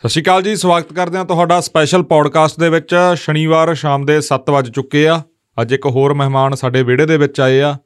ਸਤਿ 0.00 0.08
ਸ਼੍ਰੀ 0.08 0.22
ਅਕਾਲ 0.22 0.42
ਜੀ 0.42 0.56
ਸਵਾਗਤ 0.56 0.92
ਕਰਦੇ 0.92 1.18
ਹਾਂ 1.18 1.24
ਤੁਹਾਡਾ 1.24 1.60
ਸਪੈਸ਼ਲ 1.60 2.02
ਪੌਡਕਾਸਟ 2.02 2.60
ਦੇ 2.60 2.68
ਵਿੱਚ। 2.68 2.96
ਸ਼ਨੀਵਾਰ 3.14 3.74
ਸ਼ਾਮ 3.74 4.04
ਦੇ 4.04 4.20
7 4.20 4.50
ਵਜ 4.50 4.70
ਚੁੱਕੇ 4.70 5.08
ਆ। 5.08 5.22
ਅੱਜ 5.60 5.72
ਇੱਕ 5.72 5.86
ਹੋਰ 5.86 6.14
ਮਹਿਮਾਨ 6.14 6.54
ਸਾਡੇ 6.54 6.82
ਵਿਹੜੇ 6.82 7.06
ਦੇ 7.06 7.16
ਵਿੱਚ 7.16 7.40
ਆਏ 7.40 7.60
ਆ। 7.60 7.76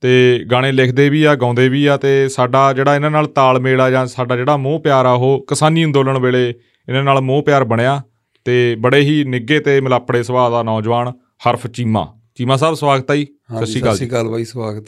ਤੇ 0.00 0.44
ਗਾਣੇ 0.52 0.72
ਲਿਖਦੇ 0.72 1.08
ਵੀ 1.08 1.24
ਆ 1.24 1.34
ਗਾਉਂਦੇ 1.34 1.68
ਵੀ 1.68 1.86
ਆ 1.86 1.96
ਤੇ 1.96 2.28
ਸਾਡਾ 2.28 2.72
ਜਿਹੜਾ 2.72 2.94
ਇਹਨਾਂ 2.96 3.10
ਨਾਲ 3.10 3.26
ਤਾਲਮੇਲ 3.26 3.80
ਆ 3.80 3.90
ਜਾਂ 3.90 4.06
ਸਾਡਾ 4.06 4.36
ਜਿਹੜਾ 4.36 4.56
ਮੋਹ 4.56 4.80
ਪਿਆਰ 4.80 5.06
ਆ 5.06 5.12
ਉਹ 5.12 5.44
ਕਿਸਾਨੀ 5.48 5.84
ਅੰਦੋਲਨ 5.84 6.18
ਵੇਲੇ 6.18 6.54
ਇਹਨਾਂ 6.88 7.04
ਨਾਲ 7.04 7.20
ਮੋਹ 7.20 7.42
ਪਿਆਰ 7.42 7.64
ਬਣਿਆ 7.64 8.02
ਤੇ 8.44 8.76
ਬੜੇ 8.80 9.00
ਹੀ 9.00 9.24
ਨਿੱਗੇ 9.24 9.60
ਤੇ 9.60 9.80
ਮਿਲਾਪੜੇ 9.80 10.22
ਸੁਭਾਅ 10.22 10.50
ਦਾ 10.50 10.62
ਨੌਜਵਾਨ 10.62 11.12
ਹਰਫ 11.50 11.66
ਚੀਮਾ। 11.66 12.14
ਚੀਮਾ 12.34 12.56
ਸਾਹਿਬ 12.56 12.74
ਸਵਾਗਤ 12.74 13.10
ਹੈ 13.10 13.16
ਜੀ। 13.16 13.24
ਸਤਿ 13.24 13.66
ਸ਼੍ਰੀ 13.66 13.80
ਅਕਾਲ 13.80 13.94
ਸਤਿ 13.94 14.06
ਸ਼੍ਰੀ 14.06 14.08
ਅਕਾਲ 14.08 14.28
ਬਾਈ 14.28 14.44
ਸਵਾਗਤ। 14.44 14.84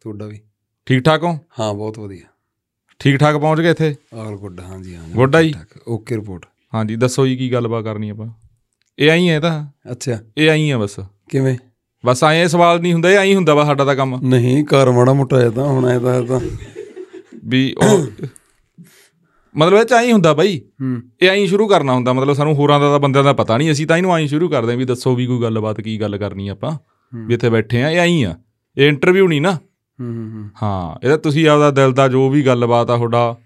ਤੁਹਾਡਾ 0.00 0.26
ਵੀ। 0.26 0.40
ਠੀਕ 0.86 1.04
ਠਾਕ 1.04 1.22
ਹੋ? 1.22 1.38
ਹਾਂ 1.60 1.74
ਬਹੁਤ 1.74 1.98
ਵਧੀਆ। 1.98 2.33
ਠੀਕ 2.98 3.16
ਠਾਕ 3.16 3.36
ਪਹੁੰਚ 3.36 3.60
ਗਏ 3.60 3.70
ਇੱਥੇ? 3.70 3.94
ਆਲ 4.14 4.36
ਗੁੱਡ 4.36 4.60
ਹਾਂਜੀ 4.60 4.94
ਹਾਂ 4.94 5.22
Good 5.22 5.36
ਆ 5.36 5.42
ਜੀ? 5.42 5.54
ਓਕੇ 5.88 6.16
ਰਿਪੋਰਟ 6.16 6.46
ਹਾਂਜੀ 6.74 6.96
ਦੱਸੋ 6.96 7.26
ਜੀ 7.26 7.36
ਕੀ 7.36 7.52
ਗੱਲਬਾਤ 7.52 7.84
ਕਰਨੀ 7.84 8.10
ਆਪਾਂ? 8.10 8.28
ਇਹ 8.98 9.10
ਆਈ 9.10 9.28
ਹੈ 9.28 9.40
ਤਾਂ? 9.40 9.66
ਅੱਛਾ। 9.92 10.18
ਇਹ 10.38 10.50
ਆਈ 10.50 10.70
ਆ 10.70 10.78
ਬਸ। 10.78 11.00
ਕਿਵੇਂ? 11.30 11.56
ਬਸ 12.06 12.24
ਆਏ 12.24 12.46
ਸਵਾਲ 12.48 12.80
ਨਹੀਂ 12.80 12.92
ਹੁੰਦਾ 12.92 13.10
ਇਹ 13.10 13.18
ਆਈ 13.18 13.34
ਹੁੰਦਾ 13.34 13.54
ਵਾ 13.54 13.64
ਸਾਡਾ 13.64 13.84
ਤਾਂ 13.84 13.96
ਕੰਮ। 13.96 14.20
ਨਹੀਂ 14.28 14.64
ਘਰ 14.64 14.90
ਮਾੜਾ 14.90 15.12
ਮੋਟਾ 15.12 15.40
ਹੈ 15.40 15.50
ਤਾਂ 15.50 15.64
ਹੁਣ 15.64 15.88
ਐ 15.88 15.98
ਤਾਂ 15.98 16.22
ਤਾਂ। 16.22 16.40
ਵੀ 17.44 17.74
ਉਹ 17.82 18.06
ਮਤਲਬ 19.56 19.78
ਇਹ 19.78 19.84
ਚ 19.84 19.92
ਆਈ 19.92 20.12
ਹੁੰਦਾ 20.12 20.32
ਬਾਈ। 20.34 20.60
ਹੂੰ। 20.82 21.02
ਇਹ 21.22 21.30
ਆਈ 21.30 21.46
ਸ਼ੁਰੂ 21.46 21.68
ਕਰਨਾ 21.68 21.94
ਹੁੰਦਾ 21.94 22.12
ਮਤਲਬ 22.12 22.34
ਸਾਨੂੰ 22.34 22.54
ਹੋਰਾਂ 22.54 22.80
ਦਾ 22.80 22.90
ਤਾਂ 22.90 22.98
ਬੰਦਿਆਂ 22.98 23.24
ਦਾ 23.24 23.32
ਪਤਾ 23.32 23.58
ਨਹੀਂ 23.58 23.72
ਅਸੀਂ 23.72 23.86
ਤਾਂ 23.86 23.96
ਇਹਨੂੰ 23.96 24.14
ਆਈ 24.14 24.26
ਸ਼ੁਰੂ 24.28 24.48
ਕਰਦੇ 24.48 24.70
ਹਾਂ 24.70 24.78
ਵੀ 24.78 24.84
ਦੱਸੋ 24.84 25.14
ਵੀ 25.14 25.26
ਕੋਈ 25.26 25.42
ਗੱਲਬਾਤ 25.42 25.80
ਕੀ 25.80 26.00
ਗੱਲ 26.00 26.18
ਕਰਨੀ 26.18 26.48
ਆਪਾਂ। 26.48 26.78
ਵੀ 27.26 27.34
ਇੱਥੇ 27.34 27.50
ਬੈਠੇ 27.50 27.82
ਆ 27.82 27.90
ਇਹ 27.90 27.98
ਆਈ 27.98 28.22
ਆ। 28.22 28.34
ਇਹ 28.78 28.88
ਇੰਟਰਵਿਊ 28.88 29.28
ਨਹੀਂ 29.28 29.40
ਨਾ। 29.40 29.58
ਹੂੰ 30.00 30.50
ਹੂੰ 30.62 30.94
ਇਹਦਾ 31.04 31.16
ਤੁਸੀਂ 31.16 31.48
ਆਪਦਾ 31.48 31.70
ਦਿਲ 31.70 31.92
ਦਾ 31.92 32.08
ਜੋ 32.08 32.30
ਵੀ 32.30 32.46
ਗੱਲਬਾਤ 32.46 32.90
ਆ 32.90 32.96
ਤੁਹਾਡਾ 32.96 33.36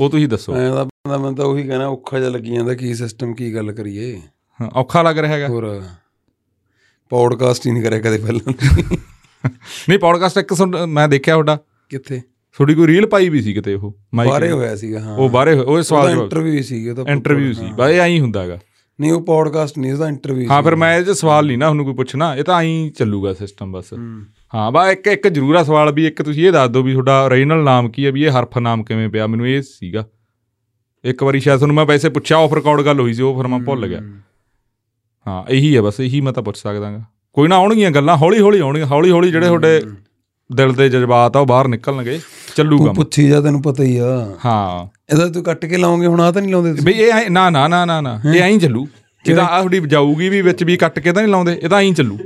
ਉਹ 0.00 0.10
ਤੁਸੀਂ 0.10 0.28
ਦੱਸੋ। 0.28 0.56
ਐ 0.56 0.70
ਤਾਂ 0.70 0.84
ਬੰਦਾ 0.84 1.18
ਮੈਂ 1.18 1.32
ਤਾਂ 1.32 1.44
ਉਹੀ 1.44 1.62
ਕਹਿਣਾ 1.62 1.86
ਔਖਾ 1.86 2.18
ਜਿਹਾ 2.18 2.30
ਲੱਗੀ 2.30 2.54
ਜਾਂਦਾ 2.54 2.74
ਕੀ 2.74 2.94
ਸਿਸਟਮ 2.94 3.34
ਕੀ 3.34 3.54
ਗੱਲ 3.54 3.72
ਕਰੀਏ। 3.72 4.20
ਹਾਂ, 4.60 4.70
ਔਖਾ 4.70 5.02
ਲੱਗ 5.02 5.18
ਰਿਹਾ 5.18 5.32
ਹੈਗਾ। 5.32 5.48
ਹੋਰ 5.48 5.82
ਪੌਡਕਾਸਟ 7.10 7.66
ਹੀ 7.66 7.72
ਨਹੀਂ 7.72 7.82
ਕਰਿਆ 7.82 8.00
ਕਦੇ 8.00 8.18
ਪਹਿਲਾਂ। 8.18 8.52
ਨਹੀਂ 9.88 9.98
ਪੌਡਕਾਸਟ 9.98 10.38
ਇੱਕ 10.38 10.54
ਸੁਣ- 10.54 10.86
ਮੈਂ 10.86 11.08
ਦੇਖਿਆ 11.08 11.34
ਤੁਹਾਡਾ। 11.34 11.58
ਕਿੱਥੇ? 11.88 12.20
ਤੁਹਾਡੀ 12.20 12.74
ਕੋਈ 12.74 12.86
ਰੀਲ 12.86 13.06
ਪਾਈ 13.06 13.28
ਵੀ 13.28 13.42
ਸੀ 13.42 13.52
ਕਿਤੇ 13.52 13.74
ਉਹ? 13.74 13.94
ਮਾਈਕ 14.14 14.30
ਬਾਰੇ। 14.30 14.52
ਹੋਇਆ 14.52 14.76
ਸੀਗਾ 14.76 15.00
ਹਾਂ। 15.00 15.16
ਉਹ 15.16 15.28
ਹੋਏ- 15.28 15.62
ਉਹ 15.62 15.82
ਸਵਾਲ 15.82 16.10
ਜਵਾਬ। 16.10 16.22
ਇੰਟਰਵਿਊ 16.22 16.62
ਸੀ 16.62 16.88
ਉਹ 16.88 16.96
ਤਾਂ 16.96 17.04
ਇੰਟਰਵਿਊ 17.08 17.52
ਸੀ 17.52 17.66
ਬਾ 17.76 17.90
ਇਹ 17.90 18.00
ਆਈ 18.00 18.20
ਹੁੰਦਾ 18.20 18.42
ਹੈਗਾ। 18.42 18.58
ਨਹੀਂ 19.00 19.12
ਉਹ 19.12 19.22
ਪੌਡਕਾਸਟ 19.22 19.78
ਨਹੀਂ 19.78 19.92
ਉਹਦਾ 19.92 20.08
ਇੰਟਰਵਿਊ 20.08 20.48
ਹਾਂ 20.50 20.62
ਫਿਰ 20.62 20.76
ਮੈਂ 20.76 20.98
ਇਹ 20.98 21.14
ਸਵਾਲ 21.14 21.46
ਨਹੀਂ 21.46 21.58
ਨਾ 21.58 21.66
ਤੁਹਾਨੂੰ 21.66 21.84
ਕੋਈ 21.84 21.94
ਪੁੱਛਣਾ 21.94 22.36
ਇਹ 22.36 22.44
ਤਾਂ 22.44 22.54
ਆਈ 22.54 22.92
ਚੱਲੂਗਾ 22.98 23.34
ਸਿਸਟਮ 23.34 23.72
ਬਸ। 23.72 23.94
ਹੂੰ 24.54 24.72
ਬਾ 24.72 24.90
ਇੱਕ 24.90 25.06
ਇੱਕ 25.06 25.28
ਜ਼ਰੂਰ 25.28 25.56
ਆ 25.56 25.62
ਸਵਾਲ 25.62 25.92
ਵੀ 25.92 26.06
ਇੱਕ 26.06 26.22
ਤੁਸੀਂ 26.22 26.46
ਇਹ 26.46 26.52
ਦੱਸ 26.52 26.70
ਦਿਓ 26.70 26.82
ਵੀ 26.82 26.92
ਤੁਹਾਡਾ 26.92 27.24
ਓਰੀਜਨਲ 27.24 27.64
ਨਾਮ 27.64 27.88
ਕੀ 27.90 28.06
ਹੈ 28.06 28.10
ਵੀ 28.12 28.22
ਇਹ 28.24 28.30
ਹਰਫ 28.30 28.58
ਨਾਮ 28.58 28.82
ਕਿਵੇਂ 28.82 29.08
ਪਿਆ? 29.08 29.26
ਮੈਨੂੰ 29.26 29.48
ਇਹ 29.48 29.62
ਸੀਗਾ। 29.62 30.04
ਇੱਕ 31.04 31.22
ਵਾਰੀ 31.22 31.40
ਸ਼ਾਇਦ 31.40 31.58
ਤੁਹਾਨੂੰ 31.58 31.76
ਮੈਂ 31.76 31.84
ਵੈਸੇ 31.86 32.08
ਪੁੱਛਿਆ 32.08 32.38
ਆਫ 32.38 32.54
ਰਿਕਾਰਡ 32.54 32.80
ਗੱਲ 32.80 33.00
ਹੋਈ 33.00 33.12
ਸੀ 33.12 33.22
ਉਹ 33.22 33.36
ਫਿਰ 33.36 33.46
ਮੈਂ 33.46 33.58
ਭੁੱਲ 33.58 33.86
ਗਿਆ। 33.86 34.00
ਹਾਂ। 35.26 35.44
ਇਹੀ 35.50 35.76
ਹੈ 35.76 35.82
ਬਸ 35.82 36.00
ਇਹੀ 36.00 36.20
ਮੈਂ 36.20 36.32
ਤਾਂ 36.32 36.42
ਪੁੱਛ 36.42 36.56
ਸਕਦਾਗਾ 36.56 37.04
ਕੋਈ 37.32 37.48
ਨਾ 37.48 37.56
ਆਉਣਗੀਆਂ 37.56 37.90
ਗੱਲਾਂ 37.90 38.16
ਹੌਲੀ 38.16 38.40
ਹੌਲੀ 38.40 38.58
ਆਉਣਗੀਆਂ 38.58 38.86
ਹੌਲੀ 38.86 39.10
ਹੌਲੀ 39.10 39.30
ਜਿਹੜੇ 39.30 39.46
ਤੁਹਾਡੇ 39.46 39.80
ਦਿਲ 40.52 40.72
ਦੇ 40.72 40.88
ਜਜ਼ਬਾਤ 40.88 41.36
ਆ 41.36 41.40
ਉਹ 41.40 41.46
ਬਾਹਰ 41.46 41.68
ਨਿਕਲਣਗੇ 41.68 42.20
ਚੱਲੂਗਾ 42.56 42.84
ਤੂੰ 42.84 42.94
ਪੁੱਛੀ 42.94 43.28
ਜਾ 43.28 43.40
ਤੈਨੂੰ 43.40 43.62
ਪਤਾ 43.62 43.82
ਹੀ 43.82 43.96
ਆ। 43.96 44.36
ਹਾਂ। 44.44 44.86
ਇਹਦਾ 45.12 45.28
ਤੂੰ 45.28 45.42
ਕੱਟ 45.42 45.66
ਕੇ 45.66 45.76
ਲਾਉਂਗੇ 45.76 46.06
ਹੁਣ 46.06 46.20
ਆ 46.20 46.30
ਤਾਂ 46.32 46.42
ਨਹੀਂ 46.42 46.52
ਲਾਉਂਦੇ 46.52 46.72
ਬਈ 46.84 46.92
ਇਹ 46.92 47.30
ਨਾ 47.30 47.50
ਨਾ 47.50 47.68
ਨਾ 47.68 47.84
ਨਾ 47.84 48.20
ਇਹ 48.34 48.40
ਐਂ 48.42 48.58
ਚੱਲੂ। 48.58 48.86
ਇਹਦਾ 49.26 49.44
ਆ 49.44 49.62
ਥੋੜੀ 49.62 49.80
ਜਾਊਗੀ 49.80 50.28
ਵੀ 50.28 50.42
ਵਿੱਚ 50.42 50.64
ਵੀ 50.64 50.76
ਕੱਟ 50.76 50.98
ਕੇ 50.98 51.12
ਤਾਂ 51.12 51.22
ਨਹੀਂ 51.22 51.30
ਲਾਉਂਦੇ 51.32 51.58
ਇਹ 51.62 51.68
ਤਾਂ 51.68 51.82
ਐਂ 51.82 51.92
ਚੱਲੂ। 51.92 52.18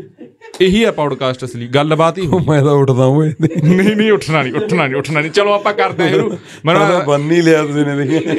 ਇਹੀ 0.65 0.85
ਹੈ 0.85 0.91
ਪੌਡਕਾਸਟ 0.91 1.45
ਅਸਲੀ 1.45 1.69
ਗੱਲਬਾਤ 1.69 2.19
ਹੀ 2.19 2.29
ਮੈਂ 2.49 2.63
ਤਾਂ 2.63 2.73
ਉੱਠਦਾ 2.73 3.05
ਓਏ 3.05 3.33
ਨਹੀਂ 3.65 3.97
ਨਹੀਂ 3.97 4.13
ਉੱਠਣਾ 4.13 4.43
ਨਹੀਂ 4.43 4.55
ਉੱਠਣਾ 4.55 4.87
ਨਹੀਂ 4.87 4.97
ਉੱਠਣਾ 4.97 5.21
ਨਹੀਂ। 5.21 5.31
ਚਲੋ 5.31 5.53
ਆਪਾਂ 5.53 5.73
ਕਰਦੇ 5.75 6.03
ਹਾਂ 6.03 6.11
ਇਹਨੂੰ। 6.11 6.31
ਮੈਂ 6.31 6.75
ਮੈਨੂੰ 6.75 6.89
ਤਾਂ 6.89 7.05
ਬੰਨ 7.05 7.31
ਹੀ 7.31 7.43
ਲਿਆ 7.43 7.63
ਤੁਸੀਂ 7.63 7.85
ਨੇ 7.85 7.97
ਦੇਖਿਆ 7.97 8.33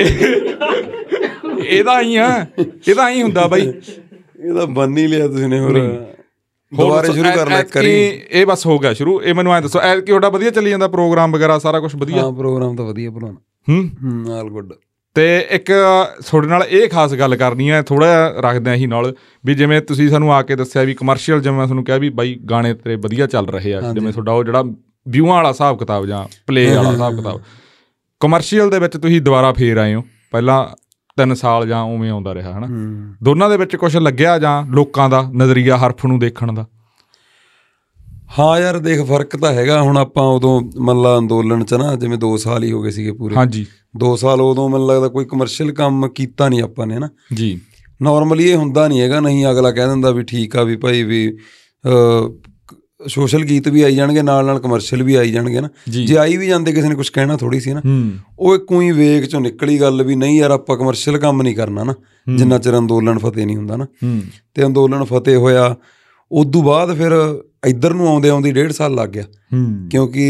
ਇਹਦਾ 1.57 2.01
ਹੀ 2.01 2.15
ਆ। 2.15 2.45
ਇਹਦਾ 2.59 3.09
ਹੀ 3.09 3.21
ਹੁੰਦਾ 3.21 3.47
ਬਾਈ। 3.47 3.73
ਇਹ 4.45 4.53
ਤਾਂ 4.53 4.67
ਬੰਨ 4.67 4.97
ਹੀ 4.97 5.07
ਲਿਆ 5.07 5.27
ਤੁਸੀਂ 5.27 5.47
ਨੇ 5.47 5.59
ਹੋਰ। 5.59 6.05
ਦੁਬਾਰੇ 6.77 7.13
ਸ਼ੁਰੂ 7.13 7.29
ਕਰ 7.35 7.49
ਲੈ 7.49 7.63
ਕਰੀ 7.63 8.21
ਇਹ 8.31 8.45
ਬਸ 8.45 8.65
ਹੋ 8.65 8.79
ਗਿਆ 8.79 8.93
ਸ਼ੁਰੂ। 8.93 9.21
ਇਹ 9.21 9.33
ਮੈਨੂੰ 9.33 9.53
ਐ 9.53 9.61
ਦੱਸੋ 9.61 9.79
ਐ 9.79 9.95
ਕਿ 9.95 10.01
ਤੁਹਾਡਾ 10.01 10.29
ਵਧੀਆ 10.29 10.49
ਚੱਲੀ 10.49 10.69
ਜਾਂਦਾ 10.69 10.87
ਪ੍ਰੋਗਰਾਮ 10.87 11.31
ਵਗੈਰਾ 11.31 11.59
ਸਾਰਾ 11.59 11.79
ਕੁਝ 11.79 11.95
ਵਧੀਆ? 11.95 12.21
ਹਾਂ 12.21 12.31
ਪ੍ਰੋਗਰਾਮ 12.31 12.75
ਤਾਂ 12.75 12.85
ਵਧੀਆ 12.85 13.09
ਬਣਾਉਣਾ। 13.09 13.39
ਹੂੰ? 13.69 13.89
ਹੂੰ 14.03 14.33
ਆਲ 14.33 14.49
ਗੁੱਡ 14.49 14.73
ਤੇ 15.13 15.47
ਇੱਕ 15.49 15.71
ਤੁਹਾਡੇ 16.27 16.47
ਨਾਲ 16.47 16.63
ਇਹ 16.63 16.89
ਖਾਸ 16.89 17.13
ਗੱਲ 17.13 17.35
ਕਰਨੀ 17.35 17.71
ਹੈ 17.71 17.81
ਥੋੜਾ 17.81 18.35
ਰੱਖਦੇ 18.37 18.69
ਆਂ 18.69 18.75
ਹੀ 18.75 18.87
ਨਾਲ 18.87 19.15
ਵੀ 19.45 19.53
ਜਿਵੇਂ 19.53 19.81
ਤੁਸੀਂ 19.81 20.09
ਸਾਨੂੰ 20.09 20.33
ਆ 20.33 20.41
ਕੇ 20.41 20.55
ਦੱਸਿਆ 20.55 20.83
ਵੀ 20.83 20.93
ਕਮਰਸ਼ੀਅਲ 20.93 21.41
ਜਿਵੇਂ 21.41 21.57
ਮੈਂ 21.57 21.65
ਤੁਹਾਨੂੰ 21.65 21.85
ਕਿਹਾ 21.85 21.97
ਵੀ 21.97 22.09
ਬਾਈ 22.09 22.35
ਗਾਣੇ 22.49 22.73
ਤੇਰੇ 22.73 22.95
ਵਧੀਆ 22.95 23.27
ਚੱਲ 23.27 23.47
ਰਹੇ 23.47 23.73
ਆ 23.73 23.81
ਜਿਵੇਂ 23.81 24.13
ਤੁਹਾਡਾ 24.13 24.31
ਉਹ 24.31 24.43
ਜਿਹੜਾ 24.43 24.63
ਵਿਊਆਂ 25.07 25.35
ਵਾਲਾ 25.35 25.49
ਹਿਸਾਬ 25.49 25.79
ਕਿਤਾਬ 25.79 26.05
ਜਾਂ 26.05 26.25
ਪਲੇ 26.47 26.75
ਵਾਲਾ 26.75 26.91
ਹਿਸਾਬ 26.91 27.15
ਕਿਤਾਬ। 27.15 27.41
ਕਮਰਸ਼ੀਅਲ 28.19 28.69
ਦੇ 28.69 28.79
ਵਿੱਚ 28.79 28.97
ਤੁਸੀਂ 28.97 29.21
ਦੁਬਾਰਾ 29.21 29.53
ਫੇਰ 29.53 29.77
ਆਏ 29.77 29.95
ਹੋ 29.95 30.03
ਪਹਿਲਾਂ 30.31 30.67
3 31.17 31.33
ਸਾਲ 31.35 31.67
ਜਾਂ 31.67 31.81
ਉਵੇਂ 31.81 32.09
ਆਉਂਦਾ 32.11 32.33
ਰਿਹਾ 32.33 32.57
ਹਨਾ? 32.57 32.67
ਦੋਨਾਂ 33.23 33.49
ਦੇ 33.49 33.57
ਵਿੱਚ 33.57 33.75
ਕੁਝ 33.75 33.97
ਲੱਗਿਆ 33.97 34.39
ਜਾਂ 34.39 34.65
ਲੋਕਾਂ 34.67 35.09
ਦਾ 35.09 35.21
ਨਜ਼ਰੀਆ 35.21 35.77
ਹਰਫ 35.77 36.05
ਨੂੰ 36.05 36.19
ਦੇਖਣ 36.19 36.53
ਦਾ? 36.53 36.65
ਹਾਂ 38.39 38.59
ਯਾਰ 38.59 38.77
ਦੇਖ 38.79 39.01
ਫ਼ਰਕ 39.05 39.35
ਤਾਂ 39.35 39.51
ਹੈਗਾ। 39.53 39.81
ਹੁਣ 39.81 39.97
ਆਪਾਂ 39.97 40.23
ਉਦੋਂ 40.27 40.61
ਮੱਲਾ 40.83 41.17
ਅੰਦੋਲਨ 41.17 41.63
ਚ 41.63 41.73
ਨਾ 41.73 41.95
ਜਿਵੇਂ 41.95 42.17
2 42.17 42.35
ਸਾਲ 42.37 42.63
ਹੀ 42.63 42.71
ਹੋ 42.71 42.81
ਗਏ 42.81 42.91
ਸੀਗੇ 42.91 43.11
ਪੂਰੇ। 43.11 43.35
ਹਾਂਜੀ। 43.35 43.65
2 44.03 44.15
ਸਾਲ 44.17 44.41
ਉਦੋਂ 44.41 44.69
ਮੈਨੂੰ 44.69 44.87
ਲੱਗਦਾ 44.87 45.07
ਕੋਈ 45.07 45.25
ਕਮਰਸ਼ੀਅਲ 45.25 45.71
ਕੰਮ 45.71 46.07
ਕੀਤਾ 46.07 46.49
ਨਹੀਂ 46.49 46.61
ਆਪਾਂ 46.61 46.87
ਨੇ 46.87 46.99
ਨਾ 46.99 47.09
ਜੀ। 47.33 47.59
ਨਾਰਮਲੀ 48.01 48.49
ਇਹ 48.49 48.55
ਹੁੰਦਾ 48.55 48.87
ਨਹੀਂ 48.87 49.01
ਹੈਗਾ 49.01 49.19
ਨਹੀਂ 49.19 49.45
ਅਗਲਾ 49.45 49.71
ਕਹਿ 49.71 49.87
ਦਿੰਦਾ 49.87 50.11
ਵੀ 50.11 50.23
ਠੀਕ 50.23 50.55
ਆ 50.57 50.63
ਵੀ 50.63 50.75
ਭਾਈ 50.75 51.03
ਵੀ 51.03 51.37
ਸੋਸ਼ਲ 53.07 53.43
ਗੀਤ 53.43 53.67
ਵੀ 53.67 53.81
ਆਈ 53.81 53.95
ਜਾਣਗੇ 53.95 54.21
ਨਾਲ 54.21 54.45
ਨਾਲ 54.45 54.59
ਕਮਰਸ਼ੀਅਲ 54.59 55.03
ਵੀ 55.03 55.15
ਆਈ 55.15 55.31
ਜਾਣਗੇ 55.31 55.61
ਨਾ 55.61 55.69
ਜੀ। 55.89 56.15
ਆਈ 56.15 56.37
ਵੀ 56.37 56.47
ਜਾਂਦੇ 56.47 56.71
ਕਿਸੇ 56.71 56.87
ਨੇ 56.87 56.95
ਕੁਝ 56.95 57.09
ਕਹਿਣਾ 57.09 57.37
ਥੋੜੀ 57.37 57.59
ਸੀ 57.59 57.73
ਨਾ 57.73 57.81
ਉਹ 58.39 58.55
ਇੱਕ 58.55 58.71
ਹੀ 58.81 58.91
ਵੇਗ 58.91 59.23
ਚੋਂ 59.23 59.41
ਨਿਕਲੀ 59.41 59.79
ਗੱਲ 59.81 60.03
ਵੀ 60.03 60.15
ਨਹੀਂ 60.15 60.39
ਯਾਰ 60.39 60.51
ਆਪਾਂ 60.51 60.77
ਕਮਰਸ਼ੀਅਲ 60.77 61.17
ਕੰਮ 61.17 61.41
ਨਹੀਂ 61.41 61.55
ਕਰਨਾ 61.55 61.83
ਨਾ 61.83 61.93
ਜਿੰਨਾ 62.37 62.57
ਚਿਰ 62.57 62.77
ਅੰਦੋਲਨ 62.77 63.17
ਫਤਿਹ 63.17 63.45
ਨਹੀਂ 63.45 63.57
ਹੁੰਦਾ 63.57 63.75
ਨਾ 63.75 63.87
ਤੇ 64.53 64.65
ਅੰਦੋਲਨ 64.65 65.03
ਫਤਿਹ 65.03 65.37
ਹੋਇਆ 65.37 65.75
ਉਦੋਂ 66.31 66.63
ਬਾਅਦ 66.63 66.95
ਫਿਰ 66.97 67.11
ਇੱਧਰ 67.63 67.93
ਨੂੰ 67.93 68.07
ਆਉਂਦੇ 68.07 68.29
ਆਉਂਦੀ 68.29 68.51
ਡੇਢ 68.51 68.71
ਸਾਲ 68.71 68.95
ਲੱਗ 68.95 69.09
ਗਿਆ। 69.09 69.23
ਕਿਉਂਕਿ 69.91 70.23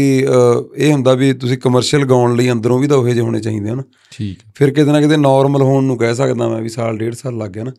ਇਹ 0.76 0.92
ਹੁੰਦਾ 0.92 1.14
ਵੀ 1.14 1.32
ਤੁਸੀਂ 1.32 1.58
ਕਮਰਸ਼ੀਅਲ 1.58 2.04
ਗਾਉਣ 2.04 2.34
ਲਈ 2.36 2.50
ਅੰਦਰੋਂ 2.52 2.78
ਵੀ 2.78 2.88
ਤਾਂ 2.88 2.96
ਉਹੇ 2.96 3.12
ਜਿਹੇ 3.14 3.24
ਹੋਣੇ 3.24 3.40
ਚਾਹੀਦੇ 3.40 3.70
ਹਨ 3.70 3.82
ਠੀਕ 4.12 4.38
ਫਿਰ 4.54 4.70
ਕਿਤੇ 4.70 4.92
ਨਾ 4.92 5.00
ਕਿਤੇ 5.00 5.16
ਨਾਰਮਲ 5.16 5.62
ਹੋਣ 5.62 5.84
ਨੂੰ 5.84 5.96
ਕਹਿ 5.98 6.14
ਸਕਦਾ 6.14 6.48
ਮੈਂ 6.48 6.60
ਵੀ 6.62 6.68
ਸਾਲ 6.68 6.98
ਡੇਢ 6.98 7.14
ਸਾਲ 7.14 7.36
ਲੱਗ 7.38 7.50
ਗਿਆ 7.50 7.64
ਨਾ। 7.64 7.72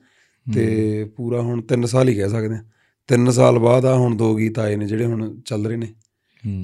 ਤੇ 0.45 1.03
ਪੂਰਾ 1.17 1.41
ਹੁਣ 1.41 1.61
3 1.71 1.85
ਸਾਲ 1.87 2.09
ਹੀ 2.09 2.15
ਕਹਿ 2.15 2.29
ਸਕਦੇ 2.29 2.55
ਆ। 2.55 2.63
3 3.09 3.31
ਸਾਲ 3.31 3.59
ਬਾਅਦ 3.59 3.85
ਆ 3.85 3.95
ਹੁਣ 3.97 4.15
ਦੋ 4.17 4.35
ਗੀਤ 4.35 4.59
ਆਏ 4.59 4.75
ਨੇ 4.75 4.85
ਜਿਹੜੇ 4.85 5.05
ਹੁਣ 5.05 5.33
ਚੱਲ 5.45 5.65
ਰਹੇ 5.67 5.77
ਨੇ। 5.77 5.87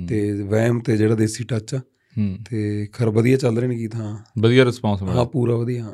ਤੇ 0.09 0.31
ਵਹਿਮ 0.43 0.79
ਤੇ 0.79 0.97
ਜਿਹੜਾ 0.97 1.15
ਦੇਸੀ 1.15 1.43
ਟੱਚ 1.43 1.73
ਆ। 1.75 1.79
ਤੇ 2.49 2.85
ਖਰ 2.93 3.09
ਵਧੀਆ 3.09 3.37
ਚੱਲ 3.37 3.57
ਰਹੇ 3.57 3.67
ਨੇ 3.67 3.75
ਗੀਤ 3.77 3.95
ਹਾਂ। 3.95 4.15
ਵਧੀਆ 4.41 4.65
ਰਿਸਪੌਂਸ 4.65 5.01
ਮਿਲਿਆ। 5.01 5.17
ਹਾਂ 5.17 5.25
ਪੂਰਾ 5.25 5.55
ਵਧੀਆ। 5.55 5.91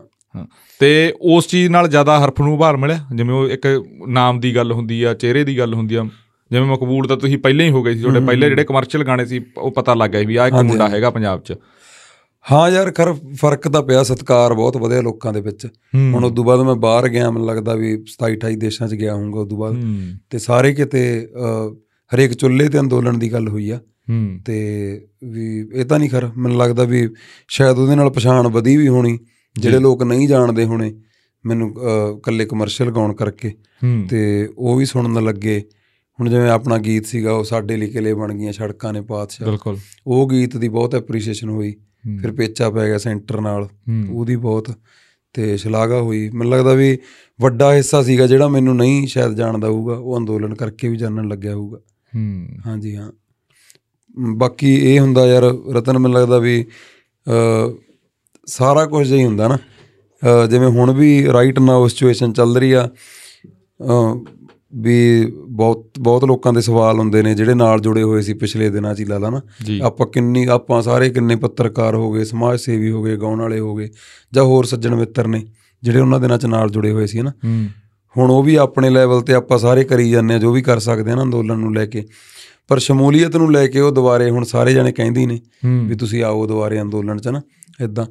ਤੇ 0.79 1.13
ਉਸ 1.33 1.47
ਚੀਜ਼ 1.47 1.69
ਨਾਲ 1.71 1.87
ਜ਼ਿਆਦਾ 1.87 2.19
ਹਰਫ 2.25 2.41
ਨੂੰ 2.41 2.53
ਉਭਾਰ 2.53 2.77
ਮਿਲਿਆ? 2.77 3.05
ਜਿਵੇਂ 3.15 3.35
ਉਹ 3.35 3.47
ਇੱਕ 3.49 3.67
ਨਾਮ 4.07 4.39
ਦੀ 4.39 4.55
ਗੱਲ 4.55 4.71
ਹੁੰਦੀ 4.71 5.01
ਆ 5.03 5.13
ਚਿਹਰੇ 5.13 5.43
ਦੀ 5.43 5.57
ਗੱਲ 5.57 5.73
ਹੁੰਦੀ 5.73 5.95
ਆ। 5.95 6.03
ਜਿਵੇਂ 6.51 6.67
ਮਕਬੂਲ 6.67 7.07
ਤਾਂ 7.07 7.17
ਤੁਸੀਂ 7.17 7.37
ਪਹਿਲਾਂ 7.37 7.65
ਹੀ 7.65 7.71
ਹੋ 7.71 7.83
ਗਏ 7.83 7.93
ਸੀ 7.93 8.01
ਤੁਹਾਡੇ 8.01 8.19
ਪਹਿਲੇ 8.19 8.49
ਜਿਹੜੇ 8.49 8.63
ਕਮਰਸ਼ੀਅਲ 8.63 9.03
ਗਾਣੇ 9.03 9.25
ਸੀ 9.25 9.41
ਉਹ 9.57 9.71
ਪਤਾ 9.71 9.93
ਲੱਗ 9.93 10.09
ਗਿਆ 10.09 10.21
ਵੀ 10.21 10.35
ਆਹ 10.35 10.47
ਇੱਕ 10.47 10.55
ਮੁੰਡਾ 10.55 10.89
ਹੈਗਾ 10.89 11.09
ਪੰਜਾਬ 11.09 11.41
'ਚ। 11.41 11.53
ਹਾਂ 12.51 12.69
ਯਾਰ 12.69 12.91
ਖਰ 12.91 13.13
ਫ਼ਰਕ 13.13 13.67
ਤਾਂ 13.67 13.83
ਪਿਆ 13.83 14.03
ਸਤਕਾਰ 14.03 14.53
ਬਹੁਤ 14.53 14.77
ਵਧਿਆ 14.77 15.01
ਲੋਕਾਂ 15.01 15.33
ਦੇ 15.33 15.41
ਵਿੱਚ। 15.41 15.67
ਹੁਣ 16.13 16.25
ਉਦੋਂ 16.25 16.43
ਬਾਅਦ 16.43 16.59
ਮੈਂ 16.59 16.75
ਬਾਹਰ 16.75 17.07
ਗਿਆ 17.09 17.31
ਮੈਨੂੰ 17.31 17.47
ਲੱਗਦਾ 17.47 17.75
ਵੀ 17.75 18.03
27 18.05 18.33
28 18.33 18.55
ਦੇਸ਼ਾਂ 18.57 18.87
'ਚ 18.87 18.93
ਗਿਆ 18.93 19.15
ਹੋਊਗਾ 19.15 19.39
ਉਦੋਂ 19.39 19.57
ਬਾਅਦ। 19.57 19.73
ਹੂੰ। 19.75 19.97
ਤੇ 20.29 20.37
ਸਾਰੇ 20.37 20.73
ਕਿਤੇ 20.73 21.27
ਹਰੇਕ 22.13 22.33
ਚੁੱਲ੍ਹੇ 22.33 22.69
ਤੇ 22.69 22.79
ਅੰਦੋਲਨ 22.79 23.19
ਦੀ 23.19 23.31
ਗੱਲ 23.33 23.47
ਹੋਈ 23.47 23.69
ਆ। 23.69 23.79
ਤੇ 24.45 24.57
ਵੀ 25.23 25.69
ਇਹ 25.73 25.85
ਤਾਂ 25.85 25.99
ਨਹੀਂ 25.99 26.09
ਖਰ 26.09 26.29
ਮੈਨੂੰ 26.37 26.57
ਲੱਗਦਾ 26.57 26.83
ਵੀ 26.83 27.09
ਸ਼ਾਇਦ 27.47 27.77
ਉਹਦੇ 27.77 27.95
ਨਾਲ 27.95 28.09
ਪਛਾਣ 28.09 28.47
ਵਧੀ 28.47 28.77
ਵੀ 28.77 28.87
ਹੋਣੀ 28.87 29.19
ਜਿਹੜੇ 29.55 29.79
ਲੋਕ 29.79 30.03
ਨਹੀਂ 30.03 30.27
ਜਾਣਦੇ 30.27 30.63
ਹੋਣੇ 30.63 30.95
ਮੈਨੂੰ 31.45 31.75
ਅ, 31.75 32.17
ਇਕੱਲੇ 32.17 32.45
ਕਮਰਸ਼ੀਅਲ 32.45 32.91
ਗਾਉਣ 32.91 33.13
ਕਰਕੇ। 33.13 33.51
ਤੇ 34.09 34.49
ਉਹ 34.57 34.75
ਵੀ 34.77 34.85
ਸੁਣਨ 34.85 35.23
ਲੱਗੇ। 35.23 35.63
ਹੁਣ 36.19 36.29
ਜਿਵੇਂ 36.29 36.49
ਆਪਣਾ 36.49 36.77
ਗੀਤ 36.77 37.05
ਸੀਗਾ 37.05 37.31
ਉਹ 37.31 37.43
ਸਾਡੇ 37.43 37.75
ਲਈ 37.77 37.87
ਕਿਲੇ 37.89 38.13
ਬਣ 38.13 38.33
ਗਈਆਂ 38.33 38.53
ਸੜਕਾਂ 38.53 38.93
ਨੇ 38.93 39.01
ਪਾਤਸ਼ਾਹ। 39.01 39.47
ਬਿਲਕੁਲ। 39.47 39.77
ਉਹ 40.07 40.27
ਗੀਤ 40.29 40.57
ਦੀ 40.57 40.67
ਬਹੁਤ 40.69 40.95
ਐਪਰੀਸ਼ੀਏਸ਼ਨ 40.95 41.49
ਹੋਈ। 41.49 41.75
ਫਿਰ 42.21 42.31
ਪੇਚਾ 42.31 42.69
ਪੈ 42.69 42.87
ਗਿਆ 42.87 42.97
ਸੈਂਟਰ 42.97 43.39
ਨਾਲ 43.41 43.67
ਉਹਦੀ 44.11 44.35
ਬਹੁਤ 44.35 44.71
ਤੇ 45.35 45.55
ਸ਼ਲਾਘਾ 45.57 45.99
ਹੋਈ। 46.01 46.29
ਮੈਨੂੰ 46.29 46.51
ਲੱਗਦਾ 46.53 46.73
ਵੀ 46.73 46.97
ਵੱਡਾ 47.39 47.73
ਹਿੱਸਾ 47.73 48.01
ਸੀਗਾ 48.03 48.27
ਜਿਹੜਾ 48.27 48.47
ਮੈਨੂੰ 48.47 48.75
ਨਹੀਂ 48.75 49.05
ਸ਼ਾਇਦ 49.07 49.33
ਜਾਣਦਾ 49.33 49.67
ਹੋਊਗਾ 49.67 49.93
ਉਹ 49.93 50.17
ਅੰਦੋਲਨ 50.17 50.53
ਕਰਕੇ 50.55 50.87
ਵੀ 50.87 50.97
ਜਾਣਨ 50.97 51.27
ਲੱਗਿਆ 51.27 51.55
ਹੋਊਗਾ। 51.55 51.77
ਹੂੰ। 52.15 52.47
ਹਾਂਜੀ 52.65 52.95
ਹਾਂ। 52.95 53.11
ਬਾਕੀ 54.37 54.73
ਇਹ 54.75 54.99
ਹੁੰਦਾ 54.99 55.25
ਯਾਰ 55.27 55.43
ਰਤਨ 55.73 55.97
ਮੈਨੂੰ 55.97 56.19
ਲੱਗਦਾ 56.19 56.37
ਵੀ 56.39 56.65
ਸਾਰਾ 58.47 58.85
ਕੁਝ 58.85 59.11
ਹੀ 59.13 59.23
ਹੁੰਦਾ 59.23 59.47
ਨਾ। 59.47 59.57
ਜਿਵੇਂ 60.45 60.67
ਹੁਣ 60.67 60.91
ਵੀ 60.93 61.25
ਰਾਈਟ 61.33 61.59
ਨਾਓ 61.59 61.87
ਸਿਚੁਏਸ਼ਨ 61.87 62.33
ਚੱਲ 62.33 62.57
ਰਹੀ 62.57 62.71
ਆ 62.71 62.89
ਵੀ 64.75 64.95
ਬਹੁਤ 65.57 65.85
ਬਹੁਤ 65.99 66.25
ਲੋਕਾਂ 66.25 66.53
ਦੇ 66.53 66.61
ਸਵਾਲ 66.61 66.99
ਹੁੰਦੇ 66.99 67.23
ਨੇ 67.23 67.33
ਜਿਹੜੇ 67.35 67.53
ਨਾਲ 67.53 67.79
ਜੁੜੇ 67.79 68.03
ਹੋਏ 68.03 68.21
ਸੀ 68.21 68.33
ਪਿਛਲੇ 68.33 68.69
ਦਿਨਾਂ 68.69 68.95
'ਚ 68.95 68.99
ਹੀ 68.99 69.05
ਲਾ 69.05 69.17
ਲਾ 69.17 69.29
ਨਾ। 69.29 69.41
ਆਪਾਂ 69.81 70.07
ਕਿੰਨੀ 70.07 70.45
ਆਪਾਂ 70.45 70.81
ਸਾਰੇ 70.81 71.09
ਕਿੰਨੇ 71.09 71.35
ਪੱਤਰਕਾਰ 71.35 71.95
ਹੋ 71.95 72.11
ਗਏ 72.11 72.23
ਸਮਾਜ 72.23 72.59
ਸੇਵੀ 72.59 72.91
ਹੋ 72.91 73.03
ਗਏ 73.03 73.17
ਗਾਉਣ 73.17 73.39
ਵਾਲੇ 73.39 73.59
ਹੋ 73.59 73.75
ਗਏ 73.75 73.89
ਜਾਂ 74.33 74.43
ਹੋਰ 74.43 74.65
ਸੱਜਣ 74.65 74.95
ਮਿੱਤਰ 74.95 75.27
ਨੇ 75.27 75.45
ਜਿਹੜੇ 75.83 75.99
ਉਹਨਾਂ 75.99 76.19
ਦਿਨਾਂ 76.19 76.37
'ਚ 76.37 76.45
ਨਾਲ 76.45 76.69
ਜੁੜੇ 76.69 76.91
ਹੋਏ 76.91 77.07
ਸੀ 77.07 77.21
ਨਾ। 77.21 77.29
ਹੂੰ। 77.29 77.67
ਹੁਣ 78.17 78.31
ਉਹ 78.31 78.43
ਵੀ 78.43 78.55
ਆਪਣੇ 78.55 78.89
ਲੈਵਲ 78.89 79.21
ਤੇ 79.21 79.33
ਆਪਾਂ 79.33 79.57
ਸਾਰੇ 79.57 79.83
ਕਰੀ 79.83 80.09
ਜਾਂਦੇ 80.09 80.33
ਆ 80.33 80.37
ਜੋ 80.37 80.51
ਵੀ 80.51 80.61
ਕਰ 80.61 80.79
ਸਕਦੇ 80.79 81.11
ਆ 81.11 81.15
ਨਾ 81.15 81.23
ਅੰਦੋਲਨ 81.23 81.59
ਨੂੰ 81.59 81.75
ਲੈ 81.75 81.85
ਕੇ। 81.85 82.05
ਪਰ 82.67 82.79
ਸ਼ਮੂਲੀਅਤ 82.79 83.35
ਨੂੰ 83.35 83.51
ਲੈ 83.51 83.67
ਕੇ 83.67 83.79
ਉਹ 83.79 83.91
ਦੁਬਾਰੇ 83.91 84.29
ਹੁਣ 84.29 84.43
ਸਾਰੇ 84.43 84.73
ਜਣੇ 84.73 84.91
ਕਹਿੰਦੇ 84.91 85.25
ਨੇ 85.25 85.39
ਵੀ 85.87 85.95
ਤੁਸੀਂ 85.95 86.23
ਆਓ 86.23 86.47
ਦੁਬਾਰੇ 86.47 86.81
ਅੰਦੋਲਨ 86.81 87.17
'ਚ 87.17 87.27
ਨਾ 87.27 87.41
ਇਦਾਂ 87.83 88.05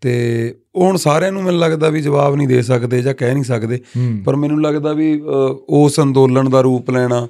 ਤੇ 0.00 0.54
ਉਹ 0.74 0.86
ਹੁਣ 0.86 0.96
ਸਾਰਿਆਂ 0.96 1.32
ਨੂੰ 1.32 1.42
ਮੈਨੂੰ 1.42 1.60
ਲੱਗਦਾ 1.60 1.88
ਵੀ 1.88 2.00
ਜਵਾਬ 2.00 2.36
ਨਹੀਂ 2.36 2.48
ਦੇ 2.48 2.62
ਸਕਦੇ 2.62 3.02
ਜਾਂ 3.02 3.14
ਕਹਿ 3.14 3.34
ਨਹੀਂ 3.34 3.44
ਸਕਦੇ। 3.44 3.80
ਪਰ 4.24 4.36
ਮੈਨੂੰ 4.36 4.62
ਲੱਗਦਾ 4.62 4.92
ਵੀ 4.92 5.22
ਉਸ 5.68 6.00
ਅੰਦੋਲਨ 6.00 6.50
ਦਾ 6.50 6.60
ਰੂਪ 6.60 6.90
ਲੈਣਾ 6.90 7.28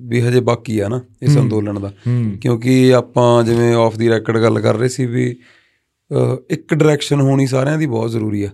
ਵੀ 0.00 0.20
ਹਜੇ 0.20 0.40
ਬਾਕੀ 0.40 0.78
ਆ 0.78 0.88
ਨਾ 0.88 1.00
ਇਸ 1.22 1.38
ਅੰਦੋਲਨ 1.38 1.80
ਦਾ। 1.80 1.92
ਕਿਉਂਕਿ 2.42 2.94
ਆਪਾਂ 2.94 3.44
ਜਿਵੇਂ 3.44 3.74
ਆਫ 3.74 3.96
ਦੀ 3.96 4.08
ਰੈਕਡ 4.08 4.38
ਗੱਲ 4.38 4.60
ਕਰ 4.60 4.76
ਰਹੇ 4.76 4.88
ਸੀ 4.88 5.06
ਵੀ 5.06 5.36
ਇੱਕ 6.50 6.74
ਡਾਇਰੈਕਸ਼ਨ 6.74 7.20
ਹੋਣੀ 7.20 7.46
ਸਾਰਿਆਂ 7.46 7.78
ਦੀ 7.78 7.86
ਬਹੁਤ 7.86 8.10
ਜ਼ਰੂਰੀ 8.10 8.42
ਆ। 8.42 8.48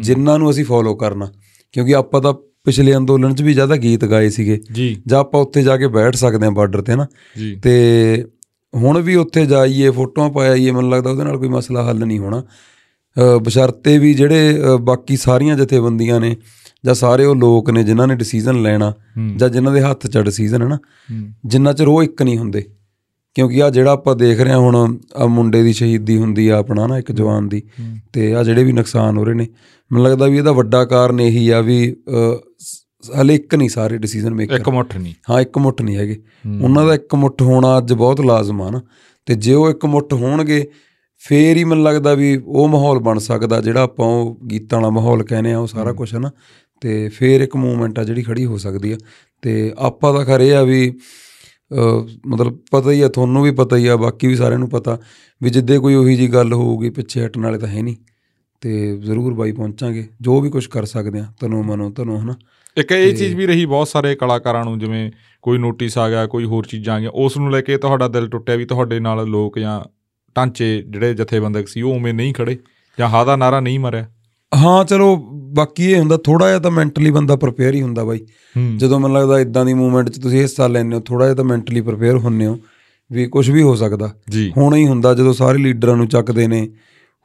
ਜਿਨ੍ਹਾਂ 0.00 0.38
ਨੂੰ 0.38 0.50
ਅਸੀਂ 0.50 0.64
ਫੋਲੋ 0.64 0.94
ਕਰਨਾ। 0.94 1.30
ਕਿਉਂਕਿ 1.72 1.94
ਆਪਾਂ 1.94 2.20
ਤਾਂ 2.20 2.34
ਪਿਛਲੇ 2.64 2.96
ਅੰਦੋਲਨ 2.96 3.34
'ਚ 3.34 3.42
ਵੀ 3.42 3.54
ਜ਼ਿਆਦਾ 3.54 3.76
ਗੀਤ 3.76 4.04
ਗਾਏ 4.04 4.28
ਸੀਗੇ। 4.28 4.60
ਜੀ। 4.72 5.02
ਆਪਾਂ 5.16 5.40
ਉੱਥੇ 5.40 5.62
ਜਾ 5.62 5.76
ਕੇ 5.76 5.86
ਬੈਠ 5.88 6.16
ਸਕਦੇ 6.16 6.44
ਹਾਂ 6.44 6.52
ਬਾਰਡਰ 6.52 6.80
ਤੇ 6.80 6.96
ਨਾ 6.96 7.06
ਤੇ 7.62 8.24
ਹੁਣ 8.74 9.00
ਵੀ 9.00 9.14
ਉੱਥੇ 9.14 9.44
ਜਾਈਏ 9.46 9.90
ਫੋਟੋਆਂ 9.90 10.30
ਪਾਈਏ 10.30 10.70
ਮੈਨੂੰ 10.70 10.90
ਲੱਗਦਾ 10.90 11.10
ਉਹਦੇ 11.10 11.24
ਨਾਲ 11.24 11.38
ਕੋਈ 11.38 11.48
ਮਸਲਾ 11.48 11.88
ਹੱਲ 11.88 12.04
ਨਹੀਂ 12.06 12.18
ਹੋਣਾ। 12.18 12.42
ਬਸ਼ਰਤੇ 13.42 13.98
ਵੀ 13.98 14.14
ਜਿਹੜੇ 14.14 14.58
ਬਾਕੀ 14.80 15.16
ਸਾਰੀਆਂ 15.16 15.56
ਜਥੇਬੰਦੀਆਂ 15.56 16.20
ਨੇ 16.20 16.36
ਜਾਂ 16.84 16.94
ਸਾਰੇ 16.94 17.24
ਉਹ 17.24 17.34
ਲੋਕ 17.36 17.70
ਨੇ 17.70 17.82
ਜਿਨ੍ਹਾਂ 17.84 18.06
ਨੇ 18.08 18.14
ਡਿਸੀਜਨ 18.14 18.62
ਲੈਣਾ। 18.62 18.92
ਜਾਂ 19.36 19.48
ਜਿਨ੍ਹਾਂ 19.48 19.74
ਦੇ 19.74 19.80
ਹੱਥ 19.80 20.06
'ਚ 20.06 20.18
ਡਿਸੀਜਨ 20.18 20.62
ਹੈ। 20.62 20.68
ਨਾ 20.68 20.78
ਜਿੰਨਾ 21.46 21.72
ਚਿਰ 21.72 21.88
ਉਹ 21.88 22.02
ਇੱਕ 22.02 22.22
ਨਹੀਂ 22.22 22.38
ਹੁੰਦੇ। 22.38 22.64
ਕਿਉਂਕਿ 23.36 23.62
ਆ 23.62 23.70
ਜਿਹੜਾ 23.70 23.92
ਆਪਾਂ 23.92 24.14
ਦੇਖ 24.16 24.40
ਰਹੇ 24.40 24.52
ਹਾਂ 24.52 24.58
ਹੁਣ 24.58 24.98
ਆ 25.16 25.26
ਮੁੰਡੇ 25.26 25.62
ਦੀ 25.62 25.72
ਸ਼ਹੀਦੀ 25.72 26.16
ਹੁੰਦੀ 26.18 26.48
ਆ 26.48 26.58
ਆਪਣਾ 26.58 26.86
ਨਾ 26.86 26.98
ਇੱਕ 26.98 27.12
ਜਵਾਨ 27.12 27.48
ਦੀ। 27.48 27.62
ਤੇ 28.12 28.34
ਆ 28.34 28.42
ਜਿਹੜੇ 28.44 28.64
ਵੀ 28.64 28.72
ਨੁਕਸਾਨ 28.72 29.18
ਹੋ 29.18 29.24
ਰਹੇ 29.24 29.34
ਨੇ 29.34 29.46
ਮੈਨੂੰ 29.90 30.04
ਲੱਗਦਾ 30.04 30.26
ਵੀ 30.26 30.38
ਇਹਦਾ 30.38 30.52
ਵੱਡਾ 30.52 30.84
ਕਾਰਨ 30.84 31.20
ਇਹੀ 31.20 31.48
ਆ 31.48 31.60
ਵੀ 31.60 31.96
ਹਲੇ 33.20 33.34
ਇੱਕ 33.34 33.54
ਨਹੀਂ 33.54 33.68
ਸਾਰੇ 33.68 33.98
ਡਿਸੀਜਨ 33.98 34.34
ਮੇਕਰ 34.34 34.56
ਇੱਕ 34.56 34.68
ਮੁੱਠ 34.68 34.96
ਨਹੀਂ। 34.96 35.14
ਹਾਂ 35.30 35.40
ਇੱਕ 35.40 35.58
ਮੁੱਠ 35.58 35.82
ਨਹੀਂ 35.82 35.96
ਹੈਗੇ। 35.96 36.22
ਉਹਨਾਂ 36.62 36.86
ਦਾ 36.86 36.94
ਇੱਕ 36.94 37.14
ਮੁੱਠ 37.14 37.42
ਹੋਣਾ 37.42 37.78
ਅੱਜ 37.78 37.92
ਬਹੁਤ 37.92 38.20
ਲਾਜ਼ਮ 38.20 38.62
ਆ 38.62 38.70
ਨਾ। 38.70 38.82
ਤੇ 39.26 39.34
ਜੇ 39.34 39.54
ਉਹ 39.54 39.70
ਇੱਕ 39.70 39.86
ਮੁੱਠ 39.86 40.12
ਹੋਣਗੇ 40.12 40.70
ਫੇਰ 41.28 41.56
ਹੀ 41.56 41.64
ਮੈਨੂੰ 41.64 41.84
ਲੱਗਦਾ 41.84 42.14
ਵੀ 42.14 42.40
ਉਹ 42.46 42.68
ਮਾਹੌਲ 42.68 42.98
ਬਣ 42.98 43.18
ਸਕਦਾ 43.18 43.60
ਜਿਹੜਾ 43.60 43.82
ਆਪਾਂ 43.82 44.06
ਉਹ 44.06 44.38
ਗੀਤਾਂ 44.50 44.78
ਵਾਲਾ 44.78 44.90
ਮਾਹੌਲ 44.90 45.22
ਕਹਿੰਦੇ 45.22 45.52
ਆ 45.52 45.58
ਉਹ 45.58 45.66
ਸਾਰਾ 45.66 45.92
ਕੁਝ 45.92 46.14
ਹੈ 46.14 46.18
ਨਾ। 46.18 46.30
ਤੇ 46.80 47.08
ਫੇਰ 47.08 47.40
ਇੱਕ 47.40 47.56
ਮੂਵਮੈਂਟ 47.56 47.98
ਆ 47.98 48.04
ਜਿਹੜੀ 48.04 48.22
ਖੜੀ 48.22 48.44
ਹੋ 48.44 48.58
ਸਕਦੀ 48.58 48.92
ਆ। 48.92 48.96
ਤੇ 49.42 49.72
ਆਪਾਂ 49.78 50.14
ਦਾ 50.14 50.24
ਖਰੇ 50.24 50.54
ਆ 50.54 50.62
ਵੀ 50.62 50.98
ਮਤਲਬ 52.26 52.58
ਪਤਾ 52.70 52.90
ਹੀ 52.90 53.00
ਆ 53.00 53.08
ਤੁਹਾਨੂੰ 53.08 53.42
ਵੀ 53.42 53.50
ਪਤਾ 53.50 53.76
ਹੀ 53.76 53.86
ਆ 53.86 53.96
ਬਾਕੀ 53.96 54.26
ਵੀ 54.26 54.36
ਸਾਰਿਆਂ 54.36 54.58
ਨੂੰ 54.58 54.68
ਪਤਾ 54.70 54.98
ਵੀ 55.42 55.50
ਜਿੱਦੇ 55.50 55.78
ਕੋਈ 55.78 55.94
ਉਹੀ 55.94 56.16
ਜੀ 56.16 56.28
ਗੱਲ 56.28 56.52
ਹੋਊਗੀ 56.52 56.90
ਪਿੱਛੇ 56.90 57.26
ਹਟਣ 57.26 57.42
ਵਾਲੇ 57.42 57.58
ਤਾਂ 57.58 57.68
ਹੈ 57.68 57.82
ਨਹੀਂ। 57.82 57.96
ਤੇ 58.60 58.96
ਜ਼ਰੂਰ 58.96 59.34
ਬਾਈ 59.34 59.52
ਪਹੁੰਚਾਂਗੇ। 59.52 60.06
ਜੋ 60.20 60.40
ਵੀ 60.40 60.50
ਕੁਝ 60.50 60.66
ਕਰ 60.66 60.84
ਸਕਦੇ 60.84 61.18
ਆ 61.18 61.26
ਤਨੋ 61.40 61.62
ਮਨੋ 61.62 61.90
ਤਨੋ 61.90 62.20
ਹਨਾ 62.20 62.34
ਇੱਕ 62.78 62.92
ਇਹ 62.92 63.16
ਚੀਜ਼ 63.16 63.34
ਵੀ 63.34 63.46
ਰਹੀ 63.46 63.66
ਬਹੁਤ 63.66 63.88
ਸਾਰੇ 63.88 64.14
ਕਲਾਕਾਰਾਂ 64.14 64.64
ਨੂੰ 64.64 64.78
ਜਿਵੇਂ 64.78 65.10
ਕੋਈ 65.42 65.58
ਨੋਟਿਸ 65.58 65.98
ਆ 65.98 66.10
ਗਿਆ 66.10 66.26
ਕੋਈ 66.26 66.44
ਹੋਰ 66.44 66.66
ਚੀਜ਼ਾਂ 66.66 66.94
ਆ 66.94 67.00
ਗਈਆਂ 67.00 67.10
ਉਸ 67.10 67.36
ਨੂੰ 67.36 67.50
ਲੈ 67.50 67.60
ਕੇ 67.60 67.78
ਤੁਹਾਡਾ 67.78 68.08
ਦਿਲ 68.08 68.28
ਟੁੱਟਿਆ 68.28 68.56
ਵੀ 68.56 68.64
ਤੁਹਾਡੇ 68.64 69.00
ਨਾਲ 69.00 69.26
ਲੋਕ 69.26 69.58
ਜਾਂ 69.58 69.80
ਢਾਂਚੇ 70.36 70.84
ਜਿਹੜੇ 70.88 71.14
ਜਥੇਬੰਦਕ 71.14 71.68
ਸੀ 71.68 71.82
ਉਹ 71.82 71.94
ਉਵੇਂ 71.94 72.14
ਨਹੀਂ 72.14 72.34
ਖੜੇ 72.34 72.58
ਜਾਂ 72.98 73.08
ਹਾਂ 73.08 73.26
ਦਾ 73.26 73.36
ਨਾਰਾ 73.36 73.60
ਨਹੀਂ 73.60 73.80
ਮਰਿਆ? 73.80 74.06
ਹਾਂ 74.56 74.84
ਚਲੋ 74.84 75.16
ਬਾਕੀ 75.32 75.84
ਇਹ 75.84 75.98
ਹੁੰਦਾ 75.98 76.16
ਥੋੜਾ 76.16 76.48
ਜਿਹਾ 76.48 76.58
ਤਾਂ 76.58 76.70
ਮੈਂਟਲੀ 76.70 77.10
ਬੰਦਾ 77.10 77.36
ਪ੍ਰਪੇਅਰ 77.36 77.74
ਹੀ 77.74 77.82
ਹੁੰਦਾ 77.82 78.04
ਬਾਈ। 78.04 78.26
ਜਦੋਂ 78.76 79.00
ਮੈਨੂੰ 79.00 79.16
ਲੱਗਦਾ 79.16 79.40
ਇਦਾਂ 79.40 79.64
ਦੀ 79.64 79.74
ਮੂਵਮੈਂਟ 79.74 80.08
'ਚ 80.08 80.20
ਤੁਸੀਂ 80.20 80.40
ਹਿੱਸਾ 80.40 80.66
ਲੈਂਦੇ 80.66 80.96
ਹੋ 80.96 81.00
ਥੋੜਾ 81.00 81.24
ਜਿਹਾ 81.24 81.34
ਤਾਂ 81.34 81.44
ਮੈਂਟਲੀ 81.44 81.80
ਪ੍ਰਪੇਅਰ 81.80 82.16
ਹੁੰਨੇ 82.16 82.46
ਹੋ 82.46 82.58
ਵੀ 83.12 83.26
ਕੁਝ 83.26 83.50
ਵੀ 83.50 83.62
ਹੋ 83.62 83.74
ਸਕਦਾ। 83.74 84.14
ਹੋਣਾ 84.56 84.76
ਹੀ 84.76 84.86
ਹੁੰਦਾ 84.86 85.14
ਜਦੋਂ 85.14 85.32
ਸਾਰੇ 85.32 85.58
ਲੀਡਰਾਂ 85.58 85.96
ਨੂੰ 85.96 86.08
ਚੱਕਦੇ 86.08 86.46
ਨੇ 86.46 86.68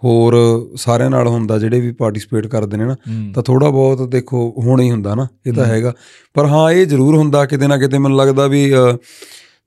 ਹੋਰ 0.03 0.35
ਸਾਰਿਆਂ 0.75 1.09
ਨਾਲ 1.09 1.27
ਹੁੰਦਾ 1.27 1.57
ਜਿਹੜੇ 1.59 1.79
ਵੀ 1.79 1.91
ਪਾਰਟਿਸਿਪੇਟ 1.91 2.47
ਕਰਦੇ 2.47 2.77
ਨੇ 2.77 2.85
ਨਾ 2.85 2.95
ਤਾਂ 3.33 3.43
ਥੋੜਾ 3.43 3.69
ਬਹੁਤ 3.69 4.09
ਦੇਖੋ 4.09 4.53
ਹੋਣਾ 4.57 4.83
ਹੀ 4.83 4.91
ਹੁੰਦਾ 4.91 5.15
ਨਾ 5.15 5.27
ਇਹ 5.45 5.53
ਤਾਂ 5.53 5.65
ਹੈਗਾ। 5.65 5.93
ਪਰ 6.33 6.45
ਹਾਂ 6.45 6.71
ਇਹ 6.71 6.85
ਜ਼ਰੂਰ 6.87 7.15
ਹੁੰਦਾ 7.15 7.45
ਕਿਤੇ 7.45 7.67
ਨਾ 7.67 7.77
ਕਿਤੇ 7.77 7.97
ਮੈਨੂੰ 7.97 8.17
ਲੱਗਦਾ 8.17 8.47
ਵੀ 8.47 8.73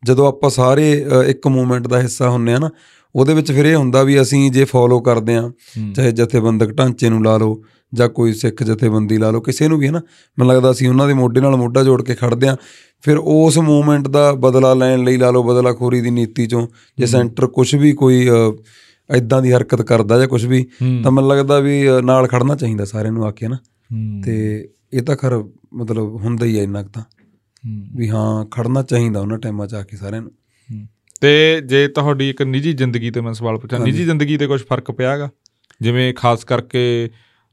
ਜਦੋਂ 0.05 0.29
ਆਪਾਂ 0.29 0.51
ਸਾਰੇ 0.51 1.07
ਇੱਕ 1.27 1.47
ਮੂਵਮੈਂਟ 1.47 1.87
ਦਾ 1.87 2.01
ਹਿੱਸਾ 2.03 2.31
ਹੁੰਨੇ 2.31 2.55
ਆ 2.55 2.59
ਨਾ 2.59 2.71
ਉਹਦੇ 3.15 3.35
ਵਿੱਚ 3.35 3.53
ਫਿਰ 3.53 3.65
ਇਹ 3.65 3.77
ਹੁੰਦਾ 3.77 4.03
ਵੀ 4.03 4.23
ਅਸੀਂ 4.23 4.51
ਜੇ 4.53 4.65
ਫੋਲੋ 4.65 5.01
ਕਰਦੇ 5.01 5.37
ਆ। 5.37 5.51
ਚਾਹੇ 5.95 6.13
ਜਥੇਬੰਦਕ 6.13 6.73
ਢਾਂਚੇ 6.73 7.09
ਨੂੰ 7.09 7.25
ਲਾ 7.25 7.37
ਲਓ 7.37 7.63
ਜਾਂ 7.95 8.09
ਕੋਈ 8.09 8.33
ਸਿੱਖ 8.33 8.63
ਜਥੇਬੰਦੀ 8.63 9.17
ਲਾ 9.19 9.31
ਲਓ 9.31 9.41
ਕਿਸੇ 9.41 9.69
ਨੂੰ 9.69 9.79
ਵੀ 9.79 9.87
ਹੈ 9.87 9.93
ਨਾ 9.93 10.01
ਮੈਨੂੰ 10.39 10.55
ਲੱਗਦਾ 10.55 10.71
ਅਸੀਂ 10.71 10.89
ਉਹਨਾਂ 10.89 11.07
ਦੇ 11.07 11.15
ਮੋਢੇ 11.15 11.41
ਨਾਲ 11.41 11.57
ਮੋਢਾ 11.57 11.85
ਜੋੜ 11.85 12.03
ਕੇ 12.03 12.15
ਖੜਦੇ 12.15 12.49
ਆ 12.49 12.57
ਫਿਰ 13.01 13.17
ਉਸ 13.17 13.59
ਮੂਵਮੈਂਟ 13.59 14.09
ਦਾ 14.09 14.33
ਬਦਲਾ 14.33 14.75
ਲੈਣ 14.75 15.05
ਲਈ 15.05 15.17
ਲਾ 15.17 15.31
ਲਓ 15.31 15.43
ਬਦਲਾਖੋਰੀ 15.43 16.01
ਦੀ 16.01 16.11
ਨੀਤੀ 16.11 16.47
ਚੋਂ 16.47 16.67
ਜੇ 16.99 17.07
ਸੈਂਟਰ 17.07 17.47
ਕੁਝ 17.47 17.75
ਵੀ 17.75 17.93
ਕੋਈ 17.93 18.29
ਐਦਾਂ 19.11 19.43
ਦੀ 19.43 19.53
ਹਰਕਤ 19.53 19.83
ਕਰਦਾ 19.83 20.19
ਜਾਂ 20.19 20.29
ਕੁਝ 20.29 20.47
ਵੀ। 20.47 20.67
ਤਾਂ 21.03 21.11
ਮੈਨੂੰ 21.11 21.31
ਲੱਗਦਾ 21.31 21.61
ਵੀ 21.61 21.85
ਨਾਲ 22.05 22.27
ਖੜਨਾ 22.27 22.57
ਚਾਹੀਦਾ 22.57 22.85
ਸਾਰਿਆਂ 22.85 23.13
ਨੂੰ 23.13 23.25
ਆ 23.25 23.31
ਕੇ 23.31 23.49
ਨਾ 23.49 23.59
ਤੇ 24.25 24.69
ਇਹ 24.93 25.03
ਤਾਂ 25.03 25.17
ਖਰ 25.17 25.45
ਮਤਲਬ 25.75 26.15
ਹੁੰਦਾ 26.15 26.47
ਹੀ 26.47 26.59
ਹੈ 26.59 26.63
ਇੰਨਾ 26.63 26.83
ਕੁ 26.83 26.89
ਤਾਂ। 26.89 27.03
ਵੀ 27.95 28.09
ਹਾਂ 28.09 28.47
ਖੜਨਾ 28.47 28.83
ਚਾਹੀਦਾ 28.83 29.21
ਉਹਨਾਂ 29.21 29.39
ਟਾਈਮਾਂ 29.39 29.67
'ਚ 29.67 29.75
ਆ 29.75 29.83
ਕੇ 29.83 29.97
ਸਾਰਿਆਂ 29.97 30.23
ਨੂੰ। 30.23 30.33
ਤੇ 31.21 31.63
ਜੇ 31.67 31.89
ਤੁਹਾਡੀ 31.89 32.31
ਇੱਕ 32.31 32.43
ਨਿੱਜੀ 32.43 32.73
ਜ਼ਿੰਦਗੀ 32.73 33.11
ਤੇ 33.11 33.21
ਮੈਂ 33.21 33.33
ਸਵਾਲ 33.33 33.59
ਪੁੱਛਾਂ 33.59 33.81
ਨਿੱਜੀ 33.81 34.05
ਜ਼ਿੰਦਗੀ 34.05 34.37
ਤੇ 34.37 34.47
ਕੁਝ 34.47 34.63
ਫ਼ਰਕ 34.63 34.91
ਪਿਆਗਾ 34.91 35.31
ਜਿਵੇਂ 35.81 36.15
ਖਾਸ 36.15 36.45
ਕਰਕੇ 36.45 37.11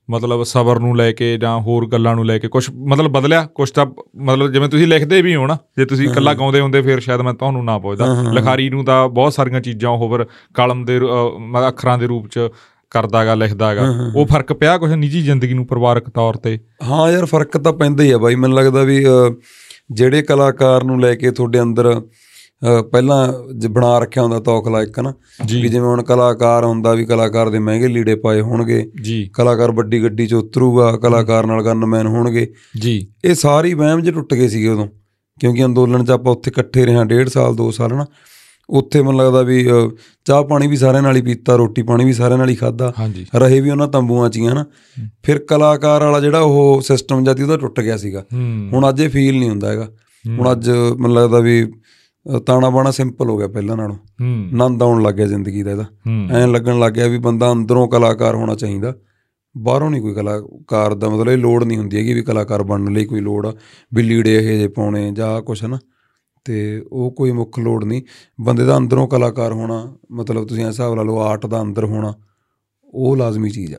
ਮਤਲਬ 0.10 0.44
ਸਬਰ 0.44 0.80
ਨੂੰ 0.80 0.96
ਲੈ 0.98 1.12
ਕੇ 1.12 1.38
ਜਾਂ 1.38 1.60
ਹੋਰ 1.62 1.88
ਗੱਲਾਂ 1.88 2.16
ਨੂੰ 2.16 2.26
ਲੈ 2.26 2.38
ਕੇ 2.40 2.48
ਕੁਝ 2.48 2.70
ਮਤਲਬ 2.88 3.12
ਬਦਲਿਆ 3.12 3.46
ਕੁਝ 3.56 3.70
ਤਾਂ 3.72 3.86
ਮਤਲਬ 4.22 4.52
ਜਿਵੇਂ 4.52 4.70
ਤੁਸੀਂ 4.70 4.88
ਲਿਖਦੇ 4.88 5.22
ਵੀ 5.22 5.36
ਹੋ 5.36 5.48
ਨਾ 5.48 5.58
ਜੇ 5.78 5.86
ਤੁਸੀਂ 5.86 6.10
ਇਕੱਲਾ 6.10 6.34
ਗਾਉਂਦੇ 6.34 6.60
ਹੁੰਦੇ 6.60 6.82
ਫਿਰ 6.82 7.00
ਸ਼ਾਇਦ 7.00 7.22
ਮੈਂ 7.22 7.34
ਤੁਹਾਨੂੰ 7.34 7.64
ਨਾ 7.66 7.78
ਪੁੱਛਦਾ। 7.80 8.06
ਲਿਖਾਰੀ 8.34 8.70
ਨੂੰ 8.70 8.86
ਤਾਂ 8.86 9.08
ਬਹੁਤ 9.10 9.34
ਸਾਰੀਆਂ 9.34 9.62
ਚੀਜ਼ਾਂ 9.62 9.90
ਉਹ 9.90 10.18
ਫਿਰ 10.18 10.26
ਕਲਮ 10.54 10.86
ਦੇ 10.86 11.00
ਅੱਖਰਾਂ 11.68 11.98
ਦੇ 11.98 12.08
ਰੂਪ 12.08 12.28
ਚ 12.28 12.50
ਕਰਦਾਗਾ 12.92 13.36
ਲਿਖਦਾਗਾ। 13.36 13.86
ਉਹ 14.16 14.26
ਫ਼ਰਕ 14.26 14.54
ਪਿਆ 14.54 14.78
ਕੁਝ 14.78 14.92
ਨਿੱਜੀ 14.92 15.22
ਜ਼ਿੰਦਗੀ 15.22 15.54
ਨੂੰ 15.54 15.66
ਪਰਿਵਾਰਕ 15.68 16.10
ਤੌਰ 16.10 16.34
ਤੇ? 16.34 16.60
ਹਾਂ 16.84 17.12
ਯਾਰ 17.12 17.26
ਫ਼ਰਕ 17.26 17.58
ਤਾਂ 17.58 17.74
ਪੈਂਦਾ 17.74 18.04
ਹੀ 18.04 18.12
ਆ 18.12 18.18
ਬਾਈ। 18.18 18.36
ਮੈਨੂੰ 18.36 18.58
ਲੱਗਦਾ 18.58 18.84
ਵੀ 18.84 19.06
ਜਿਹੜੇ 19.92 20.22
ਕਲਾਕਾਰ 20.22 20.84
ਨੂੰ 20.84 21.00
ਲੈ 21.02 21.16
ਕੇ 21.16 21.32
ਤੁਹਾਡੇ 21.32 21.62
ਅੰਦਰ 21.62 22.02
ਪਹਿਲਾਂ 22.92 23.34
ਜ 23.54 23.68
ਬਣਾ 23.68 24.00
ਰੱਖਿਆ 24.00 24.24
ਹੁੰਦਾ 24.24 24.40
ਤੌਖਲਾ 24.40 24.82
ਇੱਕ 24.82 25.00
ਨਾ। 25.00 25.14
ਵੀ 25.52 25.70
ਜਿਵੇਂ 25.70 25.88
ਹੁਣ 25.88 26.04
ਕਲਾਕਾਰ 26.04 26.66
ਹੁੰਦਾ 26.66 26.94
ਵੀ 26.94 27.06
ਕਲਾਕਾਰ 27.06 27.50
ਦੇ 27.50 27.60
ਮਹਿੰਗੇ 27.60 27.88
ਲੀੜੇ 27.88 28.16
ਪਾਏ 28.16 28.42
ਹੋਣਗੇ 28.42 28.92
ਜੀ। 29.02 29.30
ਕਲਾਕਾਰ 29.34 29.72
ਵੱਡੀ 29.72 30.04
ਗੱਡੀ 30.04 30.28
'ਚ 30.28 30.34
ਉਤਰੂਗਾ 30.34 30.92
ਕਲਾਕਾਰ 30.98 31.46
ਨਾਲ 31.46 31.64
ਗਨਮੈਨ 31.64 32.08
ਹੋਣਗੇ। 32.08 32.48
ਜੀ। 32.82 33.08
ਇਹ 33.26 33.36
ਸਾਰੀ 33.36 33.74
ਵਹਿਮ 33.74 34.02
ਜੇ 34.02 34.12
ਟੁੱਟ 34.12 34.34
ਗਏ 34.34 34.48
ਸੀਗੇ 34.48 34.68
ਉਦੋਂ 34.70 34.88
ਕਿਉਂਕਿ 35.40 35.66
ਅੰਦੋਲਨ 35.66 36.06
'ਚ 36.06 36.12
ਆਪਾਂ 36.12 36.32
ਉੱਥੇ 36.34 36.52
ਇਕੱਠੇ 36.52 36.86
ਰਹੇ 36.86 36.96
ਹਾਂ 36.96 37.06
ਡੇਢ 37.06 37.30
ਸਾਲ 37.30 37.56
2 37.56 37.72
ਸਾਲ 37.72 37.94
ਨਾ 37.94 38.06
ਉੱਥੇ 38.70 39.02
ਮੈਨੂੰ 39.02 39.20
ਲੱਗਦਾ 39.20 39.42
ਵੀ 39.42 39.70
ਚਾਹ 40.26 40.44
ਪਾਣੀ 40.44 40.68
ਵੀ 40.68 40.76
ਸਾਰਿਆਂ 40.76 41.02
ਨਾਲ 41.04 41.16
ਹੀ 41.16 41.22
ਪੀਤਾ 41.22 41.56
ਰੋਟੀ 41.56 41.82
ਪਾਣੀ 41.82 42.06
ਵੀ 42.06 42.14
ਸਾਰਿਆਂ 42.14 42.38
ਨਾਲ 42.38 42.50
ਹੀ 42.50 42.56
ਖਾਦਾ 42.56 42.94
ਰਹੇ 43.36 43.60
ਵੀ 43.62 43.70
ਉਹਨਾਂ 43.70 43.88
ਤੰਬੂਆਂ 43.88 44.30
'ਚ 44.30 44.38
ਹੀ 44.38 44.46
ਆ 44.46 44.54
ਨਾ 44.54 44.66
ਫਿਰ 45.24 45.40
ਕਲਾਕਾਰ 45.40 46.04
ਵਾਲਾ 46.04 46.20
ਜਿਹੜਾ 46.20 46.40
ਉਹ 46.40 46.82
ਸਿਸਟਮ 46.82 47.24
ਜਾਂਦੀ 47.24 47.44
ਉਹਦਾ 47.44 47.58
ਟੁੱਟ 47.58 47.80
ਗਿਆ 47.80 47.98
ਸੀਗਾ। 47.98 48.26
ਹੁਣ 48.74 48.90
ਅੱਜ 48.90 49.02
ਇਹ 49.02 49.10
ਫੀਲ 49.10 49.40
ਨਹੀਂ 49.40 49.50
ਹੁੰਦਾ 49.50 49.70
ਹੈਗਾ। 49.70 49.88
ਹੁਣ 50.40 50.52
ਅੱਜ 50.52 50.70
ਮੈਨੂੰ 50.70 51.14
ਲੱਗਦਾ 51.14 51.40
ਵੀ 51.40 51.72
ਤਾਣਾ 52.46 52.70
ਬਾਣਾ 52.70 52.92
ਸਿੰਪਲ 52.92 53.30
ਹੋ 53.30 53.38
ਗਿਆ 53.38 53.48
ਪਹਿਲਾਂ 53.48 53.78
ਨਾਲੋਂ। 53.78 53.96
ਆਨੰਦ 54.22 54.84
ਆਉਣ 54.84 55.02
ਲੱਗ 55.04 55.16
ਗਿਆ 55.16 55.26
ਜ਼ਿੰਦਗੀ 55.26 55.64
ਦਾ 55.64 55.72
ਇਹਦਾ। 55.72 55.86
ਐਂ 56.32 56.48
ਲੱਗਣ 56.48 56.80
ਲੱਗ 56.80 56.94
ਗਿਆ 56.94 57.08
ਵੀ 57.08 57.18
ਬੰਦਾ 57.18 57.52
ਅੰਦਰੋਂ 57.52 57.88
ਕਲਾਕਾਰ 57.88 58.36
ਹੋਣਾ 58.36 58.56
ਚਾਹੀਦਾ। 58.56 58.94
ਬਾਹਰੋਂ 59.58 59.90
ਨਹੀਂ 59.92 60.02
ਕੋਈ 60.02 60.14
ਕਲਾਕਾਰ 60.14 60.94
ਦਾ 60.94 61.10
ਮਤਲਬ 61.10 61.32
ਇਹ 61.32 61.38
ਲੋੜ 61.38 61.64
ਨਹੀਂ 61.64 61.78
ਹੁੰਦੀ 61.78 61.98
ਹੈਗੀ 61.98 62.14
ਵੀ 62.14 62.22
ਕਲਾਕਾਰ 62.22 62.64
ਬਣਨ 62.64 62.94
ਲਈ 62.94 63.06
ਕੋਈ 63.06 63.20
ਲੋੜ 63.20 63.48
ਆ 63.48 63.54
ਵੀ 63.94 64.04
ਲੀੜੇ 64.04 64.36
ਇਹ 64.36 64.60
ਜੇ 64.60 64.68
ਪਾਉਣੇ 64.68 65.12
ਜਾਂ 65.12 65.42
ਕੁਛ 65.42 65.64
ਨਾ 65.64 65.80
ਤੇ 66.46 66.84
ਉਹ 66.92 67.12
ਕੋਈ 67.12 67.32
ਮੁੱਖ 67.32 67.60
ਲੋੜ 67.60 67.84
ਨਹੀਂ। 67.84 68.02
ਬੰਦੇ 68.42 68.66
ਦਾ 68.66 68.78
ਅੰਦਰੋਂ 68.78 69.08
ਕਲਾਕਾਰ 69.08 69.52
ਹੋਣਾ 69.52 69.96
ਮਤਲਬ 70.12 70.48
ਤੁਸੀਂ 70.48 70.64
ਇਹ 70.64 70.68
ਹਿਸਾਬ 70.68 70.96
ਲਾ 70.96 71.04
ਲਓ 71.04 71.20
ਆਰਟ 71.20 71.46
ਦਾ 71.46 71.62
ਅੰਦਰ 71.62 71.86
ਹੋਣਾ 71.86 72.14
ਉਹ 72.86 73.18
ਲਾਜ਼ਮੀ 73.18 73.50
ਚੀਜ਼ 73.50 73.74
ਆ। 73.74 73.78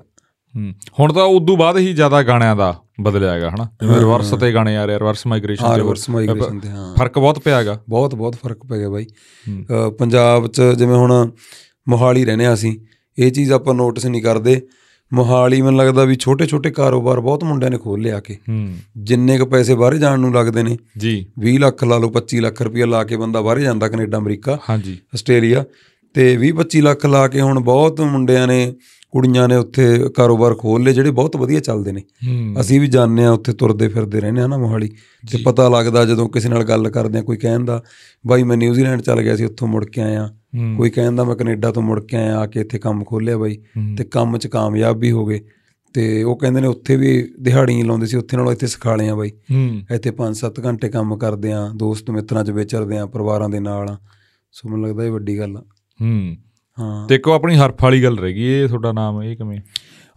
ਹੁਣ 1.01 1.13
ਤਾਂ 1.13 1.25
ਉਦੋਂ 1.25 1.57
ਬਾਅਦ 1.57 1.77
ਹੀ 1.77 1.93
ਜ਼ਿਆਦਾ 1.93 2.23
ਗਾਣਿਆਂ 2.23 2.57
ਦਾ 2.57 2.77
ਬਦਲਿਆ 3.01 3.33
ਹੈਗਾ 3.33 3.51
ਹਨਾ? 3.51 3.65
ਜਿਵੇਂ 3.65 3.99
ਰਿਵਰਸ 3.99 4.31
ਤੇ 4.31 4.53
ਗਾਣੇ 4.53 4.77
ਆ 4.77 4.85
ਰਹੇ 4.85 4.99
ਰਿਵਰਸ 4.99 5.27
ਮਾਈਗ੍ਰੇਸ਼ਨ 5.27 5.71
ਤੇ 5.71 5.77
ਰਿਵਰਸ 5.77 6.11
ਮਾਈਗ੍ਰੇਸ਼ਨ 6.11 6.61
ਤੇ 6.61 6.69
ਹਾਂ। 6.69 6.95
ਫ਼ਰਕ 6.97 7.19
ਬਹੁਤ 7.19 7.39
ਪਿਆ 7.39 7.57
ਹੈਗਾ। 7.59 7.83
ਬਹੁਤ 7.89 8.15
ਬਹੁਤ 8.15 8.35
ਫ਼ਰਕ 8.35 8.67
ਪੈ 8.67 8.79
ਗਿਆ 8.79 8.89
ਬਾਈ। 8.89 9.07
ਪੰਜਾਬ 9.99 10.47
'ਚ 10.47 10.63
ਜਿਵੇਂ 10.63 10.97
ਹੁਣ 10.97 11.31
ਮੋਹਾਲੀ 11.89 12.25
ਰਹਿੰਦੇ 12.25 12.47
ਹਾਂ 12.47 12.55
ਅਸੀਂ 12.55 12.79
ਇਹ 13.19 13.33
ਚੀਜ਼ 13.33 13.53
ਆਪਾਂ 13.53 13.75
ਨੋਟਿਸ 13.75 14.07
ਨਹੀਂ 14.07 14.23
ਕਰਦੇ। 14.23 14.61
ਮੋਹਾਲੀ 15.13 15.63
ਮੈਨੂੰ 15.63 15.81
ਲੱਗਦਾ 15.81 16.05
ਵੀ 16.05 16.15
ਛੋਟੇ 16.15 16.47
ਛੋਟੇ 16.47 16.71
ਕਾਰੋਬਾਰ 16.71 17.21
ਬਹੁਤ 17.21 17.45
ਮੁੰਡਿਆਂ 17.45 17.71
ਨੇ 17.71 17.79
ਖੋਲ੍ਹ 17.79 18.03
ਲਿਆ 18.03 18.21
ਕੇ। 18.21 18.39
ਜਿੰਨੇ 18.99 19.39
ਕੁ 19.39 19.47
ਪੈਸੇ 19.47 19.75
ਬਾਹਰੇ 19.75 19.99
ਜਾਣ 19.99 20.21
ਨੂੰ 20.21 20.35
ਲੱਗਦੇ 20.35 20.63
ਨੇ। 20.63 20.79
ਜੀ। 20.99 21.27
20 21.39 21.59
ਲੱਖ 21.59 21.85
ਲਾ 21.85 21.99
ਲਓ 21.99 22.09
25 22.09 22.41
ਲੱਖ 22.41 22.63
ਰੁਪਇਆ 22.63 22.87
ਲਾ 22.87 23.05
ਕੇ 23.05 23.17
ਬੰਦਾ 23.17 23.41
ਬਾਹਰੇ 23.41 23.63
ਜਾਂਦਾ 23.63 23.89
ਕੈਨੇਡਾ 23.89 24.19
ਅਮਰੀਕਾ 24.19 24.59
ਹਾਂਜੀ। 24.71 24.99
ਆਸਟ੍ਰੇਲੀਆ। 25.15 25.65
ਤੇ 26.15 26.37
20 26.37 26.53
25 26.53 26.81
ਲੱਖ 26.81 27.07
ਲਾ 27.07 27.29
ਕੇ 27.29 27.41
ਹੁਣ 27.41 27.61
ਬਹੁਤ 27.61 28.01
ਮੁੰਡਿਆਂ 28.01 28.47
ਨੇ 28.47 28.75
ਕੁੜੀਆਂ 29.15 29.49
ਨੇ 29.49 29.57
ਉੱਥੇ 29.57 30.05
ਕਾਰੋਬਾਰ 30.17 30.55
ਖੋਲ੍ਹ 30.55 30.85
ਲਏ 30.85 30.93
ਜਿਹੜੇ 30.93 31.11
ਬਹੁਤ 31.11 31.37
ਵਧੀਆ 31.37 31.61
ਚੱਲਦੇ 31.61 31.93
ਨੇ। 31.93 32.03
ਅਸੀਂ 32.61 32.81
ਵੀ 32.81 32.87
ਜਾਣਦੇ 32.87 33.25
ਆ 33.25 33.31
ਉੱਥੇ 33.31 33.53
ਤੁਰਦੇ 33.53 33.89
ਫਿਰਦੇ 33.89 34.21
ਰਹਿੰਦੇ 34.21 34.41
ਆ 34.41 34.47
ਨਾ 34.47 34.59
ਮੋਹਾਲੀ। 34.59 34.89
ਤੇ 35.33 35.39
ਪਤਾ 35.45 35.69
ਲੱਗਦਾ 35.69 36.05
ਜਦੋਂ 36.05 36.29
ਕਿਸੇ 36.29 36.49
ਨਾਲ 36.49 36.65
ਗੱਲ 36.65 36.91
ਕਰਦੇ 36.91 37.19
ਆ 37.19 37.23
ਕੋਈ 37.23 37.37
ਕਹਿੰਦਾ 37.37 37.83
ਬਾਈ 38.27 38.43
ਮੈਂ 38.43 38.57
ਨਿਊਜ਼ੀਲੈਂਡ 38.57 39.01
ਚੱਲ 39.01 39.23
ਗਿਆ 39.23 39.37
ਸੀ 39.37 39.45
ਉੱਥੋਂ 39.45 39.69
ਮੁੜ 39.69 39.85
ਕੇ 39.87 40.01
ਆਇਆ 40.01 40.29
ਕੋਈ 40.77 40.91
ਕਹਿੰਦਾ 40.91 41.25
ਮੈਂ 41.25 41.37
ਕੈਨੇਡਾ 41.37 41.73
ਤੋਂ 41.73 41.83
ਮੁੜ 41.83 42.05
ਕੇ 42.05 42.17
ਆਇਆ 42.17 42.39
ਆ 42.39 42.47
ਕੇ 42.47 42.61
ਇੱਥੇ 42.61 42.79
ਕੰਮ 42.79 43.05
ਖੋਲ੍ਹਿਆ 43.05 43.37
ਬਾਈ। 43.39 43.59
ਤੇ 43.99 44.05
ਕੰਮ 44.05 44.39
'ਚ 44.39 44.47
ਕਾਮਯਾਬ 44.47 44.99
ਵੀ 44.99 45.11
ਹੋ 45.11 45.27
ਗਏ। 45.27 45.41
ਤੇ 45.95 46.23
ਉਹ 46.23 46.37
ਕਹਿੰਦੇ 46.37 46.61
ਨੇ 46.61 46.67
ਉੱਥੇ 46.67 46.97
ਵੀ 46.97 47.35
ਦਿਹਾੜੀਆਂ 47.41 47.85
ਲਾਉਂਦੇ 47.85 48.07
ਸੀ 48.07 48.17
ਉੱਥੇ 48.17 48.37
ਨਾਲੋਂ 48.37 48.53
ਇੱਥੇ 48.53 48.67
ਸਿਖਾ 48.67 48.97
ਲਿਆ 48.97 49.15
ਬਾਈ। 49.15 49.33
ਇੱਥੇ 49.95 50.11
5-7 50.11 50.67
ਘੰਟੇ 50.67 50.89
ਕੰਮ 50.89 51.17
ਕਰਦੇ 51.17 51.53
ਆ 51.53 51.71
ਦੋਸਤ 51.77 52.11
ਮਿੱਤਰਾਂ 52.11 52.45
'ਚ 52.45 52.51
ਵਿਚਰਦੇ 52.51 52.99
ਆ 52.99 53.07
ਪਰਿਵਾਰਾਂ 53.07 53.49
ਦੇ 53.49 53.61
ਨਾਲ। 53.61 53.97
ਸੋ 54.53 54.69
ਮੈਨੂੰ 54.69 54.89
ਲੱਗਦਾ 54.89 55.05
ਇਹ 55.05 55.11
ਵੱਡੀ 55.11 55.39
ਗੱਲ 55.39 55.57
ਆ। 55.57 55.63
ਹੂੰ। 56.03 56.37
ਹਾਂ। 56.81 57.09
ਤੇ 57.09 57.15
ਇੱਕੋ 57.15 57.33
ਆਪਣੀ 57.33 57.57
ਹਰਫ 57.57 57.75
ਵਾਲੀ 57.83 58.03
ਗੱਲ 58.03 58.19
ਰਹਿ 58.19 58.33
ਗਈ 58.33 58.43
ਇਹ 58.43 58.69
ਤੁਹਾਡਾ 58.69 58.93
ਨਾਮ 58.93 59.23
ਇਹ 59.23 59.37
ਕਿਵੇਂ? 59.37 59.59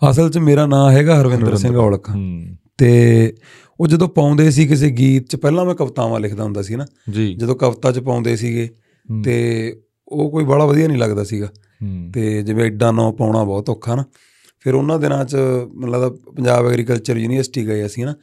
ਅਸਲ 0.09 0.29
'ਚ 0.29 0.37
ਮੇਰਾ 0.37 0.65
ਨਾਮ 0.65 0.89
ਹੈਗਾ 0.89 1.21
ਹਰਵਿੰਦਰ 1.21 1.57
ਸਿੰਘ 1.57 1.75
ਔਲਖ। 1.75 2.09
ਹੂੰ। 2.09 2.43
ਤੇ 2.77 3.33
ਉਹ 3.79 3.87
ਜਦੋਂ 3.87 4.07
ਪਾਉਂਦੇ 4.07 4.51
ਸੀ 4.51 4.67
ਕਿਸੇ 4.67 4.89
ਗੀਤ 4.89 5.27
'ਚ 5.27 5.35
ਪਹਿਲਾਂ 5.35 5.65
ਮੈਂ 5.65 5.75
ਕਵਿਤਾਵਾਂ 5.75 6.19
ਲਿਖਦਾ 6.19 6.43
ਹੁੰਦਾ 6.43 6.61
ਸੀ 6.61 6.75
ਨਾ। 6.75 6.85
ਜਦੋਂ 7.35 7.55
ਕਵਿਤਾ 7.55 7.91
'ਚ 7.91 7.99
ਪਾਉਂਦੇ 7.99 8.35
ਸੀਗੇ। 8.35 8.69
ਤੇ 9.23 9.73
ਉਹ 10.07 10.31
ਕੋਈ 10.31 10.43
ਬੜਾ 10.43 10.65
ਵਧੀਆ 10.65 10.87
ਨਹੀਂ 10.87 10.97
ਲੱਗਦਾ 10.97 11.23
ਸੀਗਾ। 11.23 11.47
ਤੇ 12.13 12.43
ਜਿਵੇਂ 12.43 12.65
ਐਡਾ 12.65 12.91
ਨਾਂ 12.91 13.11
ਪਾਉਣਾ 13.11 13.43
ਬਹੁਤ 13.43 13.69
ਔਖਾ 13.69 13.95
ਨਾ। 13.95 14.05
ਫਿਰ 14.59 14.75
ਉਹਨਾਂ 14.75 14.99
ਦਿਨਾਂ 14.99 15.25
'ਚ 15.25 15.35
ਮੈਨੂੰ 15.75 15.89
ਲੱਗਦਾ 15.89 16.09
ਪੰਜਾਬ 16.09 16.67
ਐਗਰੀਕਲਚਰ 16.67 17.17
ਯੂਨੀਵਰਸਿਟੀ 17.17 17.67
ਗਏ 17.67 17.85
ਅਸੀਂ 17.85 18.05
ਨਾ। 18.05 18.15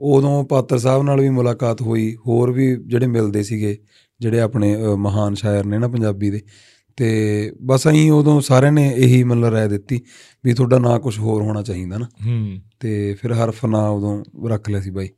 ਉਦੋਂ 0.00 0.44
ਪਾਤਰ 0.44 0.78
ਸਾਹਿਬ 0.78 1.02
ਨਾਲ 1.02 1.20
ਵੀ 1.20 1.28
ਮੁਲਾਕਾਤ 1.28 1.82
ਹੋਈ 1.82 2.16
ਹੋਰ 2.26 2.52
ਵੀ 2.52 2.76
ਜਿਹੜੇ 2.76 3.06
ਮਿਲਦੇ 3.06 3.42
ਸੀਗੇ 3.42 3.78
ਜਿਹੜੇ 4.20 4.40
ਆਪਣੇ 4.40 4.76
ਮਹਾਨ 4.96 5.34
ਸ਼ਾਇਰ 5.34 5.64
ਨੇ 5.64 5.78
ਨਾ 5.78 5.88
ਪੰਜਾਬੀ 5.88 6.30
ਦੇ। 6.30 6.40
ਤੇ 6.96 7.52
ਬਸ 7.62 7.88
ਅਸੀਂ 7.88 8.12
ਉਦੋਂ 8.12 8.40
ਸਾਰਿਆਂ 8.40 8.72
ਨੇ 8.72 8.92
ਇਹੀ 8.96 9.24
ਮਤਲਬ 9.24 9.44
ਰਾਏ 9.44 9.68
ਦਿੱਤੀ 9.68 10.00
ਵੀ 10.44 10.52
ਤੁਹਾਡਾ 10.52 10.78
ਨਾਂ 10.78 10.98
ਕੁਝ 10.98 11.18
ਹੋਰ 11.18 11.42
ਹੋਣਾ 11.42 11.62
ਚਾਹੀਦਾ 11.62 11.98
ਨਾ। 11.98 12.06
ਹੂੰ। 12.26 12.58
ਤੇ 12.80 13.14
ਫਿਰ 13.14 13.32
ਹਰਫ 13.32 13.66
ਨਾਂ 13.66 13.88
ਉਦੋਂ 13.88 14.24
ਰੱਖ 14.48 14.70
ਲਿਆ 14.70 14.80
ਸੀ 14.80 14.90
ਬਾਈ। 14.90 15.08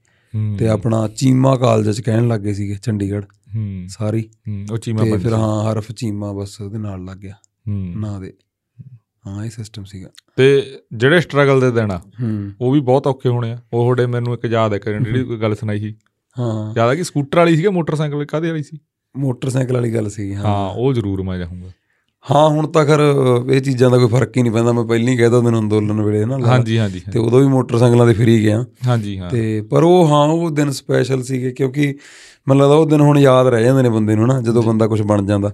ਤੇ 0.59 0.69
ਆਪਣਾ 0.69 1.09
ਚੀਮਾ 1.09 1.57
ਕਾਲਜ 1.57 1.97
ਚ 1.97 2.01
ਕਹਿਣ 2.01 2.29
ਲੱਗੇ 2.29 2.55
ਸੀਗੇ 2.55 2.75
ਚੰਡੀਗੜ੍ਹ। 2.83 3.27
ਹੂੰ। 3.57 3.85
ਸਾਰੀ। 3.89 4.31
ਉਹ 4.73 4.79
ਚੀਮਾ 4.79 5.05
ਪੰਜ 5.05 5.23
ਫਿਰ 5.23 5.33
ਹਾਂ 5.33 5.73
ਹਰਫ 5.73 5.93
ਚੀਮਾ 5.93 6.33
ਬਸ 6.33 6.61
ਉਹਦੇ 6.61 6.79
ਨਾਲ 6.79 7.05
ਲੱਗ 7.05 7.17
ਗਿਆ। 7.17 7.35
ਹੂੰ। 7.69 7.93
ਨਾਂ 7.97 8.21
ਦੇ। 8.21 8.33
ਹਾਂ 9.27 9.45
ਇਹ 9.45 9.51
ਸਿਸਟਮ 9.51 9.85
ਸੀਗਾ। 9.85 10.09
ਤੇ 10.37 10.75
ਜਿਹੜੇ 10.97 11.21
ਸਟਰਗਲ 11.21 11.61
ਦੇ 11.61 11.71
ਦਿਨ 11.71 11.91
ਆ 11.91 11.99
ਹੂੰ। 11.99 12.53
ਉਹ 12.61 12.73
ਵੀ 12.73 12.81
ਬਹੁਤ 12.81 13.07
ਔਖੇ 13.07 13.29
ਹੋਣੇ 13.29 13.53
ਆ। 13.53 13.55
ਉਹ 13.55 13.83
ਤੁਹਾਡੇ 13.83 14.07
ਮੈਨੂੰ 14.07 14.35
ਇੱਕ 14.35 14.45
ਯਾਦ 14.45 14.73
ਹੈ 14.73 14.79
ਕਰਨ 14.79 15.05
ਜਿਹੜੀ 15.05 15.25
ਕੋਈ 15.25 15.41
ਗੱਲ 15.41 15.55
ਸੁਣਾਈ 15.55 15.79
ਸੀ? 15.79 15.95
ਹਾਂ। 16.39 16.81
ਆ 16.81 16.95
ਕਿ 16.95 17.05
ਸਕੂਟਰ 17.05 17.39
ਵਾਲੀ 17.39 17.57
ਸੀ 17.57 17.63
ਕਿ 17.63 17.69
ਮੋਟਰਸਾਈਕਲ 17.69 18.25
ਕਾਹਦੇ 18.25 18.51
ਵਾਲੀ 18.51 18.63
ਸੀ? 18.63 18.79
ਮੋਟਰਸਾਈਕਲ 19.17 19.75
ਵਾਲੀ 19.75 19.95
ਗੱਲ 19.95 20.09
ਸੀਗੀ 20.11 20.35
ਹਾਂ। 20.35 20.45
ਹਾਂ 20.45 20.71
ਉਹ 20.75 20.93
ਜ਼ਰੂਰ 20.93 21.23
ਮੈਂ 21.23 21.39
ਜਾਊਂਗਾ। 21.39 21.71
ਹਾਂ 22.31 22.49
ਹੁਣ 22.49 22.67
ਤਾਂ 22.67 22.85
ਖਰ 22.85 23.01
ਇਹ 23.53 23.61
ਚੀਜ਼ਾਂ 23.61 23.91
ਦਾ 23.91 23.99
ਕੋਈ 23.99 24.09
ਫ਼ਰਕ 24.09 24.37
ਹੀ 24.37 24.43
ਨਹੀਂ 24.43 24.53
ਪੈਂਦਾ। 24.53 24.73
ਮੈਂ 24.73 24.85
ਪਹਿਲਾਂ 24.85 25.13
ਹੀ 25.13 25.17
ਕਹਿ 25.17 25.31
ਤਾ 25.31 25.41
ਤੈਨੂੰ 25.41 25.61
ਅੰਦੋਲਨ 25.61 26.01
ਵੇਲੇ 26.03 26.25
ਨਾ 26.25 26.39
ਹਾਂਜੀ 26.47 26.79
ਹਾਂਜੀ 26.79 27.01
ਤੇ 27.13 27.19
ਉਦੋਂ 27.19 27.41
ਵੀ 27.41 27.47
ਮੋਟਰਸਾਈਕਲਾਂ 27.47 28.07
ਤੇ 28.07 28.13
ਫਰੀ 28.13 28.43
ਗਿਆ। 28.43 28.65
ਹਾਂਜੀ 28.87 29.19
ਹਾਂ। 29.19 29.31
ਤੇ 29.31 29.61
ਪਰ 29.61 29.83
ਉਹ 29.83 30.07
ਹਾਂ 30.09 30.29
ਉਹ 30.29 30.51
ਦਿਨ 30.51 30.71
ਸਪੈਸ਼ਲ 30.71 31.23
ਸੀਗੇ 31.23 31.51
ਕਿਉਂਕਿ 31.51 31.95
ਮੈਨੂੰ 32.49 32.63
ਲੱਗਦਾ 32.63 32.77
ਉਹ 32.77 32.87
ਦਿਨ 32.87 33.01
ਹੁਣ 33.01 33.19
ਯਾਦ 33.19 33.47
ਰਹਿ 33.47 33.65
ਜਾਂਦੇ 33.65 33.83
ਨੇ 33.83 33.89
ਬੰਦੇ 33.89 34.15
ਨੂੰ 34.15 34.27
ਨਾ 34.27 34.41
ਜਦੋਂ 34.41 34.63
ਬੰਦਾ 34.63 34.87
ਕੁਝ 34.87 35.03
ਬਣ 35.03 35.27
ਜਾਂਦਾ। 35.27 35.53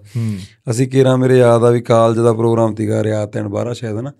ਅਸੀਂ 0.70 0.88
ਕੇਰਾ 0.88 1.16
ਮੇਰੇ 1.16 1.38
ਯਾਦ 1.38 1.64
ਆ 1.64 1.70
ਵੀ 1.70 1.80
ਕਾਲਜ 1.80 2.18
ਦਾ 2.18 2.32
ਪ੍ਰੋਗਰਾਮ 2.32 2.74
ਸੀਗਾ 2.74 3.04
ਰਿਆਤ 3.04 3.36
ਐਂਡ 3.36 3.48
ਬਾਰਾ 3.48 3.72
ਸ਼ਾਇਦ 3.72 3.96
ਨਾ। 3.96 4.12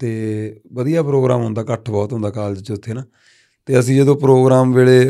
ਤੇ 0.00 0.60
ਵਧੀਆ 0.72 1.02
ਪ੍ਰੋਗਰਾਮ 1.02 1.42
ਹੁੰਦਾ 1.42 1.62
ਇਕੱਠ 1.62 1.90
ਬਹੁਤ 1.90 2.12
ਹੁੰਦਾ 2.12 2.30
ਕਾਲਜ 2.30 2.62
'ਚ 2.62 2.70
ਉੱਥੇ 2.70 2.94
ਨਾ। 2.94 3.04
ਤੇ 3.66 3.78
ਅਸੀਂ 3.78 3.96
ਜਦੋਂ 3.96 4.16
ਪ੍ਰੋਗਰਾਮ 4.16 4.72
ਵੇਲੇ 4.72 5.08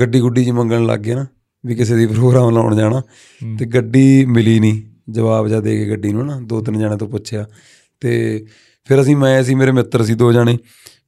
ਗੱਡੀ 0.00 0.20
ਗੁੱਡੀ 0.20 0.44
ਜੀ 0.44 0.50
ਮੰਗਣ 0.50 0.86
ਲੱਗ 0.86 1.00
ਗਏ 1.00 1.14
ਨਾ 1.14 1.26
ਵੀ 1.66 1.74
ਕਿਸੇ 1.74 1.96
ਦੀ 1.96 2.06
ਪ੍ਰੋਗਰਾਮ 2.06 2.50
ਲਾਉਣ 2.50 2.76
ਜਾਣਾ। 2.76 3.00
ਹੂੰ। 3.00 3.56
ਤੇ 3.56 3.66
ਗੱਡੀ 3.66 4.24
ਮਿਲੀ 4.24 4.60
ਨਹੀਂ 4.60 4.82
ਜਵਾਬ 5.10 5.48
ਜਾ 5.48 5.60
ਦੇ 5.60 5.84
ਕੇ 5.84 5.90
ਗੱਡੀ 5.90 6.12
ਨੂੰ 6.12 6.26
ਨਾ 6.26 6.40
ਦੋ 6.40 6.60
ਤਿੰਨ 6.60 6.78
ਜਣਿਆਂ 6.78 6.98
ਤੋਂ 6.98 7.08
ਪੁੱਛਿਆ। 7.08 7.46
ਤੇ 8.00 8.44
ਫਿਰ 8.84 9.02
ਅਸੀਂ 9.02 9.16
ਮੈਂ 9.16 9.42
ਸੀ 9.42 9.54
ਮੇਰੇ 9.54 9.72
ਮਿੱਤਰ 9.72 10.02
ਸੀ 10.02 10.14
ਦੋ 10.14 10.32
ਜਣੇ। 10.32 10.58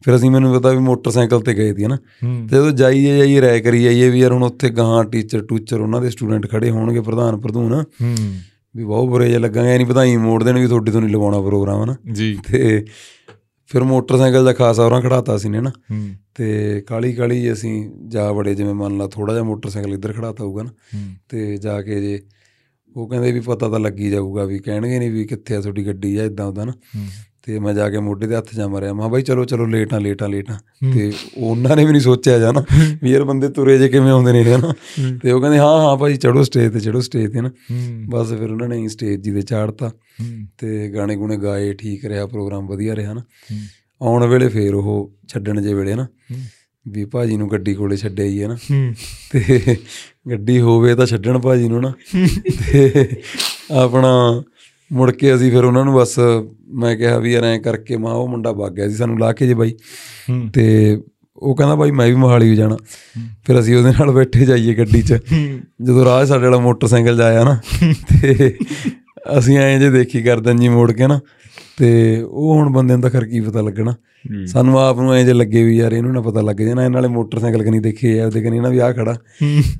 ਫਿਰ 0.02 0.16
ਅਸੀਂ 0.16 0.30
ਮੈਨੂੰ 0.30 0.54
ਪਤਾ 0.54 0.70
ਵੀ 0.70 0.78
ਮੋਟਰਸਾਈਕਲ 0.78 1.40
ਤੇ 1.40 1.54
ਗਏ 1.54 1.74
ਸੀ 1.74 1.86
ਨਾ। 1.86 1.96
ਹੂੰ। 1.96 2.48
ਤੇ 2.50 2.56
ਜਦੋਂ 2.56 2.70
ਜਾਈਏ 2.70 3.18
ਜਾਈਏ 3.18 3.40
ਰਾਇ 3.40 3.60
ਕਰੀ 3.60 3.84
ਜਾਈਏ 3.84 4.10
ਵੀ 4.10 4.20
ਯਾਰ 4.20 4.32
ਹੁਣ 4.32 4.42
ਉੱਥੇ 4.42 4.68
ਗਾਂ 4.68 5.04
ਟੀਚਰ 5.04 5.44
ਟੂਚਰ 5.44 5.80
ਉਹਨਾਂ 5.80 6.00
ਦੇ 6.00 6.10
ਸਟੂਡੈਂਟ 6.10 6.50
ਖੜੇ 6.50 6.70
ਹੋਣਗੇ 6.70 7.00
ਪ੍ਰਧਾਨ 7.00 7.40
ਪ੍ਰਧੂਨ। 7.40 7.84
ਹੂੰ। 8.02 8.16
ਵੀ 8.76 8.84
ਬਹੁਤ 8.84 9.08
ਬੁਰੇ 9.08 9.28
ਜਿਹਾ 9.28 9.38
ਲੱਗਾਂਗੇ 9.38 9.76
ਨਹੀਂ 9.76 9.86
ਵਧਾਈ 9.86 10.16
ਮੋੜ 10.16 10.44
ਦੇਣ 10.44 10.58
ਵੀ 10.58 10.66
ਤੁਹਾਡੇ 10.66 10.92
ਤੋਂ 10.92 11.00
ਨਹੀਂ 11.00 11.10
ਲਵਾਉਣਾ 11.10 11.40
ਪ੍ਰੋਗਰਾਮ 11.40 11.84
ਨਾ। 11.84 11.96
ਜੀ। 12.12 12.38
ਤੇ 12.52 12.84
ਫਿਰ 13.68 13.84
ਮੋਟਰਸਾਈਕਲ 13.84 14.44
ਦਾ 14.44 14.52
ਖਾਸ 14.52 14.80
ਔਰਾਂ 14.80 15.02
ਖੜਾਤਾ 15.02 15.38
ਸੀ 15.38 15.48
ਨੇ 15.48 15.60
ਨਾ। 15.60 15.70
ਤੇ 16.34 16.80
ਕਾਲੀ 16.80 17.12
ਕਾਲੀ 17.12 17.52
ਅਸੀਂ 17.52 17.90
ਜਾ 18.08 18.32
ਬੜੇ 18.32 18.54
ਜਿਵੇਂ 18.54 18.74
ਮੰਨ 18.74 18.98
ਲਾ 18.98 19.06
ਥੋੜਾ 19.06 19.32
ਜਿਹਾ 19.32 19.44
ਮੋਟਰਸਾਈਕਲ 19.44 19.94
ਇੱਧਰ 19.94 20.12
ਖੜਾਤਾ 20.12 20.44
ਹੋਊਗਾ 20.44 20.62
ਨਾ। 20.62 20.70
ਤੇ 21.28 21.56
ਜਾ 21.56 21.82
ਕੇ 21.82 22.00
ਜੇ 22.00 22.22
ਉਹ 22.96 23.08
ਕਹਿੰਦੇ 23.08 23.32
ਵੀ 23.32 23.40
ਪਤਾ 23.40 23.68
ਤਾਂ 23.68 23.80
ਲੱਗੀ 23.80 24.10
ਜਾਊਗਾ 24.10 24.44
ਵੀ 24.44 24.58
ਕਹਿਣਗੇ 24.58 24.98
ਨਹੀਂ 24.98 25.10
ਵੀ 25.10 25.24
ਕਿੱਥੇ 25.24 25.56
ਆ 25.56 25.60
ਤੁਹਾਡੀ 25.60 25.86
ਗੱਡੀ 25.86 26.14
ਜਾਂ 26.14 26.24
ਇਦਾਂ 26.24 26.46
ਉਦਾਂ 26.46 26.66
ਨਾ 26.66 26.72
ਤੇ 27.48 27.58
ਮੈਂ 27.58 27.74
ਜਾ 27.74 27.90
ਕੇ 27.90 27.98
ਮੋਢੇ 27.98 28.26
ਤੇ 28.26 28.36
ਹੱਥ 28.36 28.54
ਜਾ 28.54 28.68
ਮਾਰਿਆ। 28.68 28.92
ਮੈਂ 28.94 29.08
ਬਾਈ 29.08 29.22
ਚਲੋ 29.22 29.44
ਚਲੋ 29.44 29.66
ਲੇਟਾਂ 29.66 30.00
ਲੇਟਾਂ 30.00 30.28
ਲੇਟਾਂ 30.28 30.54
ਹੂੰ। 30.54 30.92
ਤੇ 30.92 31.12
ਉਹਨਾਂ 31.36 31.76
ਨੇ 31.76 31.84
ਵੀ 31.84 31.92
ਨਹੀਂ 31.92 32.02
ਸੋਚਿਆ 32.02 32.38
ਜਾਣਾ 32.38 32.64
ਵੀ 33.02 33.10
ਯਾਰ 33.10 33.24
ਬੰਦੇ 33.24 33.48
ਤੁਰੇ 33.48 33.78
ਜੇ 33.78 33.88
ਕਿਵੇਂ 33.88 34.10
ਆਉਂਦੇ 34.10 34.32
ਨੇ 34.32 34.44
ਹਨਾ। 34.44 34.74
ਤੇ 35.22 35.30
ਉਹ 35.30 35.40
ਕਹਿੰਦੇ 35.40 35.58
ਹਾਂ 35.58 35.66
ਹਾਂ 35.66 35.96
ਭਾਈ 35.96 36.16
ਚੜੋ 36.16 36.42
ਸਟੇਜ 36.42 36.72
ਤੇ 36.72 36.80
ਚੜੋ 36.80 37.00
ਸਟੇਜ 37.00 37.32
ਤੇ 37.32 37.40
ਨਾ 37.40 37.50
ਬਸ 38.08 38.28
ਫਿਰ 38.28 38.50
ਉਹਨਾਂ 38.50 38.68
ਨੇ 38.68 38.88
ਸਟੇਜ 38.88 39.20
ਜੀ 39.20 39.32
ਤੇ 39.32 39.42
ਚਾੜਤਾ। 39.42 39.90
ਤੇ 40.58 40.88
ਗਾਣੇ 40.88 41.16
ਗੁਣੇ 41.16 41.36
ਗਾਏ 41.36 41.72
ਠੀਕ 41.72 42.04
ਰਿਹਾ 42.04 42.26
ਪ੍ਰੋਗਰਾਮ 42.26 42.66
ਵਧੀਆ 42.66 42.96
ਰਿਹਾ 42.96 43.14
ਨਾ 43.14 43.22
ਆਉਣ 44.02 44.26
ਵੇਲੇ 44.26 44.48
ਫੇਰ 44.48 44.74
ਉਹ 44.74 45.12
ਛੱਡਣ 45.28 45.62
ਜੇ 45.62 45.74
ਵੇਲੇ 45.74 45.94
ਨਾ। 45.94 46.06
ਵੀ 46.88 47.04
ਭਾਜੀ 47.04 47.36
ਨੂੰ 47.36 47.50
ਗੱਡੀ 47.50 47.74
ਕੋਲੇ 47.74 47.96
ਛੱਡਿਆ 47.96 48.26
ਹੀ 48.26 48.42
ਹੈ 48.42 48.48
ਨਾ 48.48 48.56
ਤੇ 49.32 49.76
ਗੱਡੀ 50.30 50.60
ਹੋਵੇ 50.60 50.94
ਤਾਂ 50.94 51.06
ਛੱਡਣ 51.06 51.38
ਭਾਜੀ 51.38 51.68
ਨੂੰ 51.68 51.80
ਨਾ 51.82 51.92
ਤੇ 52.72 53.08
ਆਪਣਾ 53.70 54.42
ਮੁੜ 54.92 55.10
ਕੇ 55.10 55.34
ਅਸੀਂ 55.34 55.50
ਫਿਰ 55.50 55.64
ਉਹਨਾਂ 55.64 55.84
ਨੂੰ 55.84 55.94
ਬਸ 55.94 56.18
ਮੈਂ 56.74 56.96
ਕਿਹਾ 56.96 57.18
ਵੀ 57.18 57.32
ਯਾਰ 57.32 57.44
ਐਂ 57.44 57.60
ਕਰਕੇ 57.60 57.96
ਮਾਂ 57.96 58.14
ਉਹ 58.14 58.28
ਮੁੰਡਾ 58.28 58.52
ਵਗ 58.52 58.72
ਗਿਆ 58.72 58.88
ਸੀ 58.88 58.94
ਸਾਨੂੰ 58.94 59.18
ਲਾ 59.18 59.32
ਕੇ 59.32 59.46
ਜੇ 59.46 59.54
ਬਾਈ। 59.54 59.70
ਹੂੰ। 60.30 60.50
ਤੇ 60.52 60.98
ਉਹ 61.36 61.56
ਕਹਿੰਦਾ 61.56 61.74
ਬਾਈ 61.74 61.90
ਮੈਂ 61.90 62.06
ਵੀ 62.06 62.14
ਮੋਹਾਲੀ 62.14 62.56
ਜਾਣਾ। 62.56 62.76
ਫਿਰ 63.44 63.60
ਅਸੀਂ 63.60 63.76
ਉਹਦੇ 63.76 63.90
ਨਾਲ 63.90 64.10
ਬੈਠੇ 64.10 64.44
ਜਾਈਏ 64.44 64.74
ਗੱਡੀ 64.74 65.02
'ਚ। 65.02 65.18
ਜਦੋਂ 65.82 66.04
ਰਾਹ 66.04 66.24
ਸਾਡੇ 66.24 66.44
ਵਾਲਾ 66.44 66.58
ਮੋਟਰਸਾਈਕਲ 66.58 67.16
ਜਾਇਆ 67.16 67.44
ਨਾ 67.44 67.60
ਤੇ 68.22 68.54
ਅਸੀਂ 69.38 69.58
ਐਂ 69.58 69.80
ਜੇ 69.80 69.90
ਦੇਖੀ 69.90 70.22
ਕਰਦਨ 70.22 70.56
ਜੀ 70.56 70.68
ਮੋੜ 70.68 70.92
ਕੇ 70.92 71.06
ਨਾ 71.06 71.20
ਤੇ 71.76 72.20
ਉਹ 72.22 72.54
ਹੁਣ 72.54 72.72
ਬੰਦੇ 72.72 72.94
ਨੂੰ 72.94 73.02
ਤਾਂ 73.02 73.10
ਖਰ 73.10 73.24
ਕੀ 73.24 73.40
ਪਤਾ 73.40 73.60
ਲੱਗਣਾ। 73.60 73.94
ਸਾਨੂੰ 74.46 74.80
ਆਪ 74.80 75.00
ਨੂੰ 75.00 75.14
ਐਂ 75.14 75.24
ਜੇ 75.24 75.32
ਲੱਗੇ 75.32 75.62
ਵੀ 75.62 75.76
ਯਾਰ 75.76 75.92
ਇਹਨੂੰ 75.92 76.12
ਨਾ 76.12 76.20
ਪਤਾ 76.20 76.40
ਲੱਗ 76.40 76.56
ਜਾਣਾ 76.56 76.84
ਇਹ 76.84 76.90
ਨਾਲੇ 76.90 77.08
ਮੋਟਰਸਾਈਕਲ 77.08 77.62
ਕਨੀ 77.62 77.78
ਦੇਖੇ 77.78 78.20
ਆ 78.20 78.26
ਉਹਦੇ 78.26 78.42
ਕਨੀ 78.42 78.60
ਨਾ 78.60 78.68
ਵੀ 78.68 78.78
ਆ 78.78 78.92
ਖੜਾ। 78.92 79.16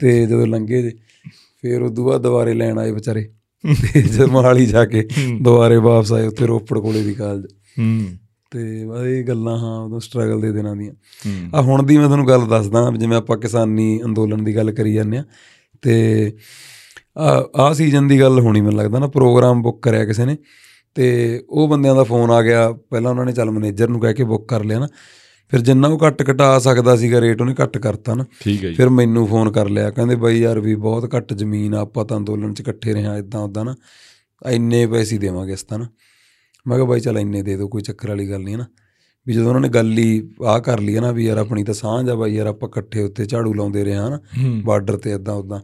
ਤੇ 0.01 0.27
ਜਦੋਂ 0.27 0.47
ਲੰਘੇ 0.47 0.83
ਜੇ 0.83 0.91
ਫਿਰ 1.63 1.83
ਉਦੋਂ 1.83 2.05
ਬਾਅਦ 2.05 2.23
ਦੁਬਾਰੇ 2.23 2.55
ਲੈਣ 2.55 2.79
ਆਏ 2.79 2.91
ਵਿਚਾਰੇ। 2.91 3.29
ਜਦ 4.13 4.25
ਮੋਹਾਲੀ 4.25 4.67
ਜਾ 4.67 4.85
ਕੇ 4.85 5.09
ਦੁਬਾਰੇ 5.41 5.77
ਵਾਪਸ 5.77 6.13
ਆਏ 6.13 6.27
ਉੱਥੇ 6.27 6.47
ਰੋਪੜ 6.47 6.79
ਕੋਲੇ 6.79 7.03
ਦੀ 7.03 7.15
ਕਾਲਜ 7.15 7.47
ਹੂੰ। 7.79 8.07
ਤੇ 8.51 8.87
ਬਸ 8.87 9.07
ਇਹ 9.07 9.25
ਗੱਲਾਂ 9.25 9.59
ਹਾਂ 9.59 9.81
ਉਦੋਂ 9.81 10.01
ਸਟਰਗਲ 10.01 10.41
ਦੇ 10.41 10.53
ਦਿਨਾਂ 10.53 10.77
ਦੀਆਂ। 10.77 10.93
ਆ 11.55 11.61
ਹੁਣ 11.61 11.83
ਦੀ 11.83 11.99
ਮੈਂ 11.99 12.07
ਤੁਹਾਨੂੰ 12.07 12.29
ਗੱਲ 12.29 12.47
ਦੱਸਦਾ 12.47 12.93
ਜਿਵੇਂ 12.99 13.17
ਆਪਾਂ 13.17 13.39
ਕਿਸਾਨੀ 13.39 14.01
ਅੰਦੋਲਨ 14.05 14.45
ਦੀ 14.45 14.57
ਗੱਲ 14.57 14.73
ਕਰੀ 14.73 14.95
ਜਾਂਦੇ 14.95 15.19
ਆ 15.19 15.25
ਤੇ 15.83 16.33
ਆ 17.19 17.51
ਆ 17.57 17.73
ਸੀਜ਼ਨ 17.73 18.09
ਦੀ 18.09 18.21
ਗੱਲ 18.21 18.41
ਹੋਣੀ 18.41 18.61
ਮੈਨੂੰ 18.61 18.79
ਲੱਗਦਾ 18.79 18.99
ਨਾ 18.99 19.07
ਪ੍ਰੋਗਰਾਮ 19.07 19.63
ਬੁੱਕ 19.63 19.83
ਕਰਿਆ 19.83 20.05
ਕਿਸੇ 20.05 20.25
ਨੇ 20.25 20.37
ਤੇ 20.95 21.43
ਉਹ 21.49 21.69
ਬੰਦਿਆਂ 21.69 21.95
ਦਾ 21.95 22.05
ਫੋਨ 22.05 22.31
ਆ 22.31 22.43
ਗਿਆ। 22.43 22.73
ਪਹਿਲਾਂ 22.73 23.11
ਉਹਨਾਂ 23.11 23.25
ਨੇ 23.25 23.33
ਚੱਲ 23.33 23.51
ਮੈਨੇਜਰ 23.51 23.89
ਨੂੰ 23.89 24.01
ਕਹਿ 24.01 24.15
ਕੇ 24.15 24.25
ਬੁੱਕ 24.25 24.49
ਕਰ 24.49 24.65
ਲਿਆ 24.65 24.79
ਨਾ। 24.79 24.89
ਫਿਰ 25.51 25.61
ਜਿੰਨਾ 25.61 25.89
ਉਹ 25.89 25.99
ਘੱਟ 26.07 26.31
ਘਟਾ 26.31 26.59
ਸਕਦਾ 26.59 26.97
ਸੀਗਾ 26.97 27.21
ਰੇਟ 27.21 27.41
ਉਹਨੇ 27.41 27.55
ਘੱਟ 27.63 27.79
ਕਰਤਾ 27.79 28.15
ਨਾ। 28.15 28.25
ਠੀਕ 28.41 28.65
ਹੈ 28.65 28.69
ਜੀ। 28.69 28.75
ਫਿਰ 28.75 28.89
ਮੈਨੂੰ 28.89 29.27
ਫੋਨ 29.27 29.51
ਕਰ 29.51 29.69
ਲਿਆ 29.69 29.91
ਕਹਿੰਦੇ 29.91 30.15
ਬਾਈ 30.17 30.41
ਯਾਰ 30.41 30.61
ਵੀ 30.61 30.75
ਬਹੁਤ 30.75 31.15
ਘੱਟ 31.17 31.33
ਜ਼ਮੀਨ 31.35 31.75
ਆ 31.75 31.81
ਆਪਾਂ 31.81 32.05
ਤਾਂ 32.05 32.17
ਅੰਦੋਲਨ 32.17 32.55
'ਚ 32.55 32.61
ਇਕੱਠੇ 32.61 32.93
ਰਹੇ 32.93 33.07
ਆ 33.07 33.17
ਇਦਾਂ 33.19 33.41
ਉਦਾਂ 33.41 33.65
ਨਾ। 33.65 33.75
ਇੰਨੇ 34.51 34.87
ਪੈਸੇ 34.87 35.19
ਦੇਵਾਂਗੇ 35.19 35.53
ਇਸ 35.53 35.63
ਤਾਂ 35.63 35.79
ਨਾ। 35.79 35.87
ਮੈਂ 36.67 36.77
ਕਿਹਾ 36.77 36.87
ਬਾਈ 36.87 37.01
ਚੱਲ 37.01 37.19
ਇੰਨੇ 37.19 37.43
ਦੇ 37.43 37.57
ਦਿਓ 37.57 37.69
ਕੋਈ 37.69 37.83
ਚੱਕਰ 37.83 38.09
ਵਾਲੀ 38.09 38.31
ਗੱਲ 38.31 38.43
ਨਹੀਂ 38.43 38.57
ਨਾ। 38.59 38.67
ਵੀ 39.27 39.35
ਜਦੋਂ 39.35 39.49
ਉਹਨਾਂ 39.49 39.61
ਨੇ 39.61 39.69
ਗੱਲ 39.69 39.99
ਹੀ 39.99 40.31
ਆਹ 40.45 40.61
ਕਰ 40.61 40.81
ਲਈ 40.81 40.95
ਨਾ 40.95 41.11
ਵੀ 41.13 41.25
ਯਾਰ 41.27 41.39
ਆਪਣੀ 41.39 41.65
ਤਾਂ 41.65 41.75
ਸਾਂਝ 41.75 42.11
ਆ 42.11 42.15
ਬਾਈ 42.15 42.35
ਯਾਰ 42.35 42.47
ਆਪਾਂ 42.47 42.69
ਇਕੱਠੇ 42.69 43.03
ਉੱਤੇ 43.03 43.25
ਝਾੜੂ 43.27 43.55
ਲਾਉਂਦੇ 43.55 43.85
ਰਹੇ 43.85 43.95
ਹਾਂ 43.95 44.11
ਨਾ 44.11 44.21
ਬਾਰਡਰ 44.65 44.97
ਤੇ 44.97 45.13
ਇਦਾਂ 45.13 45.35
ਉਦਾਂ 45.35 45.61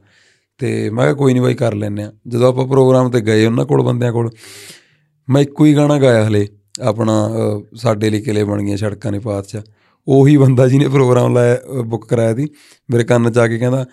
ਤੇ 0.59 0.91
ਮੈਂ 0.91 1.05
ਕਿਹਾ 1.05 1.15
ਕੋਈ 1.15 1.33
ਨਹੀਂ 1.33 1.43
ਬਾਈ 1.43 1.55
ਕਰ 1.55 1.75
ਲੈਨੇ 1.75 2.03
ਆ 2.03 2.13
ਜਦੋਂ 2.29 2.49
ਆਪਾਂ 2.49 2.67
ਪ੍ਰੋਗਰਾਮ 2.67 3.11
ਤੇ 3.11 3.21
ਗਏ 3.21 3.47
ਉਹਨਾਂ 3.47 3.65
ਕੋਲ 3.67 3.83
ਬੰਦਿਆਂ 3.83 4.13
ਕੋਲ 4.13 4.31
ਮੈਂ 5.31 5.43
ਇੱਕੋ 5.43 5.65
ਹੀ 5.65 5.77
ਗਾਣਾ 5.77 5.99
ਗਾਇਆ 5.99 6.29
ਹਲੇ 6.29 6.49
ਆਪਣਾ 6.83 7.31
ਸਾਡੇ 7.75 8.11
ਲਈ 8.11 8.21
ਕਿਲੇ 8.21 8.45
ਬਣ 8.45 8.63
ਗਈਆਂ 8.63 8.77
ਸੜਕਾਂ 8.77 9.13
ਨੇ 9.13 9.19
ਪਾਤਸ਼ਾਹ 9.19 9.63
ਉਹੀ 10.09 10.37
ਬੰਦਾ 10.37 10.69
ਜਿਹਨੇ 10.69 10.89
ਪ੍ਰੋਗਰਾਮ 10.89 11.35
ਲਾਇਆ 11.35 11.83
ਬੁੱਕ 11.85 12.05
ਕਰਾਇਆ 12.09 12.35
ਸੀ। 12.35 12.49
ਮੇਰੇ 12.91 13.05
ਕੰਨ 13.05 13.33
ਚ 13.33 13.39
ਆ 13.39 13.49
ਕੇ 13.49 13.59
ਕਹਿੰਦਾ 13.59 13.87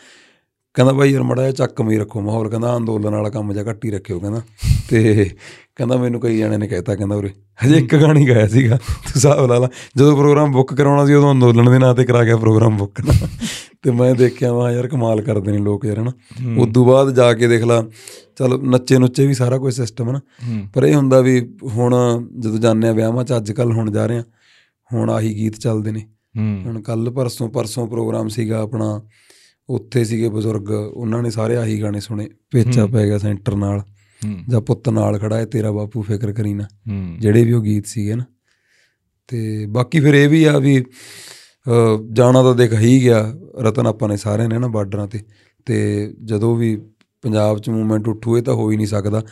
ਕਹਿੰਦਾ 0.74 0.94
ਬਾਈ 0.94 1.10
ਯਾਰ 1.10 1.24
ਮੜਾ 1.24 1.52
ਚੱਕ 1.52 1.82
ਮੀ 1.82 1.98
ਰੱਖੋ 1.98 2.22
ਮਾਹੌਲ 2.22 2.50
ਕਹਿੰਦਾ 2.50 2.78
ਅੰਦੋਲਨ 2.78 3.10
ਵਾਲਾ 3.10 3.30
ਕੰਮ 3.30 3.54
ਜਿਹਾ 3.54 3.64
ਘੱਟ 3.70 3.86
ਰੱਖਿਓ 3.86 4.20
ਕਹਿੰਦਾ। 4.20 4.42
ਤੇ 4.90 5.30
ਕਹਿੰਦਾ 5.76 5.98
ਮੈਨੂੰ 5.98 6.22
ਕਈ 6.22 6.38
ਜਣੇ 6.38 6.58
ਨੇ 6.58 6.68
ਕਹਿਤਾ 6.68 6.96
ਕਹਿੰਦਾ 6.96 7.16
ਉਰੇ 7.16 7.30
ਹਜੇ 7.66 7.78
ਇੱਕ 7.78 7.96
ਗਾਣੀ 7.96 8.30
ਗਾਇਆ 8.30 8.48
ਸੀਗਾ 8.48 8.78
ਤੂੰ 8.78 8.96
ਹਿਸਾਬ 9.16 9.46
ਲਾ 9.46 9.58
ਲਾ। 9.58 9.70
ਜਦੋਂ 9.98 10.18
ਪ੍ਰੋਗਰਾਮ 10.18 10.52
ਬੁੱਕ 10.52 10.74
ਕਰਾਉਣਾ 10.74 11.06
ਸੀ 11.06 11.14
ਉਦੋਂ 11.14 11.32
ਅੰਦੋਲਨ 11.32 11.72
ਦੇ 11.72 11.80
ਨਾਂ 11.80 11.96
ਤੇ 11.96 12.04
ਕਰਾ 12.04 12.24
ਗਿਆ 12.24 12.38
ਪ੍ਰੋਗਰਾਮ 12.38 12.78
ਬੁੱਕ 12.78 13.02
ਤੇ 13.82 13.92
ਮੈਂ 13.92 14.16
ਦੇਖਿਆ 14.16 14.54
ਵਾ 14.54 14.72
ਯਾਰ 14.72 14.88
ਕਮਾਲ 14.88 15.22
ਕਰਦੇ 15.22 15.52
ਨੇ 15.52 15.58
ਲੋਕ 15.58 15.86
ਯਾਰ 15.86 16.00
ਹਨਾ। 16.00 16.12
ਉਦੋਂ 16.62 16.86
ਬਾਅਦ 16.86 17.16
ਜਾ 17.16 17.34
ਕੇ 17.34 17.48
ਦੇਖ 17.48 17.64
ਲਾ 17.64 17.86
ਚਲ 18.36 18.60
ਨੱਚੇ 18.64 18.98
ਨੁੱਚੇ 18.98 19.28
ਵੀ 19.28 19.34
ਸਾਰਾ 19.34 19.58
ਕੁਝ 19.58 19.74
ਸਿਸਟਮ 19.74 20.08
ਹੈ 20.08 20.12
ਨਾ 20.12 20.20
ਹੂੰ। 20.20 20.68
ਪਰ 20.74 20.84
ਇਹ 20.84 20.96
ਹੁੰਦਾ 20.96 21.22
ਵੀ 21.22 21.54
ਹੁਣ 21.64 21.96
ਜਦੋਂ 22.40 22.60
ਜਾਂਦੇ 22.60 22.88
ਆ 22.88 22.92
ਵਿਆਹਾਂ 22.92 23.24
'ਚ 23.24 23.34
ਅੱਜ 23.38 23.52
ਕੱਲ 23.52 23.72
ਹੁਣ 23.72 23.92
ਜਾ 23.92 24.06
ਰਹੇ 24.06 24.18
ਆ 24.18 24.24
ਹੁਣ 24.94 25.10
ਆਹੀ 25.10 25.36
ਗੀਤ 25.36 25.56
ਚੱਲਦੇ 25.58 25.92
ਨੇ। 25.92 26.08
ਹੁਣ 26.66 26.82
ਕੱਲ 26.82 27.10
ਪਰਸੋਂ 27.12 27.50
ਪਰਸੋਂ 27.50 27.88
ਪ੍ਰੋਗਰਾਮ 27.88 28.28
ਸੀਗਾ 28.28 28.62
ਆਪਣਾ 28.62 29.02
ਉੱਥੇ 29.70 30.04
ਸੀਗੇ 30.04 30.30
ਬਜ਼ੁਰਗ 30.30 30.70
ਉਹਨਾਂ 30.70 31.24
ਨੇ 31.24 31.32
ਸਾਰੇ 31.32 31.56
ਆਹੀ 31.56 31.82
ਗਾਣੇ 31.82 32.00
ਸੁਣੇ 32.00 32.30
ਪੇਚਾ 32.52 32.86
ਪੈ 32.86 33.06
ਗਿਆ 33.06 33.18
ਸੈਂਟਰ 33.18 33.56
ਨਾਲ 33.56 33.82
ਜਾਂ 34.50 34.62
ਪੁੱਤ 34.62 34.90
ਨਾਲ 34.90 35.20
ਖੜਾ 35.20 35.38
ਹੈ 35.38 35.46
ਤੇਰਾ 35.46 35.72
ਬਾਪੂ 35.72 36.02
ਫਿਕਰ 36.02 36.32
ਕਰੀ 36.32 36.54
ਨਾ। 36.54 36.68
ਜਿਹੜੇ 37.20 37.44
ਵੀ 37.44 37.52
ਉਹ 37.52 37.62
ਗੀਤ 37.62 37.88
ਸੀਗੇ 37.88 38.16
ਨਾ। 38.16 38.24
ਤੇ 39.28 39.66
ਬਾਕੀ 39.66 40.00
ਫਿਰ 40.00 40.14
ਇਹ 40.14 40.30
ਵੀ 40.30 40.44
ਆ 40.44 40.58
ਵੀ 40.58 40.86
ਜਾਣਾ 42.14 42.44
ਤਾਂ 42.44 42.56
ਦੇਖ 42.56 42.74
ਹੀ 42.74 43.02
ਗਿਆ 43.02 43.34
ਰਤਨ 43.62 43.88
ਆਪਾਂ 43.88 44.10
ਨੇ 44.10 44.18
ਸਾਰਿਆਂ 44.18 44.50
ਨੇ 44.50 44.58
ਨਾ 44.58 44.68
ਬਾਰਡਰਾਂ 44.68 45.08
ਤੇ। 45.08 45.20
ਤੇ 45.66 46.08
ਜਦੋਂ 46.24 46.56
ਵੀ 46.56 46.82
ਪੰਜਾਬ 47.22 47.60
'ਚ 47.60 47.70
ਮੂਵਮੈਂਟ 47.70 48.08
ਉੱਠੂ 48.08 48.38
ਇਹ 48.38 48.44
ਤਾਂ 48.44 48.54
ਹੋ 48.54 48.72
ਹੀ 48.72 48.78
ਨਹੀਂ 48.78 48.88
ਸਕਦਾ 48.88 49.24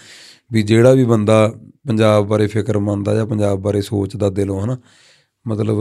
ਵੀ 0.52 0.62
ਜਿਹੜਾ 0.62 0.94
ਵੀ 0.94 1.04
ਬੰਦਾ 1.06 1.54
ਪੰਜਾਬ 1.88 2.28
ਬਾਰੇ 2.28 2.48
ਫਿਕਰਮੰਦ 2.48 3.10
ਆ 3.10 3.16
ਜਾਂ 3.16 3.26
ਪੰਜਾਬ 3.26 3.60
ਬਾਰੇ 3.60 3.82
ਸੋਚਦਾ 3.82 4.30
ਦਿਲੋਂ 4.30 4.62
ਹਨਾ। 4.62 4.78
ਮਤਲਬ 5.50 5.78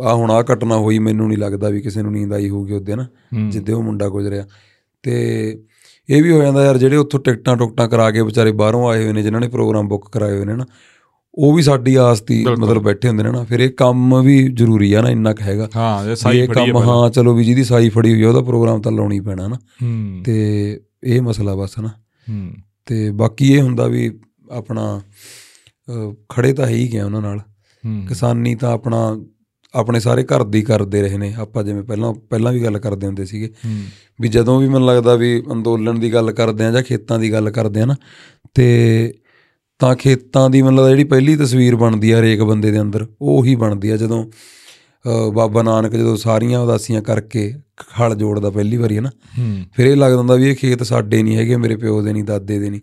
ਆ 0.00 0.14
ਹੁਣ 0.14 0.30
ਆ 0.30 0.44
ਘਟਨਾ 0.52 0.76
ਹੋਈ 0.76 0.98
ਮੈਨੂੰ 0.98 1.28
ਨਹੀਂ 1.28 1.38
ਲੱਗਦਾ 1.38 1.68
ਵੀ 1.68 1.80
ਕਿਸੇ 1.80 2.02
ਨੂੰ 2.02 2.12
ਨੀਂਦ 2.12 2.32
ਆਈ 2.32 2.48
ਹੋਊਗੀ 2.48 2.72
ਉਹਦੇ 2.72 2.96
ਨਾ। 2.96 3.06
ਜਿੱਦੇ 3.48 3.72
ਉਹ 3.72 3.82
ਮੁੰਡਾ 3.82 4.08
ਗੁਜ਼ਰਿਆ। 4.08 4.46
ਤੇ 5.02 5.46
ਇਹ 6.10 6.22
ਵੀ 6.22 6.30
ਹੋ 6.30 6.42
ਜਾਂਦਾ 6.42 6.64
ਯਾਰ 6.64 6.78
ਜਿਹੜੇ 6.78 6.96
ਉੱਥੋਂ 6.96 7.20
ਟਿਕਟਾਂ 7.20 7.56
ਟੁਕਟਾਂ 7.56 7.88
ਕਰਾ 7.88 8.10
ਕੇ 8.10 8.22
ਵਿਚਾਰੇ 8.22 8.52
ਬਾਹਰੋਂ 8.52 8.88
ਆਏ 8.88 9.04
ਹੋਏ 9.04 9.12
ਨੇ 9.12 9.22
ਜਿਨ੍ਹਾਂ 9.22 9.40
ਨੇ 9.40 9.48
ਪ੍ਰੋਗਰਾਮ 9.48 9.88
ਬੁੱਕ 9.88 10.08
ਕਰਾਏ 10.12 10.36
ਹੋਏ 10.36 10.44
ਨੇ 10.44 10.56
ਨਾ 10.56 10.66
ਉਹ 11.34 11.54
ਵੀ 11.54 11.62
ਸਾਡੀ 11.62 11.94
ਆਸ 11.94 12.22
ਦੀ। 12.22 12.44
ਮਤਲਬ 12.44 12.82
ਬੈਠੇ 12.82 13.08
ਹੁੰਦੇ 13.08 13.22
ਨੇ 13.22 13.30
ਨਾ 13.30 13.44
ਫਿਰ 13.44 13.60
ਇਹ 13.60 13.70
ਕੰਮ 13.70 14.22
ਵੀ 14.22 14.48
ਜ਼ਰੂਰੀ 14.48 14.92
ਆ 14.92 15.02
ਨਾ 15.02 15.10
ਇੰਨਾ 15.10 15.32
ਕੁ 15.32 15.44
ਹੈਗਾ। 15.44 15.68
ਹਾਂ 15.76 16.04
ਵੀ 16.04 16.16
ਸਾਈ 16.16 16.46
ਫੜੀ 16.46 16.60
ਹੈ 16.60 16.66
ਕੰਮ। 16.66 16.76
ਹਾਂ 16.76 17.10
ਚਲੋ 17.10 17.34
ਵੀ 17.34 17.44
ਜਿਹਦੀ 17.44 17.64
ਸਾਈ 17.64 17.88
ਫੜੀ 17.88 18.12
ਹੋਈ 18.12 18.22
ਆ 18.22 18.28
ਉਹਦਾ 18.28 18.40
ਪ੍ਰੋਗਰਾਮ 18.40 18.80
ਤਾਂ 18.80 18.92
ਲਾਉਣੀ 18.92 19.20
ਪੈਣਾ 19.20 19.48
ਨਾ। 19.48 19.56
ਤੇ 20.24 20.80
ਇਹ 21.04 21.22
ਮਸਲਾ 21.22 21.54
ਬਸ 21.54 21.78
ਨਾ। 21.78 21.90
ਤੇ 22.86 23.10
ਬਾਕੀ 23.10 23.52
ਇਹ 23.52 23.62
ਹੁੰਦਾ 23.62 23.86
ਵੀ 23.86 24.18
ਆਪਣਾ 24.50 25.00
ਖੜੇ 26.28 26.52
ਤਾਂ 26.52 26.66
ਹੈ 26.66 26.70
ਹੀ 26.70 26.92
ਗਿਆ 26.92 27.06
ਉਹਨਾਂ 27.06 27.22
ਨਾਲ। 27.22 27.40
ਕਿਸਾਨੀ 28.08 28.54
ਤਾਂ 28.54 28.72
ਆਪਣਾ 28.72 29.24
ਆਪਣੇ 29.74 30.00
ਸਾਰੇ 30.00 30.24
ਘਰ 30.24 30.44
ਦੀ 30.44 30.62
ਕਰਦੇ 30.62 31.02
ਰਹੇ 31.02 31.18
ਨੇ। 31.18 31.34
ਆਪਾਂ 31.38 31.64
ਜਿਵੇਂ 31.64 31.82
ਪਹਿਲਾਂ 31.82 32.14
ਪਹਿਲਾਂ 32.14 32.52
ਵੀ 32.52 32.64
ਗੱਲ 32.64 32.78
ਕਰਦੇ 32.78 33.06
ਹੁੰਦੇ 33.06 33.24
ਸੀਗੇ। 33.24 33.46
ਹੂੰ। 33.46 33.82
ਵੀ 34.20 34.28
ਜਦੋਂ 34.28 34.60
ਵੀ 34.60 34.68
ਮੈਨੂੰ 34.68 34.88
ਲੱਗਦਾ 34.88 35.14
ਵੀ 35.14 35.42
ਅੰਦੋਲਨ 35.52 36.00
ਦੀ 36.00 36.12
ਗੱਲ 36.12 36.32
ਕਰਦੇ 36.32 36.64
ਆ 36.64 36.70
ਜਾਂ 36.70 36.82
ਖੇਤਾਂ 36.82 37.18
ਦੀ 37.18 37.32
ਗੱਲ 37.32 37.50
ਕਰਦੇ 37.50 37.80
ਆ 37.80 37.86
ਨਾ 37.86 37.94
ਤੇ 38.54 39.14
ਤਾਂ 39.78 39.94
ਖੇਤਾਂ 39.96 40.50
ਦੀ 40.50 40.62
ਮੈਨੂੰ 40.62 40.76
ਲੱਗਦਾ 40.78 40.90
ਜਿਹੜੀ 40.90 41.04
ਪਹਿਲੀ 41.04 41.36
ਤਸਵੀਰ 41.36 41.76
ਬਣਦੀ 41.76 42.10
ਆ 42.10 42.20
ਹਰੇਕ 42.20 42.42
ਬੰਦੇ 42.42 42.70
ਦੇ 42.70 42.80
ਅੰਦਰ 42.80 43.02
ਉਹ 43.02 43.38
ਉਹੀ 43.38 43.54
ਬਣਦੀ 43.54 43.90
ਆ। 43.90 43.96
ਜਦੋਂ 43.96 44.30
ਬਾਬਾ 45.32 45.62
ਨਾਨਕ 45.62 45.92
ਜਦੋਂ 45.96 46.16
ਸਾਰੀਆਂ 46.16 46.60
ਉਦਾਸੀਆਂ 46.60 47.02
ਕਰਕੇ 47.02 47.54
ਹਲ 48.00 48.14
ਜੋੜਦਾ 48.14 48.50
ਪਹਿਲੀ 48.50 48.76
ਵਾਰੀ 48.76 48.96
ਹੈ 48.96 49.00
ਨਾ 49.00 49.10
ਹੂੰ। 49.38 49.64
ਫਿਰ 49.72 49.86
ਇਹ 49.86 49.96
ਲੱਗਦਾ 49.96 50.18
ਹੁੰਦਾ 50.18 50.34
ਵੀ 50.34 50.50
ਇਹ 50.50 50.56
ਖੇਤ 50.56 50.82
ਸਾਡੇ 50.82 51.22
ਨਹੀਂ 51.22 51.36
ਹੈਗੇ 51.36 51.56
ਮੇਰੇ 51.56 51.76
ਪਿਓ 51.76 52.02
ਦੇ 52.02 52.12
ਨਹੀਂ 52.12 52.24
ਦਾਦੇ 52.24 52.58
ਦੇ 52.58 52.70
ਨਹੀਂ। 52.70 52.80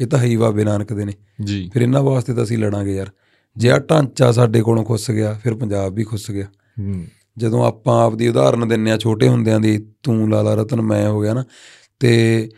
ਇਹ 0.00 0.06
ਤਾਂ 0.06 0.18
ਹੈ 0.18 0.24
ਹੀ 0.24 0.36
ਬਾਬੇ 0.36 0.64
ਨਾਨਕ 0.64 0.92
ਦੇ 0.92 1.04
ਨੇ। 1.04 1.12
ਜੀ। 1.44 1.70
ਫਿਰ 1.72 1.82
ਇਹਨਾਂ 1.82 2.02
ਵਾਸਤੇ 2.02 2.34
ਤਾਂ 2.34 2.44
ਅਸੀਂ 2.44 2.58
ਲੜਾਂਗੇ 2.58 2.96
ਯਾਰ। 2.96 3.10
ਜੇ 3.60 3.70
ਆ 3.70 3.78
ਢਾਂਚਾ 3.78 4.32
ਸਾਡੇ 4.32 4.62
ਕੋਲੋਂ 4.62 4.84
ਖੁੱਸ 4.84 5.10
ਗਿਆ 5.10 5.40
ਫਿਰ 5.42 5.54
ਪੰਜਾਬ 5.54 5.94
ਵੀ 5.94 6.04
ਖੁੱਸ 6.04 6.30
ਗਿਆ। 6.30 6.46
ਹੂੰ। 6.80 7.04
ਜਦੋਂ 7.38 7.66
ਆਪਾਂ 7.66 8.06
ਆਪਦੀ 8.06 8.28
ਉਦਾਹਰਨ 8.28 8.68
ਦਿੰਨੇ 8.68 8.92
ਆ 8.92 8.96
ਛੋਟੇ 8.96 9.28
ਹੁੰਦਿਆਂ 9.28 9.60
ਦੀ 9.60 9.86
ਤੂੰ 10.02 10.30
ਲਾਲਾ 10.30 10.54
ਰਤਨ 10.54 10.80
ਮੈਂ 10.80 11.08
ਹੋ 11.08 11.20
ਗਿਆ 11.20 11.34
ਨਾ 11.34 11.44
ਤੇ 12.00 12.48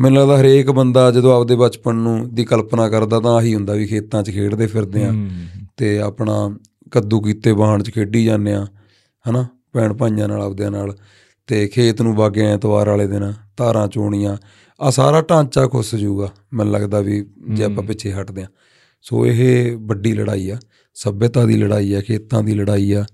ਮੈਨੂੰ 0.00 0.20
ਲੱਗਦਾ 0.20 0.40
ਹਰੇਕ 0.40 0.70
ਬੰਦਾ 0.70 1.10
ਜਦੋਂ 1.10 1.40
ਆਪਦੇ 1.40 1.56
ਬਚਪਨ 1.56 1.94
ਨੂੰ 1.94 2.34
ਦੀ 2.34 2.44
ਕਲਪਨਾ 2.44 2.88
ਕਰਦਾ 2.88 3.20
ਤਾਂ 3.20 3.32
ਆਹੀ 3.34 3.54
ਹੁੰਦਾ 3.54 3.72
ਵੀ 3.72 3.86
ਖੇਤਾਂ 3.86 4.22
'ਚ 4.22 4.30
ਖੇਡਦੇ 4.30 4.66
ਫਿਰਦੇ 4.66 5.04
ਆ। 5.04 5.12
ਤੇ 5.76 5.98
ਆਪਣਾ 5.98 6.58
ਕੱਦੂ 6.90 7.20
ਕੀਤੇ 7.20 7.50
ਵਾਹਣ 7.50 7.82
'ਚ 7.82 7.90
ਖੇਡੀ 7.90 8.24
ਜਾਂਦੇ 8.24 8.52
ਆ 8.52 8.66
ਹਨਾ 9.30 9.46
ਭੈਣ 9.72 9.94
ਭਾਈਆਂ 9.94 10.28
ਨਾਲ 10.28 10.42
ਆਪਦਿਆਂ 10.42 10.70
ਨਾਲ। 10.70 10.96
ਤੇ 11.46 11.66
ਖੇਤ 11.66 12.02
ਨੂੰ 12.02 12.14
ਬਾਗੇ 12.14 12.46
ਐਤਵਾਰ 12.46 12.88
ਵਾਲੇ 12.88 13.06
ਦਿਨ 13.06 13.32
ਧਾਰਾਂ 13.56 13.88
ਚੋਣੀਆਂ 13.88 14.36
ਆ 14.80 14.90
ਸਾਰਾ 14.90 15.22
ਢਾਂਚਾ 15.22 15.66
ਖੁੱਸ 15.66 15.94
ਜੂਗਾ 15.94 16.28
ਮੈਨੂੰ 16.54 16.72
ਲੱਗਦਾ 16.72 17.00
ਵੀ 17.00 17.26
ਜੇ 17.50 17.64
ਆਪਾਂ। 17.64 17.84
ਪਿੱਛੇ 17.84 18.12
ਹਟਦੇ 18.12 18.42
ਆ। 18.42 18.46
ਸੋ 19.02 19.26
ਇਹ 19.26 19.76
ਵੱਡੀ 19.76 20.12
ਲੜਾਈ 20.12 20.48
ਆ 20.50 20.58
ਸੱਭਿਅਤਾ 20.94 21.44
ਦੀ 21.46 21.56
ਲੜਾਈ 21.56 21.92
ਆ 21.92 22.00
ਖੇਤਾਂ 22.00 22.42
ਦੀ 22.42 22.54
ਲੜਾਈ 22.54 22.92
ਆ 22.92 23.04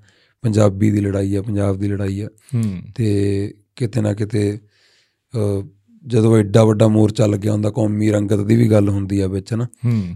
ਪੰਜਾਬੀ 0.42 0.90
ਦੀ 0.90 1.00
ਲੜਾਈ 1.00 1.34
ਆ 1.36 1.42
ਪੰਜਾਬ 1.42 1.78
ਦੀ 1.78 1.88
ਲੜਾਈ 1.88 2.20
ਆ। 2.20 2.28
ਤੇ 2.94 3.54
ਕਿਤੇ 3.76 4.00
ਨਾ 4.00 4.12
ਕਿਤੇ 4.14 4.58
ਜਦੋਂ 6.06 6.36
ਐਡਾ 6.38 6.64
ਵੱਡਾ 6.64 6.88
ਮੋਰਚਾ 6.88 7.26
ਲੱਗਿਆ 7.26 7.52
ਹੁੰਦਾ 7.52 7.70
ਕੌਮੀ 7.70 8.10
ਰੰਗਤ 8.10 8.40
ਦੀ 8.40 8.56
ਵੀ 8.56 8.70
ਗੱਲ 8.70 8.88
ਹੁੰਦੀ 8.88 9.20
ਆ 9.20 9.26
ਵਿੱਚ 9.26 9.52
ਨਾ 9.54 9.66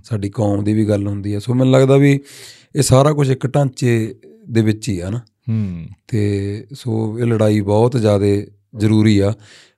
ਸਾਡੀ 0.04 0.30
ਕੌਮ 0.30 0.64
ਦੀ 0.64 0.72
ਵੀ 0.72 0.84
ਗੱਲ 0.88 1.06
ਹੁੰਦੀ 1.06 1.34
ਆ। 1.34 1.38
ਸੋ 1.38 1.54
ਮੈਨੂੰ 1.54 1.72
ਲੱਗਦਾ 1.72 1.96
ਵੀ 1.96 2.12
ਇਹ 2.76 2.82
ਸਾਰਾ 2.82 3.12
ਕੁਝ 3.12 3.30
ਇੱਕ 3.30 3.46
ਢਾਂਚੇ 3.46 4.14
ਦੇ 4.50 4.62
ਵਿੱਚ 4.62 4.88
ਹੀ 4.88 4.98
ਆ 5.00 5.10
ਨਾ 5.10 5.20
ਤੇ 6.08 6.66
ਸੋ 6.72 7.18
ਇਹ 7.18 7.25
ਲੜਾਈ 7.25 7.60
ਬਹੁਤ 7.60 7.96
ਜ਼ਿਆਦਾ 7.96 8.26
ਜ਼ਰੂਰੀ 8.78 9.18
ਆ। 9.18 9.32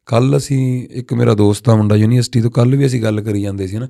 ਕੱਲ 0.07 0.37
ਅਸੀਂ 0.37 0.89
ਇੱਕ 0.93 1.13
ਮੇਰਾ 1.15 1.35
ਦੋਸਤ 1.35 1.69
ਆ 1.69 1.75
ਮੁੰਡਾ 1.77 1.97
ਯੂਨੀਵਰਸਿਟੀ 1.97 2.41
ਤੋਂ 2.41 2.51
ਕੱਲ 2.51 2.77
ਵੀ 2.77 2.87
ਅਸੀਂ 2.87 3.03
ਗੱਲ 3.03 3.21
ਕਰੀ 3.21 3.43
ਜਾਂਦੇ 3.43 3.67
ਸੀ 3.67 3.79
ਨਾ 3.79 3.89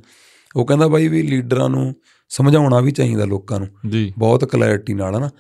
ਉਹ 0.57 0.67
ਕਹਿੰਦਾ 0.67 0.89
ਬਾਈ 0.89 1.09
ਵੀ 1.09 1.23
ਲੀਡਰਾਂ 1.23 1.69
ਨੂੰ 1.69 1.95
ਸਮਝਾਉਣਾ 2.29 2.81
ਵੀ 2.81 2.91
ਚਾਹੀਦਾ 2.91 3.25
ਲੋਕਾਂ 3.25 3.61
ਨੂੰ। 3.61 3.91
ਜੀ। 3.91 4.13
ਬਹੁਤ 4.19 4.45
ਕਲੈਰਿਟੀ 4.45 4.95
ਨਾਲ 4.95 5.17
ਹਨਾ। 5.17 5.31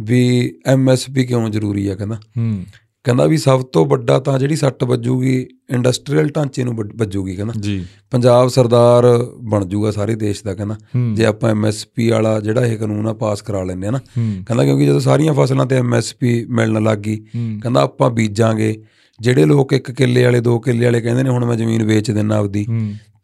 ਵੀ 0.00 0.54
ਐਮਐਸਪੀ 0.66 1.24
ਕਿਉਂ 1.24 1.48
ਜ਼ਰੂਰੀ 1.48 1.86
ਆ 1.86 1.94
ਕਹਿੰਦਾ। 1.94 2.14
ਹੂੰ। 2.16 2.64
ਕਹਿੰਦਾ 3.04 3.26
ਵੀ 3.26 3.36
ਸਭ 3.36 3.62
ਤੋਂ 3.62 3.86
ਵੱਡਾ 3.86 4.18
ਤਾਂ 4.18 4.38
ਜਿਹੜੀ 4.38 4.56
ਸੱਟ 4.56 4.84
ਵੱਜੂਗੀ 4.84 5.46
ਇੰਡਸਟਰੀਅਲ 5.70 6.28
ਢਾਂਚੇ 6.28 6.64
ਨੂੰ 6.64 6.76
ਵੱਜ- 6.76 6.92
ਵੱਜੂਗੀ 6.96 7.34
ਕਹਿੰਦਾ। 7.34 7.54
ਜੀ। 7.60 7.86
ਪੰਜਾਬ 8.10 8.48
ਸਰਦਾਰ 8.48 9.26
ਬਣ 9.42 9.64
ਜੂਗਾ 9.64 9.90
ਸਾਰੇ 9.90 10.14
ਦੇਸ਼ 10.14 10.44
ਦਾ 10.44 10.54
ਕਹਿੰਦਾ। 10.54 10.76
ਜੇ 11.14 11.24
ਆਪਾਂ 11.24 11.50
ਐਮਐਸਪੀ 11.50 12.10
ਵਾਲਾ 12.10 12.40
ਜਿਹੜਾ 12.40 12.66
ਇਹ 12.66 12.78
ਕਾਨੂੰਨ 12.78 13.06
ਆ 13.06 13.12
ਪਾਸ 13.12 13.42
ਕਰਾ 13.42 13.62
ਲੈਂਦੇ 13.62 13.86
ਆ 13.86 13.90
ਨਾ। 13.90 13.98
ਕਹਿੰਦਾ 14.46 14.64
ਕਿਉਂਕਿ 14.64 14.86
ਜਦੋਂ 14.86 15.00
ਸਾਰੀਆਂ 15.00 15.34
ਫਸਲਾਂ 15.34 15.66
ਤੇ 15.66 15.76
ਐਮਐਸਪੀ 15.76 16.44
ਮਿਲਣ 16.44 16.82
ਲੱਗ 16.82 16.98
ਗਈ। 16.98 17.16
ਕਹਿੰਦਾ 17.62 17.82
ਆਪਾਂ 17.82 18.10
ਬੀਜਾਂਗੇ। 18.10 18.82
ਜਿਹੜੇ 19.20 19.44
ਲੋਕ 19.46 19.72
ਇੱਕ 19.72 19.90
ਕਿੱਲੇ 19.90 20.24
ਵਾਲੇ 20.24 20.40
ਦੋ 20.40 20.58
ਕਿੱਲੇ 20.58 20.84
ਵਾਲੇ 20.84 21.00
ਕਹਿੰਦੇ 21.00 21.22
ਨੇ 21.22 21.30
ਹੁਣ 21.30 21.44
ਮੈਂ 21.44 21.56
ਜ਼ਮੀਨ 21.56 21.82
ਵੇਚ 21.82 22.10
ਦਿੰਨਾ 22.10 22.36
ਆਪਦੀ। 22.36 22.66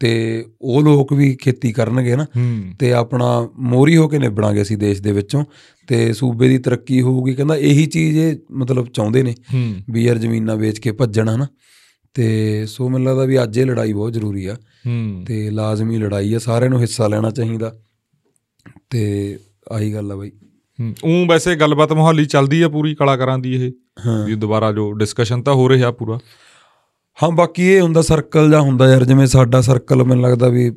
ਤੇ 0.01 0.45
ਉਹ 0.63 0.83
ਲੋਕ 0.83 1.13
ਵੀ 1.13 1.37
ਖੇਤੀ 1.41 1.73
ਕਰਨਗੇ 1.73 2.17
ਨਾ 2.17 2.27
ਤੇ 2.79 2.93
ਆਪਣਾ 2.93 3.51
ਮੋਰੀ 3.59 3.97
ਹੋ 3.97 4.09
ਕੇ 4.09 4.19
ਨਿਭੜਾਂਗੇ 4.19 4.63
ਅਸੀਂ 4.63 4.77
ਦੇਸ਼ 4.77 5.03
ਦੇ 5.03 5.13
ਵਿੱਚੋਂ। 5.13 5.45
ਤੇ 5.89 6.13
ਸੂਬੇ 6.13 6.49
ਦੀ 6.49 6.59
ਤਰੱਕੀ 6.59 7.01
ਹੋਊਗੀ 7.01 7.35
ਕਹਿੰਦਾ 7.35 7.57
ਇਹੀ 7.57 7.87
ਚੀਜ਼ 7.87 8.19
ਇਹ 8.19 8.37
ਮਤਲਬ 8.53 8.89
ਚਾਹੁੰਦੇ 8.89 9.23
ਨੇ 9.23 9.35
ਵੀ 9.91 10.05
ਯਾਰ 10.05 10.19
ਜ਼ਮੀਨਾਂ 10.19 10.57
ਵੇਚ 10.57 10.79
ਕੇ 10.79 10.93
ਭੱਜਣ 10.93 11.29
ਹਨਾ। 11.29 11.47
ਤੇ 12.15 12.67
ਸੋ 12.67 12.89
ਮੈਨੂੰ 12.89 13.09
ਲੱਗਦਾ 13.09 13.25
ਵੀ 13.25 13.43
ਅੱਜ 13.43 13.59
ਇਹ 13.59 13.67
ਲੜਾਈ 13.67 13.93
ਬਹੁਤ 13.93 14.13
ਜ਼ਰੂਰੀ 14.13 14.47
ਆ। 14.47 14.57
ਤੇ 15.27 15.51
ਲਾਜ਼ਮੀ 15.51 15.97
ਲੜਾਈ 15.99 16.35
ਆ 16.35 16.39
ਸਾਰਿਆਂ 16.39 16.71
ਨੂੰ 16.71 16.81
ਹਿੱਸਾ 16.81 17.09
ਲੈਣਾ 17.09 17.31
ਚਾਹੀਦਾ। 17.31 17.75
ਤੇ 18.91 19.39
ਆਹੀ 19.73 19.95
ਗੱਲ 19.95 20.13
ਆ 20.13 20.17
ਬਾਈ। 20.17 20.31
ਉਹ 21.05 21.27
ਵੈਸੇ 21.27 21.57
ਗੱਲਬਾਤ 21.57 21.93
ਮੁਹਾਲੀ 21.93 22.25
ਚੱਲਦੀ 22.25 22.63
ਆ 22.63 22.69
ਪੂਰੀ 22.69 22.95
ਕਲਾਕਾਰਾਂ 22.95 23.39
ਦੀ 23.39 23.55
ਇਹ 23.55 23.73
ਵੀ 24.27 24.35
ਦੁਬਾਰਾ 24.35 24.73
ਜੋ 24.73 24.93
ਡਿਸਕਸ਼ਨ 24.93 25.43
ਤਾਂ 25.43 25.55
ਹੋ 25.55 25.69
ਰਿਹਾ 25.69 25.91
ਪੂਰਾ। 25.91 26.19
ਹਾਂ 27.23 27.31
ਬਾਕੀ 27.31 27.63
ਇਹ 27.63 27.81
ਹੁੰਦਾ 27.81 28.03
ਸਰਕਲ 28.03 28.51
ਜਾਂ 28.51 28.61
ਹੁੰਦਾ 28.61 28.91
ਯਾਰ 28.91 29.05
ਜਿਵੇਂ 29.05 29.27
ਸਾਡਾ 29.27 29.61
ਸਰਕਲ 29.61 30.05
ਮੈਨੂੰ 30.05 30.25
ਲੱਗਦਾ 30.25 30.49
ਵੀ 30.49 30.71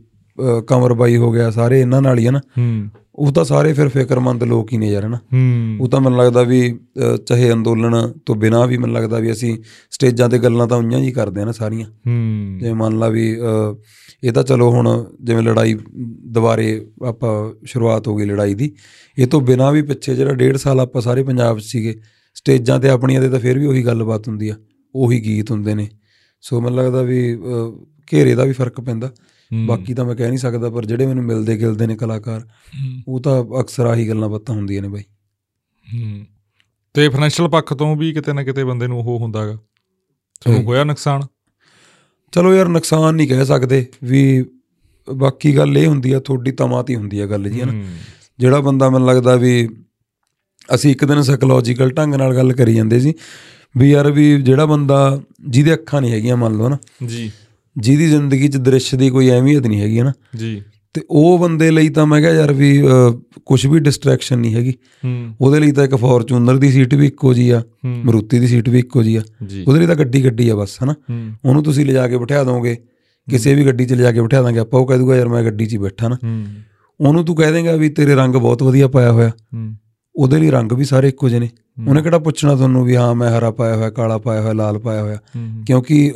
ਕਮਰ 0.68 0.94
ਬਾਈ 0.94 1.16
ਹੋ 1.16 1.32
ਗਿਆ 1.32 1.50
ਸਾਰੇ 1.52 1.82
ਇਹਨਾਂ 1.82 2.02
ਨਾਲ 2.02 2.20
ਹੀ 2.20 2.26
ਆ 2.26 2.32
ਨਾ। 2.32 2.40
ਹੂੰ। 2.58 2.90
ਉਹ 3.16 3.32
ਤਾਂ 3.32 3.44
ਸਾਰੇ 3.46 3.74
ਫਿਰ 3.74 3.90
ਫਿਕਰਮੰਦ 3.90 4.44
ਲੋਕ 4.44 4.72
ਹੀ 4.74 4.78
ਨੇ 4.78 4.90
ਯਾਰ 4.92 5.06
ਹਨਾ 5.06 5.18
ਹੂੰ। 5.34 5.78
ਉਹ 5.82 5.90
ਤਾਂ 5.90 6.02
ਮੈਨੂੰ 6.02 6.20
ਲੱਗਦਾ 6.20 6.42
ਵੀ 6.42 6.80
ਚਾਹੇ 7.28 7.52
ਅੰਦੋਲਨ 7.54 8.14
ਤੋਂ 8.26 8.36
ਬਿਨਾਂ 8.36 8.68
ਵੀ 8.68 8.78
ਮੈਨੂੰ 8.78 8.96
ਲੱਗਦਾ 8.96 9.20
ਵੀ 9.20 9.32
ਅਸੀਂ 9.32 9.58
ਸਟੇਜਾਂ 9.92 10.30
ਤੇ 10.30 10.40
ਗੱਲਾਂ 10.40 10.68
ਤਾਂ 10.68 10.78
ਉਈਆਂ 10.78 11.00
ਹੀ 11.00 11.12
ਕਰਦੇ 11.12 11.42
ਆ 11.42 11.46
ਨਾ 11.46 11.52
ਸਾਰੀਆਂ। 11.52 11.88
ਹੂੰ। 12.08 12.58
ਜਿਵੇਂ 12.60 12.74
ਮੰਨ 12.76 13.00
ਲਾ 13.00 13.08
ਵੀ 13.08 13.36
ਇਹ 14.24 14.32
ਤਾਂ 14.32 14.44
ਚਲੋ 14.44 14.72
ਹੁਣ 14.72 15.06
ਜਿਵੇਂ 15.22 15.44
ਲੜਾਈ 15.44 15.78
ਦੁਬਾਰੇ 16.28 16.92
ਆਪਾਂ 17.06 17.54
ਸ਼ੁਰੂਆਤ 17.66 18.08
ਹੋ 18.08 18.16
ਗਈ 18.16 18.26
ਲੜਾਈ 18.26 18.54
ਦੀ। 18.54 18.76
ਇਹ 19.18 19.28
ਤੋਂ 19.28 19.42
ਬਿਨਾਂ 19.42 19.72
ਵੀ 19.72 19.82
ਪਿੱਛੇ 19.82 20.16
ਜਿਹੜਾ 20.16 20.34
ਡੇਢ 20.34 20.58
ਸਾਲ 20.58 20.80
ਆਪਾਂ 20.80 21.02
ਸਾਰੇ 21.02 21.24
ਪੰਜਾਬ 21.24 21.60
'ਚ 21.60 21.64
ਸੀਗੇ 21.64 22.02
ਸਟੇਜਾਂ 22.34 22.80
ਤੇ 22.80 22.90
ਆਪਣੀਆਂ 22.90 23.22
ਤੇ 23.22 23.30
ਤਾਂ 23.30 23.40
ਫਿਰ 23.40 23.60
ਵੀ 23.60 23.66
ਉਹੀ 23.66 23.86
ਗੱਲਬਾਤ 23.86 24.28
ਹੁੰਦੀ 24.28 24.50
ਆ 24.50 24.56
ਉਹੀ 24.96 25.20
ਗੀਤ 25.20 25.52
ਹੁੰਦੇ 25.52 25.76
ਨੇ। 25.76 25.90
ਸੋ 26.42 26.62
ਮੈਨੂੰ 26.62 26.80
ਲੱਗਦਾ 26.80 27.02
ਵੀ 27.02 27.38
ਘੇਰੇ 28.14 28.36
ਦਾ 28.36 28.44
ਵੀ 28.44 28.52
ਫ਼ਰਕ 28.52 28.82
ਪੈਂਦਾ। 28.82 29.12
ਬਾਕੀ 29.66 29.94
ਤਾਂ 29.94 30.06
ਮੈਂ 30.06 30.16
ਕਹਿ 30.16 30.28
ਨਹੀਂ 30.28 30.38
ਸਕਦਾ 30.38 30.70
ਪਰ 30.70 30.86
ਜਿਹੜੇ 30.86 31.08
ਮੈਨੂੰ 31.08 31.24
ਮਿਲਦੇ 31.24 31.58
ਗਿਲਦੇ 31.58 31.88
ਨੇ 31.88 31.96
ਕਲਾਕਾਰ। 31.96 32.48
ਉਹ 33.08 33.20
ਤਾਂ 33.20 33.44
ਅਕਸਰ 33.60 33.86
ਆਹੀ 33.86 34.10
ਗੱਲਾਂ 34.10 34.30
ਬਾਤਾਂ 34.30 34.56
ਹੁੰਦੀਆਂ 34.56 34.82
ਨੇ 34.82 34.88
ਬਾਈ। 34.88 35.02
ਹੂੰ। 35.94 36.26
ਤੇ 36.94 37.10
ਫਾਈਨੈਂਸ਼ੀਅਲ 37.10 37.50
ਪੱਖ 37.50 37.74
ਤੋਂ 37.74 37.96
ਵੀ 37.96 38.14
ਕਿਤੇ 38.14 38.34
ਨਾ 38.34 38.44
ਕਿਤੇ 38.44 38.64
ਬੰਦੇ 38.64 38.88
ਨੂੰ 38.88 39.00
ਉਹ 39.00 39.20
ਹੁੰਦਾਗਾ। 39.20 39.58
ਤੁਹਾਨੂੰ। 40.42 40.64
ਹੋਇਆ 40.64 40.84
ਨੁਕਸਾਨ? 40.84 41.22
ਚਲੋ 42.32 42.54
ਯਾਰ 42.54 42.68
ਨੁਕਸਾਨ 42.68 43.16
ਨਹੀਂ 43.16 43.28
ਕਹਿ 43.28 43.46
ਸਕਦੇ 43.46 43.86
ਵੀ 44.04 44.46
ਬਾਕੀ 45.08 45.56
ਗੱਲ 45.58 45.78
ਇਹ 45.78 45.88
ਹੁੰਦੀ 45.88 46.12
ਆ 46.12 46.20
ਤੁਹਾਡੀ 46.20 46.52
ਤਮਾਤ 46.52 46.90
ਹੁੰਦੀ 46.92 47.20
ਆ 47.20 47.26
ਗੱਲ 47.28 47.50
ਜੀ 47.50 47.62
ਹਨਾ। 47.62 47.72
ਜਿਹੜਾ 48.40 48.60
ਬੰਦਾ 48.60 48.90
ਮੈਨੂੰ 48.90 49.08
ਲੱਗਦਾ 49.08 49.36
ਵੀ 49.36 49.68
ਅਸੀਂ 50.74 50.92
ਇੱਕ 50.92 51.06
ਦਿਨ 51.06 51.22
ਸਾਈਕੋਲੋਜੀਕਲ 51.22 51.90
ਢੰਗ 51.92 52.16
ਨਾਲ 52.16 52.36
ਗੱਲ 52.36 52.54
ਕਰੀ 52.54 52.74
ਜਾਂਦੇ 52.76 53.00
ਸੀ 53.00 53.14
ਵੀ 53.78 53.90
ਯਾਰ 53.92 54.12
ਵੀ 54.12 54.42
ਜਿਹੜਾ 54.42 54.66
ਬੰਦਾ 54.66 55.22
ਜਿਹਦੇ 55.50 55.74
ਅੱਖਾਂ 55.74 56.02
ਨਹੀਂ 56.02 56.12
ਹੈਗੀਆਂ 56.12 56.38
ਮੰਨ 56.38 56.58
ਲਓ 56.58 56.70
ਨਾ 56.70 56.78
ਜੀ। 57.06 57.32
ਜਿਹਦੀ 57.76 58.08
ਜ਼ਿੰਦਗੀ 58.08 58.48
'ਚ 58.48 58.58
ਦ੍ਰਿਸ਼ 58.58 58.96
ਦੀ 58.96 59.10
ਕੋਈ 59.10 59.30
ਅਹਿਮੀਅਤ 59.30 59.68
ਨਹੀਂ 59.68 59.82
ਹੈਗੀ 59.82 60.02
ਨਾ 60.02 60.14
ਜੀ। 60.36 60.62
ਤੇ 60.94 61.02
ਉਹ 61.10 61.40
ਬੰਦੇ 61.40 61.72
ਲਈ 61.72 61.90
ਤਾਂ 61.90 62.06
ਮੈਂ 62.06 62.22
ਕਿਹਾ 62.22 62.32
ਯਾਰ 62.32 62.54
ਵੀ 62.54 62.84
ਕੁਝ 63.46 63.68
ਵੀ 63.68 63.80
ਡਿਸਟਰੈਕਸ਼ਨ 63.80 64.40
ਨਹੀਂ 64.40 64.56
ਹੈਗੀ। 64.56 64.74
ਉਹਦੇ 65.42 65.60
ਲਈ 65.60 65.72
ਤਾਂ 65.72 65.84
ਇੱਕ 65.84 65.96
ਫੋਰਚੂਨਰ 65.96 66.58
ਦੀ 66.58 66.72
ਸੀਟ 66.72 66.94
ਵੀ 66.94 67.08
ਇੱਕੋ 67.08 67.34
ਜੀ 67.34 67.50
ਆ। 67.50 67.64
ਮਰੂਤੀ 67.86 68.40
ਦੀ 68.40 68.48
ਸੀਟ 68.48 68.70
ਵੀ 68.70 68.80
ਇੱਕੋ 68.80 69.04
ਜੀ 69.04 69.16
ਆ। 69.16 69.22
ਉਹਦੇ 69.68 69.80
ਲਈ 69.80 69.88
ਤਾਂ 69.88 69.96
ਗੱਡੀ 69.96 70.26
ਗੱਡੀ 70.26 70.50
ਆ 70.50 70.56
ਬਸ 70.56 70.78
ਹਨਾ? 70.84 70.96
ਉਹਨੂੰ 71.46 71.64
ਤੁਸੀਂ 71.64 71.86
ਲਿਜਾ 71.86 72.08
ਕੇ 72.08 72.18
ਬਿਠਾ 72.18 72.44
ਦੋਗੇ 72.44 72.78
ਕਿਸੇ 73.30 73.56
ਵੀ 73.56 73.66
ਗੱਡੀ 73.66 73.86
'ਚ 73.86 73.94
ਲਿਜਾ 73.94 74.12
ਕੇ 74.12 74.22
ਬਿਠਾ 74.22 74.42
ਦਾਂਗੇ 74.42 74.60
ਆਪਾਂ 74.60 74.80
ਉਹ 74.80 74.88
ਕਹਿ 74.88 74.98
ਦੂਗਾ 74.98 75.16
ਯਾਰ 75.16 75.28
ਮੈਂ 75.28 75.44
ਗੱਡੀ 75.44 75.66
'ਚ 75.66 75.74
ਹੀ 75.74 75.78
ਬੈਠਾ 75.78 76.08
ਨਾ। 76.08 76.18
ਉਹਨੂੰ 77.00 77.26
ਤੂੰ 77.26 77.36
ਕਹਿ 77.36 77.52
ਦੇਂਗਾ 77.52 77.76
ਵੀ 77.76 77.90
ਤੇਰੇ 77.90 78.16
ਰੰਗ 78.16 78.36
ਬਹੁਤ 78.36 78.64
ਵਧੀਆ 78.64 78.88
ਪਾਇਆ 78.88 79.12
ਹੋਇਆ। 79.12 79.32
ਉਹਦੇ 80.20 80.38
ਲਈ 80.40 80.50
ਰੰਗ 80.50 80.72
ਵੀ 80.72 80.86
ਸਾਰੇ 80.86 81.08
ਇੱਕੋ 81.08 81.30
ਜਿਹੇ 81.30 81.40
ਨੇ। 81.40 81.50
ਉਹਨੇ 81.88 82.02
ਕਿਹੜਾ 82.02 82.20
ਪੁੱਛਣਾ 82.20 82.56
ਤੁਹਾਨੂੰ 82.56 82.84
ਵੀ 82.86 82.96
ਹਾਂ 82.96 83.14
ਮੈਂ 83.16 83.30
ਹਰਾ 83.38 83.52
ਪਾਇਆ 83.52 83.76
ਹੋਇਆ 83.76 83.90
ਕਾਲਾ 83.90 84.18
ਪਾਇਆ 84.18 84.42
ਹੋਇਆ 84.42 84.54
ਲਾਲ 84.54 84.80
ਪਾਇਆ 84.80 85.02
ਹੋਇਆ? 85.02 85.18
ਹੂੰ 85.36 85.64
ਕਿਉਂਕਿ 85.68 86.14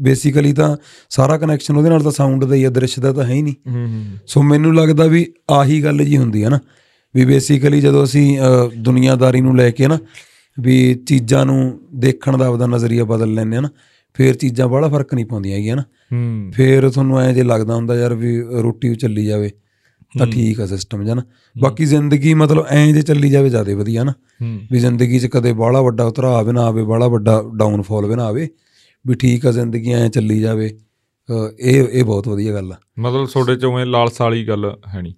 ਬੇਸਿਕਲੀ 0.00 0.52
ਤਾਂ 0.52 0.76
ਸਾਰਾ 1.10 1.38
ਕਨੈਕਸ਼ਨ 1.38 1.76
ਉਹਦੇ 1.76 1.88
ਨਾਲ 1.88 2.02
ਤਾਂ 2.02 2.12
ਸਾਊਂਡ 2.12 2.44
ਦਾ 2.44 2.54
ਹੀ 2.54 2.64
ਆ 2.64 2.70
ਦ੍ਰਿਸ਼ 2.70 2.98
ਦਾ 3.00 3.12
ਤਾਂ 3.12 3.24
ਹੈ 3.24 3.32
ਹੀ 3.32 3.42
ਨਹੀਂ। 3.42 3.54
ਹੂੰ 3.68 4.04
ਸੋ 4.26 4.42
ਮੈਨੂੰ 4.42 4.74
ਲੱਗਦਾ 4.74 5.06
ਵੀ 5.06 5.26
ਆਹੀ 5.50 5.82
ਗੱਲ 5.84 6.04
ਜੀ 6.04 6.16
ਹੁੰਦੀ 6.16 6.44
ਹੈ 6.44 6.48
ਨਾ 6.48 6.58
ਵੀ 7.14 7.24
ਬੇਸਿਕਲੀ 7.24 7.80
ਜਦੋਂ 7.80 8.04
ਅਸੀਂ 8.04 8.38
ਦੁਨੀਆਦਾਰੀ 8.78 9.40
ਨੂੰ 9.40 9.56
ਲੈ 9.56 9.70
ਕੇ 9.70 9.88
ਨਾ 9.88 9.98
ਵੀ 10.60 10.94
ਚੀਜ਼ਾਂ 11.08 11.44
ਨੂੰ 11.46 11.80
ਦੇਖਣ 11.94 12.36
ਦਾ 12.36 12.46
ਆਪਦਾ 12.46 12.66
ਨਜ਼ਰੀਆ 12.66 13.04
ਬਦਲ 13.04 13.34
ਲੈਂਦੇ 13.34 13.56
ਆ 13.56 13.60
ਨਾ 13.60 13.68
ਫੇਰ 14.14 14.34
ਚੀਜ਼ਾਂ 14.34 14.68
ਬੜਾ 14.68 14.88
ਫ਼ਰਕ 14.88 15.14
ਨਹੀਂ 15.14 15.26
ਪਾਉਂਦੀਆਂ 15.26 15.56
ਹੈਗੀਆਂ 15.56 15.76
ਨਾ। 15.76 15.82
ਹੂੰ। 16.12 16.50
ਫੇਰ 16.54 16.88
ਤੁਹਾਨੂੰ 16.90 17.20
ਐਂ 17.20 17.32
ਜੇ 17.32 17.42
ਲੱਗਦਾ 17.42 17.74
ਹੁੰਦਾ 17.74 17.96
ਯਾਰ 17.96 18.14
ਵੀ 18.14 18.40
ਰੋਟੀ 18.40 18.88
ਵੀ 18.88 18.94
ਚੱਲੀ 18.94 19.24
ਜਾਵੇ। 19.26 19.50
ਤਾਂ 20.18 20.26
ਠੀਕ 20.26 20.60
ਆ 20.60 20.66
ਸਿਸਟਮ 20.66 21.04
ਜਨ। 21.04 21.20
ਬਾਕੀ 21.60 21.84
ਜ਼ਿੰਦਗੀ 21.84 22.34
ਮਤਲਬ 22.34 22.66
ਐਂ 22.70 22.92
ਜੇ 22.92 23.02
ਚੱਲੀ 23.02 23.30
ਜਾਵੇ 23.30 23.48
ਜ਼ਿਆਦਾ 23.48 23.74
ਵਧੀਆ 23.74 24.04
ਨਾ। 24.04 24.12
ਵੀ 24.72 24.78
ਜ਼ਿੰਦਗੀ 24.78 25.18
'ਚ 25.18 25.26
ਕਦੇ 25.26 25.52
ਬਾਹਲਾ 25.52 25.80
ਵੱਡਾ 25.82 26.04
ਉਤਰਾਅ 26.04 26.42
ਵੀ 26.44 26.52
ਨਾ 26.52 26.62
ਆਵੇ 26.62 26.82
ਬਾਹਲਾ 26.82 27.08
ਵੱਡਾ 27.08 27.42
ਡਾਊਨਫਾਲ 27.56 28.06
ਵੀ 28.06 28.14
ਨਾ 28.14 28.24
ਆਵੇ। 28.24 28.48
ਵੀ 29.06 29.14
ਠੀਕ 29.14 29.46
ਆ 29.46 29.52
ਜ਼ਿੰਦਗੀ 29.52 29.92
ਐਂ 29.92 30.08
ਚੱਲੀ 30.08 30.40
ਜਾਵੇ। 30.40 30.78
ਇਹ 31.60 31.84
ਇਹ 31.84 32.04
ਬਹੁਤ 32.04 32.28
ਵਧੀਆ 32.28 32.54
ਗੱਲ 32.54 32.72
ਆ। 32.72 32.76
ਮਤਲਬ 32.98 33.26
ਤੁਹਾਡੇ 33.26 33.56
ਚੋਂ 33.56 33.80
ਇਹ 33.80 33.86
ਲਾਲਸਾ 33.86 34.24
ਵਾਲੀ 34.24 34.48
ਗੱਲ 34.48 34.76
ਹੈ 34.94 35.02
ਨਹੀਂ। 35.02 35.14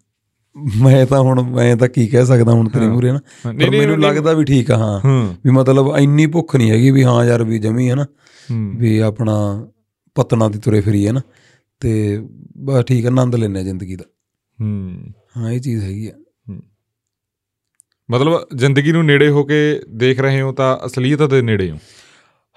ਮੈਂ 0.82 1.06
ਤਾਂ 1.06 1.20
ਹੁਣ 1.20 1.42
ਮੈਂ 1.42 1.76
ਤਾਂ 1.76 1.88
ਕੀ 1.88 2.06
ਕਹਿ 2.06 2.26
ਸਕਦਾ 2.26 2.52
ਹੁਣ 2.52 2.68
ਤੇਰੇ 2.68 2.86
ਮੂਰੇ 2.86 3.12
ਨਾ। 3.12 3.18
ਪਰ 3.44 3.52
ਮੈਨੂੰ। 3.52 4.00
ਲੱਗਦਾ 4.00 4.32
ਵੀ 4.32 4.44
ਠੀਕ 4.44 4.70
ਆ 4.70 4.76
ਹਾਂ। 4.76 5.00
ਵੀ 5.44 5.50
ਮਤਲਬ 5.50 5.96
ਇੰਨੀ 5.98 6.26
ਭੁੱਖ 6.26 6.56
ਨਹੀਂ 6.56 6.70
ਹੈਗੀ 6.70 6.90
ਵੀ 6.90 7.04
ਹਾਂ 7.04 7.24
ਯਾਰ 7.24 7.44
ਵੀ 7.44 7.58
ਜਮੀ 7.58 7.90
ਹੈ 7.90 7.94
ਨਾ। 7.94 8.06
ਵੀ 8.52 8.98
ਆਪਣਾ 8.98 9.66
ਪਤਨਾ 10.14 10.48
ਦੀ 10.48 10.58
ਤੁਰੇ 10.58 10.80
ਫਰੀ 10.80 11.06
ਹੈ 11.06 11.12
ਨਾ। 11.12 11.20
ਤੇ 11.80 12.22
ਬਸ 12.58 12.84
ਠੀਕ 12.84 13.06
ਆ, 13.06 13.08
ਆਨੰਦ 13.08 13.34
ਲੈਣੇ 13.34 13.64
ਜ਼ਿੰਦਗੀ 13.64 13.96
ਦਾ। 13.96 14.04
ਹੂੰ। 14.60 15.12
ਹਾਂ 15.36 15.50
ਇਹ 15.52 15.60
ਚੀਜ਼ 15.60 15.84
ਹੈਗੀ 15.84 16.06
ਆ। 16.08 16.12
ਮਤਲਬ 18.08 18.46
ਜ਼ਿੰਦਗੀ 18.56 18.92
ਨੂੰ 18.92 19.04
ਨੇੜੇ 19.06 19.28
ਹੋ 19.28 19.42
ਕੇ 19.44 19.58
ਦੇਖ 19.94 20.20
ਰਹੇ 20.20 20.40
ਹੋ 20.40 20.52
ਤਾਂ 20.52 20.76
ਅਸਲੀਅਤ 20.86 21.22
ਦੇ 21.30 21.40
ਨੇੜੇ 21.42 21.70
ਹੋ? 21.70 21.76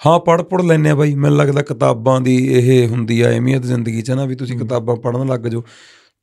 ਹਾਂ 0.06 0.20
ਪੜ 0.20 0.42
ਪੜ 0.42 0.62
ਲੈਨੇ 0.62 0.90
ਆ 0.90 0.96
ਬਾਈ। 0.96 1.14
ਮੈਨੂੰ 1.16 1.38
ਲੱਗਦਾ 1.38 1.62
ਕਿਤਾਬਾਂ 1.62 2.20
ਦੀ 2.22 2.36
ਇਹ 2.58 2.88
ਹੁੰਦੀ 2.88 3.20
ਆ 3.22 3.30
ਅਹਿਮੀਅਤ 3.30 3.64
ਜ਼ਿੰਦਗੀ 3.64 4.02
'ਚ 4.02 4.12
ਨਾ 4.12 4.26
ਵੀ 4.26 4.36
ਤੁਸੀਂ 4.36 4.58
ਕਿਤਾਬਾਂ 4.60 4.96
ਪੜ੍ਹਨ 4.96 5.28
ਲੱਗ 5.28 5.40
ਜਾਓ। 5.40 5.64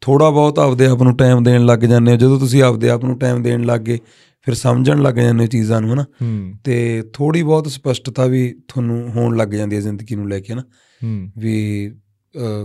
ਥੋੜਾ 0.03 0.29
ਬਹੁਤ 0.31 0.59
ਆਪਦੇ 0.59 0.87
ਆਪ 0.87 1.03
ਨੂੰ 1.03 1.17
ਟਾਈਮ 1.17 1.43
ਦੇਣ 1.43 1.65
ਲੱਗ 1.67 1.79
ਜਾਂਦੇ 1.79 2.13
ਹੋ। 2.13 2.17
ਜਦੋਂ 2.17 2.39
ਤੁਸੀਂ 2.41 2.63
ਆਪਦੇ 2.63 2.91
ਆਪ 2.91 3.05
ਨੂੰ 3.05 3.19
ਟਾਈਮ 3.19 3.43
ਦੇਣ 3.43 3.65
ਲੱਗ 3.65 3.81
ਗਏ 3.81 3.99
ਫਿਰ 4.47 4.55
ਸਮਝਣ 4.55 5.03
ਲੱਗ 5.03 5.15
ਜਾਂਦੇ 5.15 5.43
ਹੋ 5.45 5.47
ਚੀਜ਼ਾਂ 5.47 5.81
ਨੂੰ 5.81 5.93
ਹਨਾ। 5.95 6.05
ਤੇ 6.65 7.03
ਥੋੜੀ 7.13 7.43
ਬਹੁਤ 7.43 7.69
ਸਪਸ਼ਟਤਾ 7.69 8.27
ਵੀ 8.27 8.49
ਤੁਹਾਨੂੰ 8.69 9.11
ਹੋਣ 9.11 9.37
ਲੱਗ 9.37 9.49
ਜਾਂਦੀ 9.49 9.77
ਹੈ 9.77 9.81
ਜ਼ਿੰਦਗੀ 9.81 10.15
ਨੂੰ 10.15 10.29
ਲੈ 10.29 10.41
ਕੇ 10.41 10.55
ਨਾ 10.55 10.63
ਹੂੰ। 11.01 11.31
ਵੀ 11.39 11.55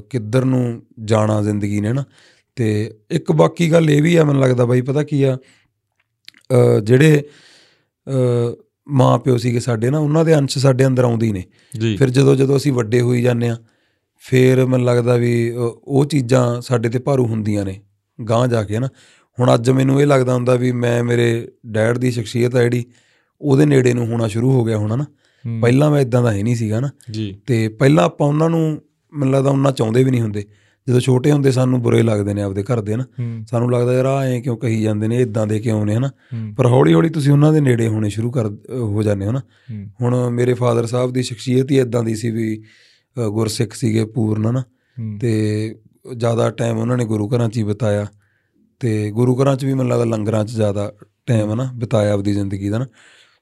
ਕਿੱਧਰ 0.09 0.45
ਨੂੰ 0.45 0.81
ਜਾਣਾ 1.05 1.41
ਜ਼ਿੰਦਗੀ 1.41 1.79
ਨੇ 1.81 1.93
ਨਾ 1.93 2.03
ਤੇ 2.57 2.67
ਇੱਕ 3.11 3.31
ਬਾਕੀ 3.31 3.71
ਗੱਲ 3.71 3.89
ਇਹ 3.89 4.01
ਵੀ 4.01 4.15
ਆ 4.15 4.23
ਮੈਨੂੰ 4.23 4.41
ਲੱਗਦਾ 4.41 4.65
ਬਾਈ 4.65 4.81
ਪਤਾ 4.81 5.03
ਕੀ 5.03 5.23
ਆ? 5.23 5.37
ਜਿਹੜੇ 6.83 7.23
ਮਾਂ 8.87 9.17
ਪਿਓ 9.19 9.37
ਸੀਗੇ 9.37 9.59
ਸਾਡੇ 9.59 9.89
ਨਾ 9.89 9.99
ਉਹਨਾਂ 9.99 10.25
ਦੇ 10.25 10.35
ਅੰਸ਼ 10.35 10.57
ਸਾਡੇ 10.57 10.85
ਅੰਦਰ 10.85 11.03
ਆਉਂਦੇ 11.03 11.31
ਨੇ। 11.31 11.43
ਫਿਰ 11.97 12.09
ਜਦੋਂ 12.09 12.35
ਜਦੋਂ 12.35 12.57
ਅਸੀਂ 12.57 12.71
ਵੱਡੇ 12.73 13.01
ਹੋਈ 13.01 13.21
ਜਾਂਦੇ 13.21 13.49
ਆ 13.49 13.57
ਫਿਰ 14.21 14.65
ਮੈਨੂੰ 14.65 14.87
ਲੱਗਦਾ 14.87 15.15
ਵੀ 15.15 15.51
ਉਹ 15.83 16.05
ਚੀਜ਼ਾਂ 16.05 16.61
ਸਾਡੇ 16.61 16.89
ਤੇ 16.89 16.99
ਭਾਰੂ 16.99 17.25
ਹੁੰਦੀਆਂ 17.25 17.65
ਨੇ 17.65 17.79
ਗਾਂਹ 18.29 18.47
ਜਾ 18.47 18.63
ਕੇ 18.63 18.79
ਨਾ 18.79 18.87
ਹੁਣ 19.37 19.53
ਅੱਜ 19.53 19.69
ਮੈਨੂੰ 19.69 20.01
ਇਹ 20.01 20.07
ਲੱਗਦਾ 20.07 20.33
ਹੁੰਦਾ 20.33 20.55
ਵੀ 20.55 20.71
ਮੈਂ 20.71 21.03
ਮੇਰੇ 21.03 21.27
ਡੈਡ 21.65 21.97
ਦੀ 21.97 22.11
ਸ਼ਖਸੀਅਤ 22.11 22.55
ਆ 22.55 22.63
ਜਿਹੜੀ 22.63 22.83
ਉਹਦੇ 23.41 23.65
ਨੇੜੇ 23.65 23.93
ਨੂੰ 23.93 24.05
ਹੋਣਾ 24.07 24.27
ਸ਼ੁਰੂ 24.27 24.51
ਹੋ 24.51 24.63
ਗਿਆ 24.63 24.77
ਹੋਣਾ 24.77 24.95
ਨਾ 24.95 25.05
ਪਹਿਲਾਂ 25.61 25.91
ਮੈਂ 25.91 26.01
ਇਦਾਂ 26.01 26.23
ਦਾ 26.23 26.33
ਹੈ 26.33 26.43
ਨਹੀਂ 26.43 26.55
ਸੀਗਾ 26.55 26.79
ਨਾ 26.79 26.89
ਤੇ 27.45 27.67
ਪਹਿਲਾਂ 27.69 28.05
ਆਪਾਂ 28.05 28.27
ਉਹਨਾਂ 28.27 28.49
ਨੂੰ 28.49 28.81
ਮੈਨੂੰ 29.13 29.33
ਲੱਗਦਾ 29.33 29.49
ਉਹਨਾਂ 29.49 29.71
ਚਾਹੁੰਦੇ 29.71 30.03
ਵੀ 30.03 30.11
ਨਹੀਂ 30.11 30.21
ਹੁੰਦੇ। 30.21 30.43
ਜਦੋਂ 30.87 30.99
ਛੋਟੇ 30.99 31.31
ਹੁੰਦੇ 31.31 31.51
ਸਾਨੂੰ 31.51 31.81
ਬੁਰੇ 31.81 32.03
ਲੱਗਦੇ 32.03 32.33
ਨੇ 32.33 32.41
ਆਪਦੇ 32.41 32.63
ਘਰ 32.63 32.81
ਦੇ 32.81 32.95
ਨਾ 32.95 33.05
ਸਾਨੂੰ 33.47 33.71
ਲੱਗਦਾ 33.71 33.93
ਯਾਰ 33.93 34.05
ਆ 34.05 34.25
ਐਂ 34.25 34.41
ਕਿਉਂ 34.41 34.57
ਕਹੀ 34.57 34.81
ਜਾਂਦੇ 34.81 35.07
ਨੇ 35.07 35.17
ਇਦਾਂ 35.17 35.47
ਦੇ 35.47 35.59
ਕਿਉਂ 35.59 35.85
ਨੇ 35.85 35.95
ਹਨਾ? 35.95 36.11
ਪਰ 36.57 36.65
ਹੌਲੀ 36.65 36.93
ਹੌਲੀ 36.93 37.09
ਤੁਸੀਂ 37.09 37.31
ਉਹਨਾਂ 37.31 37.53
ਦੇ 37.53 37.61
ਨੇੜੇ 37.61 37.87
ਹੋਣੇ 37.87 38.09
ਸ਼ੁਰੂ 38.09 38.31
ਕਰ 38.31 38.49
ਹੋ 38.75 39.03
ਜਾਂਦੇ 39.03 39.25
ਹੋ 39.25 39.31
ਨਾ। 39.31 39.41
ਹੁਣ 40.01 40.29
ਮੇਰੇ 40.29 40.53
ਫਾਦਰ 40.53 40.85
ਸਾਹਿਬ 40.85 41.13
ਦੀ 41.13 41.23
ਸ਼ਖਸੀਅਤ 41.23 41.71
ਹੀ 41.71 41.79
ਇਦਾਂ 41.79 42.03
ਦੀ 42.03 42.15
ਸੀ 42.15 42.31
ਵੀ 42.31 42.63
ਗੁਰਸਿੱਖ 43.29 43.73
ਸੀਗੇ 43.73 44.05
ਪੂਰਨ 44.05 44.53
ਨਾ 44.53 44.63
ਤੇ 45.21 45.75
ਜ਼ਿਆਦਾ 46.17 46.49
ਟਾਈਮ 46.49 46.77
ਉਹਨਾਂ 46.77 46.97
ਨੇ 46.97 47.05
ਗੁਰੂ 47.05 47.29
ਘਰਾਂ 47.29 47.49
'ਚ 47.49 47.57
ਹੀ 47.57 47.63
ਬਿਤਾਇਆ। 47.63 48.05
ਤੇ 48.79 49.11
ਗੁਰੂ 49.11 49.43
ਘਰਾਂ 49.43 49.55
'ਚ 49.55 49.65
ਵੀ 49.65 49.73
ਮੈਨੂੰ 49.73 49.91
ਲੱਗਦਾ 49.91 50.05
ਲੰਗਰਾਂ 50.05 50.45
'ਚ 50.45 50.51
ਜ਼ਿਆਦਾ 50.51 50.93
ਟਾਈਮ 51.25 51.53
ਨਾ 51.53 51.71
ਬਿਤਾਇਆ 51.75 52.13
ਆਪਦੀ 52.13 52.33
ਜ਼ਿੰਦਗੀ 52.33 52.69
ਦਾ 52.69 52.77
ਨਾ। 52.77 52.87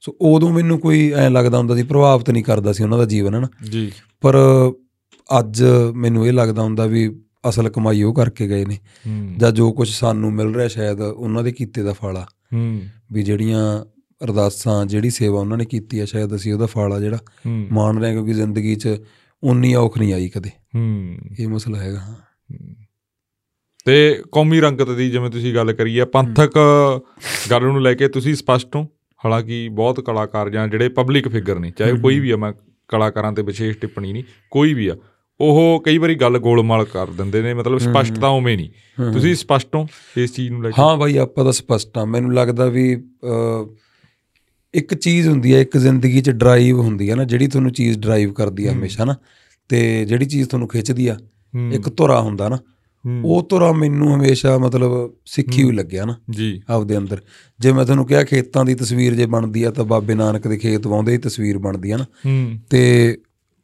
ਸੋ 0.02 0.16
ਉਦੋਂ 0.22 0.54
ਮੈਨੂੰ 0.54 0.80
ਕੋਈ 0.80 1.12
ਐਂ 1.16 1.30
ਲੱਗਦਾ 1.30 1.58
ਹੁੰਦਾ 1.58 1.76
ਸੀ 1.76 1.84
ਪ੍ਰਭਾਵਿਤ 1.84 2.30
ਨਹੀਂ 2.30 2.44
ਕਰਦਾ 2.44 2.74
ਸੀ 2.74 2.84
ਉਹਨਾਂ 2.84 2.98
ਦਾ 2.98 3.06
ਜੀਵਨ 3.06 3.42
ਨਾ 3.42 3.50
ਜੀ। 3.72 3.92
ਪਰ 4.22 4.38
ਅੱਜ 5.40 5.64
ਮੈਨੂੰ 5.96 6.28
ਇਹ 6.28 6.34
ਲੱਗਦਾ 6.34 6.62
ਹੁੰਦਾ 6.62 6.86
ਵੀ 6.86 7.22
ਅਸਲ 7.50 7.70
ਕਮਾਈ 7.70 8.04
ਉਹ 8.04 8.14
ਕਰਕੇ 8.14 8.48
ਗਏ 8.48 8.66
ਨੇ। 8.66 8.78
ਜਾਂ 9.38 9.52
ਜੋ 9.52 9.72
ਕੁਝ 9.72 9.90
ਸਾਨੂੰ 9.90 10.34
ਮਿਲ 10.34 10.56
ਰਿਹਾ 10.56 10.68
ਸ਼ਾਇਦ 10.68 11.02
ਉਹਨਾਂ 11.02 11.44
ਦੇ 11.44 11.52
ਕੀਤੇ 11.52 11.84
ਦਾ 11.84 11.94
ਫਲ। 11.94 12.18
ਆ 12.18 12.26
ਵੀ 13.12 13.24
ਜਿਹੜੀਆਂ 13.24 13.86
ਅਰਦਾਸਾਂ 14.24 14.86
ਜਿਹੜੀ 14.86 15.10
ਸੇਵਾ 15.10 15.40
ਉਹਨਾਂ 15.40 15.58
ਨੇ 15.58 15.66
ਕੀਤੀ 15.66 16.00
ਆ 16.00 16.06
ਸ਼ਾਇਦ 16.06 16.36
ਅਸੀਂ 16.36 16.54
ਉਹਦਾ 16.54 16.66
ਫਲ 16.66 16.94
ਆ 16.94 17.00
ਜਿਹੜਾ 17.00 17.18
ਮਾਣ 17.72 18.00
ਰਹੇ 18.02 18.12
ਕਿਉਂਕਿ 18.12 18.34
ਜ਼ਿੰਦਗੀ 18.34 18.76
'ਚ 18.76 18.90
ਉਨੀ 19.44 19.74
ਔਖ 19.76 19.98
ਨਹੀਂ 19.98 20.14
ਆਈ 20.14 20.30
ਕਦੇ। 20.30 20.50
ਹੂੰ। 20.76 21.18
ਇਹ 21.40 21.48
ਮਸਲਾ 21.48 21.80
ਹੈਗਾ 21.80 22.02
ਤੇ 23.86 24.22
ਕੌਮੀ 24.32 24.60
ਰੰਗਤ 24.60 24.90
ਦੀ 24.90 25.10
ਜਿਵੇਂ 25.12 25.30
ਤੁਸੀਂ 25.30 25.54
ਗੱਲ 25.56 25.74
ਕਰੀ 25.74 26.00
ਹੈ 26.00 26.06
ਪੰਥਕ 26.06 26.54
ਗੱਲ 27.52 27.62
ਨੂੰ 27.62 27.82
ਲੈ 27.82 27.94
ਕੇ 27.94 28.08
ਤੁਸੀਂ 28.08 28.36
ਸਪਸ਼ਟ 28.36 28.76
ਹੋ? 28.76 28.88
ਹਾਲਾਂਕਿ 29.26 29.70
ਬਹੁਤ 29.70 30.00
ਕਲਾਕਾਰ 30.00 30.50
ਜਾਂ 30.50 30.68
ਜਿਹੜੇ 30.68 30.90
ਪਬਲਿਕ 30.90 31.28
ਫਿਗਰ 31.28 31.60
ਨੇ 31.60 31.72
ਚਾਹੇ 31.72 31.94
ਕੋਈ 31.94 32.20
ਵੀ 32.20 32.32
ਆ 32.32 32.38
ਮੈਂ 32.38 32.54
ਕਲਾਕਾਰਾਂ 32.88 33.32
ਤੇ 33.34 33.42
ਵਿਸ਼ੇਸ਼ 33.42 33.78
ਟਿੱਪਣੀ 33.78 34.14
ਨਹੀਂ 34.14 34.24
ਕੋਈ 34.52 34.74
ਵੀ 34.74 34.88
ਆ। 34.88 34.96
ਉਹ 35.40 35.82
ਕਈ 35.86 35.98
ਵਾਰੀ 35.98 36.16
ਗੱਲ 36.16 36.38
ਗੋਲਮਾਲ 36.40 36.86
ਕਰ 36.86 37.08
ਦਿੰਦੇ 37.08 37.42
ਨੇ 37.42 37.54
ਮਤਲਬ 37.54 37.78
ਸਪਸ਼ਟਤਾ 37.78 38.28
ਉਵੇਂ 38.28 38.58
ਨਹੀਂ। 38.58 38.70
ਹੂੰ। 39.00 39.12
ਤੁਸੀਂ 39.14 39.36
ਸਪਸ਼ਟ 39.36 39.76
ਹੋ 39.76 39.88
ਇਸ 40.18 40.34
ਚੀਜ਼ 40.34 40.52
ਨੂੰ 40.52 40.64
ਲੈ 40.64 40.70
ਕੇ? 40.70 40.82
ਹਾਂ 40.82 40.96
ਬਾਈ 40.98 41.18
ਆਪਾਂ 41.18 41.46
ਤਾਂ 41.46 41.52
ਸਪਸ਼ਟ 41.52 41.98
ਆ 41.98 42.06
ਮੈਨੂੰ 42.06 42.34
ਲੱਗਦਾ 42.34 42.66
ਵੀ 42.66 42.92
ਇੱਕ 44.74 44.94
ਚੀਜ਼ 44.94 45.28
ਹੁੰਦੀ 45.28 45.54
ਹੈ 45.54 45.62
ਇੱਕ 45.62 45.78
ਜ਼ਿੰਦਗੀ 45.78 46.22
'ਚ 46.22 46.30
ਡਰਾਈਵ 46.30 46.80
ਹੁੰਦੀ 46.80 47.10
ਹੈ 47.10 47.16
ਨਾ 47.16 47.24
ਜਿਹੜੀ 47.24 47.48
ਤੁਹਾਨੂੰ 47.48 47.72
ਚੀਜ਼ 47.72 48.00
ਡਰਾਈਵ 48.00 48.34
ਕਰਦੀ 48.34 48.66
ਆ 48.68 48.72
ਹਮੇਸ਼ਾ 48.74 49.06
ਨਾ। 49.06 49.16
ਤੇ 49.70 50.06
ਜਿਹੜੀ 50.06 50.26
ਚੀਜ਼ 50.26 50.50
ਤੁਹਾਨੂੰ 50.50 50.68
ਖਿੱਚਦੀ 50.68 51.08
ਆ 51.08 51.14
ਹੂੰ, 51.14 51.72
ਇੱਕ 51.74 51.90
ਧੁਰਾ 51.98 52.22
ਹੁੰਦਾ 52.22 52.50
ਨਾ 52.50 52.56
ਹੂੰ, 52.56 53.22
ਉਹ 53.26 53.46
ਧੁਰਾ 53.50 53.72
ਮੈਨੂੰ 53.72 54.16
ਹਮੇਸ਼ਾ 54.16 54.58
ਮਤਲਬ 54.58 55.12
ਸਿੱਖੀ 55.26 55.64
ਹੋਈ 55.64 55.72
ਲੱਗਿਆ 55.72 56.06
ਨਾ 56.06 56.16
ਜੀ। 56.32 56.62
ਆਪਦੇ 56.70 56.98
ਅੰਦਰ। 56.98 57.22
ਜੇ 57.60 57.72
ਮੈਂ 57.72 57.86
ਤੁਹਾਨੂੰ 57.86 58.06
ਕਿਹਾ 58.06 58.24
ਖੇਤਾਂ 58.24 58.66
ਦੀ 58.66 58.76
ਤਸਵੀਰ 58.76 59.14
ਜੇ 59.14 59.26
ਬਣਦੀ 59.26 59.64
ਆ 59.64 59.72
ਤਾਂ 59.72 59.86
ਬਾਬੇ 59.86 60.16
ਨਾਨਕ 60.16 60.48
ਦੇ 60.48 60.58
ਖੇਤ 60.58 60.88
ਵਾਉਂਦੇ 60.88 61.12
ਦੀ 61.12 61.18
ਤਸਵੀਰ 61.18 61.58
ਬਣਦੀ 61.58 61.92
ਆ 61.92 61.98
ਨਾ। 61.98 62.06
ਹੂੰ। 62.26 62.60
ਤੇ 62.70 63.18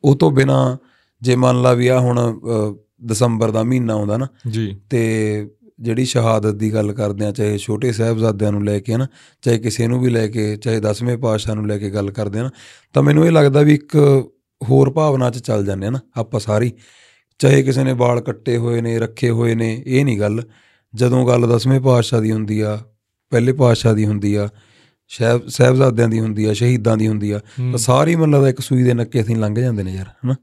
ਉਹ 0.03 0.15
ਤੋਂ 0.15 0.31
ਬਿਨਾ 0.31 0.77
ਜੇ 1.21 1.35
ਮੰਨ 1.35 1.61
ਲਾ 1.61 1.73
ਵੀ 1.73 1.87
ਆ 1.87 1.99
ਹੁਣ 1.99 2.19
ਦਸੰਬਰ 3.05 3.51
ਦਾ 3.51 3.63
ਮਹੀਨਾ 3.63 3.93
ਆਉਂਦਾ 3.93 4.17
ਨਾ 4.17 4.27
ਜੀ। 4.47 4.75
ਤੇ 4.89 5.49
ਜਿਹੜੀ 5.79 6.05
ਸ਼ਹਾਦਤ 6.05 6.55
ਦੀ 6.55 6.73
ਗੱਲ 6.73 6.91
ਕਰਦੇ 6.93 7.25
ਆ 7.25 7.31
ਚਾਹੇ 7.31 7.57
ਛੋਟੇ 7.57 7.91
ਸਾਹਿਬਜ਼ਾਦਿਆਂ 7.91 8.51
ਨੂੰ 8.51 8.63
ਲੈ 8.65 8.79
ਕੇ 8.79 8.97
ਨਾ 8.97 9.07
ਚਾਹੇ 9.43 9.57
ਕਿਸੇ 9.59 9.87
ਨੂੰ 9.87 9.99
ਵੀ 9.99 10.09
ਲੈ 10.09 10.27
ਕੇ 10.27 10.55
ਚਾਹੇ 10.55 10.79
ਦਸਵੇਂ 10.79 11.17
ਪਾਤਸ਼ਾਹ 11.17 11.55
ਨੂੰ 11.55 11.67
ਲੈ 11.67 11.77
ਕੇ 11.77 11.89
ਗੱਲ 11.89 12.11
ਕਰਦੇ 12.11 12.39
ਆ 12.39 12.43
ਨਾ 12.43 12.49
ਤਾਂ 12.95 13.03
ਮੈਨੂੰ 13.03 13.25
ਇਹ 13.25 13.31
ਲੱਗਦਾ 13.31 13.61
ਵੀ 13.61 13.73
ਇੱਕ 13.73 13.95
ਹੋਰ 14.61 14.89
ਭਾਵਨਾ 14.89 15.29
'ਚ 15.29 15.37
ਚੱਲ 15.37 15.65
ਜਾਂਦੇ 15.65 15.87
ਆ 15.87 15.89
ਨਾ 15.89 15.99
ਆਪਾਂ 16.17 16.39
ਸਾਰੀ 16.39 16.71
ਚਾਹੇ 17.39 17.63
ਕਿਸੇ 17.63 17.83
ਨੇ 17.83 17.93
ਵਾਲ 17.93 18.21
ਕੱਟੇ 18.21 18.57
ਹੋਏ 18.57 18.81
ਨੇ 18.81 18.97
ਰੱਖੇ 18.99 19.29
ਹੋਏ 19.29 19.55
ਨੇ 19.55 19.73
ਇਹ 19.87 20.05
ਨਹੀਂ 20.05 20.19
ਗੱਲ। 20.19 20.41
ਜਦੋਂ 20.93 21.25
ਗੱਲ 21.27 21.47
ਦਸਵੇਂ 21.47 21.79
ਪਾਤਸ਼ਾਹ 21.81 22.21
ਦੀ 22.21 22.31
ਹੁੰਦੀ 22.31 22.59
ਆ 22.61 22.77
ਪਹਿਲੇ 23.31 23.53
ਪਾਤਸ਼ਾਹ 23.53 23.93
ਦੀ 23.93 24.05
ਹੁੰਦੀ 24.05 24.33
ਆ 24.35 24.47
ਸਾਹਿਬ 25.11 25.47
ਸਾਹਿਬਜ਼ਾਦਿਆਂ 25.47 26.07
ਦੀ 26.07 26.19
ਹੁੰਦੀ 26.19 26.45
ਆ 26.45 26.53
ਸ਼ਹੀਦਾਂ 26.53 26.95
ਦੀ 26.97 27.07
ਹੁੰਦੀ 27.07 27.31
ਆ 27.31 27.39
ਤਾਂ 27.71 27.77
ਸਾਰੀ 27.77 28.15
ਮੈਨੂੰ 28.15 28.31
ਲੱਗਦਾ 28.33 28.49
ਇੱਕ 28.49 28.59
ਸੂਈ 28.61 28.83
ਦੇ 28.83 28.93
ਨੱਕੇ 28.93 29.21
ਅਸੀਂ 29.21 29.35
ਲੰਘ 29.35 29.55
ਜਾਂਦੇ 29.59 29.83
ਨੇ 29.83 29.93
ਯਾਰ 29.93 30.05
ਹਨਾ? 30.25 30.35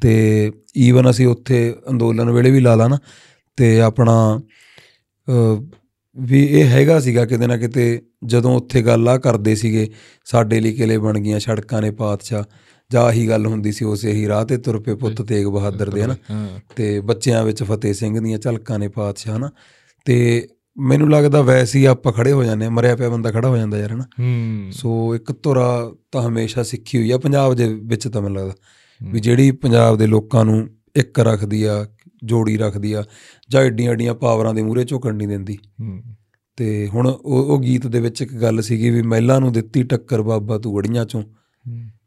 ਤੇ 0.00 0.52
ਈਵਨ 0.76 1.10
ਅਸੀਂ 1.10 1.26
ਉੱਥੇ 1.26 1.74
ਅੰਦੋਲਨ 1.90 2.30
ਵੇਲੇ 2.30 2.50
ਵੀ 2.50 2.60
ਲਾ 2.60 2.74
ਲਾ 2.74 2.88
ਨਾ 2.88 2.98
ਤੇ 3.56 3.80
ਆਪਣਾ 3.80 4.40
ਵੀ 6.20 6.44
ਇਹ 6.44 6.64
ਹੈਗਾ 6.64 7.00
ਸੀਗਾ 7.00 7.24
ਕਿਤੇ 7.24 7.46
ਨਾ 7.46 7.56
ਕਿਤੇ 7.56 8.02
ਜਦੋਂ 8.24 8.56
ਉੱਥੇ 8.56 8.82
ਗੱਲ 8.82 9.08
ਆ 9.08 9.18
ਕਰਦੇ 9.18 9.54
ਸੀਗੇ 9.54 9.90
ਸਾਡੇ 10.24 10.60
ਲਈ 10.60 10.72
ਕਿਲੇ 10.72 10.98
ਬਣ 10.98 11.18
ਗਈਆਂ 11.18 11.40
ਸੜਕਾਂ 11.40 11.82
ਨੇ 11.82 11.90
ਪਾਤਸ਼ਾਹ 11.90 12.44
ਜਾਂ 12.92 13.02
ਆਹੀ 13.02 13.28
ਗੱਲ 13.28 13.46
ਹੁੰਦੀ 13.46 13.72
ਸੀ 13.72 13.84
ਉਸੇ 13.84 14.12
ਹੀ 14.12 14.28
ਰਾਹ 14.28 14.44
ਤੇ 14.44 14.56
ਤੁਰ 14.56 14.80
ਪਏ 14.80 14.94
ਪੁੱਤ 14.94 15.22
ਤੇਗ 15.22 15.46
ਬਹਾਦਰ 15.46 15.90
ਦੇ 15.90 16.02
ਹਨਾ? 16.02 16.16
ਤੇ 16.76 17.00
ਬੱਚਿਆਂ 17.00 17.44
ਵਿੱਚ 17.44 17.62
ਫਤਿਹ 17.62 17.94
ਸਿੰਘ 17.94 18.20
ਦੀਆਂ 18.20 18.38
ਝਲਕਾਂ 18.38 18.78
ਨੇ 18.78 18.88
ਪਾਤਸ਼ਾਹ 18.88 19.36
ਹਨਾ? 19.36 19.50
ਤੇ 20.04 20.48
ਮੈਨੂੰ 20.78 21.10
ਲੱਗਦਾ 21.10 21.42
ਵੈਸੇ 21.42 21.78
ਹੀ 21.78 21.84
ਆਪਾਂ 21.84 22.12
ਖੜੇ 22.12 22.32
ਹੋ 22.32 22.44
ਜਾਂਦੇ 22.44 22.68
ਮਰਿਆ 22.68 22.96
ਪਿਆ 22.96 23.08
ਬੰਦਾ 23.08 23.30
ਖੜਾ 23.30 23.48
ਹੋ 23.48 23.56
ਜਾਂਦਾ 23.56 23.78
ਯਾਰ 23.78 23.92
ਹਨਾ? 23.92 24.04
ਸੋ 24.70 25.14
ਇੱਕ 25.14 25.32
ਧੁਰਾ 25.42 25.92
ਤਾਂ 26.12 26.22
ਹਮੇਸ਼ਾ 26.28 26.62
ਸਿੱਖੀ 26.62 26.98
ਹੋਈ 26.98 27.10
ਆ 27.10 27.18
ਪੰਜਾਬ 27.18 27.54
ਦੇ 27.54 27.74
ਵਿੱਚ 27.74 28.08
ਤਾਂ 28.08 28.22
ਮੈਨੂੰ 28.22 28.36
ਲੱਗਦਾ। 28.36 28.54
ਵੀ 29.10 29.20
ਜਿਹੜੀ 29.20 29.50
ਪੰਜਾਬ 29.50 29.98
ਦੇ 29.98 30.06
ਲੋਕਾਂ 30.06 30.44
ਨੂੰ 30.44 30.68
ਇੱਕ 30.96 31.20
ਰੱਖਦੀ 31.20 31.64
ਆ 31.64 31.86
ਜੋੜੀ 32.24 32.58
ਰੱਖਦੀ 32.58 32.92
ਆ 32.92 33.04
ਜਾਂ 33.50 33.62
ਏਡੀਆਂ 33.62 33.92
ਏਡੀਆਂ 33.92 34.14
ਪਾਵਰਾਂ 34.14 34.54
ਦੇ 34.54 34.62
ਮੂਹਰੇ 34.62 34.84
ਝੁਕਣ 34.84 35.14
ਨਹੀਂ 35.14 35.28
ਦਿੰਦੀ। 35.28 35.58
ਤੇ 36.56 36.88
ਹੁਣ 36.88 37.06
ਉਹ 37.08 37.44
ਉਹ 37.44 37.60
ਗੀਤ 37.60 37.86
ਦੇ 37.86 38.00
ਵਿੱਚ 38.00 38.22
ਇੱਕ 38.22 38.34
ਗੱਲ 38.34 38.62
ਸੀਗੀ 38.62 38.90
ਵੀ 38.90 39.02
ਮਹਿਲਾ 39.02 39.38
ਨੂੰ 39.38 39.52
ਦਿੱਤੀ 39.52 39.82
ਟੱਕਰ 39.82 40.22
ਬਾਬਾ 40.22 40.58
ਤੂੰ 40.58 40.76
ਗੜੀਆਂ 40.76 41.04
ਚੋਂ। 41.04 41.22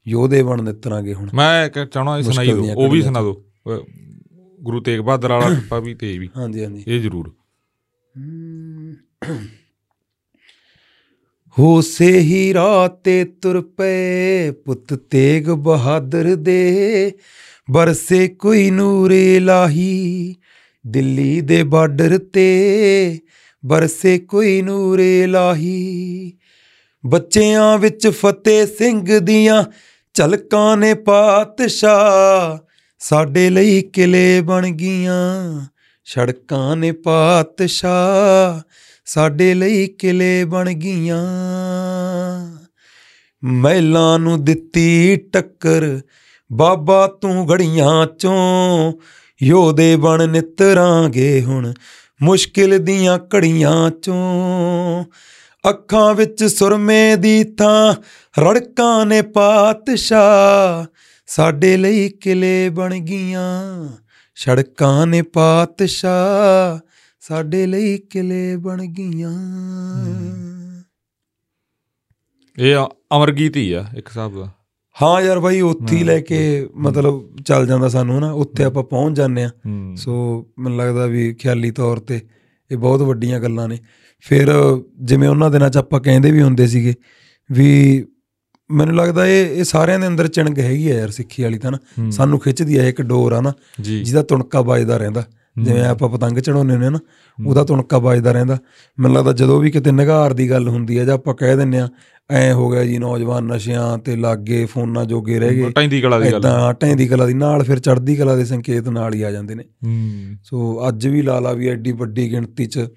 ਯੋਧੇ 0.07 0.43
ਬਣ 0.43 0.63
ਨਿਤਰਾਂਗੇ 0.63 1.13
ਹੁਣ। 1.13 1.29
ਮੈਂ 1.33 1.69
ਚਾਹਣਾ 1.85 2.17
ਇਹ 2.17 2.23
ਸੁਣਾਈ 2.23 2.47
ਉਹ 2.75 2.89
ਵੀ 2.89 3.01
ਸੁਣਾ 3.01 3.21
ਦਿਓ। 3.21 3.45
ਅਹ, 3.67 3.83
ਗੁਰੂ 4.61 4.81
ਤੇਗ 4.81 4.99
ਬਹਾਦਰ 4.99 5.29
ਵਾਲਾ 5.31 5.49
ਕਿੱਪਾ 5.49 5.79
ਵੀ 5.79 5.93
ਤੇ 5.93 6.17
ਵੀ। 6.17 6.29
ਹਾਂਜੀ 6.37 6.63
ਹਾਂਜੀ। 6.63 6.83
ਇਹ 6.87 7.01
ਜ਼ਰੂਰ। 7.01 7.33
ਹੋ 11.59 11.81
ਸੇ 11.81 12.19
ਹੀ 12.19 12.53
ਰਾਤੇ 12.53 13.23
ਤੁਰ 13.23 13.61
ਪਏ, 13.61 14.51
ਪੁੱਤ 14.51 14.93
ਤੇਗ 14.93 15.49
ਬਹਾਦਰ 15.49 16.35
ਦੇ। 16.35 17.11
ਬਰਸੇ 17.71 18.27
ਕੋਈ 18.27 18.71
ਨੂਰੇ 18.71 19.39
ਲਾਹੀ, 19.39 20.35
ਦਿੱਲੀ 20.87 21.41
ਦੇ 21.41 21.63
ਬਾਰਡਰ 21.63 22.17
ਤੇ। 22.17 23.19
ਬਰਸੇ 23.65 24.17
ਕੋਈ 24.19 24.61
ਨੂਰੇ 24.61 25.27
ਲਾਹੀ, 25.27 26.33
ਬੱਚਿਆਂ 27.05 27.77
ਵਿੱਚ 27.77 28.07
ਫਤਿਹ 28.07 28.65
ਸਿੰਘ 28.65 29.19
ਦੀਆਂ 29.19 29.63
ਝਲਕਾਂ 30.13 30.77
ਨੇ 30.77 30.93
ਪਾਤਸ਼ਾਹ। 30.93 32.65
ਸਾਡੇ 32.99 33.49
ਲਈ 33.49 33.81
ਕਿਲੇ 33.81 34.41
ਬਣ 34.41 34.69
ਗਈਆਂ, 34.69 35.61
ਸੜਕਾਂ 36.05 36.75
ਨੇ 36.75 36.91
ਪਾਤਸ਼ਾਹ। 36.91 38.61
ਸਾਡੇ 39.05 39.53
ਲਈ 39.53 39.87
ਕਿਲੇ 39.87 40.43
ਬਣ 40.43 40.73
ਗਈਆਂ। 40.73 41.25
ਮਹਿਲਾਂ 43.43 44.19
ਨੂੰ 44.19 44.45
ਦਿੱਤੀ 44.45 45.15
ਟੱਕਰ, 45.15 45.99
ਬਾਬਾ 46.53 47.07
ਤੂੰ 47.07 47.49
ਗੜੀਆਂ 47.49 48.05
ਚੋਂ। 48.05 48.93
ਯੋਧੇ 49.43 49.95
ਬਣ 49.95 50.29
ਨਿਤਰਾਂਗੇ 50.29 51.41
ਹੁਣ, 51.41 51.73
ਮੁਸ਼ਕਿਲ 52.23 52.85
ਦੀਆਂ 52.85 53.17
ਘੜੀਆਂ 53.17 53.89
ਚੋਂ। 53.89 55.05
ਅੱਖਾਂ 55.69 56.13
ਵਿੱਚ 56.13 56.43
ਸੁਰਮੇ 56.43 57.15
ਦੀ 57.15 57.43
ਥਾਂ, 57.43 57.93
ਰੜਕਾਂ 58.41 59.05
ਨੇ 59.05 59.21
ਪਾਤਸ਼ਾਹ। 59.21 60.85
ਸਾਡੇ 61.27 61.77
ਲਈ 61.77 62.09
ਕਿਲੇ 62.09 62.69
ਬਣ 62.69 62.97
ਗਈਆਂ, 62.97 63.87
ਸੜਕਾਂ 64.35 65.07
ਨੇ 65.07 65.21
ਪਾਤਸ਼ਾਹ। 65.21 66.94
ਸਾਡੇ 67.27 67.65
ਲਈ 67.65 67.97
ਕਿਲੇ 67.97 68.57
ਬਣ 68.57 68.85
ਗਈਆਂ। 68.85 69.31
ਇਹ 72.59 72.75
ਅ- 72.75 73.17
ਅਮਰ 73.17 73.31
ਗੀਤ 73.31 73.57
ਹੀ 73.57 73.71
ਆ 73.71 73.85
ਇੱਕ 73.97 74.07
ਹਿਸਾਬ 74.07 74.39
ਦਾ। 74.39 74.51
ਹਾਂ 75.01 75.21
ਯਾਰ 75.21 75.39
ਬਾਈ 75.39 75.61
ਉੱਥੇ। 75.61 76.03
ਲੈ 76.03 76.19
ਕੇ 76.21 76.69
ਮਤਲਬ 76.75 77.35
ਚੱਲ 77.45 77.67
ਜਾਂਦਾ 77.67 77.89
ਸਾਨੂੰ 77.89 78.19
ਨਾ 78.19 78.31
ਉੱਥੇ 78.31 78.63
ਆਪਾਂ 78.63 78.83
ਪਹੁੰਚ 78.83 79.17
ਜਾਂਦੇ 79.17 79.43
ਆ 79.43 79.49
ਸੋ 79.95 80.45
ਮੈਨੂੰ 80.59 80.79
ਲੱਗਦਾ 80.79 81.05
ਵੀ 81.05 81.33
ਖਿਆਲੀ 81.33 81.71
ਤੌਰ 81.71 81.97
ਤੇ 81.99 82.21
ਇਹ 82.71 82.77
ਬਹੁਤ 82.77 83.01
ਵੱਡੀਆਂ 83.01 83.39
ਗੱਲਾਂ 83.39 83.67
ਨੇ। 83.67 83.79
ਫਿਰ 84.19 84.53
ਜਿਵੇਂ 85.01 85.29
ਉਹਨਾਂ 85.29 85.51
ਦਿਨਾਂ 85.51 85.69
'ਚ 85.69 85.77
ਆਪਾਂ 85.77 86.01
ਕਹਿੰਦੇ 86.01 86.31
ਵੀ 86.31 86.41
ਹੁੰਦੇ 86.41 86.67
ਸੀਗੇ 86.67 86.93
ਵੀ 87.51 88.05
ਮੈਨੂੰ 88.71 88.95
ਲੱਗਦਾ 88.95 89.27
ਇਹ 89.27 89.45
ਇਹ 89.45 89.63
ਸਾਰਿਆਂ 89.63 89.99
ਦੇ 89.99 90.07
ਅੰਦਰ 90.07 90.27
ਚਿਣਗ 90.27 90.59
ਹੈਗੀ 90.59 90.89
ਆ 90.91 90.99
ਯਾਰ 90.99 91.09
ਸਿੱਖੀ 91.09 91.43
ਵਾਲੀ 91.43 91.57
ਤਾਂ 91.57 91.71
ਨਾ। 91.71 91.77
ਸਾਨੂੰ 92.11 92.39
ਖਿੱਚਦੀ 92.39 92.77
ਆ 92.77 92.83
ਇੱਕ 92.83 93.01
ਡੋਰ 93.01 93.33
ਆ 93.33 93.41
ਨਾ 93.41 93.53
ਜਿਹਦਾ 94.03 94.21
ਤੁਣਕਾ 94.23 94.61
ਵੱਜਦਾ 94.61 94.97
ਰਹਿੰਦਾ। 94.97 95.23
ਜਿਵੇਂ 95.61 95.85
ਆਪਾਂ 95.85 96.09
ਪਤੰਗ 96.09 96.37
ਹੁੰਦੇ 96.49 96.73
ਆ 96.73 96.89
ਨਾ 96.89 96.99
ਉਹਦਾ 97.45 97.63
ਤੁਣਕਾ 97.63 97.97
ਵੱਜਦਾ 97.97 98.31
ਰਹਿੰਦਾ। 98.31 98.57
ਮੈਨੂੰ 98.99 99.17
ਲੱਗਦਾ 99.17 99.31
ਜਦੋਂ 99.31 99.59
ਵੀ 99.59 99.71
ਕਿਤੇ 99.71 99.91
ਨਿਗਾਰ 99.91 100.33
ਦੀ 100.33 100.49
ਗੱਲ 100.49 100.67
ਹੁੰਦੀ 100.67 100.99
ਹੈ 100.99 101.05
ਜਾਂ 101.05 101.13
ਆਪਾਂ 101.13 101.35
ਕਹਿ 101.35 101.57
ਦਿੰਨੇ 101.57 101.79
ਆ 101.79 101.89
ਐ 102.31 102.53
ਹੋ 102.53 102.71
ਗਿਆ 102.71 102.85
ਜੀ 102.85 102.97
ਨੌਜਵਾਨ 102.97 103.43
ਨਸ਼ਿਆਂ 103.43 103.97
ਤੇ 103.97 104.15
ਲਾਗੇ 104.15 104.65
ਫੋਨਾਂ 104.65 105.05
ਜੋਗੇ 105.05 105.39
ਰਹਿ 105.39 105.55
ਗਏ। 105.55 105.69
ਟੈਂਦੀ 105.69 106.01
ਕਲਾ 106.01 106.19
ਦੀ 106.19 106.31
ਗੱਲ। 106.31 106.37
ਇਦਾਂ 106.37 106.73
ਢੈਂਦੀ 106.73 107.07
ਕਲਾ 107.07 107.25
ਦੀ 107.25 107.33
ਨਾਲ 107.33 107.63
ਫਿਰ 107.63 107.79
ਚੜ੍ਹਦੀ 107.79 108.15
ਕਲਾ 108.15 108.35
ਦੇ 108.35 108.45
ਸੰਕੇਤ 108.45 108.89
ਨਾਲ 108.89 109.13
ਹੀ 109.13 109.21
ਆ 109.21 109.31
ਜਾਂਦੇ 109.31 109.55
ਨੇ। 109.55 109.63
ਹੂੰ। 109.63 110.35
ਸੋ 110.43 110.87
ਅੱਜ 110.87 111.07
ਵੀ 111.07 111.21
ਲਾਲਾ 111.21 111.53
ਵੀ 111.53 111.67
ਐਡੀ 111.67 111.91
ਵੱਡੀ 111.91 112.31
ਗਿਣਤੀ 112.31 112.65
'ਚ 112.65 112.87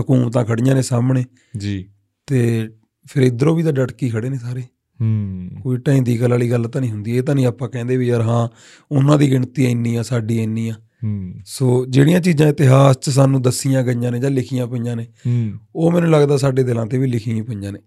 ਹਕੂਮਤਾਂ 0.00 0.44
ਖੜੀਆਂ 0.44 0.74
ਨੇ 0.74 0.82
ਸਾਹਮਣੇ। 0.82 1.24
ਜੀ। 1.58 1.88
ਤੇ 2.26 2.68
ਫਿਰ 3.06 3.22
ਇਧਰੋਂ 3.22 3.56
ਵੀ 3.56 3.62
ਤਾਂ 3.62 3.72
ਡਟ 3.72 3.92
ਕੇ 3.92 4.08
ਖੜੇ 4.08 4.28
ਨੇ 4.28 4.38
ਸਾਰੇ। 4.38 4.62
ਹੂੰ। 5.00 5.50
ਕੋਈ 5.62 5.76
ਢੈਂਦੀ 5.76 6.16
ਕਲਾ 6.16 6.34
ਵਾਲੀ 6.34 6.50
ਗੱਲ 6.50 6.64
ਤਾਂ 6.64 6.80
ਨਹੀਂ 6.80 6.90
ਹੁੰਦੀ। 6.90 7.16
ਇਹ 7.16 7.22
ਤਾਂ 7.22 7.34
ਨਹੀਂ 7.34 7.46
ਆਪਾਂ 7.46 7.68
ਕਹਿੰਦੇ 7.68 7.96
ਵੀ 7.96 8.06
ਯਾਰ 8.06 8.20
ਹਾਂ 8.20 8.48
ਉਹਨਾਂ 8.92 9.18
ਦੀ 9.18 9.30
ਗਿਣਤੀ 9.30 9.64
ਇੰਨੀ 9.64 9.96
ਆ 9.96 10.02
ਸਾਡੀ 10.02 10.42
ਇੰਨੀ 10.42 10.68
ਆ। 10.68 10.74
ਸੋ 11.44 11.86
ਜਿਹੜੀਆਂ 11.86 12.20
ਚੀਜ਼ਾਂ 12.20 12.48
ਇਤਿਹਾਸ 12.48 12.96
'ਚ 12.98 13.10
ਸਾਨੂੰ 13.10 13.42
ਦੱਸੀਆਂ 13.42 13.82
ਗਈਆਂ 13.82 14.12
ਨੇ 14.12 14.18
ਜਾਂ 14.18 14.30
ਲਿਖੀਆਂ 14.30 14.66
ਪਈਆਂ 14.66 14.96
ਨੇ 14.96 15.06
ਹੂੰ। 15.26 15.52
ਉਹ 15.76 15.92
ਮੈਨੂੰ 15.92 16.10
ਲੱਗਦਾ 16.10 16.36
ਸਾਡੇ 16.36 16.62
ਦਿਲਾਂ 16.62 16.86
ਤੇ 16.86 16.98
ਵੀ 16.98 17.06
ਲਿਖੀਆਂ 17.06 17.44
ਪਈਆਂ 17.44 17.72
ਨੇ। 17.72 17.78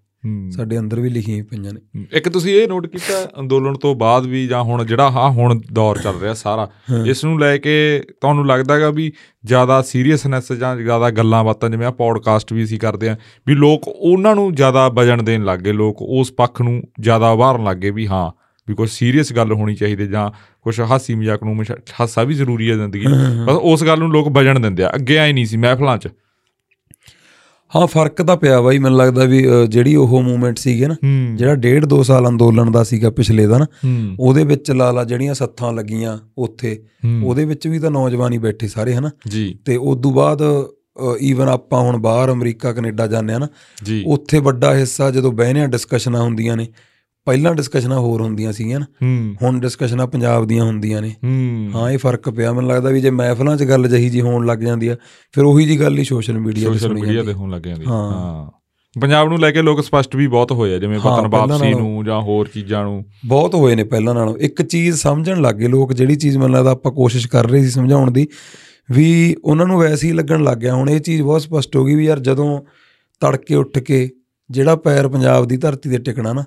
ਸਾਡੇ 0.51 0.79
ਅੰਦਰ 0.79 0.99
ਵੀ 0.99 1.09
ਲਿਖੀਆਂ 1.09 1.43
ਪਈਆਂ 1.43 1.73
ਨੇ। 1.73 2.05
ਇੱਕ 2.13 2.29
ਤੁਸੀਂ 2.29 2.55
ਇਹ 2.55 2.67
ਨੋਟ 2.67 2.87
ਕੀਤਾ 2.87 3.13
ਅੰਦੋਲਨ 3.39 3.73
ਤੋਂ 3.73 3.95
ਬਾਅਦ 3.95 4.25
ਵੀ 4.25 4.47
ਜਾਂ 4.47 4.63
ਹੁਣ 4.63 4.85
ਜਿਹੜਾ 4.85 5.09
ਹਾਂ 5.09 5.31
ਹੁਣ 5.31 5.61
ਦੌਰ 5.73 5.97
ਚੱਲ 5.97 6.19
ਰਿਹਾ 6.19 6.33
ਸਾਰਾ 6.33 6.69
ਇਸ 7.05 7.25
ਨੂੰ 7.25 7.39
ਲੈ 7.39 7.57
ਕੇ 7.57 8.03
ਤੁਹਾਨੂੰ 8.21 8.47
ਲੱਗਦਾ 8.47 8.75
ਹੈਗਾ 8.75 8.89
ਵੀ 8.89 9.11
ਜ਼ਿਆਦਾ 9.45 9.81
ਸੀਰੀਅਸਨੈਸ 9.81 10.51
ਜਾਂ 10.51 10.75
ਜ਼ਿਆਦਾ 10.77 11.09
ਗੱਲਾਂ 11.09 11.43
ਬਾਤਾਂ 11.43 11.69
ਜਿਵੇਂ 11.69 11.87
ਆ 11.87 11.91
ਪੌਡਕਾਸਟ 11.91 12.53
ਵੀ 12.53 12.63
ਅਸੀਂ 12.63 12.79
ਕਰਦੇ 12.79 13.09
ਆ 13.09 13.17
ਵੀ 13.47 13.53
ਲੋਕ 13.53 13.87
ਉਹਨਾਂ 13.87 14.35
ਨੂੰ 14.35 14.55
ਜ਼ਿਆਦਾ 14.55 14.87
ਵਜਨ 14.87 15.23
ਦੇਣ 15.25 15.43
ਲੱਗ 15.43 15.67
ਲੋਕ 15.67 15.97
ਉਸ 16.01 16.31
ਪੱਖ 16.31 16.61
ਨੂੰ 16.61 16.83
ਜ਼ਿਆਦਾ 16.99 17.31
ਉਭਾਰਨ 17.31 17.63
ਲੱਗ 17.63 17.85
ਵੀ 17.85 18.07
ਹਾਂ 18.07 18.40
ਵੀ 18.67 18.75
ਕੋਈ 18.75 18.87
ਸੀਰੀਅਸ 18.87 19.33
ਗੱਲ 19.33 19.53
ਹੋਣੀ 19.53 19.75
ਚਾਹੀਦੀ 19.75 20.07
ਜਾਂ 20.07 20.29
ਕੁਝ 20.61 20.79
ਹਾਸੀ 20.81 21.15
ਮਜ਼ਾਕ 21.15 21.43
ਨੂੰ 21.43 21.63
ਹਾਸਾ 21.99 22.23
ਵੀ 22.23 22.33
ਜ਼ਰੂਰੀ 22.33 22.71
ਹੈ 22.71 22.75
ਜ਼ਿੰਦਗੀ। 22.75 23.05
ਬਸ 23.45 23.55
ਉਸ 23.61 23.83
ਗੱਲ 23.83 23.99
ਨੂੰ 23.99 24.11
ਲੋਕ 24.11 24.27
ਵਜਨ 24.27 24.61
ਦਿੰਦੇ 24.61 24.83
ਆ। 24.83 24.91
ਅੱਗੇ 24.95 25.17
ਆਈ 25.19 25.33
ਨਹੀਂ 25.33 25.45
ਸੀ 25.45 25.57
ਮਹਿਫਲਾਂ 25.57 25.97
'ਚ। 25.97 26.07
ਹਾਂ 27.75 27.87
ਫ਼ਰਕ 27.87 28.21
ਤਾਂ 28.21 28.37
ਪਿਆ 28.37 28.61
ਬਾਈ 28.61 28.77
ਮੈਨੂੰ 28.77 28.97
ਲੱਗਦਾ 28.99 29.23
ਵੀ 29.23 29.47
ਜਿਹੜੀ 29.69 29.95
ਉਹ 29.95 30.21
ਮੂਵਮੈਂਟ 30.23 30.57
ਸੀਗੀ 30.57 30.85
ਨਾ 30.85 30.95
ਜਿਹੜਾ 31.35 31.55
ਡੇਢ 31.55 31.85
ਦੋ 31.85 32.03
ਸਾਲ 32.03 32.27
ਅੰਦੋਲਨ 32.27 32.71
ਦਾ 32.71 32.83
ਸੀਗਾ 32.83 33.09
ਪਿਛਲੇ 33.09 33.47
ਦਾ 33.47 33.57
ਨਾ 33.57 33.65
ਉਹਦੇ 34.19 34.43
ਵਿੱਚ 34.43 34.71
ਲਾ 34.71 34.91
ਲਾ 34.91 35.03
ਜਿਹੜੀਆਂ 35.03 35.33
ਸੱਥਾਂ 35.33 35.73
ਲੱਗੀਆਂ 35.73 36.17
ਉੱਥੇ। 36.37 36.83
ਉਹਦੇ 37.23 37.45
ਵਿੱਚ 37.45 37.67
ਵੀ 37.67 37.79
ਤਾਂ 37.79 37.91
ਨੌਜਵਾਨ 37.91 38.39
ਬੈਠੇ 38.39 38.67
ਸਾਰੇ 38.67 38.93
ਹਨਾ? 38.93 39.09
ਤੇ 39.65 39.75
ਉਦੋਂ 39.75 40.11
ਬਾਅਦ 40.11 40.41
ਈਵਨ 41.21 41.47
ਆਪਾਂ 41.47 41.81
ਹੁਣ 41.81 41.97
ਬਾਹਰ 41.97 42.31
ਅਮਰੀਕਾ 42.31 42.73
ਕੈਨੇਡਾ 42.73 43.07
ਜਾਂਦੇ 43.07 43.33
ਆ 43.33 43.37
ਨਾ 43.37 43.47
ਉੱਥੇ 44.05 44.39
ਵੱਡਾ 44.39 44.75
ਹਿੱਸਾ 44.75 45.11
ਜਦੋਂ 45.11 45.31
ਬਹਿਨੇ 45.31 45.61
ਆ 45.61 45.67
ਡਿਸਕਸ਼ਨਾਂ 45.67 46.21
ਹੁੰਦੀਆਂ 46.21 46.57
ਨੇ 46.57 46.67
ਪਹਿਲਾਂ 47.25 47.55
ਡਿਸਕਸ਼ਨਾਂ 47.55 47.99
ਹੋਰ 47.99 48.21
ਹੁੰਦੀਆਂ 48.21 48.53
ਸੀਗੀਆਂ 48.53 48.79
ਨਾ। 48.79 48.85
ਹੁਣ 49.43 49.59
ਡਿਸਕਸ਼ਨਾਂ 49.59 50.07
ਪੰਜਾਬ 50.07 50.47
ਦੀਆਂ 50.47 50.65
ਹੁੰਦੀਆਂ 50.65 51.01
ਨੇ। 51.01 51.15
ਹੂੰ। 51.23 51.89
ਇਹ 51.89 51.97
ਫ਼ਰਕ 51.97 52.29
ਪਿਆ। 52.29 52.53
ਮੈਨੂੰ 52.53 52.69
ਲੱਗਦਾ 52.69 52.89
ਵੀ 52.89 53.01
ਜੇ 53.01 53.09
ਮਹਿਫਲਾਂ 53.09 53.57
'ਚ 53.57 53.63
ਗੱਲ 53.63 53.87
ਜਹੀ 53.87 54.09
ਜੀ 54.09 54.21
ਹੋਣ 54.21 54.45
ਲੱਗ 54.45 54.57
ਜਾਂਦੀ 54.57 54.87
ਆ 54.87 54.95
ਫਿਰ 55.31 55.43
ਉਹੀ 55.43 55.65
ਜੀ 55.65 55.79
ਗੱਲ 55.79 55.97
ਹੀ 55.97 56.03
ਸੋਸ਼ਲ 56.03 56.39
ਮੀਡੀਆ 56.39 56.71
ਤੇ 56.71 56.77
ਸੋਸ਼ਲ 56.77 56.93
ਮੀਡੀਆ 56.93 57.23
ਤੇ 57.23 57.33
ਹੋਣ 57.33 57.51
ਲੱਗ 57.51 57.61
ਜਾਂਦੀ। 57.61 57.85
ਹਾਂ। 57.85 58.11
ਹਾਂ। 58.11 58.51
ਪੰਜਾਬ 59.01 59.27
ਨੂੰ 59.27 59.39
ਲੈ 59.39 59.51
ਕੇ 59.51 59.61
ਲੋਕ 59.61 59.83
ਸਪਸ਼ਟ 59.83 60.15
ਵੀ 60.15 60.27
ਬਹੁਤ 60.27 60.51
ਹੋਏ 60.51 60.75
ਆ 60.75 60.77
ਜਿਵੇਂ 60.77 60.99
ਵਤਨ 60.99 61.27
ਵਾਪਸੀ। 61.27 61.73
ਨੂੰ 61.73 62.05
ਜਾਂ 62.05 62.21
ਹੋਰ 62.21 62.47
ਚੀਜ਼ਾਂ 62.47 62.83
ਨੂੰ। 62.83 63.05
ਬਹੁਤ 63.25 63.55
ਹੋਏ 63.55 63.75
ਨੇ 63.75 63.83
ਪਹਿਲਾਂ 63.83 64.13
ਨਾਲੋਂ। 64.13 64.37
ਇੱਕ 64.37 64.61
ਚੀਜ਼ 64.61 64.95
ਸਮਝਣ 64.95 65.41
ਲੱਗ 65.41 65.55
ਗਏ 65.55 65.67
ਲੋਕ 65.67 65.93
ਜਿਹੜੀ 65.93 66.15
ਚੀਜ਼ 66.15 66.37
ਮੈਨੂੰ 66.37 66.55
ਲੱਗਦਾ 66.55 66.71
ਆਪਾਂ 66.71 66.91
ਕੋਸ਼ਿਸ਼ 66.91 67.27
ਕਰ 67.27 67.49
ਰਹੇ 67.49 67.63
ਸੀ 67.63 67.69
ਸਮਝਾਉਣ 67.69 68.11
ਦੀ 68.11 68.27
ਵੀ 68.91 69.35
ਉਹਨਾਂ 69.43 69.65
ਨੂੰ 69.65 69.79
ਵੈਸੇ 69.79 70.07
ਹੀ 70.07 70.13
ਲੱਗਣ 70.13 70.43
ਲੱਗ 70.43 70.57
ਗਿਆ। 70.57 70.75
ਹੁਣ 70.75 70.89
ਇਹ 70.89 70.99
ਚੀਜ਼ 70.99 71.21
ਬਹੁਤ 71.21 71.41
ਸਪਸ਼ਟ 71.41 71.75
ਹੋ 71.75 71.85
ਗਈ 71.85 71.95
ਵੀ 71.95 72.05
ਯਾਰ 72.05 72.19
ਜਦੋਂ 72.19 72.61
ਤੜਕੇ 73.19 73.55
ਉੱਠ 73.55 73.79
ਕੇ 73.79 74.09
ਜਿਹੜਾ 74.51 74.75
ਪੈਰ 74.75 75.07
ਪੰਜਾਬ 75.07 75.47
ਦੀ 75.47 75.57
ਧਰਤੀ 75.57 75.89
ਤੇ 75.89 75.97
ਟਿਕਣਾ 75.97 76.33
ਨਾ 76.33 76.43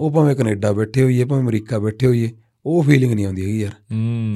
ਉਹ 0.00 0.10
ਭਾਵੇਂ 0.10 0.36
ਕੈਨੇਡਾ 0.36 0.72
ਬੈਠੇ 0.72 1.02
ਹੋਈਏ 1.02 1.24
ਭਾਵੇਂ 1.24 1.42
ਅਮਰੀਕਾ 1.42 1.78
ਬੈਠੇ 1.78 2.06
ਹੋਈਏ 2.06 2.30
ਉਹ 2.66 2.82
ਫੀਲਿੰਗ 2.82 3.12
ਨਹੀਂ 3.12 3.26
ਆਉਂਦੀ 3.26 3.42
ਹੈਗੀ 3.42 3.60
ਯਾਰ। 3.60 3.72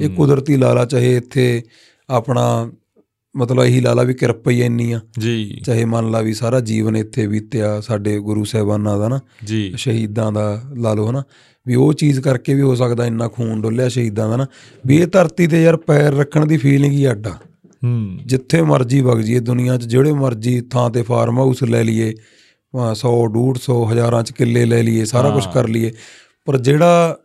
ਇਹ 0.03 0.09
ਕੁਦਰਤੀ 0.09 0.57
ਲਾਲਾ 0.57 0.85
ਚਾਹੇ 0.85 1.15
ਇੱਥੇ 1.17 1.63
ਆਪਣਾ 2.09 2.71
ਮਤਲਬ 3.35 3.63
ਇਹੀ 3.63 3.81
ਲਾਲਾ 3.81 4.03
ਵੀ 4.03 4.13
ਕਿਰਪਾ 4.13 4.51
ਹੀ 4.51 4.61
ਇੰਨੀ 4.61 4.91
ਆ। 4.91 4.99
ਜੀ। 5.19 5.61
ਚਾਹੇ 5.65 5.85
ਮੰਨ 5.85 6.11
ਲਾ 6.11 6.21
ਵੀ 6.21 6.33
ਸਾਰਾ 6.33 6.59
ਜੀਵਨ 6.59 6.95
ਇੱਥੇ 6.95 7.27
ਬੀਤਿਆ 7.27 7.81
ਸਾਡੇ 7.81 8.19
ਗੁਰੂ 8.19 8.43
ਸਾਹਿਬਾਨਾਂ 8.43 8.99
ਦਾ 8.99 9.07
ਨਾ 9.07 9.19
ਜੀ। 9.45 9.73
ਸ਼ਹੀਦਾਂ 9.77 10.31
ਦਾ 10.31 10.63
ਲਾ 10.77 10.93
ਲਓ 10.93 11.09
ਹਨਾ 11.09 11.23
ਵੀ 11.67 11.75
ਉਹ 11.75 11.93
ਚੀਜ਼ 11.93 12.19
ਕਰਕੇ 12.19 12.53
ਵੀ 12.53 12.61
ਹੋ 12.61 12.75
ਸਕਦਾ 12.75 13.05
ਇੰਨਾ 13.05 13.27
ਖੂਨ 13.27 13.61
ਡੁੱਲਿਆ 13.61 13.89
ਸ਼ਹੀਦਾਂ 13.89 14.29
ਦਾ 14.29 14.35
ਨਾ। 14.35 14.45
ਵੀ 14.85 14.97
ਇਹ 14.97 15.07
ਧਰਤੀ 15.07 15.47
ਤੇ 15.47 15.63
ਯਾਰ 15.63 15.77
ਪੈਰ 15.77 16.13
ਰੱਖਣ 16.13 16.45
ਦੀ 16.45 16.57
ਫੀਲਿੰਗ 16.57 16.93
ਹੀ 16.93 17.11
ਅੱਡ 17.11 17.27
ਹੂੰ। 17.27 18.19
ਜਿੱਥੇ 18.25 18.61
ਮਰਜ਼ੀ 18.61 19.01
ਵਗ 19.01 19.19
ਜੀਏ 19.19 19.39
ਦੁਨੀਆ 19.39 19.77
'ਚ 19.77 19.85
ਜਿਹੜੇ 19.85 20.11
ਮਰਜ਼ੀ 20.11 20.61
ਥਾਂ 20.61 20.89
ਤੇ 20.89 21.01
ਫਾਰਮ 21.01 21.37
ਹਾਊਸ 21.37 21.63
ਲੈ 21.63 21.83
ਲਈਏ 21.83 22.13
100 22.93 23.27
150 23.27 23.85
ਹਜ਼ਾਰਾਂ 23.91 24.23
'ਚ 24.23 24.31
ਕਿੱਲੇ 24.31 24.65
ਲੈ 24.65 24.83
ਲਈਏ 24.83 25.05
ਸਾਰਾ 25.05 25.29
ਕੁਝ 25.29 25.43
ਕਰ 25.53 25.67
ਲਈਏ। 25.67 25.91
ਪਰ 26.45 26.57
ਜਿਹੜਾ 26.57 27.17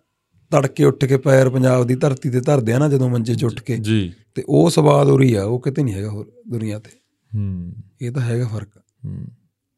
ਤੜਕੇ 0.50 0.84
ਉੱਠ 0.84 1.04
ਕੇ 1.04 1.16
ਪੈਰ 1.16 1.50
ਪੰਜਾਬ 1.50 1.86
ਦੀ 1.86 1.94
ਧਰਤੀ 1.94 2.30
ਤੇ 2.30 2.40
ਧਰਦੇ 2.40 2.72
ਆ 2.72 2.78
ਨਾ 2.78 2.88
ਜਦੋਂ 2.88 3.10
ਮੰਜੇ 3.10 3.34
'ਚ 3.34 3.44
ਉੱਠ 3.44 3.62
ਕੇ 3.62 3.76
ਜੀ। 3.76 4.12
ਤੇ 4.34 4.44
ਉਹ 4.48 4.70
ਸਵਾਦ 4.70 5.08
ਉਰੀ 5.08 5.34
ਆ 5.34 5.44
ਉਹ 5.44 5.60
ਕਿਤੇ 5.60 5.82
ਨਹੀਂ 5.82 5.94
ਹੈਗਾ 5.94 6.08
ਹੋਰ 6.08 6.32
ਦੁਨੀਆ 6.48 6.78
ਤੇ। 6.78 6.90
ਹੂੰ। 7.34 7.72
ਇਹ 8.02 8.10
ਤਾਂ 8.10 8.22
ਹੈਗਾ 8.22 8.46
ਫ਼ਰਕ। 8.46 8.68
ਹੂੰ। 9.04 9.26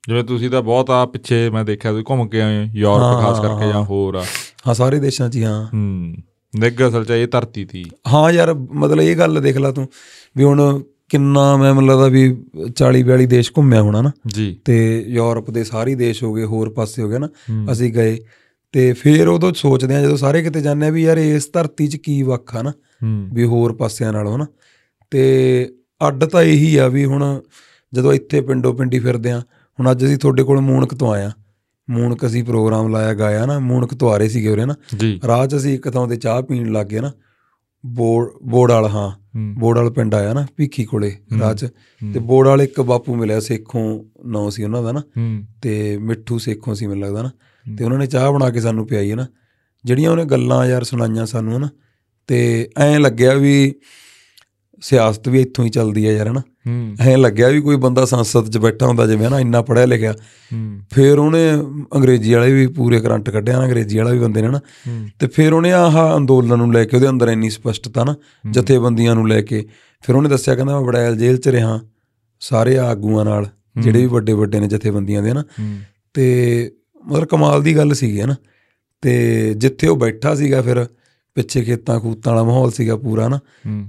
ਜਿਵੇਂ 0.08 0.24
ਤੁਸੀਂ 0.24 0.50
ਤਾਂ 0.50 0.62
ਬਹੁਤ 0.62 0.90
ਆ 0.90 1.06
ਪਿੱਛੇ 1.06 1.50
ਮੈਂ 1.50 1.64
ਦੇਖਿਆ 1.64 1.90
ਤੁਸੀਂ 1.90 2.04
ਘੁੰਮ 2.08 2.28
ਕੇ 2.28 2.40
ਆਏ 2.40 2.68
ਯੂਰਪ 2.74 3.22
ਖਾਸ 3.22 3.40
ਕਰਕੇ 3.40 3.68
ਜਾਂ। 3.68 3.84
ਹੋਰ 3.84 4.14
ਆ। 4.14 4.24
ਹਾਂ 4.66 4.74
ਸਾਰੇ 4.74 4.98
ਦੇਸ਼ਾਂ 5.00 5.28
'ਚ 5.28 5.36
ਹੀ 5.36 5.44
ਹਾਂ। 5.44 5.66
ਹੂੰ। 5.66 6.14
ਨਿੱਘ 6.58 6.88
ਅਸਲ 6.88 7.04
ਚ 7.04 7.10
ਇਹ 7.10 7.28
ਧਰਤੀ 7.28 7.64
ਤੀ 7.64 7.84
ਹਾਂ 8.12 8.32
ਯਾਰ 8.32 8.54
ਮਤਲਬ 8.54 9.00
ਇਹ 9.00 9.16
ਗੱਲ 9.16 9.40
ਦੇਖ 9.42 9.56
ਲੈ 9.56 9.72
ਤੂੰ 9.72 9.88
ਵੀ 10.36 10.44
ਹੁਣ 10.44 10.82
ਕਿੰਨਾ 11.08 11.56
ਮੈਂ 11.56 11.74
ਮੈਨੂੰ 11.74 11.90
ਲੱਗਦਾ 11.90 12.08
ਵੀ 12.08 12.44
40 12.76 13.02
42 13.02 13.26
ਦੇਸ਼ 13.26 13.52
ਘੁੰਮਿਆ 13.56 13.82
ਹੋਣਾ 13.82 14.02
ਨਾ। 14.02 14.12
ਜੀ। 14.26 14.60
ਤੇ 14.64 15.04
ਯੂਰਪ 15.08 15.50
ਦੇ 15.50 15.64
ਸਾਰੇ 15.64 15.94
ਦੇਸ਼ 15.94 16.24
ਹੋ 16.24 16.34
ਗਏ 16.34 16.44
ਹੋਰ 16.44 16.70
ਪਾਸੇ 16.70 17.02
ਹੋ 17.02 17.08
ਗਏ 17.08 17.18
ਨਾ। 17.18 17.28
ਅਸੀਂ 17.72 17.92
ਗਏ। 17.92 18.18
ਤੇ 18.72 18.92
ਫਿਰ 18.92 19.28
ਉਦੋਂ 19.28 19.52
ਸੋਚਦੇ 19.52 19.94
ਆ 19.94 20.02
ਜਦੋਂ 20.02 20.16
ਸਾਰੇ 20.16 20.42
ਕਿਤੇ 20.42 20.60
ਜਾਂਦੇ 20.60 20.86
ਆ 20.86 20.90
ਵੀ 20.90 21.02
ਯਾਰ 21.02 21.18
ਇਸ 21.18 21.50
ਧਰਤੀ 21.52 21.88
'ਚ 21.88 21.96
ਕੀ 21.96 22.22
ਵੱਖ 22.22 22.56
ਆ 22.56 22.62
ਨਾ। 22.62 22.72
ਵੀ 23.32 23.44
ਹੋਰ 23.44 23.72
ਪਾਸਿਆਂ 23.72 24.12
ਨਾਲੋਂ 24.12 24.38
ਨਾ। 24.38 24.46
ਤੇ 25.10 25.68
ਅੱਡ 26.08 26.24
ਤਾਂ 26.24 26.42
ਇਹੀ 26.42 26.76
ਆ 26.76 26.88
ਵੀ 26.88 27.04
ਹੁਣ 27.04 27.40
ਜਦੋਂ 27.94 28.12
ਇੱਥੇ 28.12 28.40
ਪਿੰਡੋ 28.40 28.72
ਪਿੰਡੀ 28.72 28.98
ਫਿਰਦੇ 28.98 29.30
ਆ 29.30 29.40
ਹੁਣ 29.80 29.90
ਅੱਜ 29.90 30.04
ਅਸੀਂ 30.04 30.18
ਤੁਹਾਡੇ 30.18 30.42
ਕੋਲ 30.42 30.60
ਮੂਨਕ 30.60 30.94
ਤੋਂ 30.94 31.12
ਆਇਆ 31.12 31.32
ਮੂਨਕ 31.90 32.26
ਅਸੀਂ 32.26 32.44
ਪ੍ਰੋਗਰਾਮ 32.44 32.88
ਲਾਇਆ 32.88 33.14
ਗਾਇਆ 33.14 33.46
ਨਾ। 33.46 33.58
ਮੂਨਕ 33.58 33.94
ਤੋਂ 33.94 34.10
ਆ 34.12 34.16
ਰਹੇ 34.16 34.28
ਸੀਗੇ 34.28 34.48
ਉਰੇ 34.48 34.64
ਨਾ। 34.64 34.74
ਰਾਹ 35.26 35.46
'ਚ 35.46 35.56
ਅਸੀਂ 35.56 35.74
ਇੱਕ 35.74 35.90
ਥਾਂ 35.90 36.08
ਤੇ 36.08 36.16
ਚਾਹ 36.16 36.42
ਪੀਣ 36.42 36.72
ਲੱਗ 36.72 36.86
ਗਏ 36.86 37.00
ਨਾ। 37.00 37.12
ਬੋੜ 37.86 38.30
ਬੋੜ 38.42 38.72
ਵਾਲ 38.72 38.88
ਹਾਂ। 38.88 39.38
ਬੋੜ 39.58 39.78
ਵਾਲ 39.78 39.90
ਪਿੰਡ 39.90 40.14
ਆਇਆ 40.14 40.32
ਨਾ 40.32 40.46
ਭੀਖੀ 40.56 40.84
ਕੋਲੇ 40.84 41.16
ਰਾਹ 41.40 41.54
'ਚ। 41.54 41.64
ਤੇ 42.14 42.20
ਬੋੜ 42.20 42.48
ਵਾਲ 42.48 42.62
ਇੱਕ 42.62 42.80
ਬਾਪੂ 42.80 43.14
ਮਿਲਿਆ 43.14 43.40
ਸੇਖੋਂ 43.40 44.04
ਨਾਂ 44.24 44.50
ਸੀ 44.50 44.64
ਉਹਨਾਂ 44.64 44.82
ਦਾ 44.82 44.92
ਨਾ। 44.92 45.02
ਤੇ 45.62 45.98
ਮਿੱਠੂ 45.98 46.38
ਸੇਖੋਂ 46.38 46.74
ਸੀ 46.74 46.86
ਮੈਨੂੰ 46.86 47.04
ਲੱਗਦਾ 47.04 47.22
ਨਾ। 47.22 47.30
ਤੇ 47.76 47.84
ਉਹਨਾਂ 47.84 47.98
ਨੇ 47.98 48.06
ਚਾਹ 48.06 48.32
ਬਣਾ 48.32 48.50
ਕੇ 48.50 48.60
ਸਾਨੂੰ 48.60 48.86
ਪਿਆਈ 48.86 49.10
ਹੈ 49.10 49.16
ਨਾ। 49.16 49.26
ਜਿਹੜੀਆਂ 49.84 50.10
ਉਹਨੇ 50.10 50.24
ਗੱਲਾਂ 50.24 50.66
ਯਾਰ 50.66 50.84
ਸੁਣਾਈਆਂ 50.84 51.26
ਸਾਨੂੰ 51.26 51.60
ਨਾ। 51.60 51.68
ਤੇ 52.26 52.68
ਐਂ 52.78 53.00
ਲੱਗਿਆ 53.00 53.34
ਵੀ 53.34 53.74
ਸਿਆਸਤ 54.80 55.28
ਵੀ 55.28 55.40
ਇੱਥੋਂ 55.40 55.64
ਹੀ 55.64 55.70
ਚੱਲਦੀ 55.70 56.06
ਹੈ 56.06 56.12
ਯਾਰ 56.12 56.28
ਹਨਾ? 56.28 56.42
ਐਂ 57.00 57.18
ਲੱਗਿਆ 57.18 57.48
ਵੀ 57.48 57.60
ਕੋਈ 57.60 57.76
ਬੰਦਾ 57.76 58.04
ਸੰਸਦ 58.04 58.50
'ਚ 58.50 58.58
ਬੈਠਾ 58.58 58.86
ਹੁੰਦਾ 58.86 59.06
ਜਿਵੇਂ 59.06 59.30
ਨਾ 59.30 59.40
ਇੰਨਾ 59.40 59.62
ਪੜਿਆ 59.62 59.86
ਲਿਖਿਆ। 59.86 60.14
ਫਿਰ 60.90 61.18
ਉਹਨੇ 61.18 61.38
ਅੰਗਰੇਜ਼ੀ 61.96 62.34
ਵਾਲੇ 62.34 62.52
ਵੀ 62.52 62.66
ਪੂਰੇ 62.66 63.00
ਕਰੰਟ 63.00 63.30
ਕੱਢਿਆ 63.30 63.58
ਨਾ 63.58 63.64
ਅੰਗਰੇਜ਼ੀ 63.64 63.98
ਵਾਲਾ 63.98 64.10
ਵੀ 64.10 64.18
ਬੰਦੇ 64.18 64.42
ਨੇ 64.42 64.48
ਨਾ 64.48 64.60
ਤੇ 65.18 65.26
ਫਿਰ 65.26 65.52
ਉਹਨੇ 65.52 65.72
ਆਹ 65.72 66.16
ਅੰਦੋਲਨ 66.16 66.58
ਨੂੰ 66.58 66.72
ਲੈ 66.72 66.84
ਕੇ 66.84 66.96
ਉਹਦੇ 66.96 67.08
ਅੰਦਰ 67.08 67.28
ਇੰਨੀ 67.28 67.50
ਸਪਸ਼ਟਤਾ 67.50 68.04
ਨਾ 68.04 68.14
ਜਥੇਬੰਦੀਆਂ 68.50 69.14
ਨੂੰ 69.14 69.28
ਲੈ 69.28 69.40
ਕੇ 69.40 69.64
ਫਿਰ 70.02 70.16
ਉਹਨੇ 70.16 70.28
ਦੱਸਿਆ 70.28 70.54
ਕਹਿੰਦਾ 70.54 70.80
ਮੈਂ 70.80 70.86
ਬੜੈਲ 70.86 71.16
ਜੇਲ੍ਹ 71.16 71.38
'ਚ 71.38 71.48
ਰਿਹਾ 71.48 71.80
ਸਾਰੇ 72.40 72.78
ਆਗੂਆਂ 72.78 73.24
ਨਾਲ 73.24 73.46
ਜਿਹੜੇ 73.78 74.00
ਵੀ 74.00 74.06
ਵੱਡੇ 74.06 74.32
ਵੱਡੇ 74.32 74.60
ਨੇ 74.60 74.68
ਜਥੇਬੰਦੀਆਂ 74.68 75.22
ਦੇ 75.22 75.32
ਨਾ 75.32 75.44
ਤੇ 76.14 76.70
ਮਤਲਬ 77.06 77.24
ਕਮਾਲ 77.24 77.62
ਦੀ 77.62 77.76
ਗੱਲ 77.76 77.94
ਸੀਗੀ 77.94 78.20
ਹੈ 78.20 78.26
ਨਾ 78.26 78.36
ਤੇ 79.00 79.54
ਜਿੱਥੇ 79.54 79.86
ਉਹ 79.86 79.96
ਬੈਠਾ 79.96 80.34
ਸੀਗਾ 80.34 80.62
ਫਿਰ 80.62 80.86
ਪਿੱਛੇ 81.34 81.62
ਖੇਤਾਂ 81.62 82.00
ਖੂਤਾਂ 82.00 82.32
ਵਾਲਾ 82.32 82.44
ਮਾਹੌਲ 82.44 82.70
ਸੀਗਾ 82.70 82.96
ਪੂਰਾ 82.96 83.28
ਨਾ। 83.28 83.40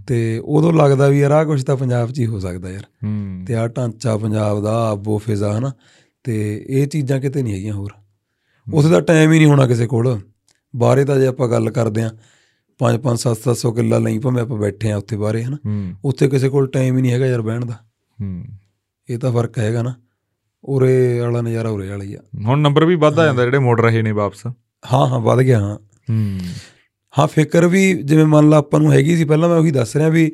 ਤੇ 0.07 0.41
ਉਦੋਂ 0.45 0.73
ਲੱਗਦਾ 0.73 1.07
ਵੀ 1.07 1.19
ਯਾਰ 1.19 1.31
ਆਹ 1.31 1.45
ਕੁਝ 1.45 1.63
ਤਾਂ 1.63 1.77
ਪੰਜਾਬ 1.77 2.11
'ਚ 2.11 2.19
ਹੀ 2.19 2.25
ਹੋ 2.25 2.39
ਸਕਦਾ 2.39 2.69
ਯਾਰ। 2.69 2.83
ਤੇ 3.47 3.55
ਆਹ 3.55 3.67
ਢਾਂਚਾ 3.67 4.17
ਪੰਜਾਬ 4.17 4.63
ਦਾ 4.63 4.89
ਆਬੋ 4.89 5.17
ਫਿਜ਼ਾ 5.17 5.57
ਹਨਾ। 5.59 5.71
ਤੇ 6.23 6.65
ਇਹ 6.69 6.87
ਚੀਜ਼ਾਂ 6.87 7.19
ਕਿਤੇ 7.19 7.43
ਨਹੀਂ 7.43 7.53
ਹੈਗੀਆਂ 7.53 7.73
ਹੋਰ। 7.73 7.91
ਉੱਥੇ 8.73 8.89
ਦਾ 8.89 9.01
ਟਾਈਮ 9.01 9.31
ਹੀ 9.31 9.37
ਨਹੀਂ 9.37 9.47
ਹੋਣਾ 9.47 9.67
ਕਿਸੇ 9.67 9.87
ਕੋਲ। 9.87 10.19
ਬਾਹਰੇ 10.75 11.05
ਤਾਂ 11.05 11.19
ਜੇ 11.19 11.27
ਆਪਾਂ 11.27 11.47
ਗੱਲ 11.47 11.69
ਕਰਦੇ 11.69 12.03
ਆਂ 12.03 12.09
5 12.79 13.01
5 13.01 13.19
7 13.19 13.37
700 13.37 13.71
ਕਿੱਲਾ 13.71 13.97
ਲਈ 13.97 14.19
ਭਾਵੇਂ 14.19 14.41
ਆਪਾਂ 14.41 14.57
ਬੈਠੇ 14.57 14.91
ਆ 14.91 14.97
ਉੱਥੇ 14.97 15.17
ਬਾਹਰੇ 15.17 15.43
ਹਨਾ। 15.43 15.57
ਉੱਥੇ 16.05 16.27
ਕਿਸੇ 16.27 16.49
ਕੋਲ 16.49 16.67
ਟਾਈਮ 16.67 16.97
ਹੀ 16.97 17.01
ਨਹੀਂ 17.01 17.11
ਹੈਗਾ 17.11 17.25
ਯਾਰ 17.25 17.41
ਬਹਿਣ 17.41 17.65
ਦਾ। 17.65 17.73
ਹੂੰ। 18.21 18.45
ਇਹ 19.09 19.17
ਤਾਂ 19.17 19.31
ਫ਼ਰਕ 19.31 19.59
ਹੈਗਾ 19.59 19.81
ਨਾ। 19.83 19.93
ਉਰੇ 20.63 21.19
ਵਾਲਾ 21.19 21.41
ਨਜ਼ਾਰਾ 21.41 21.69
ਉਰੇ 21.69 21.89
ਵਾਲਾ 21.89 22.05
ਆ। 22.13 22.19
ਹੁਣ 22.45 22.59
ਨੰਬਰ 22.59 22.85
ਵੀ 22.85 22.95
ਵੱਧ 22.95 23.19
ਆ 23.19 23.25
ਜਾਂਦਾ 23.25 23.43
ਜਿਹੜੇ 23.43 23.59
ਮੁੜ 23.59 23.81
ਰਹੇ 23.81 24.01
ਨੇ 24.01 24.11
ਵਾਪਸ। 24.11 24.47
ਹਾਂ 24.93 25.07
ਹਾਂ 25.07 25.19
ਵੱਧ 25.19 25.39
ਗਿਆ 25.39 25.59
ਹਾਂ। 25.59 25.77
ਹੂੰ 27.19 27.27
ਫਿਕਰ 27.27 27.67
ਵੀ 27.67 27.93
ਜਿਵੇਂ 27.93 28.25
ਮੰਨ 28.25 28.49
ਲਾ 28.49 28.57
ਆਪਾਂ 28.57 28.79
ਨੂੰ 28.79 28.91
ਹੈਗੀ 28.91 29.17
ਸੀ 29.17 29.25
ਪਹਿਲਾਂ 29.25 29.49
ਮੈਂ 29.49 29.57
ਉਹੀ 29.57 29.71
ਦੱਸ 29.71 29.97
ਰਿਹਾ 29.97 30.09
ਵੀ 30.09 30.31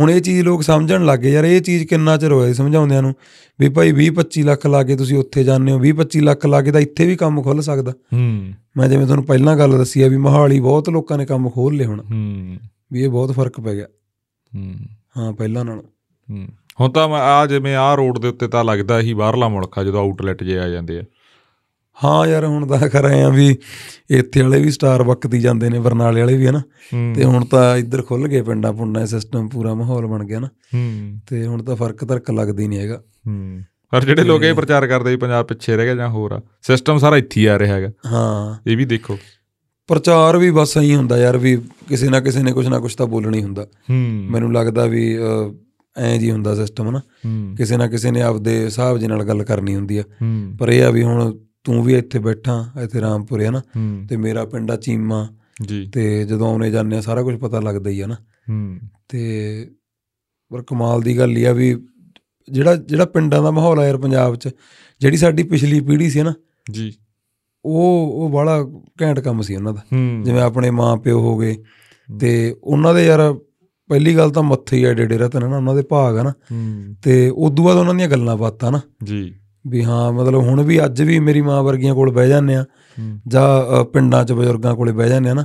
ਹੁਣ 0.00 0.10
ਇਹ 0.10 0.20
ਚੀਜ਼ 0.20 0.42
ਲੋਕ 0.42 0.62
ਸਮਝਣ 0.62 1.04
ਲੱਗੇ 1.04 1.32
ਯਾਰ 1.32 1.44
ਇਹ 1.44 1.60
ਚੀਜ਼ 1.60 1.84
ਕਿੰਨਾ 1.84 2.16
ਚਿਰ 2.16 2.32
ਹੋਇਆ 2.32 2.52
ਸਮਝਾਉਂਦਿਆਂ 2.52 3.02
ਨੂੰ? 3.02 3.14
ਵੀ 3.60 3.68
ਭਾਈ 3.68 3.92
20 3.92 4.10
25 4.10 4.42
ਲੱਖ 4.42 4.66
ਲਾ 4.66 4.82
ਕੇ 4.82 4.96
ਤੁਸੀਂ 4.96 5.18
ਉੱਥੇ 5.18 5.44
ਜਾਂਦੇ 5.44 5.72
ਹੋ 5.72 5.78
20 5.78 5.92
25 5.92 6.20
ਲੱਖ 6.20 6.46
ਲਾ 6.46 6.62
ਕੇ 6.62 6.72
ਤਾਂ 6.72 6.80
ਇੱਥੇ 6.80 7.06
ਵੀ 7.06 7.16
ਕੰਮ 7.16 7.42
ਖੁੱਲ 7.42 7.60
ਸਕਦਾ। 7.60 7.92
ਹੂੰ। 7.92 8.52
ਮੈਂ 8.76 8.88
ਜਿਵੇਂ 8.88 9.04
ਤੁਹਾਨੂੰ 9.04 9.24
ਪਹਿਲਾਂ 9.24 9.56
ਗੱਲ 9.56 9.78
ਦੱਸੀ 9.78 10.02
ਆ 10.02 10.08
ਵੀ 10.08 10.16
ਮਹਾਲੀ 10.16 10.60
ਬਹੁਤ 10.60 10.90
ਲੋਕਾਂ 10.90 11.18
ਨੇ 11.18 11.26
ਕੰਮ 11.26 11.50
ਖੋਲ 11.50 11.76
ਲਏ 11.76 11.84
ਹੁਣ। 11.84 12.00
ਹੂੰ। 12.00 12.56
ਵੀ 12.92 13.02
ਇਹ 13.02 13.08
ਬਹੁਤ 13.08 13.32
ਫ਼ਰਕ 13.32 13.60
ਪੈ 13.60 13.74
ਗਿਆ। 13.74 13.86
ਹੂੰ। 14.56 14.74
ਹਾਂ 15.18 15.32
ਪਹਿਲਾਂ 15.32 15.64
ਨਾਲੋਂ। 15.64 15.82
ਹੂੰ। 16.30 16.48
ਹੁਣ 16.80 16.90
ਤਾਂ 16.90 17.08
ਆ 17.08 17.46
ਜਿਵੇਂ 17.46 17.76
ਆ 17.76 17.94
ਰੋਡ 17.94 18.18
ਦੇ 18.18 18.28
ਉੱਤੇ 18.28 18.48
ਤਾਂ 18.48 18.64
ਲੱਗਦਾ 18.64 19.00
ਹੀ 19.00 19.14
ਬਾਹਰਲਾ 19.14 19.48
ਮੁਲਕ 19.48 19.78
ਆ 19.78 19.84
ਜਦੋਂ 19.84 20.00
ਆਊਟਲੈਟ 20.00 20.42
ਜੇ 20.42 20.58
ਆ 20.58 20.68
ਜਾਂਦੇ 20.68 20.98
ਆ। 20.98 21.02
ਹਾਂ 22.04 22.26
ਯਾਰ 22.26 22.44
ਹੁਣ 22.44 22.66
ਤਾਂ 22.66 22.88
ਕਰ 22.88 23.04
ਆਏ 23.04 23.22
ਆ 23.22 23.28
ਵੀ 23.28 23.56
ਇੱਥੇ 24.10 24.42
ਵਾਲੇ 24.42 24.60
ਵੀ 24.60 24.70
ਸਟਾਰ 24.70 25.02
ਵਕਤੀ 25.02 25.40
ਜਾਂਦੇ 25.40 25.70
ਨੇ 25.70 25.78
ਬਰਨਾਲੇ 25.78 26.20
ਵਾਲੇ 26.20 26.36
ਵੀ 26.36 26.46
ਹਨਾ 26.46 26.62
ਤੇ 27.14 27.24
ਹੁਣ 27.24 27.44
ਤਾਂ 27.44 27.76
ਇੱਧਰ 27.76 28.02
ਖੁੱਲ 28.02 28.28
ਗਏ 28.28 28.42
ਪਿੰਡਾਂ 28.42 28.72
ਪੁੰਡਾਂ 28.72 29.06
ਸਿਸਟਮ 29.06 29.48
ਪੂਰਾ 29.48 29.74
ਮਾਹੌਲ 29.74 30.06
ਬਣ 30.06 30.24
ਗਿਆ 30.24 30.40
ਨਾ। 30.40 30.46
ਹੂੰ। 30.46 31.20
ਤੇ 31.26 31.46
ਹੁਣ 31.46 31.62
ਤਾਂ 31.62 31.76
ਫ਼ਰਕ 31.76 32.04
ਧਰਕ 32.04 32.30
ਲੱਗਦੀ 32.30 32.68
ਨਹੀਂ 32.68 32.78
ਹੈਗਾ। 32.78 33.02
ਹੂੰ। 33.26 33.60
ਪਰ 33.90 34.04
ਜਿਹੜੇ 34.04 34.24
ਲੋਕ 34.24 34.42
ਇਹ 34.42 34.54
ਪ੍ਰਚਾਰ 34.54 34.86
ਕਰਦੇ 34.86 35.10
ਵੀ 35.10 35.16
ਪੰਜਾਬ 35.16 35.46
ਪਿੱਛੇ 35.46 35.76
ਰਹਿ 35.76 35.84
ਗਿਆ 35.84 35.94
ਜਾਂ 35.94 36.08
ਹੋਰ 36.08 36.32
ਆ 36.32 36.40
ਸਿਸਟਮ 36.62 36.98
ਸਾਰਾ 36.98 37.16
ਇੱਥੇ 37.16 37.40
ਹੀ 37.40 37.46
ਆ 37.46 37.58
ਰਿਹਾ 37.58 37.74
ਹੈਗਾ। 37.74 37.90
ਹਾਂ। 38.06 38.70
ਇਹ 38.70 38.76
ਵੀ 38.76 38.84
ਦੇਖੋ। 38.84 39.18
ਪ੍ਰਚਾਰ 39.88 40.38
ਵੀ 40.38 40.50
ਬਸ 40.50 40.78
ਐਂ 40.78 40.96
ਹੁੰਦਾ 40.96 41.18
ਯਾਰ 41.18 41.38
ਵੀ 41.38 41.56
ਕਿਸੇ 41.88 42.08
ਨਾ 42.08 42.20
ਕਿਸੇ 42.20 42.42
ਨੇ 42.42 42.52
ਕੁਝ 42.52 42.68
ਨਾ 42.68 42.80
ਕੁਝ 42.80 42.94
ਤਾਂ 42.94 43.06
ਬੋਲਣਾ 43.06 43.36
ਹੀ 43.36 43.42
ਹੁੰਦਾ। 43.42 43.62
ਹੂੰ। 43.62 44.26
ਮੈਨੂੰ 44.30 44.52
ਲੱਗਦਾ 44.52 44.86
ਵੀ 44.86 45.16
ਐਂ 45.96 46.18
ਜੀ 46.18 46.30
ਹੁੰਦਾ 46.30 46.54
ਸਿਸਟਮ 46.54 46.90
ਨਾ 46.90 46.98
ਹੂੰ। 46.98 47.54
ਕਿਸੇ 47.56 47.76
ਨਾ 47.76 47.86
ਕਿਸੇ 47.86 48.10
ਨੇ 48.10 48.22
ਆਪਦੇ 48.22 48.64
ਹਿਸਾਬ 48.64 48.98
ਜੀ 48.98 49.06
ਨਾਲ 49.06 49.24
ਗੱਲ 49.24 49.42
ਕਰਨੀ 49.42 49.76
ਹੁੰਦੀ 49.76 49.98
ਆ। 49.98 50.02
ਹੂੰ। 50.02 50.56
ਪਰ 50.58 50.68
ਇਹ 50.68 50.84
ਆ 50.84 50.90
ਵੀ 50.90 51.02
ਹੁਣ 51.02 51.38
ਤੂੰ 51.64 51.82
ਵੀ 51.84 51.94
ਇੱਥੇ 51.94 52.18
ਬੈਠਾ 52.18 52.70
ਇੱਥੇ 52.82 53.00
ਰਾਮਪੁਰੇ 53.00 53.46
ਆ 53.46 53.50
ਨਾ 53.50 53.58
ਹੂੰ। 53.58 54.06
ਤੇ 54.08 54.16
ਮੇਰਾ 54.16 54.44
ਪਿੰਡ 54.44 54.70
ਆ 54.70 54.76
ਚੀਮਾ। 54.76 55.28
ਜੀ। 55.62 55.86
ਤੇ 55.86 56.24
ਜਦੋਂ 56.24 56.48
ਆਉਣੇ 56.48 56.70
ਜਾਂਦੇ 56.70 56.96
ਆ 56.96 57.00
ਸਾਰਾ 57.00 57.22
ਕੁਝ 57.22 57.36
ਪਤਾ 57.36 57.60
ਲੱਗਦਾ 57.60 57.90
ਹੀ 57.90 58.00
ਆ 58.00 58.06
ਨਾ। 58.06 58.14
ਹੂੰ। 58.50 58.78
ਤੇ 59.08 59.70
ਪਰ 60.52 60.62
ਕਮਾਲ 60.62 61.00
ਦੀ 61.00 61.18
ਗੱਲ 61.18 61.38
ਇਹ 61.38 61.46
ਆ 61.46 61.52
ਵੀ 61.52 61.86
ਜਿਹੜਾ 62.50 62.76
ਜਿਹੜਾ 62.76 63.04
ਪਿੰਡਾਂ 63.04 63.42
ਦਾ 63.42 63.50
ਮਾਹੌਲ 63.50 63.78
ਆ 63.78 63.86
ਯਾਰ 63.86 63.96
ਪੰਜਾਬ 63.96 64.36
'ਚ 64.36 64.48
ਜਿਹੜੀ 65.00 65.16
ਸਾਡੀ 65.16 65.42
ਪਿਛਲੀ 65.42 65.80
ਪੀੜ੍ਹੀ 65.80 66.10
ਸੀ 66.10 66.22
ਨਾ 66.22 66.34
ਜੀ। 66.70 66.94
ਉਹ 67.64 68.12
ਉਹ 68.14 68.30
ਬੜਾ 68.30 68.66
ਘੈਂਟ 69.02 69.20
ਕੰਮ 69.20 69.42
ਸੀ 69.42 69.56
ਉਹਨਾਂ 69.56 69.72
ਦਾ। 69.72 69.80
ਹੂੰ। 69.92 70.22
ਜਿਵੇਂ 70.24 70.40
ਆਪਣੇ 70.40 70.70
ਮਾਂ 70.70 70.96
ਪਿਓ 70.96 71.20
ਹੋ 71.20 71.38
ਗਏ 71.38 71.56
ਤੇ 72.20 72.56
ਉਹਨਾਂ 72.64 72.94
ਦੇ 72.94 73.06
ਯਾਰ 73.06 73.34
ਪਹਿਲੀ 73.88 74.16
ਗੱਲ 74.16 74.30
ਤਾਂ 74.30 74.42
ਮੱਥੇ 74.42 74.76
ਹੀ 74.76 74.84
ਆ 74.84 74.94
ਡੇਡੇ 74.94 75.18
ਰਤਨ 75.18 75.50
ਨਾ 75.50 75.56
ਉਹਨਾਂ 75.56 75.74
ਦੇ 75.74 75.82
ਭਾਗ 75.82 76.18
ਆ 76.18 76.22
ਨਾ। 76.22 76.30
ਹੂੰ। 76.30 76.96
ਤੇ 77.02 77.30
ਉਦੋਂ 77.30 77.64
ਬਾਅਦ 77.64 77.76
ਉਹਨਾਂ 77.76 77.94
ਦੀਆਂ 77.94 78.08
ਗੱਲਾਂ 78.08 78.36
ਬਾਤਾਂ 78.36 78.72
ਨਾ। 78.72 78.80
ਜੀ। 79.04 79.34
ਵੀ 79.66 79.84
ਹਾਂ 79.84 80.12
ਮਤਲਬ 80.12 80.40
ਹੁਣ 80.40 80.62
ਵੀ 80.62 80.84
ਅੱਜ 80.84 81.02
ਵੀ 81.02 81.18
ਮੇਰੀ 81.18 81.40
ਮਾਂ 81.40 81.62
ਵਰਗੀਆਂ 81.62 81.94
ਕੋਲ 81.94 82.10
ਬਹਿ 82.10 82.28
ਜਾਂਦੇ 82.28 82.54
ਆ 82.54 82.64
ਜਾਂ 83.28 83.84
ਪਿੰਡਾਂ 83.84 84.24
'ਚ 84.24 84.32
ਬਜ਼ੁਰਗਾਂ 84.32 84.74
ਕੋਲੇ 84.74 84.92
ਬਹਿ 84.92 85.08
ਜਾਂਦੇ 85.08 85.30
ਆ 85.30 85.34
ਨਾ 85.34 85.44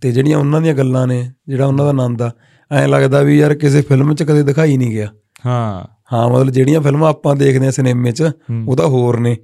ਤੇ 0.00 0.12
ਜਿਹੜੀਆਂ 0.12 0.38
ਉਹਨਾਂ 0.38 0.60
ਦੀਆਂ 0.60 0.74
ਗੱਲਾਂ 0.74 1.06
ਨੇ 1.06 1.32
ਜਿਹੜਾ 1.48 1.66
ਉਹਨਾਂ 1.66 1.84
ਦਾ 1.84 1.90
ਆਨੰਦ 1.90 2.22
ਆ 2.22 2.30
ਐਂ 2.72 2.88
ਲੱਗਦਾ 2.88 3.22
ਵੀ 3.22 3.38
ਯਾਰ 3.38 3.54
ਕਿਸੇ 3.54 3.82
ਫਿਲਮ 3.82 4.14
'ਚ 4.14 4.22
ਕਦੇ 4.22 4.42
ਦਿਖਾਈ 4.42 4.76
ਨਹੀਂ 4.76 4.90
ਗਿਆ। 4.90 5.08
ਹਾਂ। 5.46 5.84
ਹਾਂ 6.12 6.28
ਮਤਲਬ 6.30 6.50
ਜਿਹੜੀਆਂ 6.50 6.80
ਫਿਲਮਾਂ 6.80 7.10
ਆਪਾਂ 7.10 7.36
ਦੇਖਦੇ 7.36 7.66
ਆ 7.66 7.70
ਸਿਨੇਮੇ 7.70 8.12
'ਚ। 8.12 8.22
ਉਹ 8.68 8.76
ਤਾਂ 8.76 8.86
ਹੋਰ 8.86 9.20
ਨੇ। 9.20 9.36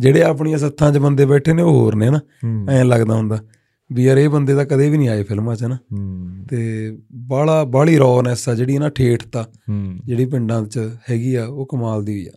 ਜਿਹੜੇ 0.00 0.22
ਆਪਣੀਆਂ 0.22 0.58
ਸੱਥਾਂ 0.58 0.92
'ਚ 0.92 0.98
ਬੰਦੇ 0.98 1.26
ਬੈਠੇ 1.26 1.52
ਨੇ 1.52 1.62
ਉਹ 1.62 1.70
ਹੋਰ 1.70 1.94
ਨੇ 1.94 2.10
ਨਾ। 2.10 2.20
ਐਂ 2.70 2.84
ਲੱਗਦਾ 2.84 3.14
ਹੁੰਦਾ 3.14 3.38
ਵੀ 3.92 4.04
ਯਾਰ 4.04 4.16
ਇਹ 4.16 4.28
ਬੰਦੇ 4.28 4.54
ਤਾਂ 4.54 4.64
ਕਦੇ 4.64 4.90
ਵੀ 4.90 4.98
ਨਹੀਂ 4.98 5.08
ਆਏ 5.08 5.22
ਫਿਲਮਾਂ 5.22 5.56
'ਚ 5.56 5.64
ਨਾ। 5.64 5.78
ਤੇ 6.48 6.98
ਬਾਲਾ 7.12 7.64
ਬਾਲੀ 7.64 7.98
ਰੌਨੈਸ 7.98 8.48
ਆ 8.48 8.54
ਜਿਹੜੀ 8.54 8.78
ਨਾ 8.78 8.88
ਠੇਠਤਾ 8.88 9.46
ਜਿਹੜੀ 10.04 10.24
ਪਿੰਡਾਂ 10.24 10.64
'ਚ 10.64 10.78
ਹੈਗੀ 11.10 11.34
ਆ 11.34 11.46
ਉਹ 11.46 11.66
ਕਮਾਲ 11.66 12.04
ਦੀ 12.04 12.26
ਆ। 12.26 12.30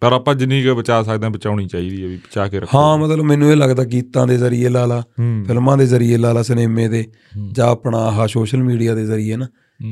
ਪਰ 0.00 0.12
ਆਪਾਂ 0.12 0.34
ਜਿੰਨੀ 0.34 0.62
ਕੁ 0.62 0.74
ਬਚਾ 0.74 1.02
ਸਕਦੇ 1.02 1.24
ਹਾਂ 1.24 1.30
ਬਚਾਉਣੀ 1.30 1.66
ਚਾਹੀਦੀ 1.66 2.02
ਹੈ 2.02 2.08
ਵੀ 2.08 2.16
ਬਚਾ 2.16 2.48
ਕੇ 2.48 2.60
ਰੱਖੋ। 2.60 2.78
ਹਾਂ 2.78 2.98
ਮਤਲਬ 2.98 3.24
ਮੈਨੂੰ 3.24 3.50
ਇਹ 3.50 3.56
ਲੱਗਦਾ 3.56 3.84
ਗੀਤਾਂ 3.84 4.26
ਦੇ 4.26 4.36
ਜ਼ਰੀਏ 4.36 4.68
ਲਾ 4.68 4.86
ਲਾ 4.86 5.00
ਫਿਲਮਾਂ 5.46 5.76
ਦੇ 5.76 5.86
ਜ਼ਰੀਏ 5.86 6.16
ਲਾ 6.16 6.32
ਲਾ 6.32 6.42
ਸਿਨੇਮੇ 6.42 6.88
ਦੇ। 6.88 7.06
ਜਾਂ 7.52 7.66
ਆਪਣਾ 7.68 7.98
ਆਹ 7.98 8.26
ਸੋਸ਼ਲ 8.26 8.58
ਮੀਡੀਆ 8.58 8.94
ਦੇ 8.94 9.06
ਜ਼ਰੀਏ 9.06 9.36
ਨਾ। 9.36 9.46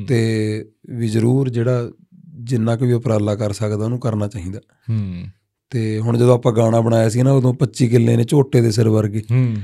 ਤੇ 0.09 0.65
ਵੀ 0.91 1.09
ਜ਼ਰੂਰ 1.09 1.49
ਜਿਹੜਾ 1.49 1.91
ਜਿੰਨਾ 2.41 2.77
ਕੁ 2.77 2.87
ਵੀ 2.87 2.93
ਉਪਰਾਲਾ 2.93 3.35
ਕਰ 3.35 3.53
ਸਕਦਾ 3.53 3.85
ਉਹਨੂੰ 3.85 4.01
ਕਰਨਾ 4.01 4.29
ਚਾਹੀਦਾ। 4.29 4.61
ਹੂੰ। 4.91 5.25
ਤੇ 5.71 5.99
ਹੁਣ 5.99 6.19
ਜਦੋਂ 6.19 6.35
ਆਪਾਂ 6.35 6.53
ਗਾਣਾ 6.53 6.81
ਬਣਾਇਆ 6.81 7.09
ਸੀ 7.09 7.23
ਨਾ 7.23 7.33
ਉਦੋਂ 7.33 7.55
25 7.55 7.89
ਕਿੱਲੇ 7.89 8.17
ਨੇ 8.17 8.25
ਝੋਟੇ 8.25 8.61
ਦੇ 8.61 8.71
ਸਿਰ 8.71 8.89
ਵਰਗੇ। 8.89 9.23
ਹੂੰ 9.31 9.57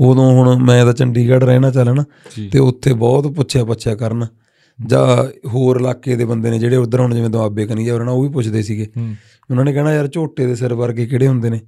ਉਦੋਂ 0.00 0.32
ਹੁਣ 0.32 0.56
ਮੈਂ 0.56 0.84
ਤਾਂ 0.84 0.92
ਚੰਡੀਗੜ੍ਹ 0.92 1.44
ਰਹਿਣਾ 1.44 1.70
ਚੱਲ 1.70 1.94
ਨਾ 1.94 2.04
ਤੇ 2.52 2.58
ਉੱਥੇ 2.58 2.92
ਬਹੁਤ 2.92 3.26
ਪੁੱਛਿਆ 3.26 3.64
ਪੁੱਛਿਆ 3.64 3.94
ਕਰਨ। 3.94 4.26
ਜਾਂ 4.86 5.38
ਹੋਰ 5.48 5.76
ਇਲਾਕੇ 5.76 6.16
ਦੇ 6.16 6.24
ਬੰਦੇ 6.24 6.50
ਨੇ 6.50 6.58
ਜਿਹੜੇ 6.58 6.76
ਉਧਰ 6.76 7.00
ਹੁਣ 7.00 7.14
ਜਿਵੇਂ 7.14 7.30
ਦੁਆਬੇ 7.30 7.66
ਕਨੀ 7.66 7.84
ਜਾ 7.84 7.98
ਨਾ 7.98 8.12
ਉਹ 8.12 8.22
ਵੀ 8.22 8.28
ਪੁੱਛਦੇ 8.28 8.62
ਸੀਗੇ। 8.62 8.86
ਉਹਨਾਂ 9.50 9.64
ਨੇ 9.64 9.72
ਕਹਿਣਾ 9.72 9.94
ਯਾਰ 9.94 10.08
ਝੋਟੇ 10.08 10.46
ਦੇ 10.46 10.54
ਸਿਰ 10.54 10.74
ਵਰਗੇ 10.74 11.06
ਕਿਹੜੇ 11.06 11.28
ਹੁੰਦੇ 11.28 11.50
ਨੇ? 11.50 11.60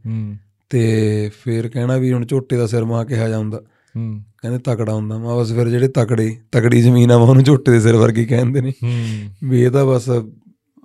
ਤੇ 0.70 1.30
ਫਿਰ 1.44 1.68
ਕਹਿਣਾ 1.68 1.96
ਵੀ 1.96 2.12
ਹੁਣ 2.12 2.26
ਝੋਟੇ 2.26 2.56
ਦਾ 2.56 2.66
ਸਿਰ 2.66 2.84
ਮਾਂ 2.84 3.04
ਕਿਹਾ 3.04 3.28
ਜਾਂਦਾ 3.28 3.62
ਹੂੰ। 3.96 4.20
ਕਹਿੰਦੇ 4.42 4.58
ਤਕੜਾ 4.58 4.94
ਹੁੰਦਾ। 4.94 5.18
ਮੈਂ 5.18 5.36
ਬਸ 5.36 5.52
ਫਿਰ 5.52 5.68
ਜਿਹੜੇ 5.68 5.88
ਤਕੜੇ 5.88 6.36
ਤਕੜੀ 6.52 6.82
ਜ਼ਮੀਨ 6.82 7.12
ਆ 7.12 7.16
ਉਹਨੂੰ 7.16 7.42
ਝੋਟੇ 7.42 7.72
ਦੇ 7.72 7.80
ਸਿਰ 7.80 7.96
ਵਰਗੀ 7.96 8.24
ਕਹਿੰਦੇ 8.24 8.60
ਨੇ। 8.60 8.70
ਹੂੰ। 8.70 9.04
ਵੀ 9.44 9.62
ਇਹ 9.62 9.70
ਤਾਂ 9.70 9.84
ਬਸ 9.84 10.10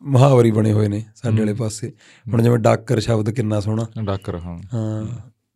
ਮੁਹਾਵਰੀ 0.03 0.51
ਬਣੇ 0.51 0.73
ਹੋਏ 0.73 0.87
ਨੇ 0.87 1.03
ਸਾਡੇ 1.15 1.39
ਵਾਲੇ 1.39 1.53
ਪਾਸੇ। 1.53 1.91
ਹੁਣ 2.33 2.41
ਜਿਵੇਂ 2.41 2.57
ਡਾਕਰ 2.57 2.99
ਸ਼ਬਦ 2.99 3.29
ਕਿੰਨਾ 3.29 3.59
ਸੋਹਣਾ। 3.59 3.85
ਡਾਕਰ 4.03 4.35
ਹਾਂ। 4.35 4.59
ਹਾਂ 4.73 5.07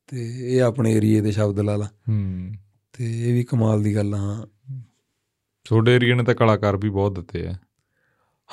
ਤੇ 0.08 0.34
ਇਹ 0.40 0.62
ਆਪਣੇ 0.62 0.94
ਏਰੀਏ 0.94 1.22
ਦੇ 1.22 1.32
ਸ਼ਬਦ 1.32 1.60
ਲਾ 1.60 1.76
ਲਾ। 1.76 1.86
ਹੂੰ। 1.86 2.52
ਤੇ 2.94 3.30
ਇਹ 3.30 3.34
ਵੀ 3.34 3.44
ਕਮਾਲ 3.44 3.84
ਦੀ 3.84 3.96
ਗੱਲ 3.96 4.14
ਆ 4.14 4.18
ਹਾਂ। 4.18 4.46
ਤੁਹਾਡੇ 5.66 5.96
ਏਰੀਆ 5.96 6.16
ਨੇ 6.16 6.24
ਤਾਂ 6.24 6.36
ਕਲਾਕਾਰ 6.36 6.78
ਵੀ 6.78 6.90
ਬਹੁਤ 6.90 7.16
ਦਿੱਤੇ 7.16 7.48
ਆ। 7.48 7.54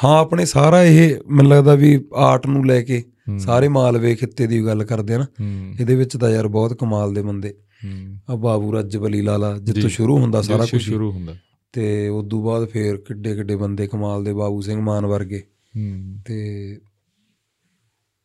ਹਾਂ 0.05 0.19
ਆਪਣੇ 0.19 0.45
ਸਾਰਾ 0.45 0.83
ਇਹ 0.83 1.17
ਮੈਨੂੰ 1.29 1.53
ਲੱਗਦਾ 1.53 1.75
ਵੀ 1.75 2.05
ਆਰਟ 2.15 2.47
ਨੂੰ 2.47 2.67
ਲੈ 2.67 2.83
ਕੇ। 2.83 3.05
ਸਾਰੇ 3.39 3.69
ਮਾਲਵੇ 3.69 4.15
ਖਿੱਤੇ 4.15 4.47
ਦੀ 4.47 4.67
ਗੱਲ 4.67 4.85
ਕਰਦੇ 4.85 5.15
ਆ 5.15 5.19
ਨਾ। 5.19 5.27
ਇਹਦੇ 5.81 5.95
ਵਿੱਚ 5.95 6.17
ਤਾਂ 6.17 6.31
ਯਾਰ 6.31 6.49
ਬਹੁਤ 6.49 6.75
ਕਮਾਲ 6.75 7.15
ਦੇ 7.15 7.23
ਬੰਦੇ। 7.23 7.55
ਆ 8.31 8.37
ਬਾਬੂ 8.37 8.73
ਰੱਜਬਲੀ 8.73 9.21
ਲਾਲਾ 9.21 9.59
ਜਿੱਥੋਂ। 9.59 9.91
ਸ਼ੁਰੂ 9.91 10.19
ਹੁੰਦਾ 10.19 10.43
ਸਾਰਾ 10.43 10.67
ਕੁਝ 10.67 10.83
ਸ਼ੁਰੂ 10.83 11.13
ਹੁੰਦਾ। 11.13 11.35
ਤੇ 11.73 12.09
ਉਦੋਂ 12.09 12.45
ਬਾਅਦ 12.45 12.65
ਫੇਰ 12.65 12.97
ਕਿੱਡੇ 12.97 13.37
ਕਿੱਡੇ 13.37 13.57
ਬੰਦੇ 13.57 13.87
ਕਮਾਲ 13.87 14.25
ਦੇ 14.25 14.33
ਬਾਬੂ 14.33 14.61
ਸਿੰਘ 14.61 14.81
ਮਾਨ 14.81 15.07
ਵਰਗੇ। 15.07 15.43
ਤੇ 16.27 16.79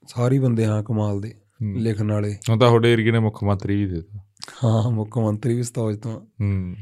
ਸਾਰੇ 0.08 0.40
ਬੰਦੇ 0.40 0.66
ਹਾਂ 0.66 0.84
ਕਮਾਲ 0.84 1.22
ਦੇ। 1.22 1.34
ਲਿਖਣ 1.64 2.12
ਵਾਲੇ। 2.12 2.38
ਹੁਣ 2.50 2.60
ਤਾਂ 2.60 2.68
ਤੁਹਾਡੇ 2.68 2.94
ਏਰੀਏ 2.94 3.12
ਨੇ 3.12 3.20
ਮੁੱਖ 3.20 3.44
ਮੰਤਰੀ 3.44 3.76
ਵੀ 3.76 3.86
ਦੇ 3.86 3.96
ਦਿੱਤਾ। 3.96 4.20
ਹਾਂ 4.64 4.92
ਮੁੱਖ 4.92 5.18
ਮੰਤਰੀ 5.18 5.54
ਵੀ 5.54 5.64
ਸਤੌਜ 5.64 5.98
ਤੋਂ। 5.98 6.22
ਹੂੰ। 6.42 6.76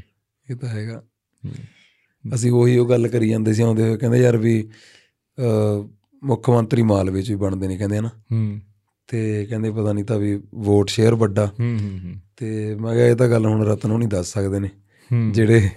ਇਹ 0.52 0.56
ਤਾਂ 0.56 0.70
ਹੈਗਾ। 0.70 1.04
ਅਸੀਂ 2.34 2.52
ਉਹੀ 2.52 2.78
ਉਹ 2.78 2.90
ਗੱਲ 2.90 3.08
ਕਰੀ 3.08 3.30
ਜਾਂਦੇ 3.30 3.54
ਸੀ 3.54 3.62
ਆਉਂਦੇ 3.62 3.84
ਹੋਏ 3.84 3.98
ਕਹਿੰਦੇ 3.98 4.18
ਯਾਰ 4.18 4.38
ਵੀ 4.38 4.70
ਮੁੱਖ 6.24 6.50
ਮੰਤਰੀ 6.50 6.82
ਮਾਲਵੇ 6.82 7.22
ਚ 7.22 7.30
ਵੀ 7.30 7.36
ਬਣਦੇ 7.36 7.68
ਨੇ 7.68 7.78
ਕਹਿੰਦੇ 7.78 7.98
ਹਨਾ। 7.98 8.08
ਹੂੰ। 8.08 8.60
ਤੇ 9.08 9.46
ਕਹਿੰਦੇ 9.46 9.72
ਪਤਾ 9.72 9.94
ਨਹੀਂ 9.94 10.06
ਤਾਂ 10.06 10.20
ਵੀ 10.20 10.40
ਵੋਟ 10.56 10.90
ਸ਼ੇਅਰ 10.90 11.16
ਵੱਡਾ। 11.16 11.46
ਹੂੰ 11.46 11.80
ਹੂੰ 11.84 12.14
ਤੇ 12.38 12.76
ਮੈਂ 12.76 12.96
ਕਿਹਾ 12.96 13.06
ਇਹ 13.06 13.16
ਤਾਂ 13.16 13.30
ਗੱਲ 13.30 13.46
ਹੁਣ 13.46 13.66
ਰਤਨ 13.66 13.92
ਉਹ 13.92 14.00
ਨਹੀਂ 14.00 14.10
ਦੱਸ 14.10 14.34
ਸਕਦੇ 14.34 14.60
ਨੇ। 14.60 14.70
ਜਿਹੜੇ 15.32 15.70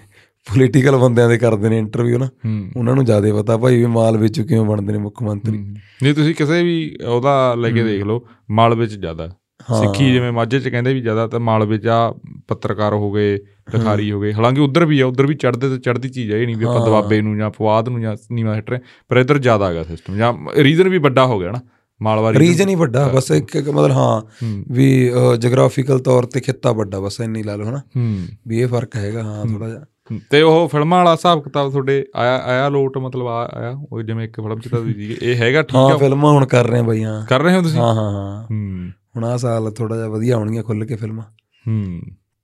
ਪੋਲੀਟੀਕਲ 0.45 0.97
ਬੰਦਿਆਂ 0.97 1.29
ਦੇ 1.29 1.37
ਕਰਦੇ 1.37 1.69
ਨੇ 1.69 1.77
ਇੰਟਰਵਿਊ 1.77 2.17
ਨਾ 2.17 2.29
ਉਹਨਾਂ 2.77 2.95
ਨੂੰ 2.95 3.05
ਜ਼ਿਆਦਾ 3.05 3.41
ਪਤਾ 3.41 3.57
ਭਾਈ 3.57 3.77
ਵੀ 3.77 3.85
ਮਾਲਵੇ 3.85 4.27
ਚ 4.27 4.41
ਕਿਵੇਂ 4.41 4.65
ਬਣਦੇ 4.65 4.93
ਨੇ 4.93 4.99
ਮੁੱਖ 4.99 5.23
ਮੰਤਰੀ। 5.23 5.57
ਨਹੀਂ 6.03 6.13
ਤੁਸੀਂ 6.13 6.35
ਕਿਸੇ 6.35 6.63
ਵੀ 6.63 6.97
ਉਹਦਾ 7.07 7.55
ਲੈ 7.55 7.71
ਕੇ 7.71 7.83
ਦੇਖ 7.83 8.03
ਲਓ 8.03 8.27
ਮਾਲਵੇ 8.51 8.87
ਚ 8.87 8.89
ਜ਼ਿਆਦਾ। 8.89 9.35
ਸਿੱਖੀ 9.63 10.11
ਜਿਵੇਂ 10.13 10.31
ਮਾਝੇ 10.31 10.59
ਚ 10.59 10.69
ਕਹਿੰਦੇ 10.69 10.93
ਵੀ 10.93 11.01
ਜ਼ਿਆਦਾ 11.01 11.27
ਤਾਂ 11.27 11.39
ਮਾਲਵੇ 11.39 11.77
ਚ 11.77 11.87
ਆ 11.87 12.13
ਪੱਤਰਕਾਰ 12.47 12.93
ਹੋ 12.93 13.11
ਗਏ 13.11 13.37
ਲਿਖਾਰੀ 13.75 14.11
ਹੋ। 14.11 14.19
ਗਏ। 14.21 14.33
ਹਾਲਾਂਕਿ 14.33 14.61
ਉਧਰ 14.61 14.85
ਵੀ 14.85 14.99
ਆ 14.99 15.05
ਉਧਰ 15.05 15.25
ਵੀ 15.25 15.35
ਚੜਦੇ 15.35 15.69
ਤੇ 15.69 15.77
ਚੜਦੀ 15.77 16.09
ਚੀਜ਼ 16.09 16.31
ਹੈ 16.31 16.37
ਇਹ 16.37 16.45
ਨਹੀਂ 16.45 16.55
ਵੀ 16.55 16.65
ਆਪਾਂ 16.65 16.79
ਹਾਂ। 16.79 16.85
ਦਵਾਬੇ 16.85 17.21
ਨੂੰ 17.21 17.37
ਜਾਂ 17.37 17.49
ਫਵਾਦ 17.51 17.89
ਨੂੰ 17.89 18.01
ਜਾਂ 18.01 18.15
ਨੀਵਾ 18.31 18.55
ਹਿੱਟ 18.55 18.69
ਰਹੇ 18.69 18.79
ਪਰ 19.09 19.17
ਇੱਧਰ 19.17 19.37
ਜ਼ਿਆਦਾ 19.37 19.67
ਹੈਗਾ 19.67 19.83
ਸਿਸਟਮ 19.83 20.15
ਜਾਂ 20.17 20.33
ਰੀਜ਼ਨ 20.57 20.89
ਵੀ 20.89 20.97
ਵੱਡਾ 20.97 21.25
ਹੋ 21.25 21.39
ਗਿਆ 21.39 21.51
ਨਾ 21.51 21.59
ਮਾਲਵਾ। 22.01 22.31
ਰੀਜਨ 22.33 22.69
ਹੀ 22.69 22.75
ਵੱਡਾ 22.75 23.07
ਬਸ 23.07 23.31
ਇੱਕ 23.31 23.57
ਮਤਲਬ 23.57 23.91
ਹਾਂ 23.91 24.21
ਹੂੰ। 24.21 24.63
ਵੀ 24.71 25.11
ਜੀਓਗ੍ਰਾਫੀਕਲ 25.39 25.99
ਤੌਰ 25.99 26.25
ਤੇ 26.25 26.39
ਖਿੱਤਾ 26.39 26.71
ਵੱਡਾ 26.71 26.99
ਬਸ 26.99 27.19
ਇੰਨੀ 27.21 27.43
ਲਾ 27.43 27.55
ਲਓ 27.55 27.65
ਹਨਾ। 27.65 27.77
ਹੂੰ। 27.77 28.27
ਵੀ 28.47 28.61
ਇਹ 28.61 28.67
ਫ਼ਰਕ 28.67 28.95
ਹੈਗਾ 28.95 29.23
ਹਾਂ 29.23 29.45
ਥੋੜਾ 29.45 29.69
ਜਿਹਾ। 29.69 29.85
ਤੇ 30.31 30.41
ਉਹ 30.41 30.67
ਫਿਲਮਾਂ 30.67 30.97
ਵਾਲਾ 30.97 31.13
ਹਿਸਾਬ 31.13 31.43
ਕਿਤਾਬ 31.43 31.71
ਤੁਹਾਡੇ 31.71 32.05
ਆਇਆ 32.15 32.37
ਆਇਆ 32.37 32.69
ਲੋਟ 32.69 32.97
ਮਤਲਬ 32.97 33.27
ਆਇਆ? 33.27 33.79
ਉਹ 33.91 34.01
ਜਿਵੇਂ 34.01 34.25
ਇੱਕ 34.25 34.35
ਫਿਲਮ 34.41 34.59
ਚ 34.59 34.67
ਤਾਂ 34.67 34.79
ਇਹ 35.21 35.35
ਹੈਗਾ 35.35 35.61
ਠੀਕ 35.61 35.75
ਹਾਂ 35.75 35.89
ਆ। 35.91 35.97
ਫਿਲਮਾਂ 35.97 36.31
ਹੁਣ 36.31 36.45
ਕਰ 36.45 36.67
ਰਹੇ 36.67 36.79
ਆ 36.79 36.83
ਬਾਈ 36.83 37.03
ਹਾਂ। 37.03 37.25
ਕਰ 37.25 37.41
ਰਹੇ 37.41 37.55
ਹੋ 37.55 37.61
ਤੁਸੀਂ? 37.61 37.79
ਹਾਂ 37.79 37.93
ਹਾਂ 37.95 38.11
ਹਾਂ। 38.11 38.43
ਹੂੰ। 38.43 38.91
ਹੁਣ 39.19 39.27
ਆ 39.27 39.37
ਸਾਲ 39.37 39.71
ਥੋੜਾ 39.71 39.95
ਜਿਹਾ 39.95 40.07
ਵਧੀਆ 40.07 40.35
ਆਉਣਗੀਆਂ 40.35 40.63
ਖੁੱਲ 40.63 40.85
ਕੇ 40.85 40.95
ਫਿਲਮਾਂ। 40.95 41.23
ਹੂੰ। 41.67 42.01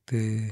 ਤੇ 0.08 0.50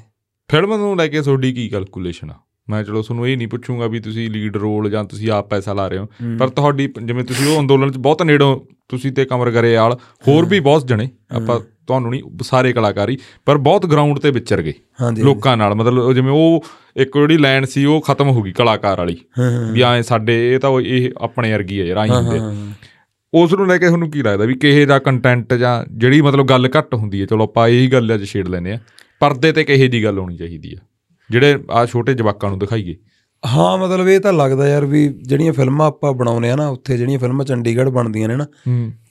ਫਿਲਮ 0.48 0.76
ਨੂੰ 0.78 0.98
ਲੈ 0.98 1.08
ਕੇ 1.08 1.22
ਤੁਹਾਡੀ 1.22 1.54
ਕੀ 1.54 1.70
ਕੈਲਕੂਲੇਸ਼ਨ 1.70 2.32
ਆ? 2.32 2.34
ਮੈਂ 2.70 2.84
ਚਲੋ 2.84 3.02
ਤੁਹਾਨੂੰ 3.02 3.28
ਇਹ 3.28 3.38
ਨਹੀਂ 3.38 3.48
ਪੁੱਛੂੰਗਾ 3.48 3.88
ਵੀ 3.88 4.00
ਤੁਸੀਂ 4.00 4.30
ਲੀਡ 4.30 4.58
ਰੋਲ 4.58 4.90
ਜਾਂ 4.90 5.04
ਤੁਸੀਂ 5.04 5.32
ਆਪ 5.32 5.50
ਪੈਸਾ 5.50 5.74
ਲਾ 5.74 5.88
ਰਹੇ 5.88 5.98
ਹੋ 5.98 6.08
ਪਰ 6.40 6.50
ਤੁਹਾਡੀ 6.50 6.94
ਜਿਵੇਂ 7.04 7.24
ਤੁਸੀਂ 7.24 7.56
ਉਹ 7.56 7.62
ਅੰਦੋਲਨ 7.62 7.92
ਚ 7.92 7.98
ਬਹੁਤ 7.98 8.24
ਨੇੜੋਂ 8.24 8.60
ਤੁਸੀਂ 8.90 9.12
ਤੇ 9.12 9.26
ਕਮਰ 9.26 9.52
ਗਰੇਵਾਲ 9.52 9.98
ਹੋਰ 10.28 10.46
ਵੀ 10.46 10.60
ਬਹੁਤ 10.60 10.88
ਜਣੇ 10.88 11.10
ਆਪਾਂ 11.36 11.60
ਤੁਹਾਨੂੰ 11.60 12.12
ਨਹੀਂ 12.12 12.22
ਸਾਰੇ 12.42 12.74
ਕਲਾਕਾਰੀ 12.74 13.18
ਪਰ 13.46 13.58
ਬਹੁਤ 13.58 13.86
ਗਰਾਊਂਡ 13.86 14.20
ਤੇ 14.20 14.32
ਵਿਚਰ 14.32 14.62
ਗਏ 14.62 14.74
ਲੋਕਾਂ 15.18 15.58
ਨਾਲ 15.58 15.76
ਮਤਲਬ 15.76 16.14
ਜਿਵੇਂ 16.14 16.32
ਉਹ 16.32 16.66
ਇੱਕ 16.98 17.18
ਜਿਹੜੀ 17.18 17.38
ਲਾਈਨ 17.38 17.66
ਸੀ 17.66 17.86
ਉਹ 17.86 18.02
ਖਤਮ 18.02 18.30
ਹੋ 18.30 18.42
ਗਈ 18.42 18.52
ਕਲਾਕਾਰ 18.52 18.98
ਵਾਲੀ। 18.98 19.18
ਵੀ 19.72 19.82
ਐ 19.82 20.02
ਸਾਡੇ 20.02 20.54
ਇਹ 20.54 20.60
ਤਾਂ 20.60 20.82
ਇਹ 20.82 21.12
ਆਪਣੇ 21.18 21.54
ਵਰਗੀ 21.54 21.82
ਹੈ 21.82 21.86
ਯਾਰ 21.86 21.98
ਆਈ 21.98 22.10
ਹੁੰਦੇ 22.10 22.40
ਉਸ 23.34 23.54
ਨੂੰ 23.54 23.67
ਲੈ 23.67 23.78
ਕੇ 23.78 23.86
ਤੁਹਾਨੂੰ 23.86 24.10
ਕੀ 24.12 24.22
ਲੱਗਦਾ 24.22 24.46
ਵੀ 24.46 24.54
ਕਿਹੇ 24.56 24.86
ਦਾ 24.86 24.98
ਕੰਟੈਂਟ 25.00 25.54
ਜਾਂ 25.54 25.74
ਜਿਹੜੀ 25.91 26.22
ਮਤਲਬ 26.22 26.48
ਗੱਲ 26.48 26.69
ਘੱਟ 26.78 26.93
ਹੁੰਦੀ 26.96 27.22
ਹੈ? 27.22 27.26
ਚਲੋ 27.26 27.43
ਆਪਾਂ 27.43 27.67
ਇਹੀ 27.69 27.88
ਗੱਲ 27.88 28.13
ਅੱਜ 28.13 28.24
ਛੇੜ 28.26 28.48
ਲੈਨੇ 28.48 28.74
ਆ 28.74 28.80
ਪਰਦੇ 29.22 29.52
ਤੇ 29.52 29.63
ਕਿਹੇ 29.63 29.88
ਦੀ 29.88 30.04
ਗੱਲ 30.04 30.19
ਹੋਣੀ 30.19 30.38
ਚਾਹੀਦੀ 30.38 30.74
ਆ 30.74 30.80
ਜਿਹੜੇ 31.30 31.58
ਆ 31.72 31.86
ਛੋਟੇ 31.86 32.13
ਜਵਾਕਾਂ 32.13 32.50
ਨੂੰ 32.50 32.60
ਦਿਖਾਈਏ। 32.60 32.96
ਹਾਂ 33.43 33.78
ਮਤਲਬ 33.78 34.08
ਇਹ 34.08 34.19
ਤਾਂ 34.19 34.34
ਲੱਗਦਾ 34.34 34.67
ਯਾਰ 34.67 34.86
ਵੀ 34.86 35.08
ਜਿਹੜੀਆਂ 35.22 35.54
ਫਿਲਮਾਂ 35.54 35.88
ਆਪਾਂ 35.88 36.12
ਬਣਾਉਨੇ 36.13 36.50
ਆ 36.52 36.56
ਨਾ 36.56 36.67
ਉੱਥੇ 36.69 36.98
ਜਿਹੜੀਆਂ 36.98 37.19
ਫਿਲਮਾਂ 37.19 37.46
ਚੰਡੀਗੜ੍ਹ 37.46 37.89
ਬਣਦੀਆਂ 37.89 38.28
ਨੇ 38.28 38.36
ਨਾ 38.36 38.45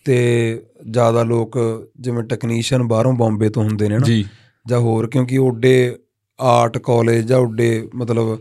ਤੇ 0.04 0.16
ਜ਼ਿਆਦਾ 0.90 1.22
ਲੋਕ 1.22 1.58
ਜਿਵੇਂ 2.00 2.22
ਟੈਕਨੀਸ਼ੀਅਨ 2.24 2.82
ਬਾਹਰੋਂ 2.82 3.12
ਬੰਬੇ 3.12 3.48
ਤੋਂ 3.48 3.64
ਹੁੰਦੇ 3.64 3.88
ਨੇ 3.88 3.98
ਨਾ 3.98 4.06
ਜੀ। 4.06 4.24
ਜਾਂ 4.66 4.78
ਹੋਰ 4.80 5.06
ਕਿਉਂਕਿ 5.06 5.38
ਓਡੇ 5.38 5.74
ਆਰਟ 6.38 6.78
ਕਾਲਜ 6.78 7.24
ਜਾਂ 7.26 7.38
ਓਡੇ 7.38 7.88
ਮਤਲਬ 7.94 8.38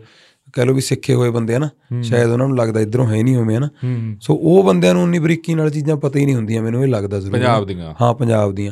ਕਹਿ 0.54 0.66
ਲਓ 0.66 0.74
ਵੀ 0.74 0.82
ਸਿੱਖੇ 0.82 1.14
ਹੋਏ 1.14 1.30
ਬੰਦੇ 1.30 1.56
ਆ 1.56 1.60
ਨਾ 1.60 1.70
ਸ਼ਾਇਦ 2.02 2.30
ਉਹਨਾਂ 2.30 2.48
ਨੂੰ 2.48 2.58
ਲੱਗਦਾ 2.58 2.80
ਇਧਰੋਂ 2.80 3.08
ਹੈ 3.08 3.24
ਨਹੀਂ 3.24 3.36
ਹੋਵੇਂ 3.36 3.60
ਨਾ 3.60 3.70
ਹੂੰ। 3.84 4.18
ਸੋ 4.22 4.36
ਉਹ 4.36 4.64
ਬੰਦਿਆਂ 4.64 4.94
ਨੂੰ 4.94 5.04
ਉਨੀ 5.04 5.20
ਬਰੀਕੀ 5.20 5.56
ਨਾਲ 5.56 5.70
ਚੀਜ਼ਾਂ 5.70 5.98
ਪਤਾ 5.98 6.20
ਹੀ 6.20 6.26
ਨਹੀਂ 6.26 6.36
ਹੁੰਦੀਆਂ 6.36 6.64
ਮੈਨੂੰ 6.64 6.84
ਇਹ 6.84 6.88
ਲੱਗਦਾ 6.88 7.20
ਜ਼ਰੂਰ। 7.20 7.34
ਪੰਜਾਬ 7.34 7.68
ਦੀਆਂ। 7.68 7.94
ਹਾਂ 8.02 8.14
ਪੰਜਾਬ 8.14 8.56
ਦੀਆਂ। 8.56 8.72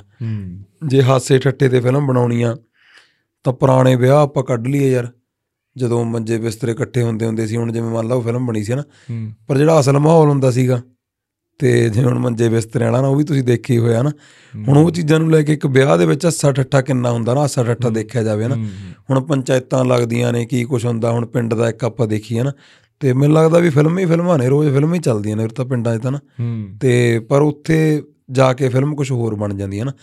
ਜੇ 0.88 1.04
ਹਾਸੇ 1.04 1.40
ਠੱਟੇ 1.40 1.70
ਤੇ 1.70 1.80
ਫਿਲਮ 1.80 2.08
ਬਣਾਉਣੀ 2.08 2.42
ਆ 2.42 2.58
ਤਾਂ 3.44 3.54
ਪੁਰਾਣੇ 3.54 3.96
ਵਿਆਹ 3.96 4.18
ਆਪਾਂ 4.18 4.44
ਕੱਢ 4.44 4.68
ਲਈਏ 4.68 4.92
ਯਾਰ। 4.92 5.08
ਜਦੋਂ 5.78 6.06
ਮੰਜੇ 6.06 6.38
ਬਿਸਤਰੇ 6.38 6.72
ਇਕੱਠੇ 6.72 7.04
ਹੁੰਦੇ 7.04 7.26
ਹੁੰਦੇ 7.26 7.48
ਸੀ 7.48 7.58
ਹੁਣ 7.58 7.72
ਜਿਵੇਂ 7.72 7.90
ਮੰਨ 7.90 8.08
ਲਓ 8.08 8.22
ਫਿਲਮ 8.22 8.48
ਬਣੀ 8.48 8.64
ਸੀ 8.64 8.74
ਨਾ 8.74 8.84
ਪਰ 9.48 9.58
ਜਿਹੜਾ 9.58 9.80
ਅਸਲ 9.80 10.00
ਮਾਹੌਲ 10.00 10.30
ਹੁੰਦਾ 10.30 10.52
ਸੀਗਾ 10.52 10.82
ਤੇ 11.60 11.90
ਜਿਵੇਂ 11.90 12.08
ਹੁਣ 12.08 12.20
ਮੰਜੇ 12.20 12.50
ਬਿਸਤਰੇ 12.50 12.86
ਵਾਲਾ 12.86 13.02
ਨਾ 13.02 13.08
ਉਹ 13.08 13.16
ਵੀ 13.16 13.24
ਤੁਸੀਂ 13.24 13.44
ਦੇਖੀ 13.44 13.78
ਹੋਇਆ 13.78 14.02
ਨਾ। 14.04 14.12
ਹੁਣ 14.68 14.78
ਉਹ 14.78 14.92
ਚੀਜ਼ਾਂ 14.92 15.20
ਨੂੰ 15.20 15.32
ਲੈ 15.32 15.42
ਕੇ 15.42 15.54
ਇੱਕ 15.54 15.66
ਵਿਆਹ 15.66 15.98
ਦੇ 15.98 16.06
ਵਿੱਚ 16.06 16.26
ਹੱਸਾ 16.26 16.52
ਠੱਠਾ 16.52 16.82
ਕਿੰਨਾ 16.82 17.12
ਹੁੰਦਾ 17.12 17.34
ਨਾ 17.34 17.44
ਹੱਸਾ 17.44 17.64
ਠੱਠਾ 17.64 17.90
ਦੇਖਿਆ 17.90 18.24
ਜਾਵੇ 18.24 18.48
ਨਾ। 18.48 18.56
ਹੁਣ 19.10 19.20
ਪੰਚਾਇਤਾਂ 19.22 19.86
ਲੱਗਦੀਆਂ 19.86 20.34
ਨੇ 20.34 20.46
ਕੀ 20.46 20.64
ਕੁਝ 20.64 20.86
ਹੁੰਦਾ 20.86 21.12
ਹੁਣ 21.12 21.26
ਪਿੰਡ 21.26 21.54
ਦਾ 21.54 21.70
ਇੱਕ 21.70 21.84
ਆਪਾਂ 21.84 22.08
ਦੇਖੀਏ 22.08 22.44
ਨਾ। 22.44 22.52
ਤੇ 23.00 23.14
ਮੈਨੂੰ 23.14 23.36
ਲੱਗਦਾ 23.36 23.60
ਵੀ 23.60 23.70
ਫਿਲਮ 23.70 24.00
ਹੀ 24.00 24.06
ਫਿਲਮਾਂ 24.06 24.38
ਨੇ 24.38 24.50
ਰੋਜ਼ 24.50 24.74
ਫਿਲਮਾਂ 24.74 24.96
ਹੀ 24.96 25.00
ਚੱਲਦੀਆਂ 25.00 25.38
ਨੇ 25.38 25.44
ਫਿਰ 25.44 25.52
ਤਾਂ 25.52 25.66
ਪਿੰਡਾਂ 25.66 25.98
'ਚ 25.98 26.02
ਤਾਂ 26.02 26.12
ਨਾ। 26.12 26.20
ਤੇ 26.80 27.20
ਪਰ 27.20 27.42
ਉੱਥੇ 27.42 28.04
ਜਾ 28.32 28.54
ਕੇ 28.54 28.70
ਫਿਲਮ 28.70 28.96
ਕੁਝ 28.96 29.12
ਹੋਰ 29.12 29.36
ਬਣ 29.36 29.54
ਜਾਂਦੀ 29.54 29.80
ਹੈ। 29.80 29.86
ਨਾ 29.86 29.94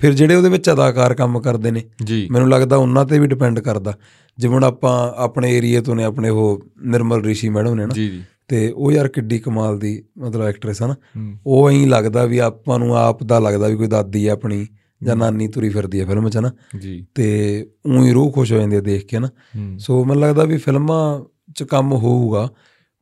ਫਿਰ 0.00 0.12
ਜਿਹੜੇ 0.12 0.34
ਉਹਦੇ 0.34 0.48
ਵਿੱਚ 0.48 0.70
ਅਦਾਕਾਰ 0.70 1.14
ਕੰਮ 1.14 1.40
ਕਰਦੇ 1.40 1.70
ਨੇ 1.70 1.82
ਮੈਨੂੰ 2.30 2.48
ਲੱਗਦਾ 2.48 2.76
ਉਹਨਾਂ 2.76 3.04
ਤੇ 3.04 3.18
ਵੀ 3.18 3.26
ਡਿਪੈਂਡ 3.26 3.60
ਕਰਦਾ। 3.60 3.94
ਜਿਵੇਂ 4.38 4.60
ਆਪਾਂ 4.64 5.12
ਆਪਣੇ 5.16 5.56
ਏਰੀਏ 5.56 5.80
ਤੋਂ 5.80 5.96
ਨੇ 5.96 6.04
ਆਪਣੇ 6.04 6.28
ਉਹ 6.28 6.62
ਨਿਰਮਲ 6.84 7.22
ਰਿਸ਼ੀ 7.22 7.48
ਮੈਡਮ 7.48 7.74
ਨੇ 7.74 7.86
ਨਾ। 7.86 7.94
ਜੀ 7.94 8.08
ਜੀ। 8.08 8.22
ਤੇ 8.52 8.72
ਉਹ 8.76 8.92
ਯਾਰ 8.92 9.08
ਕਿੱਡੀ 9.08 9.38
ਕਮਾਲ 9.38 9.78
ਦੀ 9.78 10.04
ਮਤਲਬ 10.18 10.42
ਐਕਟਰੈਸ 10.42 10.82
ਹੈ 10.82 10.86
ਨਾ। 10.86 10.92
ਹੂੰ। 10.92 11.34
ਉਹ 11.46 11.70
ਐਂ 11.70 11.86
ਲੱਗਦਾ 11.86 12.24
ਵੀ 12.24 12.38
ਆਪਾਂ 12.38 12.78
ਨੂੰ 12.78 12.96
ਆਪ 12.96 13.22
ਦਾ 13.22 13.38
ਲੱਗਦਾ 13.38 13.68
ਵੀ 13.68 13.76
ਕੋਈ 13.76 13.86
ਦਾਦੀ 13.86 14.26
ਹੈ 14.26 14.32
ਆਪਣੀ 14.32 14.66
ਜਾਂ 15.02 15.16
ਨਾਨੀ 15.16 15.48
ਤੁਰੀ 15.48 15.68
ਫਿਰਦੀ 15.68 16.00
ਹੈ 16.00 16.06
ਫਿਲਮ 16.06 16.28
'ਚ 16.28 16.36
ਨਾ। 16.36 16.52
ਜੀ। 16.78 17.06
ਤੇ 17.14 17.66
ਉਹੀ 17.98 18.12
ਰੂਹ 18.12 18.32
ਖੁਸ਼ 18.32 18.52
ਹੋ 18.52 18.58
ਜਾਂਦੀ 18.58 18.76
ਹੈ 18.76 18.80
ਦੇਖ 18.80 19.06
ਕੇ 19.06 19.18
ਨਾ। 19.18 19.28
ਸੋ 19.78 20.04
ਮੈਨੂੰ 20.04 20.22
ਲੱਗਦਾ 20.22 20.44
ਵੀ 20.44 20.56
ਫਿਲਮਾਂ 20.56 21.22
'ਚ 21.54 21.62
ਕੰਮ 21.62 21.92
ਹੋਊਗਾ। 21.92 22.50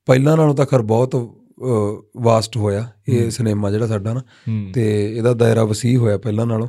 ਪਹਿਲਾਂ 0.06 0.36
ਨਾਲੋਂ 0.36 0.54
ਤਾਂ 0.54 0.66
ਖਰ 0.66 0.82
ਬਹੁਤ 0.82 1.39
ਵਾਸਟ 2.16 2.56
ਹੋਇਆ 2.56 2.88
ਇਹ 3.08 3.30
ਸਿਨੇਮਾ 3.30 3.70
ਜਿਹੜਾ 3.70 3.86
ਸਾਡਾ 3.86 4.12
ਨਾ 4.12 4.22
ਤੇ 4.74 5.16
ਇਹਦਾ 5.16 5.34
ਦਾਇਰਾ 5.34 5.64
ਵਸੀਹ 5.64 5.98
ਹੋਇਆ 5.98 6.18
ਪਹਿਲਾਂ 6.18 6.46
ਨਾਲੋਂ 6.46 6.68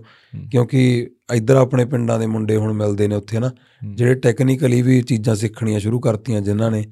ਕਿਉਂਕਿ 0.52 1.10
ਇੱਧਰ 1.34 1.56
ਆਪਣੇ 1.56 1.86
ਪਿੰਡਾਂ 1.86 2.20
ਦੇ 2.20 2.26
ਮੁੰਡੇ 2.26 2.56
ਹੁਣ 2.56 2.74
ਮਿਲਦੇ 2.74 3.08
ਨੇ 3.08 3.16
ਉੱਥੇ 3.16 3.40
ਨਾ 3.40 3.52
ਜਿਹੜੇ 3.94 4.16
ਟੈਕਨੀਕਲੀ 4.16 4.82
ਵੀ 4.82 5.02
ਚੀਜ਼ਾਂ 5.02 5.36
ਸਿੱਖਣੀਆਂ 5.36 5.80
ਸ਼ੁਰੂ 5.80 6.00
ਕਰਤੀਆਂ 6.00 6.42
ਜਿਨ੍ਹਾਂ 6.42 6.72
ਨੇ 6.72 6.86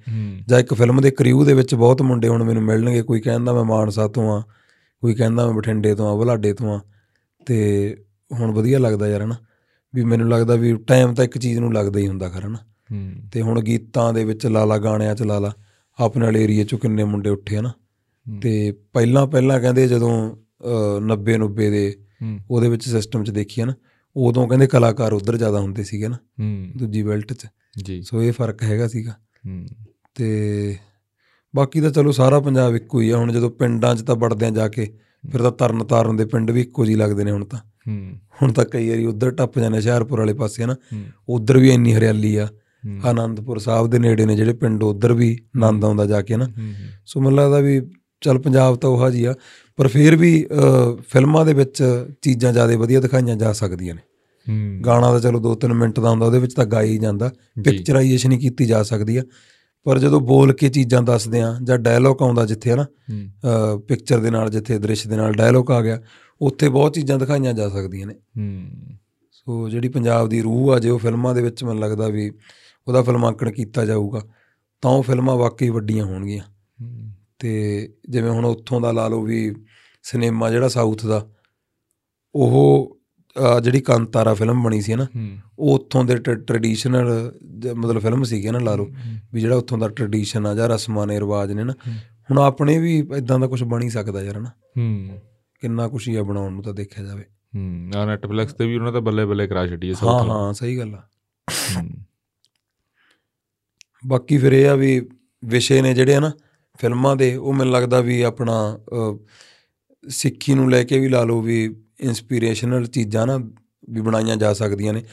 ਜਾਂ 0.48 0.60
ਇੱਕ 0.60 0.74
ਫਿਲਮ 0.74 1.02
ਦੇ 1.02 1.12
ਕ੍ਰਿਊ 1.12 1.44
ਦੇ 1.46 1.54
ਵਿੱਚ 1.54 1.76
ਬਹੁਤ 1.76 2.02
ਮੁੰਡੇ 2.02 2.28
ਹੁਣ 2.28 2.44
ਮੈਨੂੰ 2.44 2.64
ਮਿਲਣਗੇ 2.64 3.02
ਕੋਈ 3.02 3.22
ਕਹਿੰਦਾ 3.22 3.54
ਮੈਂ 3.54 3.64
ਮਾਨਸਾ 3.64 4.08
ਤੋਂ 4.08 4.38
ਆ 4.38 4.44
ਕੋਈ 5.02 5.14
ਕਹਿੰਦਾ 5.14 5.46
ਮੈਂ 5.46 5.54
ਬਠਿੰਡੇ 5.54 5.96
ਤੋਂ 5.96 6.14
ਆ 6.14 6.16
ਬੁਲਾਡੇ 6.16 6.54
ਤੋਂ 6.54 6.76
ਆ 6.76 6.80
ਤੇ 7.46 7.98
ਹੁਣ 8.40 8.52
ਵਧੀਆ 8.52 8.80
ਲੱਗਦਾ 8.80 9.08
ਯਾਰ 9.08 9.22
ਹਨਾ? 9.22 9.36
ਵੀ 9.96 10.04
ਮੈਨੂੰ 10.04 10.30
ਲੱਗਦਾ 10.30 10.56
ਵੀ 10.56 10.78
ਟਾਈਮ 10.78 11.14
ਤਾਂ 11.14 11.24
ਇੱਕ 11.26 11.38
ਚੀਜ਼ 11.38 11.60
ਨੂੰ 11.60 11.74
ਲੱਗਦਾ 11.74 12.00
ਹੀ 12.00 12.08
ਹੁੰਦਾ 12.08 12.30
ਖਰ 12.30 12.46
ਹਨਾ? 12.46 12.58
ਤੇ 13.34 13.42
ਹੁਣ 13.42 13.62
ਗੀਤਾਂ 13.62 14.14
ਦੇ 14.14 14.24
ਵਿੱਚ 14.24 14.46
ਲਾ 14.46 14.66
ਲਾ 14.66 14.78
ਗਾਣਿਆਂ 14.78 15.16
ਚ 15.16 15.24
ਲਾ 15.24 15.40
ਲਾ 15.40 15.54
ਆਪਣੇ 16.00 16.26
ਵਾਲੇ 16.26 16.44
ਏਰੀਏ 16.44 16.64
ਚੋਂ 16.64 16.80
ਕਿੰਨੇ 16.80 17.04
ਮੁੰਡੇ 17.04 17.30
ਉੱਠੇ 17.30 17.58
ਹਨਾ? 17.58 17.72
ਤੇ 18.42 18.72
ਪਹਿਲਾਂ 18.94 19.28
ਪਹਿਲਾਂ 19.28 19.60
ਕਹਿੰਦੇ 19.60 19.88
ਜਦੋਂ 19.88 20.38
90 21.00 21.38
90 21.38 21.70
ਦੇ 21.70 21.96
ਉਹਦੇ 22.52 22.70
ਵਿੱਚ 22.70 22.90
ਸਿਸਟਮ 22.90 23.24
ਚ 23.24 23.30
ਦੇਖੀਏ 23.30 23.66
ਨਾ 23.66 23.74
ਉਦੋਂ 24.16 24.48
ਕਹਿੰਦੇ 24.48 24.68
ਕਲਾਕਾਰ 24.68 25.14
ਉਧਰ 25.14 25.38
ਜ਼ਿਆਦਾ 25.38 25.60
ਹੁੰਦੇ 25.60 25.84
ਸੀਗੇ 25.84 26.08
ਨਾ 26.08 26.18
ਦੂਜੀ 26.78 27.04
ਬੈਲਟ 27.04 27.34
'ਚ। 27.34 27.48
ਜੀ। 27.84 28.02
ਸੋ 28.02 28.24
ਇਹ 28.24 28.32
ਫ਼ਰਕ 28.32 28.64
ਹੈਗਾ 28.64 28.88
ਸੀਗਾ। 28.88 29.14
ਤੇ 30.16 30.78
ਬਾਕੀ 31.56 31.82
ਤਾਂ 31.82 31.92
ਚਲੋ 31.92 32.12
ਸਾਰਾ 32.12 32.40
ਪੰਜਾਬ 32.40 32.76
ਇੱਕੋ 32.76 33.02
ਹੀ 33.02 33.10
ਆ 33.10 33.18
ਹੁਣ 33.18 33.32
ਜਦੋਂ 33.32 33.50
ਪਿੰਡਾਂ 33.50 33.96
'ਚ 33.96 34.02
ਤਾਂ 34.02 34.16
ਵੜਦੇ 34.16 34.46
ਆ 34.46 34.50
ਜਾ 34.50 34.68
ਕੇ 34.68 34.98
ਫਿਰ 35.32 35.42
ਤਾਂ 35.42 35.52
ਤਰਨ 35.52 35.84
ਤਾਰਨ 35.84 36.16
ਦੇ 36.16 36.26
ਪਿੰਡ 36.26 36.52
ਵੀ 36.52 36.62
ਇੱਕੋ 36.62 36.86
ਜਿਹੇ 36.86 36.98
ਲੱਗਦੇ 36.98 37.24
ਨੇ 37.24 37.32
ਹੁਣ 37.32 37.46
ਤਾਂ। 37.46 37.60
ਹੁਣ 38.42 38.52
ਤਾਂ 38.52 38.66
ਕਈ 38.66 38.90
ਵਾਰੀ 38.90 39.06
ਉਧਰ 39.06 39.32
ਟੱਪ 39.32 39.60
ਜਾਂਦੇ 39.60 39.78
ਹੁਸ਼ਿਆਰਪੁਰ 39.78 40.20
ਵਾਲੇ 40.20 40.34
ਪਾਸੇ 40.34 40.66
ਨਾ 40.66 40.76
ਉਧਰ 41.30 41.58
ਵੀ 41.58 41.70
ਇੰਨੀ 41.70 41.96
ਹਰਿਆਲੀ 41.96 42.36
ਆ। 42.36 42.48
ਆਨੰਦਪੁਰ 43.06 43.58
ਸਾਹਿਬ 43.58 43.88
ਦੇ 43.88 44.00
ਨੇੜੇ 44.00 44.26
ਨੇ 44.26 44.36
ਜਿਹੜੇ 44.36 44.54
ਪਿੰਡ 44.54 44.84
ਉਧਰ 44.84 45.14
ਵੀ 45.14 45.38
ਆਨੰਦ 45.56 45.86
ਆਉਂਦਾ 45.86 46.06
ਜਾ 46.06 46.22
ਕੇ 46.22 46.36
ਨਾ। 46.36 46.46
ਸੋ 47.06 47.22
ਮੈਨੂੰ 47.22 47.38
ਲੱਗਦਾ 47.38 47.60
ਵੀ 47.60 47.82
ਚੱਲ 48.22 48.40
ਪੰਜਾਬ 48.40 48.76
ਤਾਂ 48.76 48.90
ਉਹਾ 48.90 49.10
ਜੀ 49.10 49.26
ਆ 49.26 49.34
ਪਰ 49.78 49.88
ਫਿਰ 49.88 50.16
ਵੀ 50.16 50.48
ਫਿਲਮਾਂ 51.10 51.46
ਦੇ 51.46 51.54
ਵਿੱਚ 51.54 51.84
ਚੀਜ਼ਾਂ 52.22 52.54
ਜ਼ਿਆਦਾ 52.54 52.78
ਵਧੀਆ 52.78 53.00
ਦਿਖਾਈਆਂ 53.00 53.36
ਜਾ 53.36 53.52
ਸਕਦੀਆਂ 53.54 53.96
ਨੇ। 53.96 54.02
ਹੂੰ। 54.50 54.82
ਗਾਣਾ 54.86 55.12
ਤਾਂ 55.12 55.20
ਚਲੋ 55.20 55.40
2-3 55.40 55.74
ਮਿੰਟ 55.74 56.00
ਦਾ 56.00 56.10
ਹੁੰਦਾ 56.10 56.26
ਉਹਦੇ 56.26 56.40
ਵਿੱਚ 56.40 56.54
ਤਾਂ 56.54 56.66
ਗਾਈ 56.66 56.98
ਜਾਂਦਾ 56.98 57.32
ਪਿਕਚਰਾਈਜੇਸ਼ਨ 57.64 58.32
ਹੀ 58.32 58.38
ਕੀਤੀ 58.38 58.66
ਜਾ 58.66 58.84
ਸਕਦੀ 58.84 59.18
ਆ। 59.18 59.24
ਪਰ 59.86 60.00
ਜਦੋਂ 60.00 60.22
ਬੋਲ 60.22 60.54
ਕੇ 60.54 60.70
ਚੀਜ਼ਾਂ 60.70 61.02
ਦੱਸਦੇ 61.02 61.42
ਆ 61.42 61.56
ਜਾਂ 61.64 61.78
ਡਾਇਲੋਗ 61.78 62.22
ਆਉਂਦਾ 62.22 62.46
ਜਿੱਥੇ 62.46 62.72
ਹਨਾ 62.72 62.86
ਪਿਕਚਰ 63.88 64.20
ਦੇ 64.20 64.30
ਨਾਲ 64.30 64.50
ਜਿੱਥੇ 64.50 64.78
ਦ੍ਰਿਸ਼ 64.78 65.08
ਦੇ 65.08 65.16
ਨਾਲ 65.16 65.34
ਡਾਇਲੋਗ 65.34 65.72
ਆ 65.72 65.82
ਗਿਆ 65.82 66.02
ਉੱਥੇ 66.42 66.70
ਬਹੁਤ 66.70 66.94
ਚੀਜ਼ਾਂ 66.94 67.18
ਦਿਖਾਈਆਂ 67.20 67.54
ਜਾ 67.54 67.70
ਸਕਦੀਆਂ 67.70 68.08
ਨੇ। 68.08 68.14
ਹੂੰ। 68.14 68.70
ਸੋ 69.32 69.70
ਜਿਹੜੀ 69.70 69.90
ਪੰਜਾਬ 69.90 70.30
ਦੀ 70.30 70.42
ਰੂਹ 70.42 70.72
ਆ 70.74 70.80
ਜੇ 70.80 70.90
ਉਹ 70.90 71.00
ਫਿਲਮਾਂ 71.00 71.36
ਦੇ 71.36 71.42
ਵਿੱਚ 71.42 71.64
ਮੈਨੂੰ 71.64 71.82
ਲੱਗਦਾ 71.82 72.08
ਵੀ 72.08 72.32
ਉਹਦਾ 72.88 73.02
ਫਿਲਮਾਂਕਣ 73.02 73.52
ਕੀਤਾ 73.52 73.86
ਜਾਊਗਾ 73.86 74.22
ਤਾਂ 74.82 74.92
ਉਹ 74.92 75.04
ਫਿਲਮਾਂ 75.04 75.36
ਵਾਕਈ 75.36 75.70
ਵੱਡੀਆਂ 75.70 76.06
ਹੋਣਗੀਆਂ। 76.06 76.44
ਹੂੰ। 76.82 77.10
ਤੇ 77.40 77.52
ਜਿਵੇਂ 78.10 78.32
ਹੁਣ 78.32 78.46
ਉੱਥੋਂ 78.46 78.82
ਦਾ 78.82 78.92
ਲਾ 78.92 79.08
ਲਓ 79.08 79.22
ਵੀ 79.22 79.56
ਸਿਨੇਮਾ 80.06 80.50
ਜਿਹੜਾ 80.50 80.68
ਸਾਊਥ 80.68 81.06
ਦਾ 81.06 81.28
ਉਹ 82.36 82.96
ਜਿਹੜੀ 83.64 83.80
ਕਾਂਤਾਰਾ 83.82 84.34
ਫਿਲਮ 84.34 84.64
ਬਣੀ 84.64 84.82
ਸੀ 84.82 84.96
ਨਾ 84.96 85.08
ਉਹ 85.60 85.74
ਉੱਥੋਂ 85.76 86.04
ਦੇ 86.04 86.16
ਟ੍ਰੈਡੀਸ਼ਨਲ 86.18 87.10
ਮਤਲਬ 87.76 88.00
ਫਿਲਮ 88.00 88.24
ਸੀਗੀ 88.24 88.50
ਨਾ 88.50 88.60
ਲਾ 88.60 88.76
ਲਓ 88.76 88.88
ਵੀ 89.34 89.42
ਜਿਹੜਾ 89.42 89.56
ਉੱਥੋਂ 89.56 89.78
ਦਾ 89.78 89.88
ਟ੍ਰੈਡੀਸ਼ਨ 89.90 90.46
ਆ 90.46 90.54
ਜਾਂ 90.56 90.70
ਰਸਮਾਂ 90.70 91.06
ਨੇ 91.08 91.20
ਰਿਵਾਜ 91.20 91.52
ਨੇ 91.52 91.64
ਨਾ 91.64 91.74
ਹੁਣ 92.30 92.40
ਆਪਣੇ 92.40 92.78
ਵੀ 92.80 92.98
ਇਦਾਂ 93.18 93.40
ਦਾ 93.40 93.48
ਕੁਝ 93.48 93.64
ਬਣ 93.64 93.82
ਹੀ 93.84 93.90
ਸਕਦਾ 93.90 94.22
ਯਾਰ 94.22 94.40
ਨਾ 94.40 94.50
ਹੂੰ। 94.78 95.20
ਕਿੰਨਾ 95.64 95.88
ਕੁਛ 95.88 96.08
ਹੀ 96.08 96.16
ਆ 96.16 96.24
ਬਣਾਉਣ 96.24 96.52
ਨੂੰ 96.54 96.64
ਤਾਂ 96.64 96.74
ਦੇਖਿਆ 96.74 97.04
ਜਾਵੇ। 97.04 97.24
ਹੂੰ 97.56 97.92
ਆ 97.96 98.06
ਨੈਟਫਲਿਕਸ 98.06 98.54
ਤੇ 98.54 98.66
ਵੀ 98.68 98.76
ਉਹਨਾਂ 98.78 98.92
ਦਾ 98.94 99.00
ਬੱਲੇ 99.00 99.26
ਬੱਲੇ 99.26 99.48
ਕਰਾ 99.48 99.66
ਛੱਡੀ 99.68 99.90
ਹੈ 99.90 99.94
ਸਭ 99.94 100.08
ਹਾਂ 100.08 100.24
ਹਾਂ 100.26 100.54
ਸਹੀ 100.54 100.78
ਗੱਲ 100.78 100.94
ਆ। 100.96 101.02
ਬਾਕੀ 104.04 104.38
ਫਿਰ 104.38 104.52
ਇਹ 104.54 104.68
ਆ 104.70 104.76
ਵੀ 104.76 105.00
ਵਿਸ਼ੇ 105.44 105.82
ਨੇ 105.82 105.94
ਜਿਹੜੇ 105.94 106.16
ਆ 106.16 106.20
ਨਾ 106.20 106.32
ਫਿਲਮਾਂ 106.80 107.16
ਦੇ 107.16 107.36
ਉਹ 107.36 107.54
ਮੈਨੂੰ 107.54 107.74
ਲੱਗਦਾ 107.74 108.02
ਵੀ 108.02 108.22
ਆਪਣਾ 108.22 108.80
ਸਿੱਖੀ 110.10 110.54
ਨੂੰ 110.54 110.72
ਲੈ 110.72 110.84
ਕੇ 110.84 111.00
ਵੀ 111.00 111.08
ਲਾ 111.08 111.24
ਲਓ 111.24 111.42
ਵੀ 111.42 111.76
ਇਨਸਪੀਰੇਸ਼ਨਲ 112.00 112.86
ਚੀਜ਼ਾਂ 112.86 113.28
ਨਾ 113.28 113.38
ਵੀ 113.90 114.02
ਬਣਾਈਆਂ 114.02 114.38
ਜਾ 114.38 114.54
ਸਕਦੀਆਂ 114.54 114.94
ਨੇ। 114.94 115.04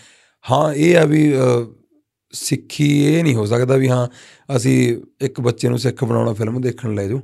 ਹਾਂ 0.50 0.74
ਇਹ 0.74 0.98
ਆ 0.98 1.04
ਵੀ 1.04 1.32
ਸਿੱਖੀ 2.32 3.04
ਇਹ 3.04 3.22
ਨਹੀਂ 3.22 3.34
ਹੋ 3.34 3.46
ਸਕਦਾ 3.46 3.76
ਵੀ 3.76 3.88
ਹਾਂ 3.88 4.08
ਅਸੀਂ 4.56 5.02
ਇੱਕ 5.20 5.40
ਬੱਚੇ 5.40 5.68
ਨੂੰ 5.68 5.78
ਸਿੱਖ 5.78 6.04
ਬਣਾਉਣਾ 6.04 6.32
ਫਿਲਮ 6.32 6.60
ਦੇਖਣ 6.60 6.94
ਲੈ 6.94 7.08
ਜਾਓ। 7.08 7.20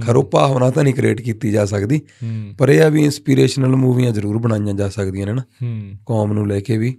ਖਰੋ 0.00 0.22
ਭਾਵਨਾ 0.22 0.70
ਤਾਂ 0.70 0.84
ਨਹੀਂ 0.84 0.94
ਕ੍ਰੀਏਟ 0.94 1.20
ਕੀਤੀ 1.20 1.50
ਜਾ 1.50 1.64
ਸਕਦੀ। 1.64 2.00
ਪਰ 2.58 2.68
ਇਹ 2.68 2.82
ਆ 2.82 2.88
ਵੀ 2.88 3.04
ਇਨਸਪੀਰੇਸ਼ਨਲ 3.04 3.76
ਮੂਵੀਆਂ 3.76 4.12
ਜ਼ਰੂਰ 4.12 4.38
ਬਣਾਈਆਂ 4.38 4.74
ਜਾ 4.74 4.88
ਸਕਦੀਆਂ 4.88 5.26
ਨੇ 5.26 5.32
ਨਾ। 5.32 5.44
ਕੌਮ 6.06 6.32
ਨੂੰ 6.32 6.48
ਲੈ 6.48 6.60
ਕੇ 6.60 6.78
ਵੀ। 6.78 6.98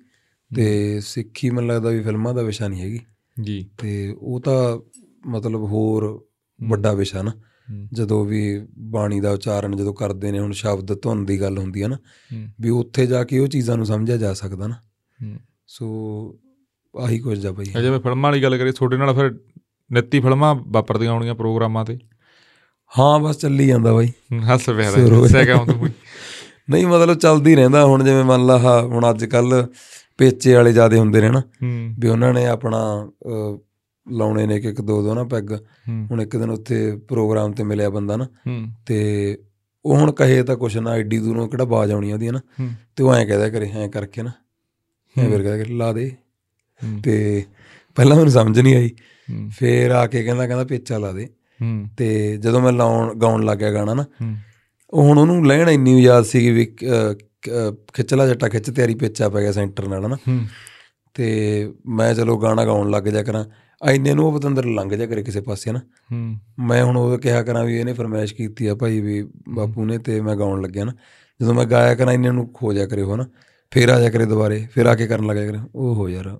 ਤੇ 0.55 0.99
ਸਿੱਖੀ 1.01 1.49
ਮੈਨੂੰ 1.49 1.69
ਲੱਗਦਾ 1.69 1.89
ਵੀ 1.89 2.01
ਫਿਲਮਾਂ 2.01 2.33
ਦਾ 2.33 2.41
ਵਿਸ਼ਾ 2.41 2.67
ਨਹੀਂ 2.67 2.81
ਹੈਗੀ। 2.81 2.99
ਜੀ। 3.41 3.69
ਤੇ 3.77 4.15
ਉਹ 4.21 4.39
ਤਾਂ 4.39 4.79
ਮਤਲਬ 5.27 5.63
ਹੋਰ 5.63 6.25
ਵੱਡਾ 6.63 6.93
ਵਿਸ਼ਾ 6.93 7.21
ਨਾ। 7.21 7.31
ਜਦੋਂ 7.93 8.25
ਵੀ 8.25 8.67
ਬਾਣੀ 8.77 9.19
ਦਾ 9.19 9.31
ਉਚਾਰਨ 9.31 9.75
ਜਦੋਂ 9.75 9.93
ਕਰਦੇ 9.93 10.31
ਨੇ 10.31 10.39
ਹੁਣ 10.39 10.51
ਸ਼ਬਦ 10.51 11.01
ਧੁਨ 11.01 11.25
ਦੀ 11.25 11.41
ਗੱਲ 11.41 11.57
ਹੁੰਦੀ 11.57 11.83
ਹੈ 11.83 11.87
ਨਾ 11.87 11.97
ਵੀ 12.61 12.69
ਉੱਥੇ 12.69 13.05
ਜਾ 13.05 13.23
ਕੇ 13.23 13.39
ਉਹ 13.39 13.47
ਚੀਜ਼ਾਂ 13.47 13.77
ਨੂੰ 13.77 13.85
ਸਮਝਿਆ 13.85 14.17
ਜਾ 14.17 14.33
ਸਕਦਾ 14.33 14.67
ਨਾ। 14.67 14.75
ਸੋ 15.67 15.85
ਆਹੀ 16.99 17.19
ਕੁਝ 17.19 17.39
ਜਾ 17.39 17.51
ਬਈ। 17.51 17.65
ਅਜੇ 17.79 17.89
ਮੈਂ 17.89 17.99
ਫਿਲਮਾਂ 17.99 18.31
ਵਾਲੀ 18.31 18.43
ਗੱਲ 18.43 18.57
ਕਰੀ 18.57 18.71
ਤੁਹਾਡੇ 18.71 18.97
ਨਾਲ 18.97 19.13
ਫਿਰ 19.13 19.39
ਨਿੱਤੀ 19.91 20.19
ਫਿਲਮਾਂ 20.19 20.55
ਵਾਪਰਦੀਆਂ 20.67 21.11
ਹੋਣਗੀਆਂ 21.11 21.35
ਪ੍ਰੋਗਰਾਮਾਂ 21.35 21.85
ਤੇ। 21.85 21.99
ਹਾਂ 22.99 23.19
ਬਸ 23.19 23.37
ਚੱਲੀ 23.37 23.67
ਜਾਂਦਾ 23.67 23.93
ਬਾਈ। 23.93 24.11
ਹੱਸ 24.53 24.69
ਪਿਆ 24.69 24.91
ਸੁਰ 24.91 25.13
ਹੋ 25.13 25.21
ਦੱਸਿਆ 25.21 25.45
ਕਿਉਂ 25.45 25.65
ਤੂੰ 25.65 25.89
ਨਹੀਂ 26.69 26.87
ਮਤਲਬ 26.87 27.17
ਚੱਲਦੀ 27.17 27.55
ਰਹਿੰਦਾ 27.55 27.85
ਹੁਣ 27.85 28.03
ਜਿਵੇਂ 28.03 28.23
ਮੰਨ 28.23 28.45
ਲਾ 28.45 28.81
ਹੁਣ 28.81 29.09
ਅੱਜ 29.09 29.25
ਕੱਲ 29.25 29.67
ਪੇਚੇ 30.17 30.53
ਵਾਲੇ 30.53 30.73
ਜਿਆਦੇ 30.73 30.99
ਹੁੰਦੇ 30.99 31.21
ਨੇ 31.21 31.29
ਨਾ 31.29 31.41
ਵੀ 31.99 32.07
ਉਹਨਾਂ 32.07 32.33
ਨੇ 32.33 32.45
ਆਪਣਾ 32.45 33.11
ਲਾਉਣੇ 34.11 34.45
ਨੇ 34.45 34.59
ਕਿ 34.59 34.69
ਇੱਕ 34.69 34.81
ਦੋ 34.81 35.03
ਦੋ 35.03 35.13
ਨਾ 35.13 35.23
ਪੈਗ। 35.23 35.53
ਹੁਣ 36.11 36.21
ਇੱਕ 36.21 36.37
ਦਿਨ 36.37 36.49
ਉੱਥੇ 36.49 36.95
ਪ੍ਰੋਗਰਾਮ 37.07 37.51
ਤੇ 37.51 37.63
ਮਿਲਿਆ 37.63 37.89
ਬੰਦਾ 37.89 38.17
ਨਾ। 38.17 38.27
ਤੇ 38.85 39.37
ਉਹ 39.85 39.95
ਹੁਣ 39.97 40.11
ਕਹੇ 40.11 40.43
ਤਾਂ 40.43 40.55
ਕੁਛ 40.55 40.77
ਨਾ 40.77 40.91
ਐਡੀ 40.91 41.17
ਦੂਰੋਂ 41.17 41.47
ਕਿਹੜਾ 41.47 41.63
ਬਾਜ 41.63 41.91
ਆਉਣੀ 41.91 42.11
ਉਹਦੀ 42.11 42.29
ਨਾ 42.29 42.67
ਤੇ 42.95 43.03
ਉਹ 43.03 43.13
ਐਂ 43.13 43.25
ਕਹਦਾ 43.25 43.49
ਕਰੇ 43.49 43.69
ਐਂ 43.73 43.89
ਕਰਕੇ 43.89 44.23
ਨਾ। 44.23 44.31
ਐਂ। 45.19 45.29
ਫਿਰ 45.29 45.43
ਕਹਦਾ 45.43 45.75
ਲਾ 45.75 45.93
ਦੇ। 45.93 46.11
ਤੇ 47.03 47.43
ਪਹਿਲਾਂ 47.95 48.17
ਮੈਨੂੰ 48.17 48.31
ਸਮਝ 48.31 48.59
ਨਹੀਂ 48.59 48.75
ਆਈ। 48.75 48.89
ਫੇਰ 49.49 49.91
ਆ 49.91 50.07
ਕੇ 50.07 50.23
ਕਹਿੰਦਾ 50.23 50.47
ਕਹਿੰਦਾ 50.47 50.63
ਪੇਚਾ 50.63 50.97
ਲਾ 50.97 51.11
ਦੇ। 51.11 51.29
ਤੇ 51.97 52.37
ਜਦੋਂ 52.37 52.61
ਮੈਂ 52.61 52.71
ਲਾਉਣ 52.71 53.15
ਗਾਉਣ 53.15 53.45
ਲੱਗਿਆ 53.45 53.73
ਗਾਣਾ 53.73 53.93
ਨਾ 53.93 54.05
ਉਹ 54.89 55.03
ਹੁਣ 55.03 55.17
ਉਹਨੂੰ 55.17 55.47
ਲੈਣ 55.47 55.69
ਇੰਨੀ 55.69 56.01
ਯਾਦ 56.01 56.23
ਸੀਗੀ 56.23 56.51
ਵੀ 56.51 56.65
ਖਿੱਚਲਾ 57.93 58.27
ਜੱਟਾ 58.27 58.47
ਖਿੱਚ 58.47 58.69
ਤਿਆਰੀ 58.71 58.95
ਪੇਚਾ 58.95 59.29
ਪੈ 59.29 59.41
ਗਿਆ 59.41 59.51
ਸੈਂਟਰ 59.51 59.87
ਨਾਲ 59.87 60.09
ਨਾ 60.09 60.17
ਤੇ 61.13 61.73
ਮੈਂ 61.85 62.13
ਚਲੋ 62.13 62.37
ਗਾਣਾ 62.37 62.65
ਗਾਉਣ 62.65 62.89
ਲੱਗ 62.89 63.03
ਜਾ 63.03 63.23
ਕਰਾਂ। 63.23 63.45
ਐਨੇ 63.87 64.13
ਨੂੰ 64.13 64.25
ਉਹ 64.25 64.39
ਪਤੰਦਰ 64.39 64.65
ਲੰਘ 64.65 64.95
ਜਾ 64.95 65.05
ਕਰੇ 65.05 65.23
ਕਿਸੇ 65.23 65.41
ਪਾਸੇ 65.41 65.71
ਨਾ 65.71 65.79
ਹੂੰ। 65.79 66.35
ਮੈਂ 66.67 66.83
ਹੁਣ 66.83 66.97
ਉਹ 66.97 67.17
ਕਿਹਾ 67.17 67.43
ਕਰਾਂ 67.43 67.65
ਵੀ 67.65 67.79
ਇਹਨੇ 67.79 67.93
ਫਰਮਾਇਸ਼ 67.93 68.35
ਕੀਤੀ 68.35 68.67
ਆ 68.67 68.75
ਭਾਈ 68.75 68.99
ਵੀ 69.01 69.27
ਬਾਪੂ 69.49 69.85
ਨੇ 69.85 69.97
ਤੇ 69.97 70.21
ਮੈਂ 70.21 70.35
ਗਾਉਣ 70.35 70.61
ਲੱਗਿਆ 70.61 70.83
ਨਾ। 70.83 70.93
ਜਦੋਂ 71.41 71.53
ਮੈਂ 71.53 71.65
ਗਾਇਆ 71.65 71.95
ਕਰਾਂ 71.95 72.13
ਇੰਨੇ 72.13 72.31
ਨੂੰ 72.31 72.51
ਖੋ 72.53 72.73
ਜਾ 72.73 72.85
ਕਰੇ 72.85 73.01
ਉਹ 73.01 73.17
ਨਾ 73.17 73.25
ਫੇਰ 73.71 73.89
ਆ 73.89 73.99
ਜਾ 73.99 74.09
ਕਰੇ 74.09 74.25
ਦੁਬਾਰੇ 74.25 74.67
ਫੇਰ 74.71 74.85
ਆ 74.85 74.95
ਕੇ 74.95 75.07
ਕਰਨ 75.07 75.25
ਲੱਗਿਆ 75.25 75.45
ਕਰੇ। 75.47 75.57
ਉਹ 75.75 75.95
ਹੋ 75.95 76.09
ਯਾਰ 76.09 76.39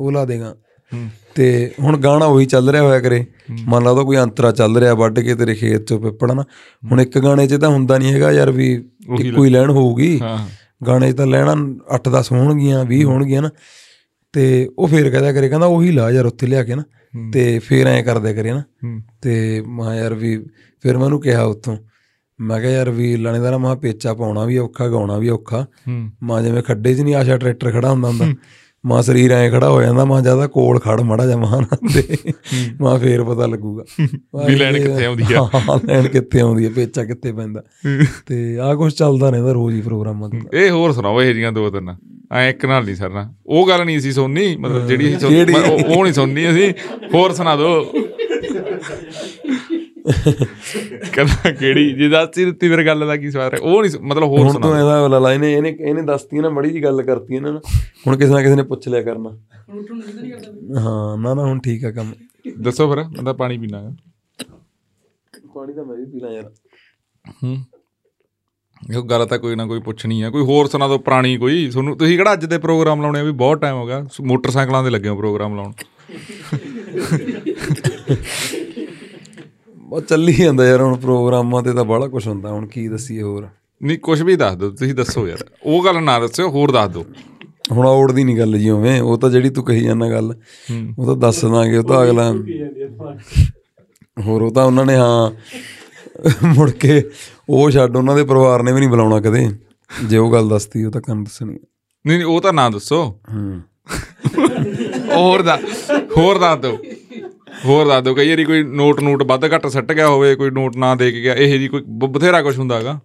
ਉਹ 0.00 0.12
ਲਾ 0.12 0.24
ਦੇਗਾ। 0.24 0.56
ਹੂੰ। 0.94 1.08
ਤੇ 1.34 1.70
ਹੁਣ 1.80 1.96
ਗਾਣਾ 1.96 2.24
ਉਹੀ 2.26 2.46
ਚੱਲ 2.46 2.70
ਰਿਹਾ 2.70 2.82
ਹੋਇਆ 2.82 3.00
ਕਰੇ। 3.00 3.26
ਮੰਨ 3.68 3.84
ਲਾ 3.84 3.90
ਉਹਦਾ 3.90 4.02
ਕੋਈ 4.02 4.16
ਅੰਤਰਾ 4.16 4.52
ਚੱਲ 4.52 4.76
ਰਿਹਾ 4.76 4.94
ਵੱਢ 4.94 5.20
ਕੇ 5.20 5.34
ਤੇਰੇ 5.34 5.54
ਖੇਤ 5.54 5.86
ਚੋਂ 5.88 6.00
ਪਿੱਪੜ 6.00 6.32
ਨਾ 6.32 6.42
ਹੁਣ 6.92 7.00
ਇੱਕ 7.00 7.18
ਗਾਣੇ 7.18 7.46
'ਚ 7.46 7.54
ਤਾਂ 7.54 7.68
ਹੁੰਦਾ 7.68 7.98
ਨਹੀਂ 7.98 8.12
ਹੈਗਾ 8.12 8.32
ਯਾਰ 8.32 8.50
ਵੀ 8.50 8.84
ਇੱਕੋ 9.20 9.44
ਹੀ 9.44 9.50
ਲੈਣ 9.50 9.70
ਹੋਊਗੀ। 9.70 10.20
ਹਾਂ। 10.20 10.48
ਗਾਣੇ 10.86 11.12
'ਚ 11.12 11.16
ਤਾਂ 11.16 11.26
ਲੈਣਾ 11.26 11.54
8-10 11.94 12.32
ਹੋਣਗੀਆਂ 12.32 12.84
20 12.84 13.04
ਹੋਣਗੀਆਂ 13.04 13.42
ਨਾ 13.42 13.50
ਤੇ 14.32 14.70
ਉਹ 14.78 14.88
ਫੇਰ 14.88 15.10
ਕਹਦਾ 15.10 15.32
ਕਰੇ 15.32 15.48
ਕਹਿੰਦਾ 15.48 15.66
ਉਹੀ 15.66 15.90
ਲਾ 15.90 16.10
ਯਾਰ 16.10 16.26
ਉੱਥੇ 16.26 16.46
ਲਿਆ 16.46 16.64
ਕੇ 16.64 16.74
ਨਾ 16.74 16.82
ਤੇ 17.32 17.58
ਫੇਰ 17.58 17.86
ਐਂ 17.86 18.02
ਕਰਦੇ 18.02 18.34
ਕਰੇ 18.34 18.52
ਨਾ। 18.52 18.62
ਤੇ 19.22 19.62
ਮੈਂ 19.68 19.96
ਯਾਰ 19.96 20.14
ਵੀ 20.14 20.44
ਫਿਰ 20.82 20.96
ਮੈਂ 20.96 21.04
ਉਹਨੂੰ 21.04 21.20
ਕਿਹਾ 21.20 21.42
ਉੱਥੋਂ 21.42 21.76
ਮੈਂ 22.40 22.60
ਕਿਹਾ 22.60 22.72
ਯਾਰ 22.72 22.90
ਵੀ 22.90 23.16
ਲਾਣੇਦਾਰਾ 23.16 23.58
ਮਾ 23.58 23.74
ਪੇਚਾ 23.74 24.14
ਪਾਉਣਾ 24.14 24.44
ਵੀ 24.44 24.58
ਔਖਾ 24.58 24.88
ਗਾਉਣਾ 24.88 25.18
ਵੀ 25.18 25.28
ਔਖਾ। 25.28 25.66
ਮਾਂ 26.22 26.42
ਜਿਵੇਂ 26.42 26.62
ਖੱਡੇ 26.62 26.94
'ਚ 26.94 27.00
ਨਹੀਂ 27.00 27.14
ਆਸ਼ਾ 27.14 27.36
ਟਰੈਕਟਰ 27.36 27.70
ਖੜਾ 27.70 27.90
ਹੁੰਦਾ 27.90 28.08
ਹੁੰਦਾ 28.08 28.24
ਮਾਂ 28.86 29.02
ਸਰੀਰ 29.02 29.32
ਐ 29.32 29.50
ਖੜਾ 29.50 29.70
ਹੋ 29.70 29.82
ਜਾਂਦਾ 29.82 30.04
ਮਾਂ 30.04 30.22
ਜ਼ਿਆਦਾ 30.22 30.46
ਕੋਲ 30.46 30.78
ਖੜ 30.78 31.00
ਮੜਾ 31.00 31.26
ਜਾ 31.26 31.36
ਮਾਂ 31.36 31.76
ਤੇ 31.94 32.16
ਮਾਂ 32.80 32.98
ਫੇਰ 32.98 33.24
ਪਤਾ 33.24 33.46
ਲੱਗੂਗਾ। 33.46 33.84
ਵੀ 34.46 34.54
ਲੈਣ 34.54 34.78
ਕਿੱਥੇ 34.78 35.06
ਆਉਂਦੀ 35.06 35.24
ਆ। 35.34 35.48
ਹਾਂ 35.54 35.78
ਲੈਣ 35.84 36.06
ਕਿੱਥੇ 36.06 36.40
ਆਉਂਦੀ 36.40 36.64
ਆ 36.64 36.70
ਪੇਚਾ 36.76 37.04
ਕਿੱਥੇ 37.04 37.32
ਪੈਂਦਾ। 37.32 37.62
ਤੇ 38.26 38.58
ਆਹ 38.58 38.74
ਕੁਝ 38.74 38.92
ਚੱਲਦਾ 38.92 39.30
ਰਹਿੰਦਾ 39.30 39.52
ਰੋਜ਼ 39.52 39.76
ਹੀ 39.76 39.80
ਪ੍ਰੋਗਰਾਮਾਂ 39.80 40.30
ਤੇ 40.30 40.40
ਇਹ 40.52 40.70
ਹੋਰ 40.70 40.92
ਸੁਣਾਓ 40.92 41.22
ਇਹ 41.22 41.34
ਜੀਆਂ 41.34 41.52
ਦੋ 41.52 41.70
ਤਿੰਨ। 41.70 41.96
ਐ 42.32 42.48
ਇੱਕ 42.50 42.66
ਨਾਲ 42.66 42.84
ਨਹੀਂ 42.84 42.96
ਸਰਨਾ। 42.96 43.34
ਉਹ 43.46 43.68
ਗੱਲ 43.68 43.84
ਨਹੀਂ 43.84 44.00
ਸੀ 44.00 44.12
ਸੁਣਨੀ 44.12 44.56
ਮਤਲਬ 44.56 44.86
ਜਿਹੜੀ 44.86 45.16
ਉਹ 45.88 46.02
ਨਹੀਂ 46.02 46.12
ਸੁਣਨੀ 46.12 46.50
ਅਸੀਂ। 46.50 46.72
ਹੋਰ 47.14 47.32
ਸੁਣਾ 47.32 47.56
ਦਿਓ 47.56 47.92
ਕਹਿੰਦਾ 51.12 51.50
ਕਿਹੜੀ? 51.50 51.92
ਜੇ 51.92 52.08
ਦੱਸੀ 52.08 52.44
ਦਿੱਤੀ 52.44 52.68
ਫਿਰ 52.68 52.86
ਗੱਲ 52.86 53.06
ਦਾ 53.06 53.16
ਕੀ 53.16 53.30
ਸਵਾਦ 53.30 53.54
ਹੈ? 53.54 53.58
ਉਹ 53.58 53.82
ਨਹੀਂ 53.82 54.00
ਮਤਲਬ 54.00 54.24
ਹੋਰ 54.24 54.38
ਹੁਣ 54.38 54.52
ਸੁਣਾ 54.52 54.66
ਤੋਂ 54.66 54.76
ਇਹਦਾ 54.76 55.00
ਵਾਲਾ 55.02 55.18
ਲਾਈਨ 55.18 55.44
ਇਹਨੇ 55.44 55.76
ਇਹਨੇ 55.80 56.02
ਦੱਸਤੀ 56.02 56.40
ਨਾ 56.40 56.48
ਬੜੀ 56.48 56.70
ਜੀ 56.70 56.84
ਗੱਲ 56.84 57.02
ਕਰਤੀ 57.02 57.34
ਇਹਨਾਂ 57.34 57.52
ਨੇ। 57.52 57.60
ਹੁਣ 58.06 58.16
ਕਿਸੇ 58.16 58.32
ਨਾ 58.32 58.42
ਕਿਸੇ 58.42 58.54
ਨੇ 58.54 58.62
ਪੁੱਛ 58.62 58.88
ਲਿਆ 58.88 59.02
ਕਰਨਾ। 59.02 59.30
ਹਾਂ 60.80 61.18
ਨਾ 61.18 61.34
ਨਾ 61.34 61.44
ਹੁਣ 61.44 61.60
ਠੀਕ 61.60 61.84
ਆ 61.84 61.90
ਕੰਮ। 61.90 62.12
ਦੱਸੋ 62.60 62.94
ਫਿਰ 62.94 63.04
ਮੈਂ 63.04 63.22
ਤਾਂ 63.24 63.34
ਪਾਣੀ 63.34 63.58
ਪੀਣਾ 63.58 63.80
ਹੈ 63.80 63.96
ਪਾਣੀ 65.54 65.72
ਤਾਂ 65.72 65.84
ਮੈਂ 65.84 65.96
ਵੀ 65.96 66.04
ਪੀ 66.04 66.20
ਲਾਂ 66.20 66.30
ਯਾਰ। 66.32 66.50
ਹੂੰ। 67.44 67.56
ਇਹ 68.96 69.02
ਗੱਲ 69.02 69.26
ਤਾਂ 69.26 69.38
ਕੋਈ 69.38 69.54
ਨਾ 69.54 69.66
ਕੋਈ 69.66 69.80
ਪੁੱਛਣੀ 69.80 70.22
ਆ। 70.22 70.30
ਕੋਈ 70.30 70.42
ਹੋਰ 70.42 70.66
ਸੁਣਾ 70.66 70.88
ਦਿਓ 70.88 70.98
ਪੁਰਾਣੀ 70.98 71.36
ਕੋਈ। 71.36 71.70
ਤੁਹਾਨੂੰ 71.70 71.98
ਤੁਸੀਂ 71.98 72.16
ਕਿਹੜਾ 72.16 72.32
ਅੱਜ 72.32 72.44
ਦੇ 72.44 72.58
ਪ੍ਰੋਗਰਾਮ 72.58 73.02
ਲਾਉਣੇ 73.02 73.20
ਆ? 73.20 73.22
ਵੀ 73.22 73.32
ਬਹੁਤ 73.32 73.60
ਟਾਈਮ 73.60 73.76
ਹੋ 73.76 73.86
ਗਿਆ। 73.86 74.06
ਮੋਟਰਸਾਈਕਲਾਂ 74.20 74.84
ਦੇ 74.84 74.90
ਲੱਗੇ 74.90 75.08
ਹੋ 75.08 75.16
ਪ੍ਰੋਗਰਾਮ 75.16 75.56
ਲਾਉਣ। 75.56 75.72
ਉਹ 79.92 80.00
ਚੱਲੀ 80.00 80.32
ਜਾਂਦਾ 80.32 80.66
ਯਾਰ 80.66 80.80
ਹੁਣ 80.80 80.96
ਪ੍ਰੋਗਰਾਮਾਂ 80.96 81.62
ਤੇ 81.62 81.72
ਤਾਂ 81.72 81.84
ਬੜਾ 81.84 82.08
ਕੁਝ 82.08 82.28
ਹੁੰਦਾ 82.28 82.48
ਹੁਣ 82.48 82.66
ਕੀ 82.66 82.88
ਦੱਸੀਏ 82.88 83.22
ਹੋਰ? 83.22 83.46
ਨਹੀਂ 83.82 83.98
ਕੁਝ 83.98 84.22
ਵੀ 84.22 84.36
ਦੱਸ 84.36 84.56
ਦਿਓ 84.56 84.70
ਤੁਸੀਂ 84.70 84.94
ਦੱਸੋ 84.94 85.28
ਯਾਰ। 85.28 85.38
ਉਹ 85.62 85.84
ਗੱਲ 85.84 86.02
ਨਾ 86.02 86.20
ਦੱਸਿਓ 86.20 86.48
ਹੋਰ 86.50 86.70
ਦੱਸ 86.70 86.90
ਦਿਓ। 86.90 87.04
ਹੁਣ 87.72 87.86
ਔੜਦੀ 87.86 88.24
ਨਹੀਂ 88.24 88.38
ਗੱਲ 88.38 88.58
ਜੀ 88.58 88.70
ਉਵੇਂ 88.70 89.00
ਉਹ 89.00 89.18
ਤਾਂ 89.18 89.30
ਜਿਹੜੀ 89.30 89.50
ਤੂੰ 89.50 89.64
ਕਹੀ 89.64 89.80
ਜਾਂਦਾ 89.80 90.10
ਗੱਲ 90.10 90.34
ਉਹ 90.98 91.06
ਤਾਂ 91.06 91.16
ਦੱਸ 91.16 91.44
ਦਾਂਗੇ 91.44 91.76
ਉਹ 91.76 91.84
ਤਾਂ 91.84 92.04
ਅਗਲਾ 92.04 92.32
ਹੋਰ 94.26 94.42
ਉਹ 94.42 94.50
ਤਾਂ 94.50 94.64
ਉਹਨਾਂ 94.64 94.86
ਨੇ 94.86 94.96
ਹਾਂ 94.96 95.30
ਮੁੜ 96.46 96.70
ਕੇ 96.70 97.02
ਉਹ 97.48 97.70
ਛੱਡ 97.70 97.96
ਉਹਨਾਂ 97.96 98.16
ਦੇ 98.16 98.24
ਪਰਿਵਾਰ 98.24 98.62
ਨੇ 98.62 98.72
ਵੀ 98.72 98.80
ਨਹੀਂ 98.80 98.88
ਬੁਲਾਉਣਾ 98.88 99.20
ਕਦੇ। 99.20 99.50
ਜੇ 100.04 100.18
ਉਹ 100.18 100.32
ਗੱਲ 100.32 100.48
ਦੱਸਤੀ 100.48 100.84
ਉਹ 100.84 100.92
ਤਾਂ 100.92 101.00
ਕੰਨ 101.00 101.24
ਦੱਸਣੀ। 101.24 101.58
ਨਹੀਂ 102.06 102.16
ਨਹੀਂ 102.18 102.24
ਉਹ 102.24 102.40
ਤਾਂ 102.40 102.52
ਨਾ 102.52 102.70
ਦੱਸੋ। 102.70 103.18
ਹੂੰ। 103.34 103.60
ਹੋਰ 105.16 105.42
ਦਾ 105.42 105.56
ਹੋਰ 106.16 106.38
ਦੱਸ 106.38 106.58
ਦਿਓ। 106.58 106.78
ਹੋਰ 107.52 107.86
ਦੱਸ 107.86 108.02
ਦਿਓ 108.04 108.14
ਕਈ 108.14 108.28
ਵਾਰੀ 108.30 108.44
ਕੋਈ 108.44 108.62
ਨੋਟ 108.62 109.00
ਨੂਟ 109.00 109.22
ਵੱਧ 109.22 109.44
ਘੱਟ 109.44 109.66
ਸੱਟ 109.66 109.92
ਗਿਆ 109.92 110.08
ਹੋਵੇ 110.08 110.34
ਕੋਈ 110.36 110.50
ਨੋਟ 110.50 110.76
ਨਾ 110.76 110.94
ਦੇ 110.94 111.10
ਕੇ 111.12 111.20
ਗਿਆ 111.20 111.34
ਇਹ 111.34 111.58
ਜੀ 111.58 111.68
ਕੋਈ 111.68 111.82
ਬ- 111.88 112.10
ਬਥੇਰਾ 112.12 112.42
ਕੁਝ 112.42 112.58
ਹੁੰਦਾ 112.58 112.76
ਹੈਗਾ 112.78 113.00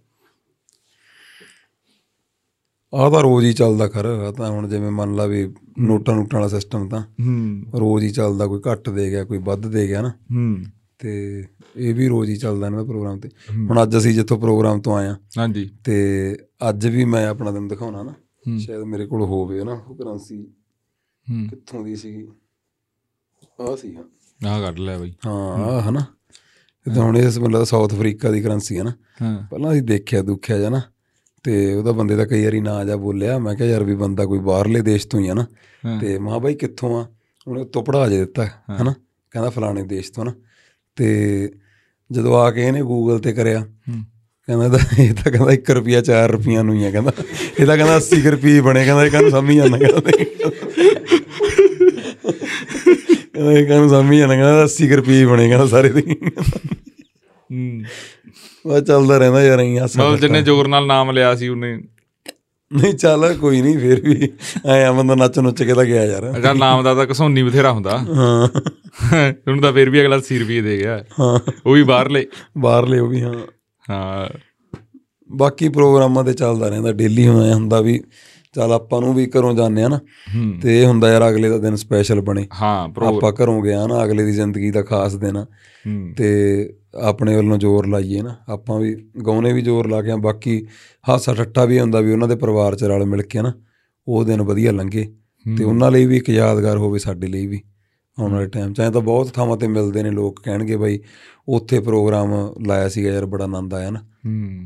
ਆਹ 2.93 3.09
ਤਾਂ 3.11 3.21
ਰੋਜ਼ 3.21 3.45
ਹੀ 3.45 3.53
ਚੱਲਦਾ 3.53 3.87
ਖਰ 3.87 4.05
ਆ 4.05 4.31
ਤਾਂ 4.31 4.49
ਹੁਣ 4.51 4.67
ਜਿਵੇਂ 4.69 4.91
ਮੰਨ 4.91 5.15
ਲਾ 5.15 5.25
ਵੀ 5.25 5.43
ਨੋਟਾਂ 5.79 6.15
ਨੋਟਾਂ 6.15 6.39
ਵਾਲਾ 6.39 6.47
ਸਿਸਟਮ 6.47 6.87
ਤਾਂ 6.89 7.01
ਹੂੰ। 7.19 7.79
ਰੋਜ਼ 7.79 8.03
ਹੀ 8.03 8.09
ਚੱਲਦਾ 8.09 8.47
ਕੋਈ 8.47 8.61
ਘੱਟ 8.71 8.89
ਦੇ 8.89 9.09
ਗਿਆ 9.09 9.23
ਕੋਈ 9.23 9.37
ਵੱਧ 9.37 9.67
ਦੇ 9.67 9.87
ਗਿਆ 9.87 10.01
ਨਾ। 10.01 10.09
ਹੂੰ। 10.31 10.63
ਤੇ 10.99 11.43
ਇਹ 11.75 11.93
ਵੀ 11.95 12.07
ਰੋਜ਼ 12.07 12.29
ਹੀ 12.29 12.35
ਚੱਲਦਾ 12.35 12.65
ਇਹਨਾਂ 12.65 12.79
ਦਾ 12.79 12.85
ਪ੍ਰੋਗਰਾਮ 12.85 13.19
ਤੇ। 13.19 13.29
ਹੁਣ 13.51 13.81
ਅੱਜ 13.83 13.97
ਅਸੀਂ 13.97 14.13
ਜਿੱਥੋਂ 14.13 14.37
ਪ੍ਰੋਗਰਾਮ 14.39 14.81
ਤੋਂ 14.81 14.95
ਆਏ 14.97 15.07
ਆ 15.07 15.15
ਹਾਂਜੀ। 15.37 15.69
ਤੇ 15.83 15.97
ਅੱਜ 16.69 16.87
ਵੀ 16.87 17.05
ਮੈਂ 17.05 17.27
ਆਪਣਾ 17.27 17.51
ਦਿਨ 17.51 17.67
ਦਿਖਾਉਣਾ 17.67 18.03
ਨਾ 18.03 18.11
ਹੂੰ। 18.47 18.59
ਸ਼ਾਇਦ 18.59 18.83
ਮੇਰੇ 18.83 19.05
ਕੋਲ 19.05 19.21
ਹੋਵੇ 19.21 19.63
ਨਾ 19.63 19.73
ਉਹ 19.87 19.95
ਕਰੰਸੀ 19.95 20.41
ਹੂੰ। 21.27 21.47
ਕਿੱਥੋਂ 21.49 21.83
ਦੀ 21.85 21.95
ਸੀਗੀ? 21.95 22.27
ਆਹ 23.61 23.75
ਸੀ 23.75 23.95
ਹਾਂ। 23.95 24.03
ਆਹ 24.45 24.61
ਕੱਢ 24.61 24.79
ਲਿਆ 24.79 24.97
ਬਈ। 24.97 25.13
ਹਾਂ 25.25 25.81
ਹਨਾ। 25.81 26.05
ਤਾਂ 26.95 27.03
ਹੁਣ 27.03 27.17
ਇਸ 27.17 27.37
ਮਤਲਬ 27.37 27.63
ਸਾਊਥ 27.63 27.93
ਅਫਰੀਕਾ 27.93 28.31
ਦੀ 28.31 28.41
ਕਰੰਸੀ 28.41 28.77
ਹੈ 28.77 28.83
ਨਾ। 28.83 28.93
ਹਾਂ। 29.21 29.47
ਪਹਿਲਾਂ 29.47 29.71
ਅਸੀਂ 29.71 29.81
ਦੇਖਿਆ 29.81 30.21
ਦੁੱਖਿਆ 30.21 30.57
ਜਾਂ 30.57 30.71
ਨਾ 30.71 30.81
ਤੇ 31.43 31.73
ਉਹਦਾ 31.73 31.91
ਬੰਦੇ 31.91 32.15
ਦਾ 32.15 32.25
ਕਈ 32.25 32.43
ਵਾਰੀ 32.43 32.61
ਨਾਂ 32.61 32.85
ਜਾ 32.85 32.95
ਬੋਲਿਆ 32.95 33.39
ਮੈਂ 33.39 33.55
ਕਿਹਾ 33.55 33.69
ਯਾਰ 33.69 33.83
ਵੀ 33.83 33.95
ਬੰਦਾ 33.95 34.25
ਕੋਈ 34.25 34.39
ਬਾਹਰਲੇ 34.39 34.81
ਦੇਸ਼ 34.81 35.07
ਤੋਂ 35.07 35.19
ਹੀ 35.19 35.27
ਆ 35.27 35.33
ਨਾ। 35.33 35.45
ਹਾਂ। 35.85 35.99
ਤੇ 35.99 36.19
ਮਾਂ 36.19 36.39
ਬਾਈ 36.39 36.53
ਕਿੱਥੋਂ 36.53 37.03
ਆ? 37.03 37.07
ਉਹਨੇ 37.47 37.61
ਉੱਤੋਂ 37.61 37.83
ਪੜਾ 37.83 38.09
ਜੇ 38.09 38.17
ਦਿੱਤਾ 38.17 38.45
ਹਨਾ। 38.81 38.93
ਕਹਿੰਦਾ 39.31 39.49
ਫਲਾਣੇ 39.49 39.83
ਦੇਸ਼ 39.83 40.11
ਤੋਂ 40.11 40.25
ਨਾ। 40.25 40.33
ਤੇ 40.95 41.51
ਜਦੋਂ 42.11 42.35
ਆ 42.35 42.51
ਕੇ 42.51 42.67
ਇਹਨੇ 42.67 42.81
ਗੂਗਲ 42.81 43.19
ਤੇ 43.19 43.33
ਕਰਿਆ 43.33 43.59
ਹੂੰ। 43.59 44.03
ਕਹਿੰਦਾ 44.45 44.65
ਇਹਦਾ 44.65 44.79
ਇਹ 44.99 45.13
ਤਾਂ 45.13 45.31
ਕਹਿੰਦਾ 45.31 45.51
1 45.51 45.71
ਰੁਪਿਆ 45.71 46.01
4 46.01 46.31
ਰੁਪਈਆਂ 46.31 46.63
ਨੂੰ 46.63 46.75
ਹੀ 46.75 46.85
ਆ 46.85 46.91
ਕਹਿੰਦਾ। 46.91 47.11
ਇਹ 47.59 47.65
ਤਾਂ 47.65 47.77
ਕਹਿੰਦਾ 47.77 47.97
80 47.97 48.21
ਕੁ 48.21 48.31
ਰੁਪਏ 48.31 48.55
ਹੀ 48.55 48.61
ਬਣੇ 48.61 48.85
ਕਹਿੰਦਾ 48.85 49.05
ਇਹ 49.05 49.11
ਕਹਿੰਦਾ 49.11 49.29
ਸਮਝ 49.29 49.55
ਜਾਂਦਾ 49.55 49.77
ਕਹਿੰਦਾ 49.77 50.11
ਕਹਿੰਦਾ 53.37 53.59
ਇਹ 53.59 53.67
ਕਹਿੰਦਾ 53.67 53.87
ਸਮਝ 53.87 54.15
ਜਾਂਦਾ 54.15 54.35
ਕਹਿੰਦਾ 54.35 54.67
80 54.85 54.89
ਕੁ 54.89 54.95
ਰੁਪਏ 54.95 55.25
ਬਣੇ 55.25 55.49
ਕਹਿੰਦਾ 55.49 55.67
ਸਾਰੇ 55.67 55.89
ਦੇ। 55.89 56.15
ਹੂੰ। 57.53 57.81
ਉਹ 58.65 58.81
ਚੱਲਦਾ 58.81 59.17
ਰਹਿੰਦਾ 59.17 59.43
ਯਾਰ 59.43 59.59
ਐਂ 59.59 59.79
ਹਾਸਾ 59.79 60.03
ਮਤਲਬ 60.03 60.19
ਜਿੰਨੇ 60.19 60.41
ਜ਼ੋਰ 60.41 60.67
ਨਾਲ 60.67 60.87
ਨਾਮ 60.87 61.11
ਲਿਆ 61.11 61.35
ਸੀ 61.35 61.47
ਉਹਨੇ। 61.47 61.77
ਨਹੀਂ 62.73 62.93
ਚੱਲ 62.93 63.37
ਕੋਈ 63.41 63.61
ਨਹੀਂ 63.61 63.79
ਫਿਰ 63.79 64.01
ਵੀ 64.01 64.29
ਐ 64.65 64.91
ਬੰਦਾ 64.91 65.15
ਨੱਚ 65.15 65.39
ਨੁੱਚ 65.39 65.63
ਕੇ 65.63 65.73
ਤਾਂ 65.73 65.85
ਗਿਆ 65.85 66.05
ਯਾਰ। 66.05 66.37
ਅਗਰ 66.37 66.53
ਨਾਮ 66.53 66.83
ਦਾ 66.83 66.95
ਤਾਂ 66.95 67.05
ਕਸੌਨੀ 67.05 67.43
ਬਥੇਰਾ 67.43 67.71
ਹੁੰਦਾ। 67.71 67.97
ਹਾਂ। 67.97 68.49
ਉਹਨੂੰ 69.31 69.61
ਤਾਂ 69.61 69.73
ਫਿਰ 69.73 69.89
ਵੀ 69.89 70.01
ਅਗਲਾ 70.01 70.17
80 70.17 70.39
ਰੁਪਏ 70.39 70.61
ਦੇ 70.61 70.77
ਗਿਆ। 70.77 71.03
ਹਾਂ। 71.19 71.51
ਉਹ 71.65 71.73
ਵੀ 71.73 71.83
ਬਾਹਰਲੇ। 71.83 72.27
ਬਾਹਰਲੇ 72.57 72.99
ਉਹ 72.99 73.07
ਵੀ 73.07 73.21
ਹਾਂ। 73.21 73.33
ਹਾਂ। 73.89 74.37
ਬਾਕੀ 75.31 75.69
ਪ੍ਰੋਗਰਾਮਾਂ 75.69 76.23
ਤੇ 76.23 76.33
ਚੱਲਦਾ 76.33 76.69
ਰਹਿੰਦਾ 76.69 76.91
ਡੇਲੀ 76.91 77.27
ਹੋਇਆ 77.27 77.53
ਹੁੰਦਾ 77.55 77.81
ਵੀ 77.81 78.03
ਚੱਲ 78.57 78.71
ਆਪਾਂ 78.71 79.01
ਨੂੰ 79.01 79.13
ਵੀ 79.13 79.25
ਘਰੋਂ 79.27 79.53
ਜਾਂਦੇ 79.53 79.83
ਆ 79.83 79.87
ਨਾ 79.87 79.99
ਤੇ 80.61 80.81
ਇਹ 80.81 80.85
ਹੁੰਦਾ 80.85 81.11
ਯਾਰ 81.11 81.29
ਅਗਲੇ 81.29 81.49
ਦਾ 81.49 81.57
ਦਿਨ 81.57 81.75
ਸਪੈਸ਼ਲ 81.75 82.21
ਬਣੇ। 82.21 82.47
ਹਾਂ 82.61 82.89
ਆਪਾਂ 83.07 83.31
ਘਰੋਂ 83.43 83.61
ਗਿਆ 83.63 83.85
ਨਾ 83.87 84.03
ਅਗਲੇ 84.03 84.25
ਦੀ 84.25 84.31
ਜ਼ਿੰਦਗੀ 84.31 84.71
ਦਾ 84.71 84.81
ਖਾਸ 84.81 85.15
ਦਿਨ 85.15 85.37
ਆ। 85.37 85.45
ਤੇ 86.17 86.29
ਆਪਣੇ 87.01 87.35
ਵੱਲੋਂ 87.35 87.57
ਜ਼ੋਰ 87.57 87.87
ਲਾਈਏ 87.87 88.21
ਨਾ 88.21 88.35
ਆਪਾਂ 88.49 88.79
ਵੀ 88.79 88.95
ਗਾਉਣੇ 89.25 89.53
ਵੀ 89.53 89.61
ਜ਼ੋਰ 89.61 89.87
ਲਾ 89.87 90.01
ਕੇ 90.01 90.11
ਆ 90.11 90.15
ਬਾਕੀ 90.15 90.65
ਹਾਸਾ 91.09 91.33
ਠੱਟਾ 91.33 91.65
ਵੀ 91.65 91.79
ਹੁੰਦਾ 91.79 91.99
ਵੀ 91.99 92.11
ਉਹਨਾਂ 92.11 92.27
ਦੇ 92.27 92.35
ਪਰਿਵਾਰ 92.35 92.75
ਚ 92.75 92.83
ਰਲ 92.83 93.05
ਮਿਲ 93.05 93.21
ਕੇ 93.21 93.41
ਨਾ 93.41 93.53
ਉਹ 94.07 94.23
ਦਿਨ 94.25 94.41
ਵਧੀਆ 94.41 94.71
ਲੰਘੇ। 94.71 95.05
ਤੇ 95.45 95.63
ਉਹਨਾਂ 95.63 95.91
ਲਈ 95.91 96.05
ਵੀ 96.05 96.17
ਇੱਕ 96.17 96.29
ਯਾਦਗਾਰ 96.29 96.77
ਹੋਵੇ 96.77 96.99
ਸਾਡੇ 96.99 97.27
ਲਈ 97.27 97.47
ਵੀ 97.47 97.61
ਆਉਣ 98.19 98.31
ਵਾਲੇ 98.33 98.47
ਟਾਈਮ 98.47 98.73
ਚ। 98.73 98.79
ਐਂ 98.81 98.91
ਤਾਂ 98.91 99.01
ਬਹੁਤ 99.01 99.33
ਥਾਵਾਂ 99.33 99.57
ਤੇ 99.57 99.67
ਮਿਲਦੇ 99.67 100.03
ਨੇ 100.03 100.11
ਲੋਕ 100.11 100.41
ਕਹਿਣਗੇ 100.43 100.77
ਬਾਈ 100.77 100.99
ਉੱਥੇ 101.47 101.79
ਪ੍ਰੋਗਰਾਮ 101.79 102.33
ਲਾਇਆ 102.67 102.89
ਸੀਗਾ 102.89 103.11
ਯਾਰ 103.11 103.25
ਬੜਾ 103.25 103.43
ਆਨੰਦ 103.43 103.73
ਆਇਆ 103.73 103.89
ਨਾ। 103.89 103.99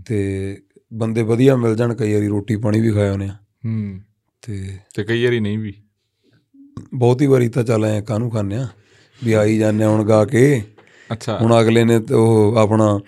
ਤੇ 0.07 0.57
ਬੰਦੇ 0.93 1.21
ਵਧੀਆ 1.23 1.55
ਮਿਲ 1.55 1.75
ਜਾਣ 1.75 1.93
ਕਈ 1.93 2.13
ਵਾਰੀ 2.13 2.27
ਰੋਟੀ 2.27 2.55
ਪਾਣੀ 2.55 2.81
ਵੀ 2.81 2.91
ਖਾਏ 2.91 3.09
ਹੋਣੇ 3.09 3.27
ਆ। 3.27 3.35
ਹੂੰ 3.65 3.99
ਤੇ 4.43 4.77
ਤੇ 4.95 5.03
ਕਈ 5.03 5.23
ਵਾਰੀ 5.25 5.39
ਨਹੀਂ 5.39 5.57
ਵੀ। 5.57 5.73
ਬਹੁਤੀ 6.93 7.25
ਵਾਰੀ 7.27 7.49
ਤਾਂ 7.49 7.63
ਚੱਲ 7.63 7.85
ਐ 7.85 8.01
ਕਾਹਨੂੰ 8.01 8.29
ਖਾਂਦੇ 8.31 8.55
ਆ? 8.55 8.67
ਵੀ 9.23 9.33
ਆਈ 9.33 9.57
ਜਾਂਦੇ 9.57 9.83
ਆ 9.83 9.89
ਹੁਣ 9.89 10.03
ਗਾ 10.03 10.25
ਕੇ। 10.25 10.61
ਅੱਛਾ। 11.13 11.37
ਹੁਣ 11.37 11.59
ਅਗਲੇ 11.61 11.83
ਨੇ 11.83 11.99
ਉਹ 12.13 12.57
ਆਪਣਾ 12.57 12.99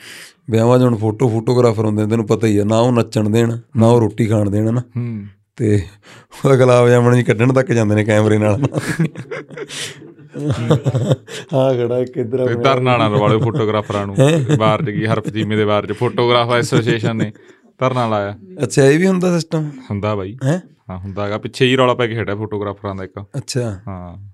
ਵਿਆਹਾਂ 0.49 0.79
'ਚ 0.79 0.83
ਹੁਣ 0.83 0.95
ਫੋਟੋ 0.97 1.29
ਫੋਟੋਗ੍ਰਾਫਰ 1.29 1.85
ਹੁੰਦੇ 1.85 2.03
ਨੇ 2.03 2.09
ਤੈਨੂੰ 2.09 2.25
ਪਤਾ 2.27 2.47
ਹੀ 2.47 2.57
ਆ 2.57 2.63
ਨਾ 2.63 2.79
ਉਹ 2.79 2.91
ਨੱਚਣ 2.91 3.29
ਦੇਣ 3.29 3.57
ਨਾ 3.77 3.87
ਉਹ 3.87 3.99
ਰੋਟੀ 3.99 4.25
ਖਾਣ 4.25 4.49
ਦੇਣ 4.49 4.71
ਨਾ 4.73 4.81
ਹੂੰ। 4.97 5.27
ਤੇ 5.55 5.81
ਉਹ 6.45 6.55
ਗੁਲਾਬ 6.57 6.89
ਜਾਮਣ 6.89 7.15
ਜੀ 7.15 7.23
ਕੱਢਣ 7.23 7.53
ਤੱਕ 7.53 7.71
ਜਾਂਦੇ 7.71 7.95
ਨੇ 7.95 8.03
ਕੈਮਰੇ 8.05 8.37
ਨਾਲ। 8.37 8.61
ਹਾਂ 11.53 11.73
ਖੜਾ 11.73 11.97
ਇੱਕ 11.99 12.17
ਇੱਧਰ 12.17 12.47
ਤੇ 12.47 12.55
ਧਰਨਾ 12.55 12.97
ਨਾ 12.97 13.07
ਲਵਾਲਿਓ 13.07 13.39
ਫੋਟੋਗ੍ਰਾਫਰਾਂ 13.39 14.05
ਨੂੰ। 14.07 14.15
ਬਾਹਰ 14.57 14.83
ਚ 14.85 14.89
ਕੀ 14.89 15.05
ਹਰਫਜੀਮੇ 15.05 15.55
ਦੇ 15.55 15.65
ਬਾਹਰ 15.65 15.85
ਚ 15.87 15.91
ਫੋਟੋਗ੍ਰਾਫਰ 15.91 16.57
ਐਸੋਸੀਏਸ਼ਨ 16.57 17.15
ਨੇ। 17.15 17.31
ਧਰਨਾ 17.79 18.07
ਲਾਇਆ 18.07 18.35
ਅੱਛਾ 18.63 18.85
ਇਹ 18.85 18.99
ਵੀ 18.99 19.07
ਹੁੰਦਾ 19.07 19.33
ਸਿਸਟਮ 19.33 19.69
ਹੁੰਦਾ 19.91 20.15
ਬਾਈ। 20.15 20.37
ਹੈ? 20.45 20.61
ਹਾਂ 20.89 20.97
ਹੁੰਦਾ 20.97 21.25
ਹੈਗਾ। 21.25 21.37
ਪਿੱਛੇ 21.37 21.65
ਹੀ 21.65 21.75
ਰੌਲਾ 21.75 21.93
ਪੈ 21.93 22.07
ਕੇ 22.07 22.21
ਹਟਿਆ 22.21 22.35
ਫੋਟੋਗ੍ਰਾਫਰਾਂ 22.35 22.95
ਦਾ 22.95 23.03
ਇੱਕ। 23.03 23.25
ਅੱਛਾ। 23.37 23.79
ਹਾਂ। 23.87 24.33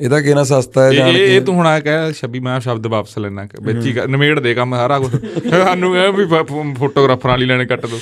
ਇਹਦਾ 0.00 0.20
ਕਿਹਨਾਂ 0.20 0.44
ਸਸਤਾ 0.44 0.84
ਹੈ 0.84 0.92
ਜਾਣ 0.92 1.12
ਕੇ। 1.12 1.36
ਇਹ 1.36 1.40
ਤੂੰ 1.40 1.54
ਹੁਣ 1.54 1.66
ਆ 1.66 1.80
ਕਹਿ 1.80 2.12
ਛੱਬੀ 2.12 2.40
ਮੈਂ 2.40 2.60
ਸ਼ਬਦ 2.60 2.86
ਵਾਪਸ 2.86 3.18
ਲੈਣਾ 3.18 3.46
ਵਿੱਚ 3.62 3.86
ਹੀ 3.86 3.94
ਨਿਮੇੜ 4.08 4.40
ਦੇ 4.40 4.54
ਕੰਮ 4.54 4.76
ਸਾਰਾ 4.76 4.98
ਕੁਝ 4.98 5.10
ਸਾਨੂੰ 5.50 5.96
ਇਹ 5.96 6.12
ਵੀ 6.12 6.24
ਫੋਟੋਗ੍ਰਾਫਰਾਂ 6.74 7.32
ਵਾਲੀ 7.32 7.46
ਲੈਣੇ 7.46 7.64
ਕੱਟ 7.66 7.86
ਦੋ। 7.86 7.98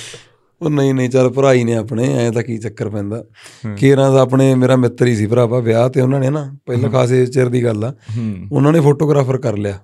ਉਹ 0.62 0.70
ਨਹੀਂ 0.70 0.94
ਨਹੀਂ 0.94 1.10
ਚੱਲ 1.10 1.28
ਭਰਾ 1.30 1.52
ਹੀ 1.52 1.64
ਨੇ 1.64 1.74
ਆਪਣੇ 1.76 2.26
ਐ 2.26 2.30
ਤਾਂ 2.30 2.42
ਕੀ 2.42 2.58
ਚੱਕਰ 2.58 2.88
ਪੈਂਦਾ। 2.88 3.24
ਕੇਰਾਂ 3.78 4.12
ਦਾ 4.12 4.20
ਆਪਣੇ 4.20 4.54
ਮੇਰਾ 4.54 4.76
ਮਿੱਤਰ 4.76 5.06
ਹੀ 5.06 5.16
ਸੀ 5.16 5.26
ਭਰਾਵਾ 5.26 5.58
ਵਿਆਹ 5.58 5.88
ਤੇ 5.88 6.00
ਉਹਨਾਂ 6.00 6.20
ਨੇ 6.20 6.30
ਨਾ 6.30 6.56
ਪਹਿਲਾਂ 6.66 6.90
ਖਾਸੇ 6.90 7.26
ਚਿਰ 7.26 7.48
ਦੀ 7.48 7.64
ਗੱਲ 7.64 7.84
ਆ। 7.84 7.94
ਉਹਨਾਂ 8.52 8.72
ਨੇ 8.72 8.80
ਫੋਟੋਗ੍ਰਾਫਰ 8.80 9.38
ਕਰ 9.38 9.56
ਲਿਆ। 9.56 9.78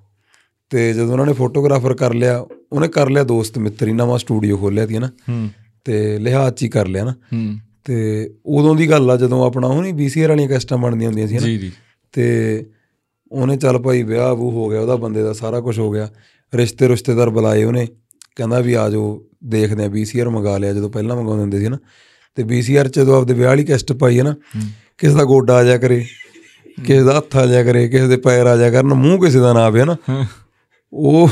ਤੇ 0.70 0.92
ਜਦੋਂ 0.92 1.12
ਉਹਨਾਂ 1.12 1.26
ਨੇ 1.26 1.32
ਫੋਟੋਗ੍ਰਾਫਰ 1.32 1.94
ਕਰ 1.94 2.14
ਲਿਆ 2.14 2.46
ਉਹਨੇ 2.72 2.88
ਕਰ 2.88 3.10
ਲਿਆ 3.10 3.24
ਦੋਸਤ 3.24 3.58
ਮਿੱਤਰ 3.58 3.86
ਨਵਾਂ 3.86 4.18
ਸਟੂਡੀਓ 4.18 4.56
ਖੋਲਿਆ 4.56 4.86
ਸੀ 4.86 4.98
ਨਾ 4.98 5.10
ਤੇ 5.84 6.18
ਲਿਹਾਜ਼ 6.18 6.54
'ਚ 6.54 6.62
ਹੀ 6.62 6.68
ਕਰ 6.68 6.86
ਲਿਆ 6.86 7.04
ਨਾ। 7.04 7.14
ਤੇ 7.84 8.30
ਉਦੋਂ 8.46 8.74
ਦੀ 8.74 8.90
ਗੱਲ 8.90 9.10
ਆ 9.10 9.16
ਜਦੋਂ 9.16 9.46
ਆਪਣਾ 9.46 9.66
ਉਹ 9.66 9.82
ਨਹੀਂ 9.82 9.94
ਵੀਸੀਆਰ 9.94 10.28
ਵਾਲੀਆਂ 10.28 10.48
ਕੈਸਟਾਂ 10.48 10.78
ਬਣਦੀਆਂ 10.78 11.08
ਹੁੰਦੀਆਂ 11.08 11.28
ਸੀ 11.28 11.34
ਨਾ 11.34 11.40
ਜੀ 11.40 11.58
ਜੀ। 11.58 11.72
ਤੇ 12.12 12.66
ਉਹਨੇ 13.32 13.56
ਚੱਲ 13.56 13.78
ਭਾਈ 13.78 14.02
ਵਿਆਹ 14.02 14.34
ਵੂ 14.34 14.50
ਹੋ 14.50 14.68
ਗਿਆ 14.68 14.80
ਉਹਦਾ 14.80 14.96
ਬੰਦੇ 14.96 15.22
ਦਾ 15.22 15.32
ਸਾਰਾ 15.32 15.60
ਕੁਝ 15.60 15.78
ਹੋ 15.78 15.90
ਗਿਆ। 15.90 16.08
ਰਿਸ਼ਤੇ 16.54 16.88
ਰਿਸ਼ਤੇਦਾਰ 16.88 17.30
ਬੁਲਾਏ 17.30 17.64
ਉਹਨੇ 17.64 17.86
ਕਹਿੰਦਾ 18.36 18.60
ਵੀ 18.60 18.74
ਆ 18.74 18.88
ਜਾਓ 18.90 19.22
ਦੇਖਦੇ 19.44 19.84
ਆ 19.84 19.88
ਵੀਸੀਆਰ 19.88 20.28
ਮੰਗਾ 20.28 20.58
ਲਿਆ 20.58 20.72
ਜਦੋਂ 20.72 20.90
ਪਹਿਲਾਂ 20.90 21.16
ਮੰਗਾਉਂਦੇ 21.16 21.42
ਹੁੰਦੇ 21.42 21.58
ਸੀ 21.58 21.68
ਨਾ 21.68 21.78
ਤੇ 22.34 22.42
ਵੀਸੀਆਰ 22.42 22.88
ਚ 22.88 22.98
ਜਦੋਂ 22.98 23.16
ਆਪਦੇ 23.16 23.34
ਵਿਆਹ 23.34 23.48
ਵਾਲੀ 23.48 23.64
ਕੈਸਟ 23.64 23.92
ਪਾਈ 23.92 24.18
ਹੈ 24.18 24.24
ਨਾ 24.24 24.34
ਕਿਸੇ 24.98 25.14
ਦਾ 25.14 25.24
ਗੋਡਾ 25.24 25.54
ਆ 25.54 25.64
ਜਾ 25.64 25.78
ਕਰੇ 25.78 26.04
ਕਿਸੇ 26.86 27.02
ਦਾ 27.02 27.16
ਹੱਥ 27.16 27.36
ਆ 27.36 27.46
ਜਾ 27.46 27.62
ਕਰੇ 27.62 27.88
ਕਿਸੇ 27.88 28.06
ਦੇ 28.06 28.16
ਪੈਰ 28.16 28.46
ਆ 28.46 28.56
ਜਾ 28.56 28.70
ਕਰਨ 28.70 28.94
ਮੂੰਹ 28.94 29.24
ਕਿਸੇ 29.24 29.38
ਦਾ 29.38 29.52
ਨਾ 29.52 29.60
ਆਵੇ 29.60 29.84
ਨਾ 29.84 29.96
ਉਹ 30.93 31.30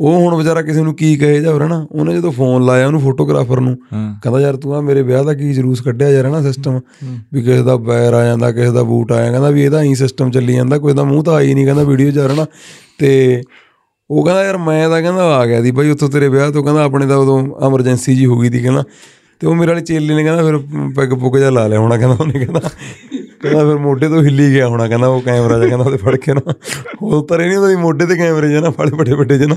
ਉਹ 0.00 0.20
ਹੁਣ 0.20 0.34
ਵਿਚਾਰਾ 0.36 0.62
ਕਿਸੇ 0.62 0.82
ਨੂੰ 0.82 0.94
ਕੀ 0.94 1.16
ਕਹੇ 1.16 1.40
ਜਾ 1.40 1.66
ਨਾ 1.66 1.86
ਉਹਨੇ 1.92 2.14
ਜਦੋਂ 2.14 2.32
ਫੋਨ 2.32 2.64
ਲਾਇਆ 2.64 2.86
ਉਹਨੂੰ 2.86 3.00
ਫੋਟੋਗ੍ਰਾਫਰ 3.00 3.60
ਨੂੰ 3.60 3.76
ਕਹਿੰਦਾ 4.22 4.40
ਯਾਰ 4.40 4.56
ਤੂੰ 4.56 4.74
ਆ 4.74 4.80
ਮੇਰੇ 4.80 5.02
ਵਿਆਹ 5.02 5.24
ਦਾ 5.24 5.34
ਕੀ 5.34 5.52
ਜਲੂਸ 5.52 5.80
ਕੱਢਿਆ 5.80 6.08
ਯਾਰ 6.08 6.28
ਨਾ 6.28 6.42
ਸਿਸਟਮ 6.42 6.80
ਵੀ 7.32 7.42
ਕਿਸੇ 7.42 7.62
ਦਾ 7.62 7.76
ਪੈਰ 7.76 8.12
ਆ 8.12 8.24
ਜਾਂਦਾ 8.24 8.52
ਕਿਸੇ 8.52 8.70
ਦਾ 8.70 8.82
ਬੂਟ 8.82 9.12
ਆਇਆ 9.12 9.30
ਕਹਿੰਦਾ 9.30 9.50
ਵੀ 9.50 9.62
ਇਹਦਾ 9.62 9.82
ਹੀ 9.82 9.94
ਸਿਸਟਮ 9.94 10.30
ਚੱਲੀ 10.30 10.52
ਜਾਂਦਾ 10.52 10.78
ਕੋਈ 10.78 10.92
ਦਾ 10.92 11.04
ਮੂੰਹ 11.04 11.24
ਤਾਂ 11.24 11.34
ਆਈ 11.34 11.54
ਨਹੀਂ 11.54 11.64
ਕਹਿੰਦਾ 11.64 11.82
ਵੀਡੀਓ 11.82 12.10
'ਚ 12.10 12.18
ਨਾ 12.18 12.46
ਤੇ 12.98 13.42
ਉਹ 14.10 14.24
ਕਹਿੰਦਾ 14.24 14.44
ਯਾਰ 14.44 14.56
ਮੈਂ 14.56 14.88
ਤਾਂ 14.88 15.02
ਕਹਿੰਦਾ 15.02 15.22
ਆ 15.22 15.46
ਗਿਆ 15.46 15.60
ਦੀ 15.60 15.70
ਬਾਈ 15.70 15.90
ਉੱਥੋਂ 15.90 16.08
ਤੇਰੇ 16.08 16.28
ਵਿਆਹ 16.28 16.50
ਤੋਂ 16.50 16.64
ਕਹਿੰਦਾ 16.64 16.84
ਆਪਣੇ 16.84 17.06
ਦਾ 17.06 17.16
ਉਦੋਂ 17.16 17.66
ਐਮਰਜੈਂਸੀ 17.66 18.14
ਜੀ 18.14 18.26
ਹੋ 18.26 18.38
ਗਈ 18.38 18.48
ਦੀ 18.48 18.62
ਕਹਿੰਦਾ 18.62 18.84
ਤੇ 19.40 19.46
ਉਹ 19.46 19.54
ਮੇਰੇ 19.54 19.72
ਵਾਲੀ 19.72 19.84
ਚੇਲੀ 19.84 20.14
ਨੇ 20.14 20.24
ਕਹਿੰਦਾ 20.24 20.44
ਫਿਰ 20.44 20.58
ਪੈਗ 20.96 21.14
ਪੁੱਗ 21.14 21.36
ਜਾ 21.36 21.50
ਲਾ 21.50 21.66
ਲਿਆ 21.66 21.78
ਹੋਣਾ 21.78 21.96
ਕਹਿੰਦਾ 21.96 22.16
ਉਹਨੇ 22.20 22.38
ਕਹਿੰਦਾ। 22.38 22.60
ਕਹਿੰਦਾ 23.46 23.68
ਫਿਰ 23.68 23.78
ਮੋਢੇ 23.78 24.08
ਤੋਂ 24.08 24.22
ਹਿੱਲੀ 24.22 24.52
ਗਿਆ 24.52 24.68
ਹੋਣਾ 24.68 24.88
ਕਹਿੰਦਾ 24.88 25.06
ਉਹ 25.06 25.20
ਕੈਮਰਾ 25.20 25.58
ਜਿਹਾ 25.58 25.68
ਕਹਿੰਦਾ 25.68 25.84
ਉਹਦੇ 25.84 25.96
ਫੜ 25.96 26.16
ਕੇ 26.16 26.34
ਨਾ। 26.34 26.52
ਉਹ 27.02 27.26
ਤਰੇ 27.26 27.48
ਨਹੀਂ 27.48 27.58
ਉਹਦੇ 27.58 27.76
ਮੋਢੇ 27.76 28.06
ਤੇ 28.06 28.16
ਕੈਮਰੇ 28.16 28.48
ਜਿਹਾ 28.48 28.60
ਨਾ 28.60 28.70
ਫੜੇ 28.70 28.96
ਵੱਡੇ 28.96 29.12
ਵੱਡੇ 29.12 29.38
ਜਿਹਾ 29.38 29.48
ਨਾ। 29.48 29.56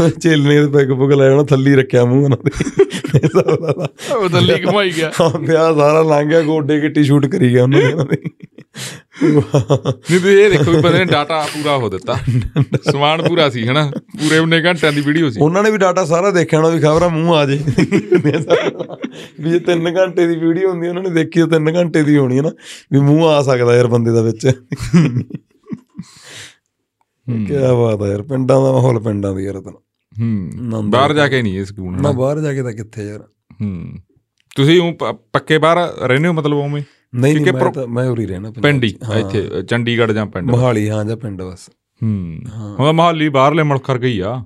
ਹੁਣ 0.00 0.10
ਚੇਲੀ 0.10 0.58
ਨੇ 0.60 0.66
ਪੈਗ 0.66 0.88
ਪੁੱਗ 0.88 1.12
ਲਾਇਆ 1.12 1.30
ਹੋਣਾ 1.30 1.42
ਥੱਲੀ 1.42 1.74
ਰੱਖਿਆ 1.74 2.04
ਮੂੰਹ 2.04 2.24
ਉਹਨਾਂ 2.24 2.38
ਦੇ। 2.44 2.50
ਉਹ 4.14 4.28
ਦੱਲੀ 4.28 4.54
ਕਮਾਈ 4.54 4.92
ਗਿਆ। 4.96 5.12
ਹਾਂ 5.20 5.38
ਵਿਆਹ 5.38 5.74
ਸਾਰਾ 5.74 6.02
ਲੰਘ 6.02 6.28
ਗਿਆ 6.28 6.40
ਗੋਡੇ 6.40 6.82
ਗਿੱਟੀ 6.82 7.04
ਸ਼ੂਟ 7.04 7.26
ਕਰੀ 7.26 7.52
ਗਿਆ 7.52 7.62
ਉਹਨਾਂ 7.62 7.80
ਨੇ 7.80 7.92
ਉਹਨਾਂ 7.92 8.04
ਦੇ। 8.04 8.16
ਨਹੀਂ 9.22 10.20
ਤੇ 10.20 10.44
ਇਹ 10.44 10.50
ਦੇਖੋ 10.50 10.72
ਬੰਦੇ 10.82 10.98
ਨੇ 10.98 11.04
ਡਾਟਾ 11.04 11.46
ਪੂਰਾ 11.54 11.76
ਹੋ 11.76 11.88
ਦਿੱਤਾ। 11.88 12.18
ਸਮਾਨ 12.92 13.22
ਪੂਰਾ 13.28 13.48
ਸੀ 13.50 13.66
ਹਨਾ? 13.68 13.90
ਪੂਰੇ 13.90 14.38
ਉਹਨੇ 14.38 14.62
ਘੰਟਿਆਂ 14.64 14.92
ਦੀ 14.92 15.00
ਵੀਡੀਓ 15.00 15.30
ਸੀ। 15.30 15.40
ਉਹਨਾਂ 15.40 15.62
ਨੇ 15.62 15.70
ਵੀ 15.70 15.78
ਡਾਟਾ 15.78 16.04
ਸਾਰਾ 16.04 16.30
ਦੇਖਿਆ 16.30 16.58
ਹੋਣਾ 16.58 16.68
ਵੀ 16.68 16.80
ਖਬਰਾਂ 16.80 17.08
ਮੂੰਹ 17.10 17.34
ਆ 17.34 17.46
ਜੇ। 17.46 17.58
ਵੀ 19.40 19.50
ਜੇ 19.50 19.60
3 19.60 19.90
ਘੰਟੇ 19.96 20.26
ਦੀ 20.26 20.36
ਵੀਡੀਓ 20.36 20.70
ਹੁੰਦੀ 20.70 20.88
ਉਹਨਾਂ 20.88 21.02
ਨੇ 21.02 21.10
ਦੇਖੀ 21.10 21.40
ਉਹ 21.40 21.48
3 21.48 21.74
ਘੰਟੇ 21.74 22.02
ਦੀ 22.02 22.16
ਹੋਣੀ 22.16 22.36
ਹੈ 22.38 22.42
ਨਾ 22.42 22.50
ਵੀ 22.92 23.00
ਮੂੰਹ 23.00 23.28
ਆ 23.28 23.42
ਸਕਦਾ 23.42 23.76
ਯਾਰ 23.76 23.86
ਬੰਦੇ 23.86 24.10
ਦਾ 24.10 24.22
ਵਿੱਚ। 24.22 24.46
ਕੀ 27.26 27.54
ਬਾਤ 27.54 28.02
ਹੈ 28.02 28.08
ਯਾਰ 28.08 28.22
ਪਿੰਡਾਂ 28.22 28.62
ਦਾ 28.62 28.72
ਮਾਹੌਲ 28.72 28.98
ਪਿੰਡਾਂ 29.00 29.34
ਦੀ 29.34 29.44
ਯਾਰ 29.44 29.60
ਤਾਂ 29.60 29.72
ਹੂੰ। 29.72 30.90
ਬਾਹਰ 30.90 31.12
ਜਾ 31.14 31.28
ਕੇ 31.28 31.42
ਨਹੀਂ 31.42 31.58
ਇਹ 31.58 31.64
ਸਕੂਨ 31.64 32.02
ਨਾ 32.02 32.12
ਬਾਹਰ 32.12 32.40
ਜਾ 32.40 32.52
ਕੇ 32.52 32.62
ਤਾਂ 32.62 32.72
ਕਿੱਥੇ 32.72 33.04
ਯਾਰ? 33.06 33.20
ਹੂੰ। 33.62 33.94
ਤੁਸੀਂ 34.56 34.80
ਉਹ 34.80 35.14
ਪੱਕੇ 35.32 35.58
ਬਾਹਰ 35.58 36.08
ਰਹਿੰਦੇ 36.08 36.28
ਹੋ 36.28 36.32
ਮਤਲਬ 36.32 36.56
ਉਵੇਂ? 36.56 36.82
ਨਹੀਂ 37.12 37.34
ਨਹੀਂ 37.34 37.52
ਮੈਂ 37.52 37.72
ਤਾਂ 37.72 37.86
ਮੈਂ 37.86 38.08
ਉਰੀ 38.08 38.26
ਰਹਿਣਾ 38.26 38.52
ਪਿੰਡ 38.62 38.84
ਹੀ। 38.84 38.94
ਹਾਂ, 39.04 39.18
ਇੱਥੇ 39.18 39.62
ਚੰਡੀਗੜ੍ਹ 39.62 40.12
ਜਾਂ 40.12 40.26
ਪਿੰਡ 40.26 40.50
ਮੋਹਾਲੀ 40.50 40.88
ਹਾਂ 40.88 41.04
ਜਾਂ 41.04 41.16
ਪਿੰਡ 41.16 41.42
ਬਸ। 41.42 41.70
ਹੂੰ। 42.02 42.38
ਹੁਣ 42.80 42.92
ਮਹਾਲੀ 42.92 43.28
ਬਾਹਰਲੇ 43.28 43.62
ਮੁਲਕ 43.62 43.84
ਕਰ 43.84 43.98
ਗਈ 43.98 44.20
ਆ। 44.20 44.44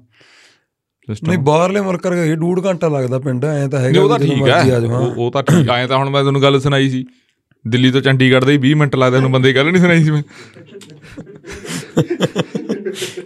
ਨਹੀਂ 1.09 1.39
ਬਾਹਰਲੇ 1.39 1.81
ਮੁਲਕ 1.81 2.03
ਕਰਕੇ 2.03 2.35
ਡੂਢ 2.35 2.67
ਘੰਟਾ 2.67 2.89
ਲੱਗਦਾ 2.89 3.19
ਪਿੰਡ 3.19 3.45
ਐ 3.45 3.69
ਤਾਂ 3.69 3.81
ਹੈਗਾ 3.81 4.03
ਉਹ 4.03 4.09
ਤਾਂ 4.09 4.19
ਠੀਕ 4.19 4.49
ਹੈ 4.49 4.81
ਹਾਂ। 4.87 5.01
ਉਹ 5.01 5.31
ਤਾਂ 5.31 5.43
ਠੀਕ 5.43 5.71
ਆਏ 5.71 5.87
ਤਾਂ 5.87 5.99
ਹੁਣ 5.99 6.11
ਮੈਂ 6.11 6.21
ਤੁਹਾਨੂੰ 6.21 6.43
ਗੱਲ 6.43 6.61
ਸੁਣਾਈ 6.61 6.91
ਸੀ। 6.91 7.07
ਦਿੱਲੀ 7.65 7.91
ਤੋਂ 7.91 8.01
ਚੰਡੀਗੜ੍ਹ 8.01 8.47
ਦੇ 8.47 8.53
ਹੀ 8.53 8.59
20 8.59 8.75
ਮਿੰਟ 8.75 8.97
ਲੱਗਦੇ 8.97 9.21
ਨੂੰ 9.21 9.33
ਬੰਦੇ 9.33 9.55
ਗੱਲ 9.55 9.73
ਨਹੀਂ 9.73 9.83
ਸੁਣਾਈ 9.83 10.05
ਸੀ 10.05 10.11
ਮੈਂ। 10.11 10.23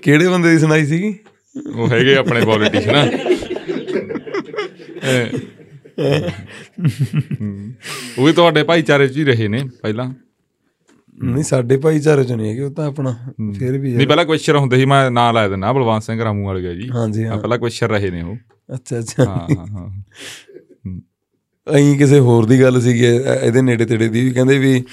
ਕਿਹੜੇ 0.02 0.28
ਬੰਦੇ 0.28 0.50
ਦੀ 0.50 0.58
ਸੁਣਾਈ 0.58 0.86
ਸੀਗੀ? 0.86 1.14
ਉਹ 1.76 1.88
ਹੈਗੇ 1.88 2.16
ਆਪਣੇ 2.16 2.40
ਪੋਲੀਟੀਸ਼ੀਅਨ 2.40 3.10
ਉਹ 8.18 8.26
ਵੀ 8.26 8.32
ਤੁਹਾਡੇ 8.32 8.62
ਭਾਈਚਾਰੇ 8.62 9.08
'ਚ 9.08 9.16
ਹੀ 9.16 9.24
ਰਹੇ 9.24 9.48
ਨੇ 9.48 9.62
ਪਹਿਲਾਂ। 9.82 10.12
ਨਹੀਂ 11.24 11.44
ਸਾਡੇ 11.44 11.76
ਭਾਈਚਾਰੇ 11.76 12.24
ਚ 12.24 12.32
ਨਹੀਂ 12.32 12.50
ਹੈਗੇ 12.50 12.62
ਉਹ 12.62 12.70
ਤਾਂ 12.70 12.86
ਆਪਣਾ 12.86 13.16
ਫਿਰ 13.58 13.78
ਵੀ 13.78 13.92
ਨਹੀਂ 13.96 14.06
ਪਹਿਲਾਂ 14.06 14.24
ਕੁਐਸਚਰ 14.24 14.56
ਹੁੰਦੇ 14.56 14.76
ਸੀ 14.76 14.84
ਮੈਂ 14.84 15.10
ਨਾਂ 15.10 15.32
ਲਾ 15.32 15.48
ਦਿੰਦਾ 15.48 15.72
ਬਲਵੰਤ 15.72 16.02
ਸਿੰਘ 16.02 16.22
ਰਾਮੂ 16.24 16.46
ਵਾਲੇ 16.46 16.62
ਗਿਆ 16.62 16.74
ਜੀ। 16.74 16.88
ਹਾਂਜੀ 16.90 17.24
ਹਾਂ। 17.24 17.38
ਪਹਿਲਾਂ 17.38 17.58
ਕੁਐਸਚਰ 17.58 17.88
ਰਹੇ 17.88 18.10
ਨੇ 18.10 18.22
ਉਹ। 18.22 18.36
ਅੱਛਾ 18.74 18.98
ਅੱਛਾ। 18.98 19.24
ਹਾਂ 19.24 19.56
ਹਾਂ 19.56 19.66
ਹਾਂ। 19.66 19.88
ਅਹੀਂ 21.66 21.98
ਕਿਸੇ 21.98 22.18
ਹੋਰ 22.18 22.46
ਦੀ 22.46 22.60
ਗੱਲ 22.62 22.80
ਸੀਗੀ 22.80 23.04
ਇਹ- 23.04 23.44
ਇਹਦੇ 23.44 23.62
ਨੇੜੇ 23.62 23.84
ਤੇੜੇ 23.84 24.08
ਦੀ 24.08 24.24
ਵੀ 24.24 24.30
ਕਹਿੰਦੇ 24.30 24.58
ਵੀ 24.58 24.84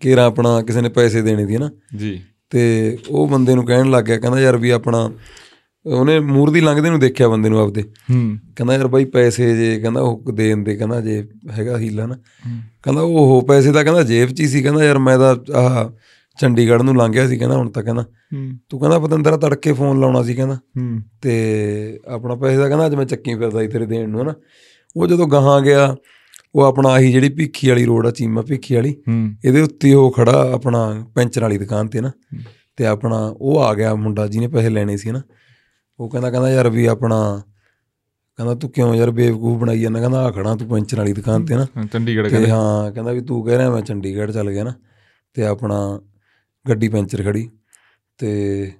ਕੇਰਾ 0.00 0.24
ਆਪਣਾ 0.24 0.62
ਕਿਸੇ 0.62 0.80
ਨੇ 0.80 0.88
ਪੈਸੇ 0.88 1.22
ਦੇਣੇ 1.22 1.44
ਦੀ 1.46 1.56
ਨਾ। 1.56 1.70
ਜੀ। 1.96 2.20
ਤੇ 2.50 2.98
ਉਹ 3.08 3.28
ਬੰਦੇ 3.28 3.54
ਨੂੰ 3.54 3.66
ਕਹਿਣ 3.66 3.90
ਲੱਗ 3.90 4.04
ਗਿਆ 4.04 4.18
ਕਹਿੰਦਾ 4.18 4.40
ਯਾਰ 4.40 4.56
ਵੀ 4.56 4.70
ਆਪਣਾ 4.70 5.10
ਉਹਨੇ 5.86 6.20
ਮੂਰਤੀ 6.20 6.60
ਲੰਘਦੇ 6.60 6.90
ਨੂੰ 6.90 7.00
ਦੇਖਿਆ 7.00 7.28
ਬੰਦੇ 7.28 7.48
ਨੂੰ 7.48 7.58
ਆਪਦੇ। 7.58 7.82
ਹੂੰ। 7.82 8.38
ਕਹਿੰਦਾ 8.56 8.74
ਯਾਰ 8.74 8.86
ਬਾਈ 8.86 9.04
ਪੈਸੇ 9.04 9.56
ਜੇ 9.56 9.80
ਕਹਿੰਦਾ 9.80 10.00
ਉਹ 10.00 10.32
ਦੇਣ 10.32 10.56
ਦੇ 10.56 10.76
ਕਹਿੰਦਾ 10.76 11.00
ਜੇ 11.00 11.28
ਹੈਗਾ 11.50 11.78
ਹੀਲਾ 11.78 12.06
ਨਾ। 12.06 12.14
ਕਹਿੰਦਾ 12.82 13.02
ਉਹ 13.02 13.44
ਪੈਸੇ 13.48 13.72
ਤਾਂ 13.72 13.84
ਕਹਿੰਦਾ 13.84 14.02
ਜੇਬ 14.02 14.28
'ਚ 14.28 14.40
ਹੀ 14.40 14.46
ਸੀ 14.46 14.62
ਕਹਿੰਦਾ 14.62 14.84
ਯਾਰ 14.84 14.98
ਮੈਂ 14.98 15.18
ਤਾਂ 15.18 15.36
ਆਹ 15.54 15.90
ਚੰਡੀਗੜ੍ਹ 16.40 16.82
ਨੂੰ 16.82 16.96
ਲੰਘਿਆ 16.96 17.28
ਸੀ 17.28 17.36
ਕਹਿੰਦਾ 17.36 17.56
ਹੁਣ 17.56 17.70
ਤਾਂ 17.70 17.82
ਕਹਿੰਦਾ। 17.82 18.04
ਤੂੰ 18.68 18.80
ਕਹਿੰਦਾ 18.80 18.98
ਪਤੰਦਰਾ 18.98 19.36
ਤੜਕੇ 19.36 19.72
ਫੋਨ 19.72 20.00
ਲਾਉਣਾ 20.00 20.22
ਸੀ 20.22 20.34
ਕਹਿੰਦਾ। 20.34 20.58
ਤੇ 21.22 22.00
ਆਪਣਾ 22.08 22.34
ਪੈਸੇ 22.34 22.56
ਦਾ 22.56 22.68
ਕਹਿੰਦਾ 22.68 22.86
ਅੱਜ 22.86 22.94
ਮੈਂ 22.94 23.04
ਚੱਕੀ 23.04 23.34
ਫਿਰਦਾ 23.34 23.60
ਸੀ 23.60 23.68
ਤੇਰੇ 23.68 23.86
ਦੇਣ 23.86 24.08
ਨੂੰ 24.08 24.22
ਹਨਾ। 24.22 24.34
ਉਹ 24.96 25.06
ਜਦੋਂ 25.06 25.28
ਗਾਹਾਂ 25.28 25.60
ਗਿਆ 25.60 25.96
ਉਹ 26.54 26.62
ਆਪਣਾ 26.62 26.88
ਆਹੀ 26.88 27.12
ਜਿਹੜੀ 27.12 27.28
ਭਿੱਖੀ 27.28 27.68
ਵਾਲੀ 27.68 27.84
ਰੋਡ 27.84 28.06
ਆ 28.06 28.10
ਚੀਮਾ 28.10 28.42
ਭਿੱਖੀ 28.42 28.74
ਵਾਲੀ 28.74 28.96
ਇਹਦੇ 29.44 29.60
ਉੱਤੇ 29.60 29.94
ਉਹ 29.94 30.12
ਖੜਾ 30.12 30.50
ਆਪਣਾ 30.54 31.06
ਪੈਂਚਰ 31.14 31.42
ਵਾਲੀ 31.42 31.58
ਦੁਕਾਨ 31.58 31.88
ਤੇ 31.88 32.00
ਨਾ। 32.00 32.10
ਤੇ 32.76 32.86
ਆਪਣਾ 32.86 33.34
ਉਹ 33.40 33.60
ਆ 33.60 33.74
ਗਿਆ 33.74 33.94
ਮੁੰਡਾ 33.94 34.26
ਜਿਹਨੇ 34.26 34.48
ਪੈਸੇ 34.48 34.68
ਲੈਣੇ 34.68 34.96
ਸੀ 34.96 35.10
ਨਾ 35.10 35.22
ਉਹ 36.00 36.08
ਕਹਿੰਦਾ 36.10 36.30
ਕਹਿੰਦਾ 36.30 36.50
ਯਾਰ 36.50 36.68
ਵੀ 36.70 36.86
ਆਪਣਾ 36.86 37.42
ਕਹਿੰਦਾ 38.36 38.54
ਤੂੰ 38.54 38.70
ਕਿਉਂ 38.70 38.94
ਯਾਰ 38.94 39.10
ਬੇਵਕੂਫ 39.10 39.58
ਬਣਾਈ 39.60 39.80
ਜਾਂਦਾ? 39.80 40.00
ਕਹਿੰਦਾ 40.00 40.24
ਆ 40.24 40.30
ਖੜਾ 40.30 40.54
ਤੂੰ 40.56 40.68
ਪੈਂਚਰ 40.68 40.98
ਵਾਲੀ 40.98 41.12
ਦੁਕਾਨ 41.12 41.44
ਤੇ 41.44 41.56
ਨਾ। 41.56 41.66
ਚੰਡੀਗੜ੍ਹ 41.92 42.28
ਕਹਿੰਦੇ। 42.28 42.50
ਹਾਂ 42.50 42.92
ਕਹਿੰਦਾ 42.92 43.12
ਵੀ 43.12 43.20
ਤੂੰ 43.20 43.44
ਕਹਿ 43.44 43.58
ਰਿਹਾ 43.58 43.70
ਮੈਂ 43.70 43.82
ਚੰਡੀਗੜ੍ਹ 43.82 44.32
ਚੱਲ 44.32 44.50
ਗਿਆ 44.50 44.64
ਨਾ 44.64 44.72
ਤੇ 45.34 45.44
ਆਪਣਾ 45.44 46.00
ਗੱਡੀ 46.68 46.88
ਪੈਂਚਰ 46.88 47.22
ਖੜੀ। 47.22 47.50
ਤੇ 48.18 48.72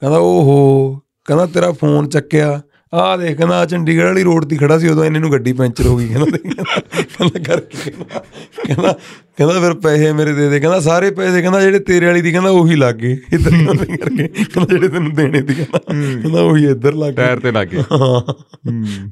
ਕਹਿੰਦਾ 0.00 0.18
ਓਹੋ 0.18 0.98
ਕਹਿੰਦਾ 1.24 1.46
ਤੇਰਾ 1.46 1.72
ਫੋਨ 1.72 2.08
ਚੱਕਿਆ। 2.08 2.62
ਆਹ 2.94 3.18
ਦੇਖ 3.18 3.36
ਕਹਿੰਦਾ 3.36 3.66
ਚੰਡੀਗੜ੍ਹ 3.66 4.06
ਵਾਲੀ 4.06 4.22
ਰੋਡ 4.22 4.44
ਤੇ 4.44 4.56
ਖੜਾ 4.56 4.78
ਸੀ 4.78 4.88
ਉਦੋਂ 4.88 5.04
ਇਹਨੇ 5.04 5.18
ਨੂੰ 5.18 5.32
ਗੱਡੀ 5.32 5.52
ਪੈਂਚਰ 5.52 5.86
ਹੋ 5.86 5.96
ਗਈ 5.96 6.08
ਕਹਿੰਦਾ 6.08 6.38
ਕਹਿੰਦਾ 7.02 7.38
ਕਰਕੇ 7.38 7.90
ਕਹਿੰਦਾ 8.66 8.98
ਕਹਿੰਦਾ 9.36 9.60
ਫਿਰ 9.60 9.74
ਪੈਸੇ 9.74 10.12
ਮੇਰੇ 10.12 10.32
ਦੇ 10.32 10.48
ਦੇ 10.48 10.60
ਕਹਿੰਦਾ 10.60 10.80
ਸਾਰੇ 10.80 11.10
ਪੈਸੇ 11.10 11.42
ਕਹਿੰਦਾ 11.42 11.60
ਜਿਹੜੇ 11.60 11.78
ਤੇਰੇ 11.78 12.06
ਵਾਲੀ 12.06 12.22
ਦੀ 12.22 12.32
ਕਹਿੰਦਾ 12.32 12.50
ਉਹੀ 12.50 12.76
ਲੱਗ 12.76 12.94
ਗਏ 12.94 13.12
ਇੱਧਰ 13.32 13.50
ਕਰਕੇ 13.76 14.28
ਕਹਿੰਦਾ 14.28 14.66
ਜਿਹੜੇ 14.70 14.88
ਤੈਨੂੰ 14.88 15.14
ਦੇਣੇ 15.14 15.38
ਸੀ 15.38 15.54
ਕਹਿੰਦਾ 15.54 15.78
ਕਹਿੰਦਾ 16.22 16.40
ਉਹੀ 16.42 16.66
ਇੱਧਰ 16.66 16.94
ਲੱਗ 16.94 17.08
ਗਏ। 17.08 17.16
ਟਾਇਰ 17.16 17.40
ਤੇ 17.40 17.50
ਲੱਗ 17.50 17.68
ਗਏ। 17.68 17.82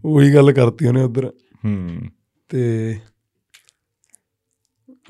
ਉਹੀ 0.05 0.35
ਗੱਲ 0.35 0.53
ਕਰਤੀ 0.53 0.87
ਉਹਨੇ 0.87 1.03
ਉਧਰ। 1.03 1.27
ਹੂੰ। 1.65 2.01
ਤੇ 2.49 2.95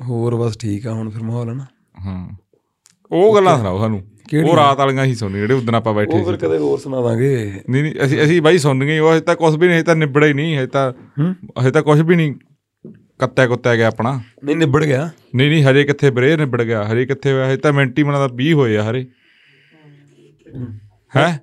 ਹੋਰ 0.02 0.34
ਬਸ 0.34 0.58
ਠੀਕ 0.58 0.86
ਆ 0.86 0.92
ਹੁਣ 0.92 1.10
ਫਿਰ 1.10 1.22
ਮਾਹੌਲ 1.22 1.48
ਹੈ 1.48 1.54
ਨਾ। 1.54 1.66
ਹਾਂ। 2.06 2.36
ਉਹ 3.12 3.34
ਗੱਲਾਂ 3.34 3.58
ਸੁਣਾਓ 3.58 3.78
ਸਾਨੂੰ। 3.78 4.15
ਕਿਹੜੀਆਂ? 4.28 4.50
ਉਹ 4.52 4.56
ਰਾਤ 4.56 4.78
ਵਾਲੀਆਂ 4.78 5.04
ਹੀ 5.04 5.14
ਸੁਣੀ 5.14 5.38
ਜਿਹੜੇ 5.38 5.54
ਉਦੋਂ 5.54 5.74
ਆਪਾਂ 5.74 5.94
ਬੈਠੇ 5.94 6.18
ਉਹ 6.18 6.24
ਫਿਰ 6.24 6.34
ਸੀ 6.34 6.46
ਕਦੇ 6.46 6.58
ਹੋਰ 6.58 6.78
ਸੁਣਾ 6.78 7.00
ਦਾਂਗੇ। 7.02 7.60
ਨਹੀਂ 7.70 7.82
ਨਹੀਂ 7.82 7.94
ਅਸੀਂ 8.04 8.22
ਅਸੀਂ 8.22 8.42
ਬਾਈ 8.42 8.58
ਸੁਣ 8.58 8.84
ਗਏ 8.84 8.98
ਉਹ 8.98 9.12
ਹਜੇ 9.12 9.20
ਤਾਂ 9.20 9.36
ਕੁਝ 9.36 9.56
ਵੀ 9.56 9.66
ਨਹੀਂ 9.66 9.76
ਹਜੇ 9.76 9.84
ਤਾਂ 9.84 9.96
ਨਿਬੜਿਆ 9.96 10.28
ਹੀ 10.28 10.34
ਨਹੀਂ 10.34 10.56
ਹਜੇ 10.58 10.66
ਤਾਂ 10.66 10.92
ਹਜੇ 11.60 11.70
ਤਾਂ 11.70 11.82
ਕੁਝ 11.82 12.00
ਵੀ 12.00 12.16
ਨਹੀਂ 12.16 12.34
ਕੱਤਿਆ 13.18 13.46
ਕੁੱਤਿਆ 13.46 13.76
ਗਿਆ 13.76 13.88
ਆਪਣਾ। 13.88 14.20
ਨਹੀਂ 14.44 14.56
ਨਿਬੜ 14.56 14.84
ਗਿਆ? 14.84 15.10
ਨਹੀਂ 15.34 15.50
ਨਹੀਂ 15.50 15.64
ਹਜੇ 15.64 15.84
ਕਿੱਥੇ 15.84 16.10
ਬਰੇ 16.10 16.36
ਨਿਬੜ 16.36 16.62
ਗਿਆ 16.62 16.84
ਹਜੇ 16.92 17.06
ਕਿੱਥੇ 17.06 17.32
ਹੋਇਆ 17.32 17.46
ਹਜੇ 17.46 17.56
ਤਾਂ 17.56 17.72
ਮਿੰਟ 17.72 17.98
ਹੀ 17.98 18.04
ਮਨਾ 18.04 18.18
ਦਾ 18.18 18.28
20 18.34 18.52
ਹੋਏ 18.52 18.76
ਆ 18.76 18.90
ਹਰੇ। 18.90 19.06
ਹੈ। 21.16 21.40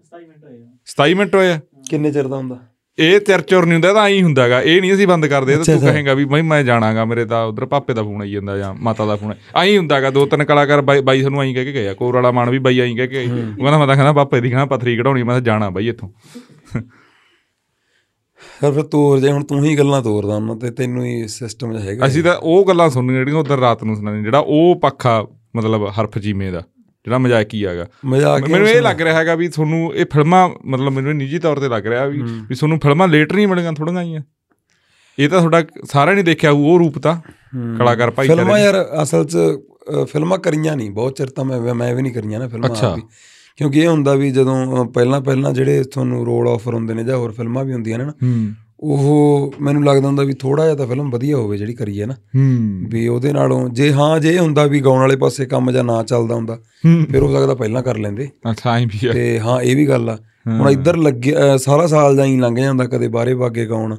27 0.86 1.14
ਮਿੰਟ 1.16 1.36
ਹੋਏ 1.36 1.52
ਆ। 1.52 1.60
ਕਿੰਨੇ 1.90 2.12
ਚਿਰ 2.12 2.28
ਦਾ 2.28 2.38
ਹੁੰਦਾ? 2.38 2.60
ਇਹ 2.98 3.20
ਚਰਚਰ 3.20 3.66
ਨਹੀਂ 3.66 3.74
ਹੁੰਦਾ 3.74 3.94
ਤਾਂ 3.94 4.08
ਐਂ 4.10 4.22
ਹੁੰਦਾਗਾ। 4.24 4.62
ਇਹ 4.62 4.80
ਨਹੀਂ 4.82 4.94
ਅਸੀਂ 4.94 5.08
ਬੰਦ 5.08 5.26
ਕਰਦੇ 5.26 5.56
ਤਾਂ 5.56 5.64
ਤੂੰ। 5.66 5.80
ਕਹੇਗਾ 5.82 6.14
ਵੀ 6.14 6.26
ਬਈ 6.26 6.42
ਮੈਂ 6.42 6.64
ਜਾਣਾਗਾ 6.64 7.06
ਮੇਰੇ 7.06 7.26
ਤਾਂ 7.26 7.44
ਉਧਰ 7.46 7.66
ਪਾਪੇ 7.66 7.94
ਦਾ 7.94 8.04
ਫੋਨ 8.04 8.22
ਆਈ 8.22 8.32
ਜਾਂਦਾ 8.32 8.58
ਜਾਂ 8.58 8.74
ਮਾਤਾ 8.80 9.06
ਦਾ 9.06 9.16
ਫੋਨ 9.16 9.34
ਐਂ 9.56 9.78
ਹੁੰਦਾਗਾ 9.78 10.10
ਦੋ 10.10 10.26
ਤਿੰਨ 10.26 10.44
ਕਲਾਕਾਰ 10.44 10.82
ਬਾਈ 10.82 11.22
ਸਾਨੂੰ 11.22 11.42
ਐਂ 11.44 11.54
ਕਹਿ 11.54 11.66
ਕੇ 11.66 11.72
ਗਏ 11.72 11.88
ਆ 11.88 11.94
ਕੋਰ 11.94 12.16
ਵਾਲਾ 12.16 12.32
ਮਾਨ 12.32 12.50
ਵੀ 12.50 12.60
ਬਾਈ 12.60 12.80
ਐਂ 12.80 12.96
ਕਹਿ 12.96 13.08
ਕੇ। 13.08 13.24
ਉਹ 13.24 13.56
ਕਹਿੰਦਾ 13.56 13.78
ਮੈਂ 13.78 13.88
ਤਾਂ 13.88 13.96
ਕਹਿੰਦਾ 13.96 14.14
ਪਾਪੇ 14.14 14.42
ਦੀ 14.42 14.50
ਕਹਿੰਦਾ 14.50 14.66
ਪਥਰੀ 14.76 14.98
ਕਢਾਉਣੀ 14.98 15.24
ਮੈਂ 15.24 15.36
ਤਾਂ 15.36 15.42
ਜਾਣਾ 15.42 15.70
ਬਾਈ 15.70 15.88
ਇੱਥੋਂ। 15.90 16.10
ਫਿਰ 18.62 18.82
ਤੋਰ 18.82 19.20
ਜੇ 19.20 19.32
ਹੁਣ 19.32 19.44
ਤੂੰ 19.44 19.64
ਹੀ 19.64 19.78
ਗੱਲਾਂ 19.78 20.02
ਤੋਰਦਾ 20.02 20.36
ਉਹਨਾਂ 20.36 20.56
ਤੇ 20.56 20.72
ਤੈਨੂੰ 20.72 21.06
ਹੀ 21.06 21.28
ਸਿਸਟਮ 21.28 21.72
ਜਿਹਾ 21.72 21.84
ਹੈਗਾ 21.84 22.06
ਅਸੀਂ 22.08 22.24
ਤਾਂ 22.24 22.36
ਉਹ 22.36 22.66
ਗੱਲਾਂ 22.68 22.90
ਸੁਣਨੀਆਂ 22.90 23.20
ਜਿਹੜੀਆਂ 23.20 23.38
ਉਧਰ 23.38 23.60
ਰਾਤ 23.60 23.84
ਨੂੰ 23.84 23.96
ਸੁਣਾਉਂਦੇ 23.96 24.24
ਜਿਹੜਾ 24.24 24.40
ਉਹ 24.40 24.80
ਪੱਖਾ 24.82 25.26
ਮਤਲਬ 25.56 25.88
ਹਰਫ 26.00 26.18
ਜੀਮੇ 26.18 26.52
ਦਾ। 26.52 26.64
ਜਿਹੜਾ 27.06 27.18
ਮਜ਼ਾਕੀ 27.18 27.66
ਹੈਗਾ। 27.66 27.86
ਮੈਨੂੰ 28.06 28.68
ਇਹ 28.68 28.82
ਲੱਗ 28.82 29.02
ਰਿਹਾ 29.02 29.18
ਹੈਗਾ 29.18 29.36
ਵੀ 29.36 29.48
ਤੁਹਾਨੂੰ 29.48 29.94
ਇਹ 29.96 30.06
ਫਿਲਮਾਂ 30.14 30.48
ਮਤਲਬ 30.66 30.94
ਮੈਨੂੰ 30.94 31.16
ਨਿੱਜੀ 31.16 31.40
ਤੌਰ 31.40 31.60
ਤੇ 31.60 31.70
ਲੱਗ 31.70 31.88
ਰਿਹਾ 31.88 32.06
ਵੀ 32.06 32.22
ਵੀ 32.22 32.56
ਤੁਹਾਨੂੰ 32.56 32.80
ਫਿਲਮਾਂ 32.80 33.08
ਲੇਟ 33.08 33.34
ਨਹੀਂ 33.34 33.48
ਮਿਲੀਆਂ 33.48 33.74
ਥੋੜੀਆਂ 33.74 34.02
ਹੀ 34.02 34.16
ਆ 34.16 34.22
ਇਹ 35.18 35.30
ਤਾਂ 35.30 35.40
ਤੁਹਾਡਾ 35.40 35.64
ਸਾਰਿਆਂ 35.92 36.16
ਨੇ 36.16 36.24
ਦੇਖਿਆ 36.24 36.52
ਉਹ 36.52 36.78
ਰੂਪ 36.80 36.98
ਤਾਂ। 37.00 37.16
ਕਲਾਕਾਰ 37.78 38.12
ਭਾਈ 38.12 38.28
ਫਿਲਮਾਂ 38.28 38.60
ਯਾਰ 38.60 38.76
ਅਸਲ 39.04 39.26
'ਚ 39.26 39.38
ਫਿਲਮਾਂ 40.12 40.38
ਕਰੀਆਂ 40.38 40.76
ਨਹੀਂ 40.76 40.90
ਬਹੁਤ 40.92 41.18
ਚਿਰ 41.18 41.28
ਤਾਂ 41.28 41.46
ਮੈਂ 41.46 41.74
ਮੈਂ 41.74 41.94
ਵੀ 41.96 42.02
ਨਹੀਂ 42.02 42.14
ਕਰੀਆਂ 42.14 42.40
ਨਾ 42.40 42.48
ਫਿਲਮਾਂ। 42.48 42.70
ਆਪ 42.70 42.96
ਵੀ 42.96 43.02
ਕਿਉਂਕਿ 43.58 43.80
ਇਹ 43.80 43.88
ਹੁੰਦਾ 43.88 44.14
ਵੀ 44.16 44.32
ਜਦੋਂ 44.32 44.86
ਪਹਿਲਾਂ 44.86 45.22
ਪਹਿਲਾਂ 45.22 45.52
ਜਿਹੜੇ 45.54 45.84
ਤੁਹਾਨੂੰ 45.84 46.26
ਰੋਲ 46.26 46.48
ਆਫਰ 46.48 46.74
ਹੁੰਦੇ 46.74 46.94
ਨੇ 46.94 47.04
ਜਾਂ 47.04 47.18
ਹੋਰ 47.18 47.32
ਫਿਲਮਾਂ 47.32 47.64
ਵੀ 47.66 47.74
ਹੁੰਦੀਆਂ 47.74 47.98
ਨੇ 47.98 48.06
ਨਾ 48.06 48.14
ਉਹ 48.80 49.54
ਮੈਨੂੰ 49.62 49.84
ਲੱਗਦਾ 49.86 50.08
ਹੁੰਦਾ 50.08 50.24
ਵੀ 50.24 50.34
ਥੋੜਾ 50.34 50.64
ਜਿਹਾ 50.64 50.76
ਤਾਂ 50.76 50.88
ਫਿਲਮ 50.88 51.10
ਵਧੀਆ 51.12 51.38
ਹੋਵੇ 51.38 51.58
ਜਿਹੜੀ 51.58 51.74
ਕਰੀ 51.74 52.02
ਹੈ 52.02 52.06
ਨਾ। 52.06 52.14
ਹੂੰ। 52.14 52.90
ਵੀ 52.90 53.08
ਉਹਦੇ 53.08 53.34
ਨਾਲੋਂ 53.34 53.70
ਜੇ 53.70 53.92
ਹਾਂ 53.94 54.20
ਜੇ 54.20 54.38
ਹੁੰਦਾ 54.40 54.66
ਵੀ 54.66 54.80
ਗਾਉਣ 54.82 55.00
ਵਾਲੇ 55.00 55.16
ਪਾਸੇ 55.16 55.46
ਕੰਮ 55.46 55.72
ਜਾਂ 55.72 55.84
ਨਾ 55.84 56.04
ਚੱਲਦਾ 56.04 56.36
ਹੁੰਦਾ 56.36 56.58
ਫਿਰ 57.12 57.22
ਹੋ 57.24 57.32
ਸਕਦਾ 57.34 57.56
ਪਹਿਲਾਂ 57.56 57.84
ਕਰ 57.84 57.98
ਲੈਂਦੇ। 57.98 58.30
ਅੱਛਾ 58.52 58.78
ਐਂ 58.78 58.88
ਵੀ 58.88 59.08
ਤੇ 59.14 59.40
ਹਾਂ 59.40 59.62
ਇਹ 59.62 59.76
ਵੀ 59.76 59.88
ਗੱਲ 59.88 60.10
ਆ। 60.10 60.18
ਹੁਣ 60.48 60.70
ਇੱਧਰ 60.70 60.98
ਲੱਗੇ 60.98 61.34
ਅ, 61.36 61.58
ਸਾਰਾ 61.58 61.88
ਸਾਲ 61.88 62.16
ਜਾਂ 62.16 62.26
ਹੀ 62.26 62.38
ਲੰਘ 62.40 62.56
ਜਾਂਦਾ 62.56 62.86
ਕਦੇ 62.86 63.08
ਬਾਹਰੇ 63.08 63.34
ਵਾਗੇ 63.34 63.66
ਗਾਉਣ 63.66 63.96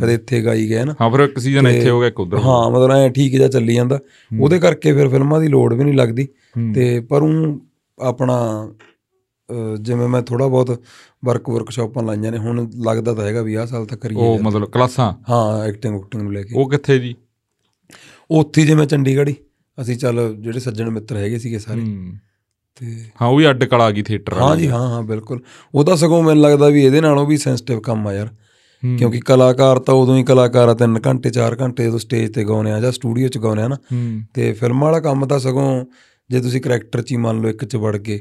ਕਦੇ 0.00 0.14
ਇੱਥੇ 0.14 0.44
ਗਾਈ 0.44 0.68
ਗਏ 0.68 0.84
ਨਾ। 0.84 0.94
ਹਾਂ 1.00 1.10
ਫਿਰ 1.10 1.20
ਇੱਕ 1.20 1.38
ਸੀਜ਼ਨ 1.38 1.66
ਇੱਥੇ 1.66 1.90
ਹੋ 1.90 1.98
ਗਿਆ 2.00 2.08
ਇੱਕ 2.08 2.20
ਉਧਰ 2.20 2.38
ਹਾਂ 2.38 2.70
ਮਤਲਬ 2.70 2.90
ਐ 2.90 3.08
ਠੀਕ 3.08 3.32
ਜਿਹਾ 3.32 3.48
ਚੱਲੀ 3.48 3.74
ਜਾਂਦਾ। 3.74 3.98
ਉਹਦੇ 4.40 4.58
ਕਰਕੇ 4.58 4.92
ਫਿਰ 4.92 5.08
ਫਿਲਮਾਂ 5.08 5.40
ਦੀ 5.40 5.48
ਲੋੜ 5.48 5.74
ਵੀ 5.74 5.84
ਨਹੀਂ 5.84 5.94
ਲੱਗਦੀ। 5.94 6.28
ਤੇ 6.74 7.00
ਪਰ 7.00 7.22
ਉਹ 7.22 7.60
ਆਪਣਾ 7.98 8.36
ਜਿਵੇਂ 9.80 10.08
ਮੈਂ 10.08 10.22
ਥੋੜਾ 10.22 10.46
ਬਹੁਤ 10.46 10.82
ਵਰਕ 11.24 11.48
ਵਰਕਸ਼ਾਪਾਂ 11.50 12.02
ਲਾਈਆਂ 12.02 12.32
ਨੇ 12.32 12.38
ਹੁਣ 12.38 12.70
ਲੱਗਦਾ 12.84 13.14
ਤਾਂ 13.14 13.24
ਹੈਗਾ 13.24 13.42
ਵੀ 13.42 13.54
ਆਹ 13.54 13.66
ਸਾਲ 13.66 13.86
ਤੱਕ 13.86 14.00
ਕਰੀਏ 14.00 14.18
ਉਹ। 14.18 14.38
ਮਤਲਬ 14.42 14.70
ਕਲਾਸਾਂ? 14.70 15.12
ਹਾਂ 15.30 15.66
ਐਕਟਿੰਗ 15.66 15.96
ਉਕਟਿੰਗ 15.96 16.22
ਨੂੰ 16.22 16.32
ਲੈ 16.32 16.42
ਕੇ। 16.42 16.54
ਉਹ 16.54 16.70
ਕਿੱਥੇ 16.70 16.98
ਜੀ? 16.98 17.14
ਉੱਥੇ 18.30 18.62
ਜਿਵੇਂ 18.62 18.86
ਚੰਡੀਗੜ੍ਹ 18.86 19.32
ਅਸੀਂ 19.78 19.96
ਚੱਲ 19.96 20.36
ਜਿਹੜੇ 20.40 20.60
ਸੱਜਣ 20.60 20.90
ਮਿੱਤਰ 20.90 21.16
ਹੈਗੇ 21.16 21.38
ਸੀਗੇ 21.38 21.58
ਸਾਰੇ। 21.58 21.80
ਤੇ 22.80 22.86
ਹਾਂ 23.22 23.28
ਉਹ 23.28 23.36
ਵੀ 23.36 23.50
ਅੱਡ 23.50 23.64
ਕਲਾ 23.64 23.90
ਗਈ 23.90 24.02
ਥੀਏਟਰ 24.02 24.32
ਹਾਂ 24.32 24.56
ਜੀ 24.56 24.68
ਹਾਂ 24.68 24.88
ਹਾਂ 24.88 25.02
ਬਿਲਕੁਲ। 25.02 25.40
ਉਹ 25.74 25.84
ਤਾਂ 25.84 25.96
ਸਗੋਂ 25.96 26.22
ਮੈਨੂੰ 26.22 26.42
ਲੱਗਦਾ 26.42 26.68
ਵੀ 26.68 26.84
ਇਹਦੇ 26.84 27.00
ਨਾਲੋਂ 27.00 27.26
ਵੀ 27.26 27.36
ਸੈਂਸਿਟਿਵ 27.36 27.80
ਕੰਮ 27.80 28.08
ਆ 28.08 28.12
ਯਾਰ। 28.12 28.28
ਕਿਉਂਕਿ 28.82 29.20
ਕਲਾਕਾਰ 29.20 29.78
ਤਾਂ 29.78 29.94
ਉਦੋਂ 29.94 30.16
ਹੀ 30.16 30.22
ਕਲਾਕਾਰ 30.24 30.68
ਆ 30.68 30.74
3 30.74 30.98
ਘੰਟੇ 31.06 31.30
4 31.30 31.56
ਘੰਟੇ 31.60 31.84
ਜਦੋਂ 31.84 31.98
ਸਟੇਜ 31.98 32.32
ਤੇ 32.34 32.44
ਗਾਉਨੇ 32.44 32.72
ਆ 32.72 32.80
ਜਾਂ 32.80 32.92
ਸਟੂਡੀਓ 32.92 33.28
'ਚ 33.28 33.38
ਗਾਉਨੇ 33.38 33.62
ਆ 33.62 33.68
ਨਾ। 33.68 33.76
ਤੇ 34.34 34.52
ਫਿਲਮਾਂ 34.52 34.82
ਵਾਲਾ 34.82 35.00
ਕੰਮ 35.00 35.26
ਤਾਂ 35.26 35.38
ਸਗੋਂ 35.38 35.84
ਜੇ 36.30 36.40
ਤੁਸੀਂ 36.40 36.60
ਕਰੈਕਟਰ 36.60 37.02
'ਚ 37.02 37.12
ਹੀ 37.12 37.16
ਮੰਨ 37.16 37.40
ਲਓ 37.40 37.48
ਇੱਕ 37.48 37.64
'ਚ 37.64 37.76
ਵੜ 37.76 37.96
ਗਏ 37.96 38.20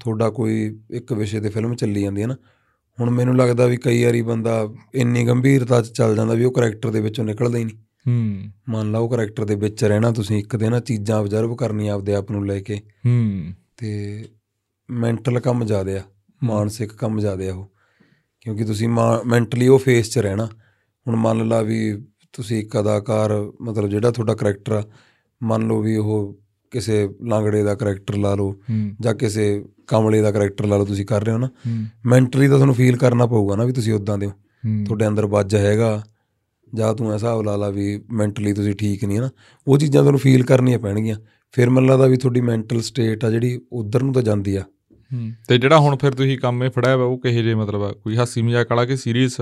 ਤੁਹਾਡਾ 0.00 0.30
ਕੋਈ 0.30 0.80
ਇੱਕ 0.90 1.12
ਵਿਸ਼ੇ 1.12 1.40
ਤੇ 1.40 1.48
ਫਿਲਮ 1.48 1.74
ਚੱਲੀ 1.74 2.02
ਜਾਂਦੀ 2.02 2.22
ਹੈ 2.22 2.26
ਨਾ 2.26 2.36
ਹੁਣ 3.00 3.10
ਮੈਨੂੰ 3.10 3.36
ਲੱਗਦਾ 3.36 3.66
ਵੀ 3.66 3.76
ਕਈ 3.76 4.04
ਵਾਰੀ 4.04 4.22
ਬੰਦਾ 4.22 4.74
ਇੰਨੀ 4.94 5.26
ਗੰਭੀਰਤਾ 5.26 5.82
'ਚ 5.82 5.86
ਚੱਲ 5.86 6.16
ਜਾਂਦਾ 6.16 6.34
ਵੀ 6.34 6.44
ਉਹ 6.44 6.52
ਕਰੈਕਟਰ 6.52 6.90
ਦੇ 6.90 7.00
ਵਿੱਚੋਂ 7.00 7.24
ਨਿਕਲਦਾ 7.24 7.58
ਹੀ 7.58 7.64
ਨਹੀਂ। 7.64 7.76
ਹੂੰ। 8.08 8.50
ਮੰਨ 8.68 8.90
ਲਓ 8.90 9.04
ਉਹ 9.04 9.10
ਕਰੈਕਟਰ 9.10 9.44
ਦੇ 9.44 9.54
ਵਿੱਚ 9.54 9.84
ਰਹਿਣਾ 9.84 10.10
ਤੁਸੀਂ 10.10 10.38
ਇੱਕ 10.38 10.56
ਦਿਨ 10.56 10.70
ਨਾ 10.70 10.80
ਚੀਜ਼ਾਂ 10.80 11.18
ਆਬਜ਼ਰਵ 11.18 11.56
ਕਰਨੀਆਂ 11.56 11.94
ਆਪਦੇ 11.94 12.14
ਆਪ 12.14 12.30
ਨੂੰ 12.30 12.46
ਲੈ 12.46 12.60
ਕੇ। 12.60 12.76
ਹੂੰ। 13.06 13.52
ਤੇ 13.76 14.24
ਮੈਂਟਲ 14.90 15.40
ਕੰਮ 15.40 15.64
ਜ਼ਿਆਦੇ 15.64 15.96
ਆ 15.96 16.02
ਮਾਨਸਿਕ 16.44 16.92
ਕੰਮ 16.92 17.20
ਜ਼ਿਆਦੇ 17.20 17.48
ਆ 17.48 17.54
ਉਹ। 17.54 17.72
ਕਿਉਂਕਿ 18.40 18.64
ਤੁਸੀਂ 18.64 18.88
ਮੈਂਟਲੀ 19.26 19.68
ਉਹ 19.68 19.78
ਫੇਸ 19.78 20.10
'ਚ 20.10 20.18
ਰਹਿਣਾ। 20.18 20.46
ਹੁਣ 21.06 21.16
ਮੰਨ 21.16 21.48
ਲਾ 21.48 21.62
ਵੀ 21.62 22.06
ਤੁਸੀਂ 22.32 22.58
ਇੱਕ 22.58 22.80
ਅਦਾਕਾਰ 22.80 23.52
ਮਤਲਬ 23.60 23.88
ਜਿਹੜਾ 23.88 24.10
ਤੁਹਾਡਾ 24.10 24.34
ਕਰੈਕਟਰ 24.34 24.72
ਆ 24.72 24.84
ਮੰਨ 25.42 25.66
ਲਓ 25.66 25.80
ਵੀ 25.80 25.96
ਉਹ 25.96 26.39
ਕਿਸੇ 26.70 27.08
ਲਾਂਗੜੇ 27.22 27.62
ਦਾ 27.62 27.74
ਕਰੈਕਟਰ 27.74 28.16
ਲਾ 28.16 28.34
ਲਓ 28.34 28.54
ਜਾਂ 29.00 29.14
ਕਿਸੇ 29.14 29.46
ਕਮਲੇ 29.86 30.20
ਦਾ 30.20 30.30
ਕਰੈਕਟਰ 30.32 30.66
ਲਾ 30.66 30.76
ਲਓ 30.76 30.84
ਤੁਸੀਂ 30.84 31.06
ਕਰ 31.06 31.24
ਰਹੇ 31.24 31.32
ਹੋ 31.32 31.38
ਨਾ 31.38 31.46
ਹੂੰ। 31.66 31.84
ਮੈਂਟਲੀ 32.06 32.48
ਤਾਂ 32.48 32.56
ਤੁਹਾਨੂੰ 32.56 32.74
ਫੀਲ 32.74 32.96
ਕਰਨਾ 32.96 33.26
ਪਊਗਾ 33.26 33.56
ਨਾ 33.56 33.64
ਵੀ 33.64 33.72
ਤੁਸੀਂ 33.72 33.92
ਉਦਾਂ 33.92 34.18
ਦੇ 34.18 34.26
ਹੋ। 34.26 34.32
ਤੁਹਾਡੇ 34.86 35.06
ਅੰਦਰ 35.06 35.26
ਵੱਜ 35.26 35.54
ਹੈਗਾ 35.56 36.02
ਜਾਂ 36.74 36.94
ਤੂੰ 36.94 37.06
ਐਸਾ 37.06 37.14
ਹਿਸਾਬ 37.16 37.42
ਲਾ 37.42 37.56
ਲਾ 37.56 37.68
ਵੀ 37.70 38.00
ਮੈਂਟਲੀ 38.12 38.52
ਤੁਸੀਂ 38.52 38.74
ਠੀਕ 38.74 39.04
ਨਹੀਂ 39.04 39.16
ਹੈ 39.16 39.22
ਨਾ 39.22 39.30
ਉਹ 39.66 39.78
ਚੀਜ਼ਾਂ 39.78 40.02
ਤੁਹਾਨੂੰ 40.02 40.20
ਫੀਲ 40.20 40.44
ਕਰਨੀਆਂ 40.44 40.78
ਪੈਣਗੀਆਂ। 40.78 41.16
ਫਿਰ 41.54 41.70
ਮੈਨੂੰ 41.70 41.90
ਲੱਗਦਾ 41.90 42.06
ਵੀ 42.06 42.16
ਤੁਹਾਡੀ 42.16 42.40
ਮੈਂਟਲ 42.40 42.80
ਸਟੇਟ 42.80 43.24
ਆ 43.24 43.30
ਜਿਹੜੀ 43.30 43.60
ਉਧਰ 43.72 44.02
ਨੂੰ 44.02 44.12
ਤਾਂ 44.14 44.22
ਜਾਂਦੀ 44.22 44.56
ਆ। 44.56 44.62
ਤੇ 45.48 45.58
ਜਿਹੜਾ 45.58 45.78
ਹੁਣ 45.78 45.96
ਫਿਰ 45.96 46.12
ਤੁਸੀਂ 46.12 46.38
ਕੰਮ 46.38 46.62
ਇਹ 46.64 46.70
ਫੜਿਆ 46.70 46.96
ਵਾ 46.96 47.04
ਉਹ 47.04 47.18
ਕਿਹੇ 47.18 47.42
ਜੇ 47.42 47.54
ਮਤਲਬ 47.54 47.82
ਆ? 47.82 47.92
ਕੋਈ 47.92 48.16
ਹਾਸੀ 48.16 48.42
ਮਜ਼ਾਕ 48.42 48.70
ਵਾਲਾ 48.70 48.84
ਕਿ 48.84 48.96
ਸੀਰੀਅਸ 48.96 49.40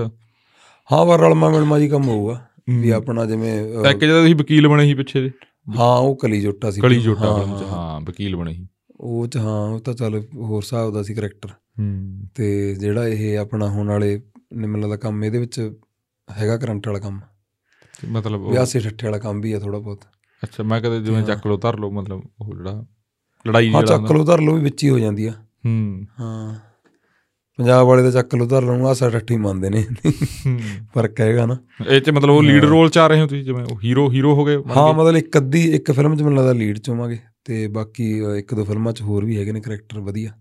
ਹਾਂ 0.89 1.05
ਵਾਰ 1.05 1.19
ਰਲਮਾ 1.19 1.49
ਮਿਲਮਾ 1.49 1.79
ਜੀ 1.79 1.87
ਕੰਮ 1.87 2.07
ਹੋਊਗਾ 2.07 2.41
ਵੀ। 2.69 2.89
ਆਪਣਾ 2.89 3.25
ਜਿਵੇਂ 3.25 3.53
ਇੱਕ 3.89 3.99
ਜਿਹੜਾ 3.99 4.21
ਤੁਸੀਂ 4.21 4.35
ਵਕੀਲ 4.35 4.67
ਬਣੇ 4.67 4.85
ਸੀ 4.85 4.93
ਪਿੱਛੇ 4.93 5.21
ਜੇ। 5.21 5.31
ਹਾਂ 5.77 5.97
ਉਹ 5.97 6.15
ਕਲੀ 6.15 6.41
ਜੋਟਾ 6.41 6.71
ਸੀ। 6.71 6.81
ਕਲੀ 6.81 7.01
ਜੋਟਾ 7.01 7.31
ਹਾਂ, 7.31 7.43
ਫਿਲਮ 7.43 7.59
ਚ 7.59 7.61
ਹਾਂ। 7.61 7.69
ਹਾਂ 7.69 8.01
ਵਕੀਲ 8.01 8.35
ਬਣੇ 8.35 8.53
ਸੀ। 8.53 8.67
ਉਹ 8.99 9.27
ਚ 9.27 9.37
ਹਾਂ 9.37 9.69
ਉਹ 9.69 9.79
ਤਾਂ 9.79 9.93
ਚੱਲ 9.93 10.23
ਹੋਰ 10.35 10.63
ਹਿਸਾਬ 10.63 10.93
ਦਾ 10.93 11.03
ਸੀ 11.03 11.13
ਕਰੈਕਟਰ। 11.13 11.49
ਹੂੰ। 11.49 12.21
ਤੇ 12.35 12.75
ਜਿਹੜਾ 12.75 13.07
ਇਹ 13.07 13.39
ਆਪਣਾ 13.39 13.69
ਹੁਣ 13.69 13.87
ਵਾਲੇ 13.87 14.21
ਨਿਮਲ 14.53 14.89
ਦਾ 14.89 14.95
ਕੰਮ 14.95 15.23
ਇਹਦੇ 15.23 15.37
ਵਿੱਚ 15.39 15.73
ਹੈਗਾ 16.31 16.57
ਕਰੰਟ 16.57 16.87
ਵਾਲਾ 16.87 16.99
ਕੰਮ। 16.99 17.19
ਮਤਲਬ 18.09 18.41
ਉਹ- 18.41 18.51
ਵਿਆਸੇ 18.51 18.79
ਠੱਠੇ 18.79 19.07
ਵਾਲਾ 19.07 19.17
ਕੰਮ 19.17 19.41
ਵੀ 19.41 19.53
ਆ 19.53 19.59
ਥੋੜਾ 19.59 19.79
ਬਹੁਤ। 19.79 20.03
ਅੱਛਾ 20.43 20.63
ਮੈਂ 20.63 20.81
ਕਦੇ 20.81 21.01
ਜਿਵੇਂ 21.01 21.19
ਹਾਂ। 21.19 21.25
ਚੱਕ 21.25 21.47
ਲੋ 21.47 21.57
ਧਰ 21.57 21.79
ਲੋ 21.79 21.91
ਮਤਲਬ 21.91 22.21
ਉਹ 22.41 22.55
ਜਿਹੜਾ 22.55 22.85
ਲੜਾਈ 23.47 23.73
ਹਾਂ 23.73 23.83
ਜਿਹੜਾ 23.83 23.97
ਚੱਕ 23.97 24.11
ਲੋ 24.11 24.23
ਧਰ 24.23 24.41
ਲੋ 24.41 24.55
ਵੀ 24.55 24.61
ਵਿੱਚ 24.63 24.83
ਹੀ 24.83 24.89
ਹੋ 24.89 24.99
ਜਾਂਦੀ 24.99 25.25
ਆ। 25.25 25.31
ਹੂੰ। 25.65 26.05
ਹਾਂ। 26.19 26.68
ਪੰਜਾਬ 27.59 27.87
ਵਾਲੇ 27.87 28.03
ਤਾਂ 28.03 28.11
ਚੱਕ 28.11 28.35
ਲੋ 28.35 28.45
ਧਰ 28.45 28.63
ਲੋ 28.63 28.87
ਆਸਾ 28.87 29.09
ਠੱਠੀ 29.09 29.37
ਮੰਨਦੇ 29.37 29.69
ਨੇ। 29.69 29.83
ਫ਼ਰਕ 30.93 31.19
ਹੈਗਾ 31.21 31.45
ਨਾ 31.45 31.57
ਇਹ 31.89 32.01
ਚ 32.01 32.09
ਮਤਲਬ 32.09 32.29
ਉਹ 32.29 32.43
ਲੀਡ 32.43 32.63
ਰੋਲ 32.63 32.89
ਚ 32.89 32.97
ਆ 32.97 33.07
ਰਹੇ 33.07 33.21
ਹੋ 33.21 33.27
ਤੁਸੀਂ 33.27 33.43
ਜਿਵੇਂ 33.43 33.63
ਉਹ 33.65 33.79
ਹੀਰੋ 33.83 34.11
ਹੀਰੋ 34.11 34.33
ਹੋ 34.35 34.45
ਗਏ 34.45 34.55
ਹਾਂ? 34.55 34.93
ਮਤਲਬ 34.93 35.15
ਇੱਕ 35.15 35.37
ਅੱਧੀ 35.37 35.63
ਇੱਕ 35.71 35.91
ਫਿਲਮ 35.91 36.15
'ਚ 36.15 36.21
ਮੈਨੂੰ 36.21 36.37
ਲੱਗਦਾ 36.37 36.53
ਲੀਡ 36.53 36.77
'ਚ 36.79 36.89
ਹੋਵਾਂਗੇ 36.89 37.17
ਤੇ 37.45 37.67
ਬਾਕੀ 37.67 38.11
ਇੱਕ 38.37 38.53
ਦੋ 38.53 38.63
ਫਿਲਮਾਂ 38.63 38.93
'ਚ 38.93 39.01
ਹੋਰ 39.01 39.25
ਵੀ 39.25 39.37
ਹੈਗੇ 39.37 39.51
ਨੇ 39.51 39.61
ਕਰੈਕਟਰ 39.61 39.99
ਵਧੀਆ 39.99 40.31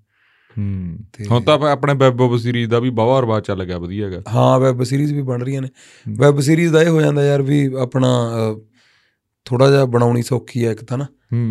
ਹੂੰ 0.56 0.98
ਹੁਣ 1.30 1.42
ਤਾਂ 1.42 1.54
ਆਪਾਂ 1.54 1.70
ਆਪਣੇ 1.70 1.94
ਵੈਬ 1.94 2.20
ਵੈਬ 2.20 2.36
ਸੀਰੀਜ਼ 2.36 2.70
ਦਾ 2.70 2.78
ਵੀ 2.78 2.90
ਬਾਵਾ 2.90 3.20
ਰਵਾ 3.20 3.40
ਚੱਲ 3.40 3.64
ਗਿਆ 3.64 3.78
ਵਧੀਆ 3.78 4.06
ਹੈਗਾ 4.06 4.22
ਹਾਂ 4.28 4.58
ਵੈਬ 4.60 4.82
ਸੀਰੀਜ਼ 4.82 5.12
ਵੀ 5.14 5.22
ਬਣ 5.22 5.42
ਰਹੀਆਂ 5.42 5.62
ਨੇ। 5.62 5.68
ਵੈਬ 6.08 6.40
ਸੀਰੀਜ਼ 6.40 6.72
ਦਾ 6.72 6.82
ਇਹ 6.82 6.88
ਹੋ 6.88 7.00
ਜਾਂਦਾ 7.00 7.24
ਯਾਰ 7.24 7.42
ਵੀ 7.42 7.70
ਆਪਣਾ 7.80 8.08
ਥੋੜਾ 9.46 9.70
ਜਿਹਾ 9.70 9.84
ਬਣਾਉਣੀ 9.84 10.22
ਸੌਖੀ 10.22 10.64
ਹੈ 10.66 10.72
ਇੱਕ 10.72 10.84
ਤਾਂ 10.84 10.98
ਨਾ 10.98 11.06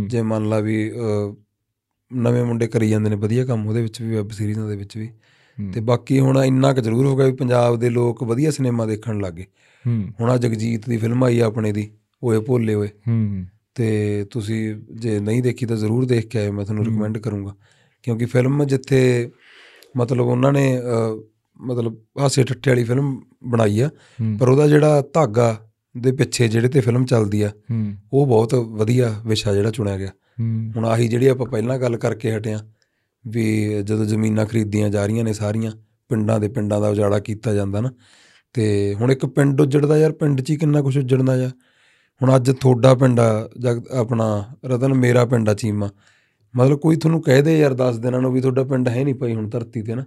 ਜੇ 0.07 0.21
ਮੰਨ 0.21 0.49
ਲਾ 0.49 0.59
ਵੀ 0.59 0.91
ਨਵੇਂ 2.11 2.43
ਮੁੰਡੇ 2.43 2.67
ਕਰੀ 2.67 2.89
ਜਾਂਦੇ 2.89 3.09
ਨੇ 3.09 3.15
ਵਧੀਆ 3.15 3.45
ਕੰਮ 3.45 3.67
ਉਹਦੇ 3.67 3.81
ਵਿੱਚ 3.81 4.01
ਵੀ 4.01 4.15
ਵੈਬ 4.15 4.29
ਸੀਰੀਜ਼ਾਂ 4.29 4.67
ਦੇ 4.67 4.75
ਵਿੱਚ 4.75 4.97
ਵੀ। 4.97 5.09
ਤੇ 5.73 5.81
ਬਾਕੀ 5.81 6.19
ਹੁਣ 6.19 6.43
ਇੰਨਾ 6.43 6.73
ਕੁ 6.73 6.81
ਜ਼ਰੂਰ 6.81 7.05
ਹੋ 7.05 7.15
ਗਿਆ 7.15 7.25
ਵੀ 7.25 7.33
ਪੰਜਾਬ 7.33 7.79
ਦੇ 7.79 7.89
ਲੋਕ 7.89 8.23
ਵਧੀਆ 8.23 8.51
ਸਿਨੇਮਾ 8.51 8.85
ਦੇਖਣ 8.85 9.19
ਲੱਗੇ 9.19 9.45
ਹੁਣ 9.87 10.29
ਆ 10.29 10.37
ਜਗਜੀਤ 10.37 10.89
ਦੀ 10.89 10.97
ਫਿਲਮ 10.97 11.23
ਆਈ 11.23 11.39
ਆਪਣੇ 11.39 11.71
ਦੀ 11.71 11.91
ਓਏ 12.23 12.39
ਭੋਲੇ 12.39 12.73
ਓਏ। 12.73 12.89
ਤੇ 13.75 14.25
ਤੁਸੀਂ 14.31 14.75
ਜੇ 14.91 15.19
ਨਹੀਂ 15.19 15.43
ਦੇਖੀ 15.43 15.65
ਤਾਂ 15.65 15.77
ਜ਼ਰੂਰ 15.77 16.05
ਦੇਖ 16.05 16.27
ਕੇ 16.27 16.39
ਆਇਓ 16.39 16.51
ਮੈਂ 16.51 16.65
ਤੁਹਾਨੂੰ। 16.65 16.85
ਰეკਮੈਂਡ 16.85 17.17
ਕਰੂੰਗਾ। 17.17 17.55
ਕਿਉਂਕਿ 18.03 18.25
ਫਿਲਮ 18.25 18.63
ਜਿੱਥੇ 18.63 19.31
ਮਤਲਬ 19.97 20.25
ਉਹਨਾਂ 20.25 20.53
ਨੇ 20.53 20.79
ਮਤਲਬ 21.61 21.97
ਹਾਸੇ 22.19 22.43
ਠੱਠੇ 22.43 22.71
ਵਾਲੀ 22.71 22.83
ਫਿਲਮ 22.83 23.21
ਬਣਾਈ 23.43 23.79
ਆ 23.79 23.89
ਪਰ 24.39 24.49
ਉਹਦਾ 24.49 24.67
ਜਿਹੜਾ 24.67 25.03
ਧਾਗਾ 25.13 25.61
ਦੇ 25.97 26.11
ਪਿੱਛੇ 26.11 26.47
ਜਿਹੜੇ 26.47 26.67
ਤੇ 26.67 26.79
ਫਿਲਮ 26.79 27.05
ਚੱਲਦੀ 27.05 27.41
ਆ 27.41 27.51
ਉਹ 28.13 28.25
ਬਹੁਤ 28.27 28.55
ਵਧੀਆ 28.55 29.21
ਵਿਸ਼ਾ 29.27 29.53
ਜਿਹੜਾ 29.53 29.71
ਚੁਣਿਆ 29.71 29.97
ਗਿਆ। 29.97 30.09
ਹੁਣ 30.75 30.85
ਆਹੀ 30.85 31.07
ਜਿਹੜੀ 31.07 31.27
ਆਪਾਂ 31.27 31.45
ਪਹਿਲਾਂ 31.45 31.79
ਗੱਲ 31.79 31.97
ਕਰਕੇ 31.97 32.37
ਹਟਿਆ 32.37 32.59
ਵੀ 33.25 33.73
ਜਦੋਂ 33.83 34.05
ਜ਼ਮੀਨਾਂ 34.05 34.45
ਖਰੀਦੀਆਂ 34.45 34.89
ਜਾ 34.89 35.05
ਰਹੀਆਂ 35.05 35.23
ਨੇ 35.23 35.33
ਸਾਰੀਆਂ 35.33 35.71
ਪਿੰਡਾਂ 36.09 36.39
ਦੇ 36.39 36.47
ਪਿੰਡਾਂ 36.47 36.81
ਦਾ 36.81 36.89
ਉਜਾੜਾ 36.89 37.19
ਕੀਤਾ 37.19 37.53
ਜਾਂਦਾ 37.53 37.81
ਨਾ। 37.81 37.91
ਤੇ 38.53 38.93
ਹੁਣ 38.93 39.11
ਇੱਕ 39.11 39.25
ਪਿੰਡ 39.25 39.61
ਉਜੜਦਾ 39.61 39.97
ਯਾਰ 39.97 40.11
ਪਿੰਡ 40.11 40.41
'ਚ 40.41 40.49
ਹੀ 40.49 40.55
ਕਿੰਨਾ 40.55 40.81
ਕੁਝ 40.81 40.97
ਉਜੜਦਾ 40.97 41.33
ਆ 41.45 41.49
ਹੁਣ 42.21 42.35
ਅੱਜ 42.35 42.51
ਤੁਹਾਡਾ 42.51 42.95
ਪਿੰਡ 42.95 43.19
ਆ 43.19 43.49
ਜਗ 43.59 43.81
ਆਪਣਾ 43.91 44.45
ਰਤਨ 44.65 44.93
ਮੇਰਾ 44.93 45.25
ਪਿੰਡ 45.25 45.49
ਆ 45.49 45.53
ਚੀਮਾ। 45.53 45.89
ਮਤਲਬ 46.55 46.79
ਕੋਈ 46.79 46.95
ਤੁਹਾਨੂੰ 46.95 47.21
ਕਹਿ 47.21 47.41
ਦੇ 47.41 47.59
ਯਾਰ 47.59 47.73
10 47.73 47.99
ਦਿਨਾਂ 47.99 48.21
ਨੂੰ 48.21 48.31
ਵੀ 48.33 48.41
ਤੁਹਾਡਾ 48.41 48.63
ਪਿੰਡ 48.63 48.87
ਹੈ 48.89 49.03
ਨਹੀਂ 49.03 49.15
ਪਈ 49.15 49.35
ਹੁਣ 49.35 49.49
ਧਰਤੀ 49.49 49.81
ਤੇ 49.81 49.95
ਨਾ। 49.95 50.05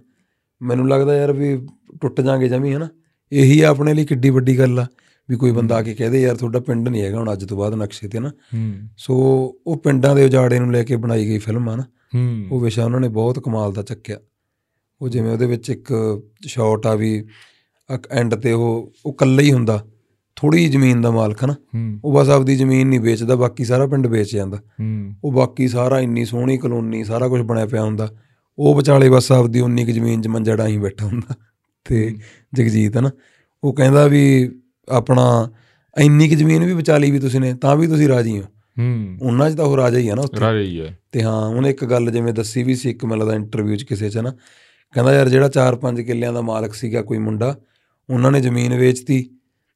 ਮੈਨੂੰ 0.61 0.87
ਲੱਗਦਾ 0.89 1.15
ਯਾਰ 1.15 1.31
ਵੀ 1.31 1.67
ਟੁੱਟ 2.01 2.21
ਜਾਾਂਗੇ 2.21 2.49
ਜਮੀ 2.49 2.73
ਹਨਾ 2.75 2.87
ਇਹੀ 3.31 3.61
ਆ 3.61 3.69
ਆਪਣੇ 3.69 3.93
ਲਈ 3.93 4.05
ਕਿੱਡੀ 4.05 4.29
ਵੱਡੀ 4.29 4.59
ਗੱਲ 4.59 4.79
ਆ 4.79 4.87
ਵੀ 5.29 5.35
ਕੋਈ 5.35 5.51
ਬੰਦਾ 5.51 5.75
ਆ 5.75 5.81
ਕੇ 5.81 5.93
ਕਹਿ 5.93 6.09
ਦੇ 6.09 6.21
ਯਾਰ 6.21 6.35
ਤੁਹਾਡਾ 6.35 6.59
ਪਿੰਡ 6.59 6.87
ਨਹੀਂ 6.89 7.01
ਹੈਗਾ 7.01 7.19
ਹੁਣ 7.19 7.33
ਅੱਜ 7.33 7.45
ਤੋਂ 7.45 7.57
ਬਾਅਦ 7.57 7.73
ਨਕਸ਼ੇ 7.73 8.07
ਤੇ 8.07 8.19
ਨਾ। 8.19 8.31
ਸੋ 8.97 9.15
ਉਹ 9.67 9.77
ਪਿੰਡਾਂ 9.77 10.15
ਦੇ 10.15 10.25
ਉਜਾੜੇ 10.25 10.59
ਨੂੰ 10.59 10.71
ਲੈ 10.71 10.83
ਕੇ 10.83 10.95
ਬਣਾਈ 10.95 11.25
ਗਈ 11.25 11.37
ਫਿਲਮ 11.37 11.69
ਆ 11.69 11.75
ਨਾ। 11.75 11.83
ਉਹ 12.51 12.59
ਵਿਸ਼ਾ 12.59 12.85
ਉਹਨਾਂ 12.85 12.99
ਨੇ 12.99 13.07
ਬਹੁਤ 13.07 13.39
ਕਮਾਲ 13.39 13.73
ਦਾ 13.73 13.81
ਚੱਕਿਆ। 13.81 14.17
ਉਹ 15.01 15.09
ਜਿਵੇਂ 15.09 15.31
ਉਹਦੇ 15.31 15.45
ਵਿੱਚ 15.45 15.69
ਇੱਕ 15.69 16.21
ਸ਼ਾਟ 16.47 16.87
ਆ 16.87 16.95
ਵੀ 16.95 17.25
ਐਂਡ 18.11 18.35
ਤੇ 18.35 18.51
ਉਹ 18.51 18.93
ਉਹ 19.05 19.13
ਇਕੱਲਾ 19.13 19.41
ਹੀ 19.41 19.51
ਹੁੰਦਾ। 19.51 19.85
ਥੋੜੀ 20.35 20.67
ਜ਼ਮੀਨ 20.67 21.01
ਦਾ 21.01 21.11
ਮਾਲਕ 21.11 21.43
ਨਾ 21.43 21.53
ਹੂੰ। 21.53 21.99
ਉਹ 22.03 22.13
ਬਸ 22.13 22.29
ਆਪਦੀ 22.29 22.55
ਜ਼ਮੀਨ 22.55 22.87
ਨਹੀਂ 22.87 22.99
ਵੇਚਦਾ 22.99 23.35
ਬਾਕੀ 23.35 23.65
ਸਾਰਾ 23.65 23.87
ਪਿੰਡ 23.87 24.07
ਵੇਚ 24.07 24.33
ਜਾਂਦਾ। 24.33 24.57
ਹੂੰ। 24.57 25.13
ਉਹ 25.23 25.31
ਬਾਕੀ 25.31 25.67
ਸਾਰਾ 25.67 25.99
ਇੰਨੀ 25.99 26.25
ਸੋਹਣੀ 26.25 26.57
ਕਲੋਨੀ 26.57 27.03
ਸਾਰਾ 27.03 27.27
ਕੁਝ 27.27 27.41
ਬਣਿਆ 27.41 27.65
ਪਿਆ 27.65 27.83
ਹੁੰਦਾ। 27.83 28.11
ਉਹ 28.59 28.75
ਵਿਚਾਲੇ 28.75 29.09
ਬਸ 29.09 29.31
ਆਪਦੀ 29.31 29.59
ਉਨੀ 29.59 29.85
ਕੁ 29.85 29.91
ਜ਼ਮੀਨ 29.91 30.21
'ਚ 30.21 30.27
ਮੰਜਾ 30.27 30.55
ਡਾਹੀਂ 30.55 30.79
ਬੈਠਾ 30.79 31.05
ਹੁੰਦਾ। 31.05 31.35
ਤੇ 31.85 32.17
ਜਗਜੀਤ 32.53 32.95
ਹੈ 32.95 33.01
ਨਾ 33.01 33.11
ਉਹ 33.63 33.73
ਕਹਿੰਦਾ 33.73 34.07
ਵੀ 34.07 34.51
ਆਪਣਾ 34.89 35.51
ਇੰਨੀ 35.97 36.29
ਕੁ 36.29 36.35
ਜ਼ਮੀਨ 36.35 36.65
ਵੀ 36.65 36.73
ਵਿਚਾਲੀ 36.73 37.11
ਵੀ 37.11 37.19
ਤੁਸੀਂ 37.19 37.39
ਨੇ 37.39 37.53
ਤਾਂ 37.53 37.75
ਵੀ 37.75 37.87
ਤੁਸੀਂ 37.87 38.07
ਰਾਜੀ 38.07 38.39
ਹੋ। 38.39 38.43
ਹੂੰ। 38.79 39.17
ਉਹਨਾਂ 39.21 39.51
'ਚ 39.51 39.55
ਤਾਂ 39.55 39.65
ਉਹ 39.65 39.77
ਰਾਜਾ 39.77 39.97
ਹੀ 39.97 40.09
ਆ 40.09 40.15
ਨਾ 40.15 40.21
ਉੱਥੇ। 40.21 40.39
ਰਾਜੇ 40.39 40.61
ਹੀ 40.61 40.81
ਹੈ 40.81 40.99
ਤੇ 41.11 41.23
ਹਾਂ 41.23 41.47
ਉਹਨੇ 41.47 41.69
ਇੱਕ 41.69 41.85
ਗੱਲ 41.85 42.11
ਜਿਵੇਂ 42.11 42.33
ਦੱਸੀ 42.33 42.63
ਵੀ 42.63 42.75
ਸੀ 42.75 42.89
ਇੱਕ 42.89 43.05
ਮੈਨੂੰ 43.05 43.19
ਲੱਗਦਾ 43.19 43.35
ਇੰਟਰਵਿਊ 43.35 43.75
'ਚ 43.75 43.83
ਕਿਸੇ 43.83 44.09
'ਚ 44.09 44.17
ਨਾ। 44.17 44.31
ਕਹਿੰਦਾ 44.93 45.13
ਯਾਰ 45.13 45.29
ਜਿਹੜਾ 45.29 45.49
4-5 45.49 46.03
ਕਿੱਲਿਆਂ 46.03 46.33
ਦਾ 46.33 46.41
ਮਾਲਕ 46.41 46.73
ਸੀਗਾ 46.73 47.01
ਕੋਈ 47.01 47.17
ਮੁੰਡਾ 47.17 47.57
ਉਹਨਾਂ 48.09 48.31
ਨੇ 48.31 48.41
ਜ਼ਮੀਨ 48.41 48.77
ਵੇਚਤੀ 48.77 49.29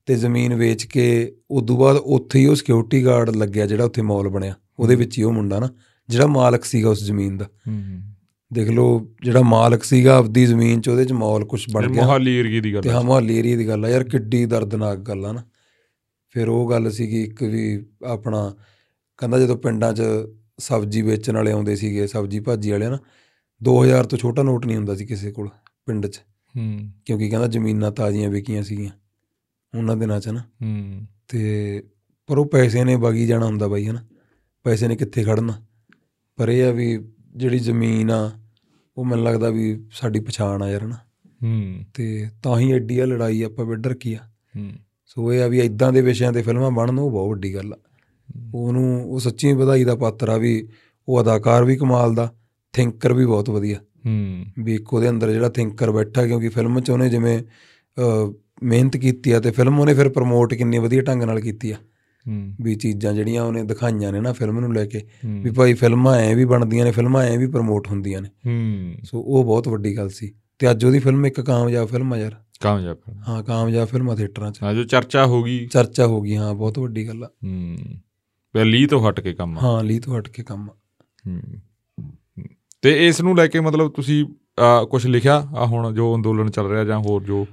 ਤੇ 0.06 0.16
ਜ਼ਮੀਨ 0.16 0.56
ਵੇਚ 0.56 0.84
ਕੇ 0.84 1.36
ਉਦੋਂ 1.52 1.78
ਬਾਅਦ 1.78 1.96
ਉੱਥੇ 1.96 2.39
ਹੀ 2.39 2.46
ਉਹ 2.46 2.56
ਸਿਕਿਉਰਿਟੀ 2.56 3.06
ਗਾਰਡ 3.06 3.30
ਲੱਗਿਆ 3.30 3.66
ਜਿਹੜਾ 3.66 3.84
ਉੱਥੇ 3.84 4.02
ਮਾਲ 4.02 4.28
ਬਣਿਆ। 4.28 4.54
ਉਹਦੇ 4.80 4.96
ਵਿੱਚ 4.96 5.18
ਹੀ 5.18 5.24
ਉਹ 5.24 5.32
ਮੁੰਡਾ 5.32 5.60
ਨਾ 5.60 5.70
ਜਿਹੜਾ 6.10 6.28
ਮਾਲਕ 6.28 6.66
ਸੀਗਾ 6.66 6.89
ਉਸ 6.89 7.04
ਜ਼ਮੀਨ 7.04 7.38
ਦਾ। 7.38 7.46
ਹੂੰ 7.46 8.02
ਦੇਖ 8.54 8.70
ਲਓ 8.70 9.12
ਜਿਹੜਾ 9.24 9.41
ਮਾਲਕ 9.41 9.84
ਸੀਗਾ 9.84 10.18
ਆਪਦੀ 10.18 10.46
ਜ਼ਮੀਨ 10.46 10.82
'ਚ 10.82 10.89
ਉਹਦੇ 10.89 11.06
'ਚ 11.06 11.12
ਮਾਲ 11.12 11.46
ਕੁਝ 11.46 11.66
ਬਣ 11.74 11.91
ਗਿਆ। 11.91 12.04
ਮੋਹਾਲੀ 12.04 12.36
ਏਰੀਏ 12.36 12.60
ਦੀ 12.60 12.74
ਗੱਲ 12.74 12.82
ਤੇ 12.82 12.89
ਹੈ 12.89 13.00
ਮੁਹੱਲੀ 13.00 13.38
ਏਰੀਆ 13.38 13.58
ਦੀ 13.58 13.68
ਗੱਲ 13.68 13.86
ਆ। 13.86 13.89
ਯਾਰ 13.89 14.04
ਕਿੱਡੀ 14.04 14.46
ਦਰਦਨਾਕ 14.46 14.98
ਗੱਲ 14.98 15.26
ਆ 15.26 15.32
ਨਾ। 15.32 15.43
ਫਿਰ 16.30 16.50
ਉਹ 16.50 16.70
ਗੱਲ 16.70 16.91
ਸੀਗੀ 16.91 17.24
ਇੱਕ 17.24 17.43
ਵੀ 17.43 17.86
ਆਪਣਾ 18.06 18.56
ਕਹਿੰਦਾ 19.18 19.39
ਜਦੋਂ 19.39 19.57
ਪਿੰਡਾਂ 19.57 19.93
'ਚ 19.93 20.01
ਸਬਜ਼ੀ 20.57 21.01
ਵੇਚਣ 21.01 21.36
ਵਾਲੇ 21.36 21.51
ਆਉਂਦੇ 21.51 21.76
ਸੀਗੇ 21.76 22.07
ਸਬਜ਼ੀ 22.07 22.39
ਭਾਜੀ 22.39 22.72
ਵਾਲੇ 22.72 22.88
ਨਾ 22.88 22.97
2000 23.63 24.05
ਤੋਂ 24.05 24.18
ਛੋਟਾ 24.18 24.43
ਨੋਟ 24.43 24.66
ਨਹੀਂ 24.66 24.78
ਹੁੰਦਾ 24.78 24.95
ਸੀ 24.95 25.05
ਕਿਸੇ 25.05 25.32
ਕੋਲ 25.32 25.49
ਪਿੰਡ 25.86 26.07
'ਚ। 26.07 26.22
ਹੂੰ। 26.57 26.89
ਕਿਉਂਕਿ 27.05 27.30
ਕਹਿੰਦਾ 27.30 27.47
ਜ਼ਮੀਨਾਂ 27.47 27.91
ਤਾਜ਼ੀਆਂ 27.91 28.30
ਵਿਕੀਆਂ 28.30 28.63
ਸੀਗੀਆਂ 28.63 28.91
ਉਹਨਾਂ 29.78 29.95
ਦਿਨਾਂ 29.97 30.20
'ਚ 30.20 30.28
ਨਾ। 30.28 30.39
ਹੂੰ। 30.39 31.01
ਤੇ 31.28 31.84
ਪਰ 32.28 32.38
ਉਹ 32.38 32.45
ਪੈਸੇ 32.45 32.84
ਨੇ 32.84 32.95
ਵਗੀ 32.95 33.28
ਜਾਣਾ 33.28 33.45
ਹੁੰਦਾ 33.45 33.68
ਬਾਈ 33.68 33.88
ਹਨਾ 33.88 34.05
ਪੈਸੇ 34.63 34.88
ਨੇ 34.88 34.95
ਕਿੱਥੇ 34.95 35.24
ਖੜਨਾ 35.24 35.53
ਪਰ 36.36 36.49
ਇਹ 36.49 36.66
ਆ 36.66 36.72
ਵੀ 36.72 36.99
ਜਿਹੜੀ 37.36 37.59
ਜ਼ਮੀਨ 37.59 38.11
ਆ 38.11 38.32
ਉਹ 38.97 39.05
ਮੈਨੂੰ 39.05 39.26
ਲੱਗਦਾ 39.26 39.49
ਵੀ 39.49 39.86
ਸਾਡੀ 39.91 40.20
ਪਛਾਣ 40.20 40.61
ਆ 40.61 40.70
ਯਾਰ 40.70 40.84
ਹਨਾ। 40.84 40.95
ਹੂੰ। 41.43 41.84
ਤੇ 41.93 42.30
ਤਾਂ 42.43 42.59
ਹੀ 42.59 42.72
ਐਡੀ 42.72 42.99
ਆ 42.99 43.05
ਲੜਾਈ 43.05 43.43
ਆਪਾਂ 43.43 43.66
ਵਿੱਢ 43.66 43.88
ਰੱਖੀ 43.88 44.13
ਆ। 44.13 44.18
ਹੂੰ। 44.57 44.72
ਸੋ 45.05 45.34
ਇਹ 45.34 45.43
ਆ 45.43 45.47
ਵੀ 45.47 45.59
ਇਦਾਂ 45.59 45.93
ਦੇ 45.93 46.01
ਵਿਸ਼ਿਆਂ 46.01 46.34
ਤੇ 46.34 46.41
ਫਿਲਮਾਂ 46.41 46.72
ਬਣਨ 46.72 46.99
ਉਹ 46.99 47.11
ਬਹੁਤ 47.11 47.30
ਵੱਡੀ 47.30 47.55
ਗੱਲ 47.55 47.74
ਆ। 47.74 47.84
ਉਹਨੂੰ 48.55 49.11
ਉਹ 49.11 49.19
ਸੱਚੀ 49.19 49.53
ਵਧਾਈ 49.53 49.84
ਦਾ 49.84 49.95
ਪਾਤਰ 49.95 50.30
ਆ 50.30 50.38
ਵੀ 50.38 50.67
ਉਹ 51.07 51.21
ਅਦਾਕਾਰ 51.21 51.63
ਵੀ 51.65 51.76
ਕਮਾਲ 51.76 52.15
ਦਾ 52.15 52.34
ਥਿੰਕਰ 52.73 53.13
ਵੀ 53.13 53.26
ਬਹੁਤ 53.26 53.49
ਵਧੀਆ। 53.49 53.78
ਹੂੰ। 53.78 54.45
ਵੀ 54.59 54.76
ਇੱਕ 54.76 54.93
ਉਹਦੇ 54.93 55.09
ਅੰਦਰ 55.09 55.32
ਜਿਹੜਾ 55.32 55.49
ਥਿੰਕਰ 55.49 55.91
ਬੈਠਾ 55.91 56.28
ਕਿਉਂਕਿ 56.28 56.49
ਫਿਲਮ 56.49 56.80
'ਚ 56.80 56.89
ਉਹਨੇ 56.89 57.09
ਜਿਵੇਂ 57.09 57.43
ਮਿਹਨਤ 58.63 58.97
ਕੀਤੀ 58.97 59.32
ਆ 59.32 59.39
ਤੇ 59.39 59.51
ਫਿਲਮ 59.51 59.80
ਉਹਨੇ 59.80 59.93
ਫਿਰ 59.93 60.09
ਪ੍ਰਮੋਟ 60.09 60.53
ਕਿੰਨੀ 60.53 60.78
ਵਧੀਆ 60.78 61.01
ਢੰਗ 61.01 61.23
ਨਾਲ 61.23 61.39
ਕੀਤੀ 61.39 61.71
ਆ। 61.71 61.76
ਹੂੰ। 62.28 62.55
ਵੀ 62.61 62.76
ਚੀਜ਼ਾਂ 62.76 63.13
ਜਿਹੜੀਆਂ 63.13 63.43
ਉਹਨੇ 63.43 63.63
ਦਿਖਾਈਆਂ 63.63 64.11
ਨੇ 64.11 64.19
ਨਾ 64.19 64.34
ਫਿਲਮ 64.34 64.59
ਨੂੰ 64.59 64.73
ਲੈ 64.73 64.86
ਕੇ 64.86 65.01
ਵੀ 65.26 65.51
ਭਾਈ 65.51 65.73
ਫਿਲਮਾਂ 65.73 66.15
ਐ 66.15 66.36
ਵੀ 66.36 66.45
ਬਣਦੀਆਂ 66.45 66.86
ਨੇ 66.86 66.91
ਫਿਲਮਾਂ 66.91 67.23
ਐ 67.23 67.38
ਵੀ 67.38 67.47
ਪ੍ਰਮੋਟ 67.47 67.88
ਹੁੰਦੀਆਂ 67.88 68.21
ਨੇ। 68.21 68.30
ਹੂੰ। 68.30 68.93
ਸੋ 69.03 69.19
ਉਹ 69.21 69.43
ਬਹੁਤ 69.43 69.67
ਵੱਡੀ 69.67 69.97
ਗੱਲ 69.97 70.09
ਸੀ। 70.09 70.34
ਤੇ 70.59 70.71
ਅੱਜ 70.71 70.86
ਉਹਦੀ 70.86 70.99
ਫਿਲਮ 70.99 71.26
ਇੱਕ 71.26 71.41
ਕਾਮਯਾਬ 71.41 71.88
ਫਿਲਮ 71.88 72.13
ਆ 72.13 72.17
ਯਾਰ। 72.17 72.36
ਕਾਮਯਾਬ। 72.61 72.97
ਹਾਂ 73.30 73.43
ਕਾਮਯਾਬ 73.43 73.88
ਫਿਲਮ 73.88 74.09
ਆ 74.09 74.15
ਥੀਏਟਰਾਂ 74.15 74.51
'ਚ। 74.51 74.63
ਹਾਂ 74.63 74.73
ਜੋ 74.73 74.84
ਚਰਚਾ 74.84 75.26
ਹੋ 75.26 75.43
ਗਈ। 75.43 75.67
ਚਰਚਾ 75.67 76.05
ਹੋ 76.07 76.21
ਗਈ 76.21 76.36
ਹਾਂ 76.36 76.53
ਬਹੁਤ 76.53 76.80
ਵੱਡੀ 76.80 77.07
ਗੱਲ 77.07 77.23
ਆ। 77.23 77.28
ਹੂੰ। 77.28 77.78
ਪਹਿਲੀ 78.56 78.86
ਤੋਂ 78.88 78.99
ਹਟ 79.10 79.20
ਕੇ 79.20 79.34
ਕੰਮ 79.34 79.58
ਆ। 79.58 79.62
ਹਾਂ 79.62 79.84
ਲੀ 79.84 79.99
ਤੋਂ 79.99 80.18
ਹਟ 80.18 80.28
ਕੇ 80.28 80.43
ਕੰਮ 80.43 80.68
ਤੇ 82.82 83.08
ਇਸ 83.08 83.22
ਨੂੰ 83.22 83.36
ਲੈ 83.38 83.47
ਕੇ 83.47 83.60
ਮਤਲਬ 83.60 83.91
ਤੁਸੀਂ 83.91 84.26
ਕੁਝ 84.89 85.06
ਲਿਖਿਆ? 85.08 85.36
ਆ 85.56 85.66
ਹੁਣ 85.66 85.93
ਜੋ 85.93 86.16
ਅੰਦੋਲਨ 86.16 86.49
ਚੱਲ 86.49 86.68
ਰਿਹਾ 86.68 86.84
ਜਾਂ 86.84 86.99
ਹੋਰ 86.99 87.24
ਜੋ 87.24 87.45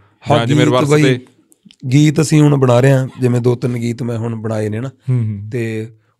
ਜਿਵੇਂ 0.47 0.47
ਗੀਤ 0.47 0.65
ਰਿਵਰਸ 0.65 0.89
ਬਈ- 0.91 1.03
ਤੇ 1.05 1.19
ਗੀਤ 1.93 2.21
ਅਸੀਂ 2.21 2.41
ਹੁਣ 2.43 2.57
ਬਣਾ 2.57 2.81
ਰਹੇ 2.81 2.93
ਹਾਂ 2.93 3.07
ਜਿਵੇਂ 3.21 3.41
ਦੋ 3.41 3.55
ਤਿੰਨ 3.55 3.75
ਗੀਤ 3.79 4.03
ਮੈਂ 4.03 4.19
ਹੁਣ 4.19 4.35
ਬਣਾਏ 4.37 4.69
ਨੇ 4.69 4.81
ਨਾ। 4.81 4.91
ਤੇ 5.53 5.65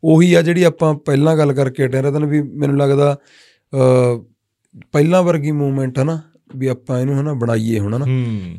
ਉਹੀ 0.05 0.33
ਆ 0.35 0.43
ਜਿਹੜੀ 0.43 0.63
ਆਪਾਂ 0.63 0.95
ਪਹਿਲਾਂ 0.95 1.37
ਗੱਲ 1.37 1.53
ਕਰਕੇ 1.53 1.85
ਹਟੇ 1.87 2.03
ਰਤਨ 2.03 2.25
ਵੀ 2.27 2.43
ਮੈਨੂੰ 2.43 2.77
ਲੱਗਦਾ 2.79 3.17
ਪਹਿਲਾਂ 4.93 5.23
ਵਰਗੀ 5.23 5.51
ਮੂਵਮੈਂਟ 5.53 5.99
ਹੈ 5.99 6.05
ਨਾ 6.05 6.21
ਵੀ 6.57 6.67
ਆਪਾਂ 6.67 7.01
ਇਹਨੂੰ 7.01 7.21
ਹਨਾ 7.21 7.33
ਬਣਾਈਏ 7.35 7.79
ਹੁਣ 7.79 7.95
ਹਨਾ। 7.95 8.05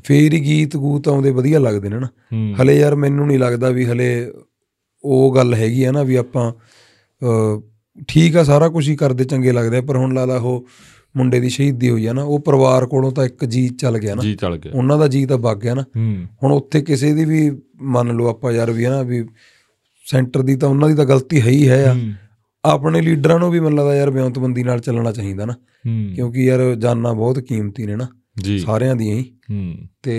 ਫੇਰ 0.03 0.34
ਹੀ 0.34 0.39
ਗੀਤ 0.45 0.78
ਗੂਤ 0.78 1.07
ਆਉਂਦੇ 1.07 1.32
ਵਧੀਆ 1.32 1.59
ਲੱਗਦੇ 1.59 1.89
ਨੇ 1.89 1.99
ਨਾ। 1.99 2.07
ਹਲੇ 2.61 2.78
ਯਾਰ 2.80 2.95
ਮੈਨੂੰ 2.95 3.28
ਨਹੀਂ 3.28 3.39
ਲੱਗਦਾ 3.39 3.69
ਵੀ 3.69 3.86
ਹਲੇ 3.86 4.07
ਉਹ 5.03 5.35
ਗੱਲ 5.35 5.53
ਹੈਗੀ 5.53 5.83
ਆ 5.83 5.91
ਨਾ 5.91 6.03
ਵੀ 6.03 6.15
ਆਪਾਂ 6.15 6.51
ਠੀਕ 8.07 8.37
ਆ 8.37 8.43
ਸਾਰਾ 8.43 8.69
ਕੁਝ 8.69 8.89
ਹੀ 8.89 8.95
ਕਰਦੇ 8.95 9.23
ਚੰਗੇ 9.23 9.51
ਲੱਗਦੇ 9.51 9.77
ਆ 9.77 9.81
ਪਰ 9.81 9.97
ਹੁਣ 9.97 10.13
ਲਾ 10.13 10.25
ਲਾ 10.25 10.35
ਉਹ 10.35 10.67
ਮੁੰਡੇ 11.17 11.39
ਦੀ 11.39 11.49
ਸ਼ਹੀਦੀ 11.49 11.89
ਹੋਈ 11.89 12.05
ਆ 12.05 12.13
ਨਾ 12.13 12.23
ਉਹ 12.23 12.39
ਪਰਿਵਾਰ 12.39 12.85
ਕੋਲੋਂ 12.85 13.11
ਤਾਂ 13.11 13.25
ਇੱਕ 13.25 13.45
ਜੀ 13.45 13.69
ਚੱਲ 13.69 13.97
ਗਿਆ 13.99 14.15
ਨਾ। 14.15 14.21
ਜੀ 14.21 14.35
ਚੱਲ 14.35 14.57
ਗਿਆ। 14.57 14.71
ਉਹਨਾਂ 14.75 14.97
ਦਾ 14.97 15.07
ਜੀ 15.07 15.25
ਤਾਂ 15.25 15.37
ਵਗ 15.37 15.57
ਗਿਆ 15.57 15.73
ਨਾ। 15.73 15.83
ਹੁਣ 16.43 16.51
ਉੱਥੇ 16.51 16.81
ਕਿਸੇ 16.81 17.13
ਦੀ 17.13 17.25
ਵੀ 17.25 17.51
ਮੰਨ 17.81 18.15
ਲਓ 18.15 18.27
ਆਪਾਂ 18.27 18.51
ਯਾਰ 18.51 18.71
ਵੀ 18.71 18.85
ਹਨਾ 18.85 19.01
ਵੀ 19.01 19.25
ਸੈਂਟਰ 20.05 20.41
ਦੀ 20.41 20.55
ਤਾਂ 20.55 20.69
ਉਹਨਾਂ 20.69 20.89
ਦੀ 20.89 20.95
ਤਾਂ 20.95 21.05
ਗਲਤੀ 21.05 21.41
ਹੈ 21.41 21.47
ਹੀ 21.47 21.69
ਹੈ 21.69 21.85
ਆ। 21.89 21.95
ਆਪਣੇ 22.65 23.01
ਲੀਡਰਾਂ 23.01 23.39
ਨੂੰ 23.39 23.51
ਵੀ 23.51 23.59
ਮੈਨੂੰ 23.59 23.77
ਲੱਗਦਾ 23.79 23.95
ਯਾਰ 23.95 24.09
ਬਿਉਂਤਬੰਦੀ 24.09 24.63
ਨਾਲ 24.63 24.79
ਚੱਲਣਾ 24.79 25.11
ਚਾਹੀਦਾ 25.11 25.45
ਨਾ। 25.45 25.53
ਕਿਉਂਕਿ 26.15 26.45
ਯਾਰ 26.45 26.75
ਜਾਨਾਂ 26.75 27.13
ਬਹੁਤ 27.13 27.39
ਕੀਮਤੀ 27.39 27.85
ਨੇ 27.85 27.95
ਨਾ 27.95 28.07
ਸਾਰਿਆਂ 28.57 28.95
ਦੀਆਂ 28.95 29.15
ਹੀ। 29.15 29.33
ਤੇ 30.03 30.15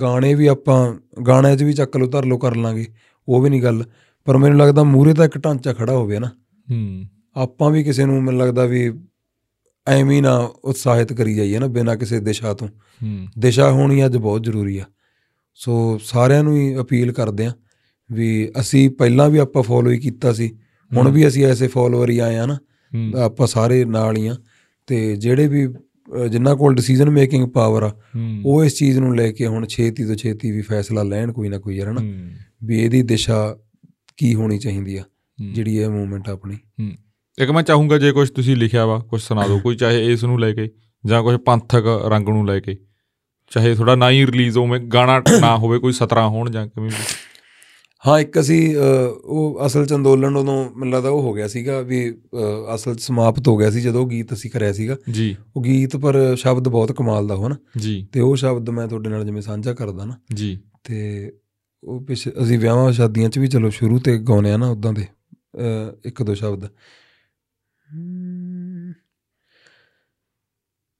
ਗਾਣੇ 0.00 0.34
ਵੀ 0.34 0.46
ਆਪਾਂ 0.46 0.94
ਗਾਣਿਆਂ 1.26 1.56
'ਚ 1.56 1.62
ਵੀ 1.62 1.72
ਚੱਕ 1.72 1.96
ਲਓ 1.96 2.06
ਧਰ 2.06 2.24
ਲਓ 2.24 2.38
ਕਰ 2.38 2.56
ਲਾਂਗੇ। 2.56 2.86
ਉਹ 3.28 3.42
ਵੀ 3.42 3.50
ਨਹੀਂ 3.50 3.62
ਗੱਲ 3.62 3.84
ਪਰ 4.24 4.36
ਮੈਨੂੰ 4.36 4.58
ਲੱਗਦਾ 4.58 4.82
ਮੂਰੇ 4.82 5.14
ਤਾਂ 5.14 5.24
ਇੱਕ 5.24 5.38
ਢਾਂਚਾ 5.38 5.72
ਖੜਾ 5.72 5.92
ਹੋਵੇ 5.92 6.18
ਨਾ। 6.18 6.26
ਹੂੰ। 6.70 7.04
ਆਪਾਂ 7.36 7.70
ਵੀ 7.70 7.84
ਕਿਸੇ 7.84 8.04
ਨੂੰ 8.04 8.22
ਮੈਨੂੰ 8.22 8.40
ਲੱਗਦਾ 8.40 8.64
ਵੀ 8.64 8.92
ਐਵੇਂ 9.86 10.22
ਨਾ 10.22 10.36
ਉਤਸ਼ਾਹਿਤ 10.64 11.12
ਕਰੀ 11.12 11.34
ਜਾਈਏ 11.34 11.58
ਨਾ 11.58 11.66
ਬਿਨਾਂ 11.66 11.96
ਕਿਸੇ 11.96 12.20
ਦਿਸ਼ਾ 12.20 12.54
ਤੋਂ। 12.54 12.68
ਹੂੰ। 12.68 13.26
ਦਿਸ਼ਾ 13.38 13.70
ਹੋਣੀ 13.70 14.06
ਅੱਜ 14.06 14.16
ਬਹੁਤ 14.16 14.44
ਜ਼ਰੂਰੀ 14.44 14.78
ਆ। 14.78 14.84
ਸੋ 15.54 16.00
ਸਾਰਿਆਂ 16.04 16.44
ਨੂੰ 16.44 16.56
ਹੀ 16.56 16.76
ਅਪੀਲ 16.78 17.12
ਕਰਦੇ 17.12 17.46
ਆ 17.46 17.52
ਵੀ 18.12 18.50
ਅਸੀਂ 18.60 18.90
ਪਹਿਲਾਂ 18.90 19.30
ਵੀ 19.30 19.38
ਆਪਾਂ 19.38 19.62
ਫੋਲੋ 19.62 19.90
ਹੀ 19.90 19.98
ਕੀਤਾ 19.98 20.32
ਸੀ 20.32 20.58
ਹੁਣ 20.96 21.10
ਵੀ 21.10 21.28
ਅਸੀਂ 21.28 21.46
ਐਸੇ 21.46 21.68
ਫੋਲੋਅਰ 21.68 22.10
ਹੀ 22.10 22.18
ਆਏ 22.18 22.36
ਆ 22.36 22.46
ਨਾ 22.46 22.58
ਆਪਾਂ 23.20 23.46
ਸਾਰੇ 23.46 23.84
ਨਾਲ 23.84 24.16
ਹੀ 24.16 24.26
ਆ। 24.26 24.36
ਤੇ 24.86 25.16
ਜਿਹੜੇ 25.16 25.48
ਵੀ 25.48 25.66
ਅ, 25.66 26.26
ਜਿਨ੍ਹਾਂ 26.26 26.56
ਕੋਲ 26.56 26.74
ਡਿਸੀਜਨ 26.74 27.10
ਮੇਕਿੰਗ 27.10 27.48
ਪਾਵਰ 27.48 27.82
ਆ 27.82 28.00
ਉਹ 28.44 28.64
ਇਸ 28.64 28.74
ਚੀਜ਼ 28.74 28.98
ਨੂੰ 28.98 29.16
ਲੈ 29.16 29.32
ਕੇ 29.32 29.46
ਹੁਣ 29.46 29.66
ਛੇਤੀ 29.66 30.04
ਤੋਂ 30.04 30.14
ਛੇਤੀ 30.14 30.50
ਵੀ 30.50 30.60
ਫੈਸਲਾ 30.60 31.02
ਲੈਣ 31.02 31.32
ਕੋਈ 31.32 31.48
ਨਾ 31.48 31.58
ਕੋਈ 31.58 31.76
ਯਾਰ 31.76 31.88
ਹਨਾ 31.88 32.00
ਵੀ 32.64 32.82
ਇਹਦੀ 32.82 33.02
ਦਿਸ਼ਾ 33.02 33.56
ਕੀ 34.16 34.34
ਹੋਣੀ 34.34 34.58
ਚਾਹੀਦੀ 34.58 34.96
ਆ। 34.96 35.04
ਜਿਹੜੀ 35.52 35.78
ਇਹ 35.78 35.88
ਮੂਵਮੈਂਟ 35.88 36.28
ਆਪਣੀ। 36.28 36.56
ਇੱਕ 37.38 37.50
ਮੈਂ 37.50 37.62
ਚਾਹੂੰਗਾ 37.62 37.98
ਜੇ 37.98 38.12
ਕੁਝ 38.12 38.30
ਤੁਸੀਂ 38.30 38.56
ਲਿਖਿਆ 38.56 38.86
ਵਾ 38.86 38.98
ਕੁਝ 38.98 39.22
ਸੁਣਾ 39.22 39.46
ਦਿਓ 39.46 39.58
ਕੋਈ 39.58 39.76
ਚਾਹੇ 39.76 40.12
ਇਸ 40.12 40.24
ਨੂੰ 40.24 40.40
ਲੈ 40.40 40.52
ਕੇ 40.52 40.70
ਜਾਂ 41.06 41.22
ਕੁਝ 41.22 41.36
ਪੰਥਕ 41.36 42.02
ਰੰਗ 42.08 42.28
ਨੂੰ 42.28 42.46
ਲੈ 42.46 42.60
ਕੇ। 42.60 42.76
ਚਾਹੇ 43.50 43.74
ਥੋੜਾ 43.74 43.94
ਨਾ 43.94 44.10
ਹੀ 44.10 44.26
ਰਿਲੀਜ਼ 44.26 44.58
ਹੋਵੇ 44.58 44.78
ਗਾਣਾ 44.78 45.22
ਨਾ 45.40 45.56
ਹੋਵੇ 45.56 45.78
ਕੋਈ 45.78 45.92
ਸਤਰਾਂ 45.92 46.28
ਹੋਣ 46.28 46.50
ਜਾਂ 46.50 46.66
ਕਿਵੇਂ 46.66 46.88
ਵੀ। 46.88 47.04
ਹਾਂ 48.06 48.20
ਇੱਕ 48.20 48.40
ਅਸੀਂ 48.40 48.76
ਉਹ 49.24 49.58
ਅਸਲ 49.66 49.86
ਚ 49.86 49.94
ਅੰਦੋਲਨ 49.94 50.36
ਉਦੋਂ 50.36 50.70
ਮੈਨੂੰ 50.76 50.94
ਲੱਗਦਾ 50.94 51.08
ਉਹ 51.08 51.22
ਹੋ 51.22 51.32
ਗਿਆ 51.32 51.48
ਸੀਗਾ 51.48 51.80
ਵੀ 51.80 52.18
ਅਸਲ 52.74 52.94
ਚ 52.94 53.00
ਸਮਾਪਤ 53.00 53.48
ਹੋ 53.48 53.56
ਗਿਆ 53.56 53.70
ਸੀ 53.70 53.80
ਜਦੋਂ 53.80 54.06
ਗੀਤ 54.06 54.32
ਅਸੀਂ 54.32 54.50
ਕਰਿਆ 54.50 54.72
ਸੀਗਾ। 54.72 54.96
ਜੀ। 55.10 55.36
ਉਹ 55.56 55.62
ਗੀਤ 55.62 55.96
ਪਰ 55.96 56.36
ਸ਼ਬਦ 56.36 56.68
ਬਹੁਤ 56.68 56.92
ਕਮਾਲ 56.92 57.26
ਦਾ 57.26 57.34
ਹੋ 57.34 57.48
ਨਾ। 57.48 57.56
ਜੀ। 57.76 58.08
ਤੇ 58.12 58.20
ਉਹ 58.20 58.36
ਸ਼ਬਦ 58.36 58.70
ਮੈਂ 58.70 58.88
ਤੁਹਾਡੇ 58.88 59.10
ਨਾਲ 59.10 59.24
ਜਿਵੇਂ 59.24 59.42
ਸਾਂਝਾ 59.42 59.74
ਕਰਦਾ 59.74 60.04
ਨਾ। 60.04 60.14
ਜੀ। 60.34 60.58
ਤੇ 60.84 61.32
ਉਹ 61.86 62.00
ਪਿਛ 62.00 62.28
ਅਸੀਂ 62.28 62.58
ਵਿਆਹਾਂ 62.58 62.92
ਸ਼ਾਦੀਆਂ 62.92 63.30
'ਚ 63.30 63.38
ਵੀ 63.38 63.46
ਚਲੋ 63.46 63.70
ਸ਼ੁਰੂ 63.70 63.98
ਤੇ 63.98 64.18
ਗਾਉਨੇ 64.18 64.52
ਆ 64.52 64.56
ਨਾ 64.56 64.68
ਉਦਾਂ 64.68 64.92
ਦੇ 64.92 65.02
ਅ, 65.02 65.96
ਇੱਕ 66.04 66.22
ਦੋ 66.22 66.34
ਸ਼ਬਦ। 66.34 66.68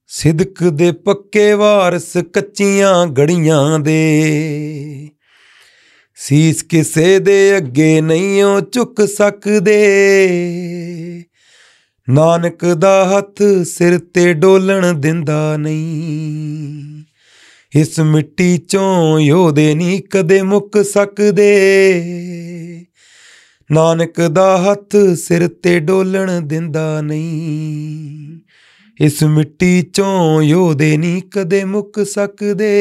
ਸਿਦਕ 0.07 0.65
ਦੇ 0.65 0.93
ਪੱਕੇ 0.93 1.53
ਵਾਰਸ 1.53 2.17
ਕੱਚੀਆਂ 2.33 3.07
ਗੜੀਆਂ 3.07 3.79
ਦੇ 3.79 5.11
ਸੀਸ 6.15 6.63
ਕਿਸੇ 6.63 7.19
ਦੇ 7.19 7.57
ਅੱਗੇ 7.57 8.01
ਨਹੀਂ 8.01 8.45
ਉਹ 8.45 8.61
ਝੁਕ 8.73 9.03
ਸਕਦੇ। 9.09 9.79
ਨਾਨਕ 12.11 12.65
ਦਾ 12.65 13.19
ਹੱਥ 13.19 13.43
ਸਿਰ 13.65 13.99
ਤੇ 13.99 14.35
ਡੋਲਣ 14.35 14.95
ਦਿੰਦਾ 14.95 15.57
ਨਹੀਂ। 15.57 17.05
ਇਸ 17.77 18.01
ਮਿੱਟੀ 18.01 18.59
ਚੋਂ 18.59 19.21
ਯੋਧੇ 19.21 19.75
ਨਹੀਂ 19.75 20.03
ਕਦੇ 20.11 20.43
ਮੁੱਕ 20.43 20.85
ਸਕਦੇ। 20.85 21.53
ਨਾਨਕ 23.73 24.21
ਦਾ 24.21 24.59
ਹੱਥ 24.59 24.97
ਸਿਰ 25.17 25.49
ਤੇ 25.49 25.81
ਡੋਲਣ 25.81 26.41
ਦਿੰਦਾ 26.41 27.01
ਨਹੀਂ। 27.01 28.41
ਇਸ 29.01 29.25
ਮਿੱਟੀ 29.25 29.83
ਚੋਂ 29.83 30.43
ਯੋਧੇ 30.43 30.97
ਨਹੀਂ 30.97 31.23
ਕਦੇ 31.23 31.65
ਮੁੱਕ 31.65 32.07
ਸਕਦੇ। 32.07 32.73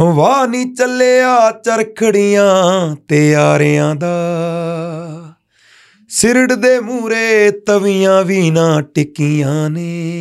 ਵਾਹ 0.00 0.46
ਨਹੀਂ 0.46 0.74
ਚੱਲਿਆ 0.74 1.52
ਚਰਖੜੀਆਂ 1.64 2.96
ਤੇ 2.96 3.34
ਆਰਿਆਂ 3.34 3.94
ਦਾ। 3.94 4.16
ਸਿਰੜ 6.08 6.52
ਦੇ 6.52 6.80
ਮੂਰੇ 6.80 7.50
ਤਵੀਆਂ 7.50 8.24
ਵੀ 8.24 8.50
ਨਾ 8.50 8.80
ਟਿਕੀਆਂ 8.80 9.70
ਨੇ। 9.70 10.12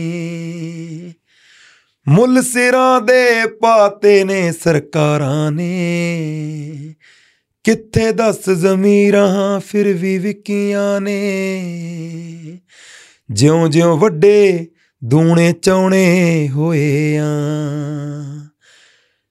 ਮੁੱਲ 2.07 2.41
ਸਿਰਾਂ 2.41 3.01
ਦੇ 3.01 3.47
ਪਾਤੇ 3.47 4.23
ਨੇ 4.23 4.51
ਸਰਕਾਰਾਂ 4.51 5.51
ਨੇ। 5.51 6.71
ਕਿੱਥੇ 7.63 8.11
ਦੱਸ 8.11 8.49
ਜ਼ਮੀਰਾਂ 8.49 9.59
ਫਿਰ 9.59 9.93
ਵੀ 9.93 10.17
ਵਿਕੀਆਂ 10.17 11.01
ਨੇ। 11.01 11.63
ਜਿਉਂ-ਜਿਉਂ 13.31 13.97
ਵੱਡੇ 13.97 14.67
ਦੂਣੇ 15.03 15.53
ਚਾਉਣੇ 15.53 16.49
ਹੋਏ 16.49 17.17
ਆ। 17.17 17.25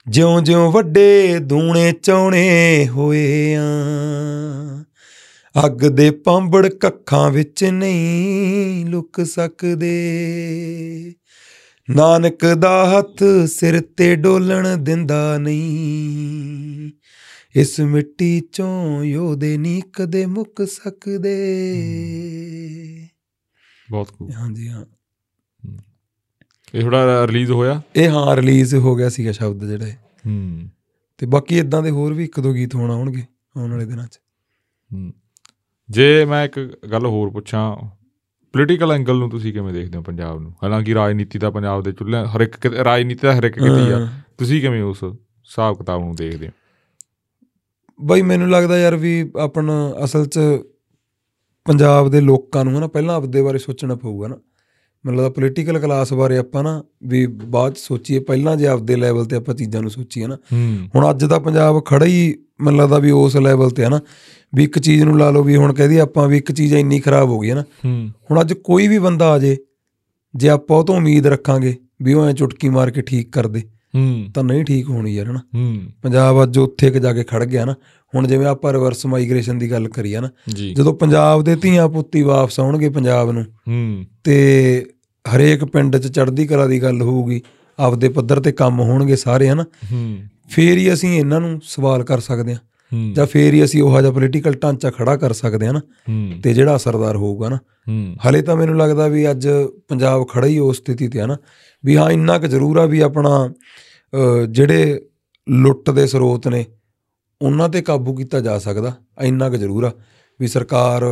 ਜਿਉਂ-ਜਿਉਂ 0.09 0.73
ਵੱਡੇ 0.73 1.39
ਦੂਣੇ 1.39 1.93
ਚਾਉਣੇ 1.93 2.89
ਹੋਏ 2.89 3.55
ਆ। 3.55 3.65
ਅੱਗ 5.67 5.73
ਦੇ 5.73 6.11
ਪਾਂਬੜ 6.11 6.69
ਕੱਖਾਂ 6.69 7.31
ਵਿੱਚ 7.31 7.65
ਨਹੀਂ 7.65 8.87
ਲੁਕ 8.87 9.21
ਸਕਦੇ। 9.25 10.05
ਨਾਨਕ 11.91 12.47
ਦਾ 12.47 12.99
ਹੱਥ 12.99 13.25
ਸਿਰ 13.47 13.81
ਤੇ 13.81 14.17
ਡੋਲਣ 14.17 14.77
ਦਿੰਦਾ 14.77 15.39
ਨਹੀਂ। 15.39 16.91
ਇਸ 17.57 17.81
ਮਿੱਟੀ 17.81 18.43
ਚੋਂ 18.53 19.05
ਯੋਧੇ 19.05 19.57
ਨਹੀਂ 19.57 19.83
ਕਦੇ 19.93 20.27
ਮੁੱਕ 20.27 20.67
ਸਕਦੇ। 20.67 21.37
ਬਹੁਤ 23.91 24.09
cool। 24.09 24.33
ਹਾਂਜੀ 24.33 24.69
ਹਾਂ। 24.69 24.85
ਇਹ 26.75 26.83
ਥੋੜਾ 26.83 27.27
ਰਿਲੀਜ਼ 27.27 27.51
ਹੋਇਆ? 27.51 27.83
ਇਹ 27.97 28.09
ਹਾਂ 28.09 28.37
ਰਿਲੀਜ਼ 28.37 28.75
ਹੋ 28.75 28.97
ਗਿਆ 28.97 29.09
ਸੀਗਾ 29.09 29.33
ਸ਼ਬਦ 29.33 29.65
ਜਿਹੜੇ। 29.65 29.93
ਹੂੰ। 30.27 30.69
ਤੇ 31.19 31.27
ਬਾਕੀ 31.27 31.59
ਇਦਾਂ 31.59 31.83
ਦੇ 31.83 31.91
ਹੋਰ 31.91 32.13
ਵੀ 32.13 32.25
ਇੱਕ 32.25 32.41
ਦੋ 32.41 32.55
ਗੀਤ 32.55 32.75
ਹੋਣਾ 32.75 32.95
ਹੋਣਗੇ 32.95 33.23
ਆਉਣ 33.57 33.71
ਵਾਲੇ 33.71 33.85
ਦਿਨਾਂ 33.85 34.07
'ਚ। 34.07 34.21
ਹੂੰ। 34.93 35.13
ਜੇ 35.91 36.25
ਮੈਂ 36.25 36.45
ਇੱਕ 36.45 36.79
ਗੱਲ 36.91 37.07
ਹੋਰ 37.07 37.31
ਪੁੱਛਾਂ 37.31 37.77
ਪੋਲੀਟੀਕਲ 38.55 38.93
ਐਂਗਲ 38.93 39.17
ਨੂੰ 39.17 39.31
ਤੁਸੀਂ 39.31 39.53
ਕਿਵੇਂ 39.53 39.73
ਦੇਖਦੇ 39.73 39.99
ਹੋ 39.99 40.03
ਪੰਜਾਬ 40.03 40.41
ਨੂੰ? 40.41 40.53
ਹਾਲਾਂਕਿ 40.63 40.95
ਰਾਜਨੀਤੀ 40.95 41.39
ਦਾ 41.39 41.51
ਪੰਜਾਬ 41.51 41.83
ਦੇ 41.83 41.93
ਚੁੱਲ੍ਹੇ 41.93 42.25
ਹਰ 42.25 42.41
ਇੱਕ 42.41 42.67
ਰਾਜਨੀਤੀ 42.67 43.27
ਦਾ 43.27 43.39
ਹਰ 43.39 43.45
ਇੱਕ 43.45 43.55
ਕਿਤੇ 43.55 43.93
ਆ। 43.93 44.09
ਤੁਸੀਂ 44.39 44.61
ਕਿਵੇਂ 44.61 44.83
ਉਸ 44.83 45.05
ਹਿਸਾਬ 45.05 45.79
ਕਿਤਾਬ 45.79 46.01
ਨੂੰ 46.01 46.15
ਦੇਖਦੇ 46.15 46.47
ਹੋ? 46.47 46.53
ਬਈ 48.01 48.23
ਮੈਨੂੰ 48.23 48.51
ਲੱਗਦਾ 48.51 48.79
ਯਾਰ 48.79 48.97
ਵੀ 48.97 49.33
ਆਪਣਾ 49.41 49.95
ਅਸਲ 50.05 50.27
'ਚ 50.27 50.39
ਪੰਜਾਬ 51.65 52.09
ਦੇ 52.09 52.21
ਲੋਕਾਂ 52.21 52.65
ਨੂੰ 52.65 52.81
ਨਾ 52.81 52.87
ਪਹਿਲਾਂ 52.87 53.17
ਆਪਦੇ 53.17 53.43
ਬਾਰੇ 53.43 53.59
ਸੋਚਣਾ 53.59 53.95
ਪਊਗਾ 53.95 54.29
ਨਾ। 54.29 54.37
ਮੈਨੂੰ 55.05 55.17
ਲੱਗਦਾ 55.19 55.31
ਪੋਲੀਟੀਕਲ 55.31 55.79
ਕਲਾਸ 55.79 56.13
ਬਾਰੇ 56.13 56.37
ਆਪਾਂ 56.37 56.63
ਨਾ 56.63 56.83
ਵੀ 57.03 57.27
ਬਾਅਦ 57.27 57.75
ਸੋਚੀਏ 57.75 58.19
ਪਹਿਲਾਂ 58.19 58.57
ਜੇ 58.57 58.67
ਆਪਦੇ 58.67 58.97
ਲੈਵਲ 58.97 59.25
ਤੇ 59.25 59.37
ਆਪਾਂ 59.37 59.55
ਚੀਜ਼ਾਂ 59.55 59.83
ਨੂੰ 59.83 59.91
ਸੋਚੀਏ 59.91 60.27
ਨਾ 60.27 60.39
ਹੁਣ 60.95 61.11
ਅੱਜ 61.11 61.25
ਦਾ 61.25 61.39
ਪੰਜਾਬ 61.39 61.83
ਖੜਾ 61.85 62.07
ਹੀ 62.07 62.35
ਮੈਨੂੰ 62.61 62.81
ਲੱਗਦਾ 62.81 62.99
ਵੀ 62.99 63.11
ਉਸ 63.11 63.37
ਲੈਵਲ 63.37 63.71
ਤੇ 63.71 63.85
ਹੈ 63.85 63.89
ਨਾ 63.89 64.01
ਵੀ 64.55 64.65
ਇੱਕ 64.65 64.79
ਚੀਜ਼ 64.79 65.03
ਨੂੰ 65.03 65.19
ਲਾ 65.19 65.31
ਲਓ 65.31 65.43
ਵੀ 65.43 65.57
ਹੁਣ 65.57 65.73
ਕਹਦੀ 65.73 65.99
ਆਪਾਂ 65.99 66.29
ਵੀ 66.29 66.37
ਇੱਕ 66.37 66.53
ਚੀਜ਼ 66.53 66.75
ਇੰਨੀ 66.75 67.01
ਖਰਾਬ 67.01 67.29
ਹੋ 67.29 67.39
ਗਈ 67.39 67.51
ਹੈ 67.51 67.55
ਨਾ 67.55 67.65
ਹੁਣ 68.31 68.41
ਅੱਜ 68.41 68.53
ਕੋਈ 68.53 68.89
ਵੀ 68.89 68.99
ਬੰਦਾ 68.99 69.31
ਆ 69.33 69.39
ਜੇ 69.39 69.57
ਜੇ 70.35 70.49
ਆਪਾਂ 70.49 70.77
ਉਹ 70.77 70.85
ਤੋਂ 70.85 70.97
ਉਮੀਦ 70.97 71.27
ਰੱਖਾਂਗੇ 71.27 71.75
ਵੀ 72.03 72.15
ਉਹ 72.15 72.27
ਐ 72.27 72.33
ਚੁਟਕੀ 72.33 72.69
ਮਾਰ 72.69 72.91
ਕੇ 72.91 73.03
ਠੀਕ 73.03 73.33
ਕਰ 73.33 73.47
ਦੇ 73.47 73.63
ਤਾਂ 74.35 74.45
ਨਹੀਂ 74.45 74.65
ਠੀਕ 74.65 74.89
ਹੋਣੀ 74.89 75.15
ਯਾਰ 75.15 75.27
ਹਨਾ? 75.27 75.41
ਪੰਜਾਬ 76.03 76.43
ਅੱਜ 76.43 76.59
ਉੱਥੇ 76.59 76.91
ਕਿ 76.91 77.01
ਜਾ 77.01 77.13
ਕੇ 77.13 77.25
ਖੜ 77.25 77.45
ਗਿਆ 77.45 77.65
ਨਾ। 77.65 77.75
ਹੁਣ 78.15 78.27
ਜਿਵੇਂ 78.27 78.47
ਆਪਾਂ 78.47 78.73
ਰਿਵਰਸ 78.73 79.07
ਮਾਈਗ੍ਰੇਸ਼ਨ 79.07 79.59
ਦੀ 79.59 79.71
ਗੱਲ 79.71 79.89
ਕਰੀਏ 79.89 80.21
ਨਾ 80.21 80.31
ਜੀ। 80.55 80.75
ਜਦੋਂ 80.75 80.95
ਪੰਜਾਬ 80.95 81.43
ਦੇ 81.43 81.57
ਧੀਆਂ 81.57 81.89
ਪੁੱਤੀ 81.89 82.23
ਵਾਪਸ 82.23 82.61
ਆਉਣਗੇ 82.61 82.89
ਪੰਜਾਬ 82.89 83.31
ਨੂੰ 83.31 83.43
ਹੂੰ। 83.43 84.05
ਤੇ 84.25 84.87
ਹਰੇਕ 85.37 85.65
ਪਿੰਡ 85.65 85.97
'ਚ 85.97 86.07
ਚੜ੍ਹਦੀ 86.07 86.47
ਕਲਾ 86.47 86.67
ਦੀ 86.67 86.83
ਗੱਲ 86.83 87.03
ਹੋਊਗੀ 87.03 87.43
ਆਪਦੇ 87.79 88.09
ਪੱਧਰ 88.09 88.41
ਤੇ 88.41 88.53
ਕੰਮ 88.53 88.81
ਹੋਣਗੇ 88.81 89.17
ਸਾਰੇ 89.17 89.49
ਹਨਾ? 89.49 89.65
ਹੂੰ। 89.93 90.19
ਫੇਰ 90.49 90.79
ਹੀ 90.79 90.93
ਅਸੀਂ 90.93 91.19
ਇਹਨਾਂ 91.19 91.41
ਨੂੰ 91.41 91.61
ਸਵਾਲ 91.65 92.05
ਕਰ 92.05 92.21
ਸਕਦੇ 92.21 92.53
ਹੂੰ। 92.53 92.59
ਜਾਂ 93.15 93.27
ਫੇਰ 93.27 93.55
ਹੀ 93.55 93.65
ਅਸੀਂ 93.65 93.83
ਉਹੋ 93.83 94.01
ਜਿਹਾ 94.01 94.13
ਪੋਲੀਟੀਕਲ 94.13 94.55
ਢਾਂਚਾ 94.55 94.91
ਖੜਾ 94.91 95.17
ਕਰ 95.17 95.33
ਸਕਦੇ 95.33 95.67
ਹਾਂ 95.67 95.73
ਨਾ 95.73 95.81
ਤੇ 96.43 96.55
ਜਿਹੜਾ 96.55 96.77
ਅਸਰਦਾਰ 96.77 97.17
ਹੋਊਗਾ 97.17 97.49
ਨਾ। 97.49 97.59
ਹਲੇ 98.29 98.43
ਤਾਂ 98.43 98.57
ਮੈਨੂੰ 98.57 98.77
ਲੱਗਦਾ 98.77 99.09
ਵੀ 99.09 99.31
ਅੱਜ 99.31 99.49
ਪੰਜਾਬ 99.89 100.27
ਖੜਾ 100.29 100.47
ਹੀ 100.47 100.59
ਉਸ 100.59 100.77
ਸਥਿਤੀ 100.77 101.09
ਤੇ 101.09 101.21
ਆ 101.21 101.27
ਨਾ 101.27 101.37
ਵੀ 101.85 101.97
ਹਾਂ 101.97 102.11
ਇੰਨਾ 102.11 102.39
ਕੁ 102.39 102.47
ਜ਼ਰੂਰ 102.47 102.77
ਆ 102.79 102.87
ਵੀ 102.87 103.01
ਆਪਣਾ 103.01 103.53
ਜਿਹੜੇ 104.51 105.01
ਲੁੱਟ 105.49 105.91
ਦੇ 105.91 106.07
ਸਰੋਤ 106.07 106.49
ਨੇ 106.49 106.65
ਉਹਨਾਂ 107.43 107.69
ਤੇ 107.69 107.83
ਕਾਬੂ 107.83 108.15
ਕੀਤਾ 108.15 108.41
ਜਾ 108.41 108.59
ਸਕਦਾ 108.59 108.93
ਇੰਨਾ 109.23 109.51
ਕੁ 109.51 109.57
ਜ਼ਰੂਰ 109.57 109.85
ਆ। 109.85 109.91
ਵੀ 110.41 110.47
ਸਰਕਾਰ 110.47 111.05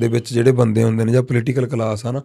ਦੇ 0.00 0.08
ਵਿੱਚ 0.08 0.32
ਜਿਹੜੇ 0.34 0.52
ਬੰਦੇ 0.52 0.82
ਹੁੰਦੇ 0.82 1.04
ਨੇ 1.04 1.12
ਜਾਂ 1.12 1.22
ਪੋਲੀਟੀਕਲ 1.22 1.66
ਕਲਾਸ 1.66 2.06
ਆ 2.06 2.12
ਨਾ 2.12 2.22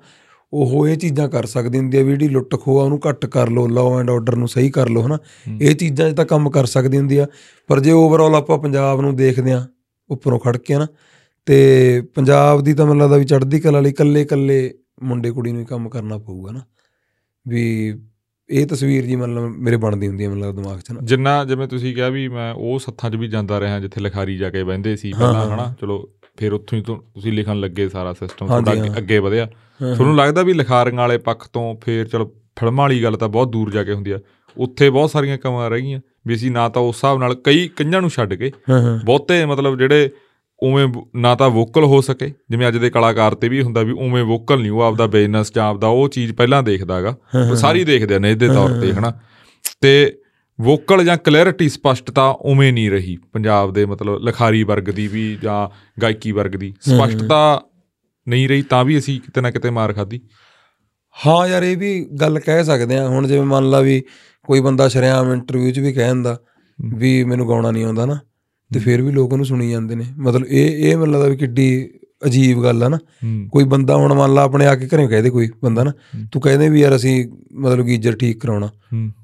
ਉਹ 0.53 0.87
ਇਹ 0.87 0.97
ਚੀਜ਼ਾਂ 0.97 1.29
ਕਰ 1.29 1.45
ਸਕਦੀ 1.45 1.77
ਹੁੰਦੀ 1.77 1.97
ਆ 1.97 2.03
ਵੀ 2.03 2.09
ਜਿਹੜੀ 2.11 2.27
ਲੁੱਟ 2.27 2.55
ਖੋਹ 2.55 2.79
ਆ 2.79 2.83
ਉਹਨੂੰ 2.83 2.99
ਘੱਟ 3.09 3.25
ਕਰ 3.25 3.49
ਲਓ 3.49 3.67
ਲਾਅ 3.67 3.99
ਐਂਡ 3.99 4.09
ਆਰਡਰ 4.09 4.35
ਨੂੰ 4.35 4.47
ਸਹੀ 4.47 4.69
ਕਰ 4.69 4.89
ਲਓ 4.89 5.01
ਹਨਾ? 5.01 5.17
ਇਹ 5.61 5.75
ਚੀਜ਼ਾਂ 5.75 6.11
'ਚ 6.11 6.15
ਤਾਂ 6.15 6.25
ਕੰਮ 6.25 6.49
ਕਰ 6.49 6.65
ਸਕਦੀ 6.65 6.97
ਹੁੰਦੀ 6.97 7.17
ਆ। 7.17 7.27
ਪਰ 7.67 7.79
ਜੇ 7.79 7.91
ਓਵਰਆਲ 7.91 8.35
ਆਪਾਂ 8.35 8.57
ਪੰਜਾਬ 8.57 9.01
ਨੂੰ 9.01 9.15
ਦੇਖਦੇ 9.15 9.51
ਆ 9.51 9.67
ਉੱਪਰੋਂ 10.09 10.39
ਖੜ 10.39 10.57
ਕੇ 10.57 10.77
ਨਾ 10.77 10.87
ਤੇ 11.45 12.01
ਪੰਜਾਬ 12.15 12.61
ਦੀ 12.61 12.73
ਤਾਂ 12.73 12.85
ਮੈਨੂੰ 12.85 13.01
ਲੱਗਦਾ 13.01 13.17
ਵੀ 13.17 13.25
ਚੜ੍ਹਦੀ 13.25 13.59
ਕਲਾ 13.59 13.79
ਲਈ 13.79 13.91
ਕੱਲੇ 13.91 14.25
ਕੱਲੇ 14.25 14.73
ਮੁੰਡੇ 15.03 15.31
ਕੁੜੀ 15.31 15.51
ਨੂੰ 15.51 15.61
ਹੀ 15.61 15.65
ਕੰਮ 15.65 15.89
ਕਰਨਾ 15.89 16.17
ਪਊਗਾ 16.17 16.51
ਨਾ 16.51 16.61
ਵੀ 17.47 17.93
ਇਹ 18.49 18.67
ਤਸਵੀਰ 18.67 19.05
ਜੀ 19.05 19.15
ਮਤਲਬ 19.15 19.43
ਮੇਰੇ 19.57 19.77
ਬਣਦੀ 19.77 20.07
ਹੁੰਦੀ 20.07 20.23
ਹੈ 20.23 20.29
ਮਤਲਬ 20.29 20.55
ਦਿਮਾਗ 20.55 20.79
'ਚ 20.79 20.91
ਨਾ। 20.91 20.99
ਜਿੰਨਾ 21.03 21.45
ਜਿਵੇਂ 21.45 21.67
ਤੁਸੀਂ 21.67 21.95
ਕਿਹਾ 21.95 22.09
ਵੀ 22.09 22.27
ਮੈਂ 22.27 22.53
ਉਹ 22.53 22.79
ਸੱਥਾਂ 22.79 23.09
'ਚ 23.09 23.15
ਵੀ 23.15 23.27
ਜਾਂਦਾ 23.27 23.59
ਰਿਹਾ 23.59 23.79
ਜਿੱਥੇ 23.79 24.01
ਲਿਖਾਰੀ 24.01 24.37
ਜਾ 24.37 24.49
ਕੇ 24.49 24.63
ਬਹਿੰਦੇ 24.63 24.95
ਸੀ 24.95 25.11
ਪਹਿਲਾਂ। 25.11 25.55
ਹਨਾ? 25.55 25.75
ਚਲੋ 25.81 26.09
ਫਿਰ 26.39 26.53
ਉੱਥੋਂ 26.53 26.77
ਹੀ 26.77 26.83
ਤੁਸੀਂ 26.83 27.33
ਲਿਖਣ 27.33 27.59
ਲੱਗੇ 27.59 27.89
ਸਾਰਾ 27.89 28.13
ਸਿਸਟਮ 28.13 28.47
ਤੁਹਾਡਾ। 28.47 28.71
ਅੱਗੇ- 28.97 29.23
ਵਧਿਆ। 29.23 29.45
ਤੁਹਾਨੂੰ 29.95 30.15
ਲੱਗਦਾ 30.15 30.41
ਵੀ 30.41 30.53
ਲਿਖਾਰੀਆਂ 30.53 30.95
ਵਾਲੇ 30.95 31.17
ਪੱਖ 31.17 31.49
ਤੋਂ 31.53 31.75
ਫਿਰ 31.81 32.07
ਚਲੋ 32.07 32.25
ਫਿਲਮਾਂ 32.55 32.83
ਵਾਲੀ 32.83 33.03
ਗੱਲ 33.03 33.17
ਤਾਂ 33.17 33.29
ਬਹੁਤ 33.29 33.47
ਦੂਰ 33.47 33.71
ਜਾ 33.71 33.83
ਕੇ 33.83 33.93
ਹੁੰਦੀ 33.93 34.11
ਆ। 34.11 34.19
ਉੱਥੇ 34.57 34.89
ਬਹੁਤ 34.89 35.11
ਸਾਰੀਆਂ 35.11 35.37
ਕਮਾਂ 35.37 35.69
ਰਹੀਆਂ 35.69 35.99
ਵੀ 36.27 36.35
ਅਸੀਂ 36.35 36.51
ਨਾ 36.51 36.69
ਤਾਂ 36.69 36.81
ਉਸ 36.81 36.95
ਹਿਸਾਬ 36.95 37.19
ਨਾਲ 37.19 37.35
ਕਈ 37.35 37.67
ਕਈਆਂ 37.67 38.01
ਨੂੰ 38.01 38.09
ਛੱਡ 38.09 38.33
ਕੇ 38.33 38.51
ਬਹੁਤੇ 39.05 39.45
ਮਤਲਬ 39.45 39.77
ਜਿਹੜੇ 39.77 40.09
ਉਵੇਂ 40.59 40.87
ਨਾ 41.15 41.35
ਤਾਂ 41.35 41.49
ਵੋਕਲ 41.49 41.83
ਹੋ 41.83 42.01
ਸਕੇ 42.01 42.33
ਜਿਵੇਂ 42.49 42.67
ਅੱਜ 42.67 42.77
ਦੇ 42.77 42.89
ਕਲਾਕਾਰ 42.89 43.35
ਤੇ 43.35 43.49
ਵੀ 43.49 43.61
ਹੁੰਦਾ 43.61 43.81
ਵੀ 43.81 43.91
ਉਵੇਂ 43.91 44.23
ਵੋਕਲ 44.23 44.59
ਨਹੀਂ 44.59 44.71
ਉਹ 44.71 44.81
ਆਪਦਾ 44.81 45.07
ਬਿਜ਼ਨਸ 45.07 45.51
ਜਾਂ 45.55 45.65
ਆਪਦਾ 45.65 45.87
ਉਹ 45.87 46.09
ਚੀਜ਼ 46.09 46.33
ਪਹਿਲਾਂ 46.33 46.63
ਦੇਖਦਾਗਾ 46.63 47.17
ਸਾਰੀ 47.55 47.83
ਦੇਖਦੇ 47.83 48.19
ਨੇ 48.19 48.31
ਇਹਦੇ 48.31 48.47
ਤੌਰ 48.47 48.69
ਤੇ 48.81 48.93
ਹਨਾ। 48.93 49.13
ਤੇ 49.81 50.17
ਵੋਕਲ 50.59 51.03
ਜਾਂ 51.03 51.17
ਕਲੈਰਿਟੀ 51.17 51.69
ਸਪਸ਼ਟਤਾ 51.69 52.27
ਉਵੇਂ 52.41 52.71
ਨਹੀਂ 52.73 52.89
ਰਹੀ 52.91 53.17
ਪੰਜਾਬ 53.33 53.73
ਦੇ 53.73 53.85
ਮਤਲਬ 53.85 54.23
ਲਿਖਾਰੀ 54.23 54.63
ਵਰਗ 54.63 54.89
ਦੀ 54.89 55.07
ਵੀ 55.07 55.37
ਜਾਂ 55.43 55.67
ਗਾਇਕੀ 56.01 56.31
ਵਰਗ 56.31 56.55
ਦੀ। 56.55 56.73
ਸਪਸ਼ਟਤਾ 56.81 57.61
ਨਹੀਂ 58.27 58.47
ਰਹੀ 58.49 58.61
ਤਾਂ 58.61 58.83
ਵੀ 58.85 58.97
ਅਸੀਂ 58.97 59.19
ਕਿਤੇ 59.21 59.41
ਨਾ 59.41 59.51
ਕਿਤੇ 59.51 59.69
ਮਾਰ 59.69 59.93
ਖਾਦੀ 59.93 60.19
ਹਾਂ 61.15 61.47
ਯਾਰ 61.47 61.63
ਇਹ 61.63 61.77
ਵੀ 61.77 62.05
ਗੱਲ 62.21 62.39
ਕਹਿ 62.39 62.63
ਸਕਦੇ 62.63 62.97
ਆ 62.97 63.07
ਹੁਣ 63.07 63.27
ਜਿਵੇਂ 63.27 63.45
ਮੰਨ 63.45 63.69
ਲਾ 63.69 63.79
ਵੀ 63.79 64.01
ਕੋਈ 64.47 64.61
ਬੰਦਾ 64.61 64.87
ਸ਼ਰੇਆਮ 64.87 65.31
ਇੰਟਰਵਿਊ 65.33 65.71
'ਚ 65.71 65.79
ਵੀ 65.79 65.93
ਕਹਿ 65.93 66.07
ਦਿੰਦਾ 66.07 66.37
ਵੀ 66.79 67.23
ਮੈਨੂੰ 67.23 67.47
ਗਾਉਣਾ 67.47 67.71
ਨਹੀਂ 67.71 67.85
ਆਉਂਦਾ 67.85 68.05
ਨਾ 68.05 68.19
ਤੇ 68.71 68.79
ਫਿਰ 68.79 69.01
ਵੀ 69.01 69.11
ਲੋਕ 69.11 69.31
ਉਹਨੂੰ 69.31 69.45
ਸੁਣੀ 69.45 69.69
ਜਾਂਦੇ 69.71 69.95
ਨੇ। 69.95 70.05
ਮਤਲਬ 70.17 70.45
ਇਹ 70.47 70.89
ਇਹ 70.89 70.97
ਮੈਨੂੰ 70.97 71.13
ਲੱਗਦਾ 71.13 71.27
ਵੀ 71.27 71.37
ਕਿੱਡੀ 71.37 71.89
ਅਜੀਬ 72.25 72.63
ਗੱਲ 72.63 72.83
ਆ 72.83 72.87
ਨਾ। 72.89 72.97
ਕੋਈ 73.51 73.63
ਬੰਦਾ 73.63 73.95
ਹੁਣ 73.95 74.13
ਮੰਨ 74.13 74.33
ਲਾ 74.33 74.43
ਆਪਣੇ 74.43 74.65
ਆ 74.65 74.75
ਕੇ 74.75 74.87
ਘਰੇ 74.87 75.07
ਕਹਦੇ 75.07 75.29
ਕੋਈ 75.29 75.49
ਬੰਦਾ 75.63 75.83
ਨਾ 75.83 75.93
ਤੂੰ 76.31 76.41
ਕਹਿੰਦੇ 76.41 76.69
ਵੀ 76.69 76.81
ਯਾਰ 76.81 76.95
ਅਸੀਂ 76.95 77.27
ਮਤਲਬ 77.53 77.85
ਗੀਜ਼ਰ 77.85 78.15
ਠੀਕ 78.15 78.39
ਕਰਾਉਣਾ। 78.39 78.69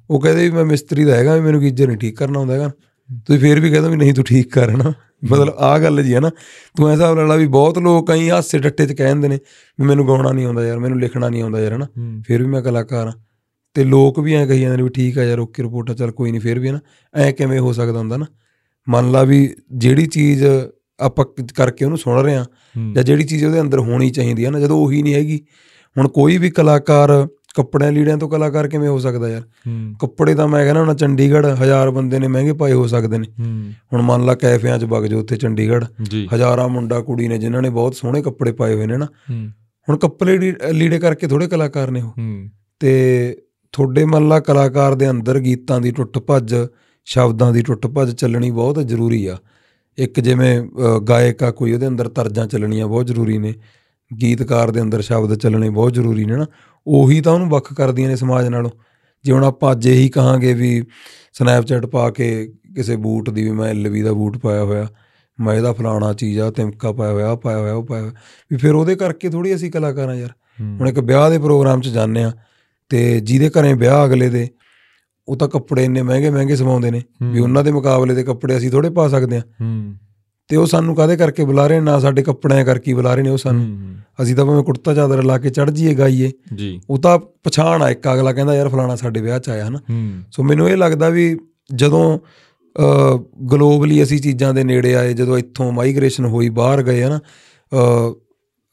ਉਹ 0.10 0.20
ਕਹਿੰਦੇ 0.22 0.44
ਵੀ 0.44 0.56
ਮੈਂ 0.56 0.66
ਮਿਸਤਰੀ 0.66 1.04
ਦਾ 1.04 1.16
ਹੈਗਾ 1.16 1.36
ਵੀ 1.36 1.42
ਮੈਨੂੰ 1.42 1.62
ਗੀਜ਼ਰ 1.62 1.88
ਨਹੀਂ 1.88 1.98
ਠੀਕ 1.98 2.18
ਕਰਨਾ 2.18 2.40
ਆਉਂਦਾ 2.40 2.54
ਹੈਗਾ। 2.54 2.72
ਤੁਸੀਂ 3.28 3.40
ਫੇਰ 3.42 3.60
ਵੀ 3.60 3.70
ਕਹਿੰਦੇ 3.72 3.90
ਵੀ 3.90 3.96
ਨਹੀਂ 3.96 4.14
ਤੂੰ 4.14 4.24
ਠੀਕ 4.24 4.52
ਕਰ 4.54 4.72
ਨਾ। 4.78 4.94
ਮਤਲਬ 5.32 5.54
ਆਹ 5.58 5.80
ਗੱਲ 5.80 6.04
ਜੀ 6.04 6.14
ਹੈ 6.16 6.20
ਨਾ। 6.20 6.32
ਤੂੰ 6.78 6.90
ਐਸਾ 6.90 7.14
ਲਾ 7.14 7.36
ਵੀ 7.36 7.48
ਬਹੁਤ 7.48 7.78
ਲੋਕ 7.78 8.08
ਕਈ 8.08 8.30
ਹਾਸੇ 8.30 8.60
ਟੱਟੇ 8.60 8.86
'ਚ 8.88 8.94
ਕਹਿੰਦੇ 8.94 9.28
ਨੇ 9.28 9.40
ਵੀ 9.80 9.86
ਮੈਨੂੰ 9.86 10.08
ਗਾਉਣਾ 10.08 10.32
ਨਹੀਂ 10.32 10.46
ਆਉਂਦਾ 10.46 10.66
ਯਾਰ 10.68 10.80
ਮੈਨੂੰ 10.80 11.00
ਲਿਖਣਾ 11.00 11.30
ਨਹੀਂ 11.30 11.42
ਆਉਂਦਾ 11.44 11.60
ਯਾਰ 11.60 11.74
ਹਨਾ। 11.74 11.88
ਫਿਰ 12.28 12.44
ਵੀ 12.44 12.50
ਮੈਂ 12.50 12.62
ਕਲਾਕਾਰ 12.62 13.08
ਹਾਂ। 13.08 13.14
ਤੇ 13.74 13.84
ਲੋਕ 13.84 14.20
ਵੀ 14.20 14.34
ਐਂ 14.34 14.48
ਕਹੀ 14.48 14.62
ਜਾਂਦੇ 14.62 14.78
ਨੇ 14.78 14.84
ਵੀ 14.84 14.90
ਠੀਕ 14.90 15.18
ਆ 15.20 15.24
ਯਾਰ 15.24 15.40
ਓਕੇ 15.40 15.64
ਰਿਪੋਰਟ 15.64 15.90
ਆ 15.90 15.94
ਚੱਲ 15.94 16.12
ਕੋਈ 16.12 16.32
ਨਹੀਂ 16.32 16.42
ਫਿਰ 16.42 16.60
ਵੀ 16.60 16.68
ਹੈ 16.68 16.74
ਨਾ। 16.74 16.80
ਐ 17.16 17.32
ਕਿਵੇਂ 17.32 17.60
ਹੋ 17.60 17.74
ਸਕਦਾ 17.74 18.00
ਹੁੰਦਾ 18.00 18.18
ਨਾ। 18.18 18.26
ਮੰਨ 18.90 19.12
ਲਾ 19.12 19.24
ਵੀ 19.24 19.56
ਜਿਹੜੀ 19.72 20.06
ਚੀਜ਼ 20.06 20.46
ਆਪਾਂ 21.00 21.26
ਕਰਕੇ 21.56 21.86
ਉਹਨੂੰ 21.86 21.98
ਸੁਣ 21.98 22.22
ਰਹੇ 22.22 22.36
ਆ 22.36 22.46
ਜਾਂ 22.94 23.04
ਜਿਹੜੀ 23.04 23.24
ਚੀਜ਼ 23.24 23.46
ਉਹਦੇ 23.46 23.62
ਅੰਦਰ 23.62 23.80
ਹੋਣੀ 23.80 24.10
ਚਾਹੀਦੀ 24.10 24.46
ਹੈ 24.46 24.52
ਨਾ 24.52 24.60
ਜਦੋਂ 24.60 24.78
ਉਹੀ 24.78 25.04
ਨਹੀਂ 25.04 25.14
ਹੈਗੀ 25.14 25.42
ਹੁਣ 25.98 26.08
ਕੋਈ 26.08 26.38
ਵੀ 26.38 26.50
ਕਲਾਕਾਰ 26.50 27.28
ਕੱਪੜਿਆਂ 27.56 27.92
ਲੀੜਿਆਂ 27.92 28.18
ਤੋਂ 28.18 28.30
ਕਲਾਕਾਰ 28.30 28.68
ਕਿਵੇਂ 28.68 28.90
ਹੋ 28.90 29.00
ਸਕਦਾ 29.00 29.30
ਯਾਰ? 29.30 29.42
ਕੱਪੜੇ 30.00 30.36
ਤਾਂ 30.36 30.48
ਮੈਂ 30.48 30.64
ਕਹਿੰਦਾ 30.64 30.82
ਹੁਣ 30.82 30.96
ਚੰਡੀਗੜ੍ਹ 30.96 31.48
ਹਜ਼ਾਰ 31.48 31.90
ਬੰਦੇ 31.90 32.20
ਨੇ 32.20 32.28
ਮਹਿੰਗੇ 32.28 32.54
ਪਾਏ 32.54 32.74
ਹੋ 32.74 32.88
ਸਕਦੇ 32.88 33.18
ਨੇ। 33.18 33.28
ਹੁਣ 33.94 34.02
ਮੰਨ 34.02 34.26
ਲਾ 34.26 34.36
ਕੈਫਿਆਂ 34.36 34.80
'ਚ 34.80 34.84
ਵਗ 34.84 35.06
ਜਾਓ 35.06 35.20
ਉੱਥੇ 35.20 35.36
ਚੰਡੀਗੜ੍ਹ 35.36 35.86
ਹਜ਼ਾਰਾਂ 36.36 36.70
ਮੁੰਡਾ 36.70 37.00
ਕੁੜੀ 37.02 37.28
ਨੇ 37.28 37.38
ਜਿਨ੍ਹਾਂ 37.38 37.62
ਨੇ 37.62 37.70
ਬਹੁਤ 37.70 37.96
ਸੋਹਣੇ 37.96 38.22
ਕੱਪੜੇ 38.22 38.52
ਪਾਏ 38.52 38.76
ਹੋਏ 38.76 38.86
ਨੇ 38.86 38.98
ਨਾ। 38.98 39.08
ਹੁਣ 39.90 39.98
ਕੱਪੜੇ 39.98 40.54
ਲੀੜੇ 40.74 41.00
ਕਰਕੇ 41.00 41.28
ਥੋੜੇ 41.28 41.48
ਕਲਾਕਾਰ 41.48 41.92
ਨੇ 41.92 42.02
ਉਹ। 42.02 42.14
ਤੇ 42.80 43.38
ਤੁਹਾਡੇ 43.72 44.06
ਮੰਨ 44.06 44.28
ਲਾ 44.28 44.40
ਕਲਾਕਾਰ 44.40 44.96
ਦੇ 44.96 45.10
ਅੰਦਰ 45.10 45.40
ਗੀਤਾਂ 45.40 45.82
ਦੀ 45.82 45.92
ਟੁੱਟ 45.92 46.20
ਭੱਜ 46.20 46.56
ਸ਼ਬਦਾਂ 47.06 47.54
ਦੀ 47.54 47.62
ਟੁੱਟ 47.62 47.88
ਭੱਜ 47.88 48.12
ਚੱਲਣੀ 48.12 48.52
ਬਹੁਤ 48.52 48.88
ਜ਼ਰੂਰੀ 48.88 49.26
ਆ। 49.26 49.38
ਇੱਕ 49.98 50.20
ਜਿਵੇਂ 50.20 50.62
ਗਾਇਕ 51.10 51.44
ਆ 51.44 51.52
ਕੋਈ 51.52 51.74
ਉਹਦੇ 51.74 51.88
ਅੰਦਰ 51.88 52.08
ਤਰਜ਼ਾਂ 52.10 52.48
ਚੱਲਣੀਆਂ 52.48 52.88
ਬਹੁਤ 52.88 53.08
ਜ਼ਰੂਰੀ 53.08 53.38
ਨੇ 53.38 53.54
ਗੀਤਕਾਰ 54.22 54.72
ਦੇ 54.72 54.82
ਅੰਦਰ 54.82 55.02
ਸ਼ਬਦ 55.02 55.36
ਚੱਲਣੇ 55.36 55.70
ਬਹੁਤ 55.70 55.94
ਜ਼ਰੂਰੀ 55.94 56.26
ਨੇ 56.26 56.36
ਨਾ 56.36 56.46
ਉਹੀ 56.88 57.22
ਤਾਂ 57.22 57.34
ਉਹਨੂੰ 57.34 57.50
ਵੱਖ 57.50 57.74
ਕਰਦੀਆਂ 57.74 58.10
ਨੇ 58.10 58.16
ਸਮਾਜ 58.16 58.48
ਨਾਲੋਂ। 58.48 58.70
ਜੇ 59.24 59.32
ਹੁਣ 59.32 59.44
ਆਪਾਂ 59.44 59.72
ਅੱਜ 59.72 59.88
ਇਹੀ 59.88 60.10
ਕਹਾਂਗੇ 60.10 60.54
ਵੀ 60.54 60.84
ਸਨੈਪਚੈਟ 61.34 61.86
ਪਾ 61.86 62.10
ਕੇ 62.10 62.54
ਕਿਸੇ 62.76 62.96
ਬੂਟ 62.96 63.30
ਦੀ 63.30 63.44
ਵੀ 63.44 63.52
ਮੈਂ 63.52 63.70
ਐਲਵੀ 63.70 64.02
ਦਾ 64.02 64.14
ਬੂਟ 64.14 64.38
ਪਾਇਆ 64.38 64.64
ਹੋਇਆ 64.64 64.88
ਮੈਂ 65.42 65.56
ਇਹਦਾ 65.56 65.74
ਫਲਾਣਾ 65.74 66.14
ਚੀਜ਼ 66.14 66.40
ਆ 66.40 66.52
ਤਿਮਕਾ 66.52 66.92
ਪਾਇਆ 66.92 67.12
ਹੋਇਆ 67.12 67.36
ਪਾਇਆ 67.36 67.58
ਹੋਇਆ 67.58 67.74
ਉਹ 67.74 67.86
ਪਾਇਆ 67.86 68.12
ਵੀ 68.52 68.58
ਫਿਰ 68.58 68.74
ਉਹਦੇ 68.74 68.96
ਕਰਕੇ 68.96 69.30
ਥੋੜੀ 69.30 69.56
ਅਸੀਂ 69.56 69.72
ਕਲਾਕਾਰ 69.72 70.10
ਆ 70.10 70.16
ਯਾਰ 70.16 70.30
ਹੁਣ 70.62 70.90
ਇੱਕ 70.90 71.00
ਵਿਆਹ 71.00 71.30
ਦੇ 71.30 71.38
ਪ੍ਰੋਗਰਾਮ 71.38 71.82
'ਚ 71.82 71.88
ਜਾਂਦੇ 71.88 72.24
ਆ 72.24 72.32
ਤੇ 72.90 73.20
ਜਿਹਦੇ 73.20 73.50
ਘਰੇ 73.50 73.74
ਵਿਆਹ 73.74 74.06
ਅਗਲੇ 74.06 74.30
ਦੇ 74.30 74.50
ਉਹ 75.28 75.36
ਤਾਂ 75.36 75.48
ਕੱਪੜੇ 75.48 75.84
ਇੰਨੇ 75.86 76.02
ਮਹਿੰਗੇ 76.02 76.30
ਮਹਿੰਗੇ 76.30 76.56
ਸਵਾਉਂਦੇ 76.56 76.92
ਨੇ 76.92 77.02
ਵੀ 77.24 77.40
ਉਹਨਾਂ 77.40 77.64
ਦੇ 77.64 77.72
ਮੁਕਾਬਲੇ 77.72 78.16
ਦੇ 78.16 78.24
ਕੱਪੜੇ 78.24 78.58
ਅਸੀਂ 78.58 78.72
ਥੋੜੇ 78.72 78.90
ਪਾ 78.90 79.08
ਸਕਦੇ 79.08 79.38
ਆ 79.38 79.42
ਤੇ 80.48 80.56
ਉਹ 80.56 80.66
ਸਾਨੂੰ 80.66 80.96
ਕਾਦੇ 80.96 81.16
ਕਰਕੇ 81.18 81.44
ਬੁਲਾ 81.46 81.68
ਰਹੇ 81.68 81.80
ਨੇ? 81.80 82.00
ਸਾਡੇ 82.02 82.24
ਕੱਪੜਿਆਂ 82.24 82.66
ਕਰਕੇ 82.66 82.94
ਬੁਲਾ 82.94 83.14
ਰਹੇ 83.16 83.24
ਨੇ 83.24 83.30
ਉਹ 83.30 83.38
ਸਾਨੂੰ। 83.38 83.96
ਅਸੀਂ 84.24 84.36
ਤਾਂ 84.36 84.46
ਭਾਵੇਂ 84.46 84.64
ਕੁੜਤਾ 84.64 84.94
ਚਾਦਰ 84.94 85.24
ਲਾ 85.24 85.38
ਕੇ 85.38 85.50
ਚੜ 85.50 85.70
ਜੀਏ 85.72 85.94
ਗਾਈਏ। 85.94 86.32
ਜੀ। 86.56 86.82
ਉਹ 86.90 86.98
ਤਾਂ 86.98 87.20
ਪਛਾਣ 87.44 87.82
ਆ 87.82 87.90
ਇੱਕ 87.90 88.14
ਅਗਲਾ 88.14 88.34
ਕਹਿੰਦਾ 88.34 88.56
ਯਾਰ 88.56 88.70
ਫਲਾਣਾ 88.70 88.96
ਸਾਡੇ 88.96 89.22
ਵਿਆਹ 89.22 89.40
'ਚ 89.40 89.50
ਆਇਆ 89.50 89.68
ਹਨਾ? 89.68 89.80
ਸੋ 90.32 90.44
ਮੈਨੂੰ 90.44 90.70
ਇਹ 90.70 90.78
ਲੱਗਦਾ 90.78 91.10
ਵੀ 91.10 91.38
ਜਦੋਂ 91.76 92.20
ਗਲੋਬਲੀ 93.52 94.04
ਅਸੀਂ 94.04 94.20
ਚੀਜ਼ਾਂ 94.20 94.54
ਦੇ 94.54 94.64
ਨੇੜੇ 94.64 94.96
ਆਏ 94.96 95.14
ਜਦੋਂ 95.14 95.38
ਇੱਥੋਂ 95.38 95.72
ਮਾਈਗ੍ਰੇਸ਼ਨ 95.72 96.26
ਹੋਈ 96.26 96.50
ਬਾਹਰ 96.50 96.84
ਗਏ 96.84 97.04
ਹਨਾ 97.04 97.20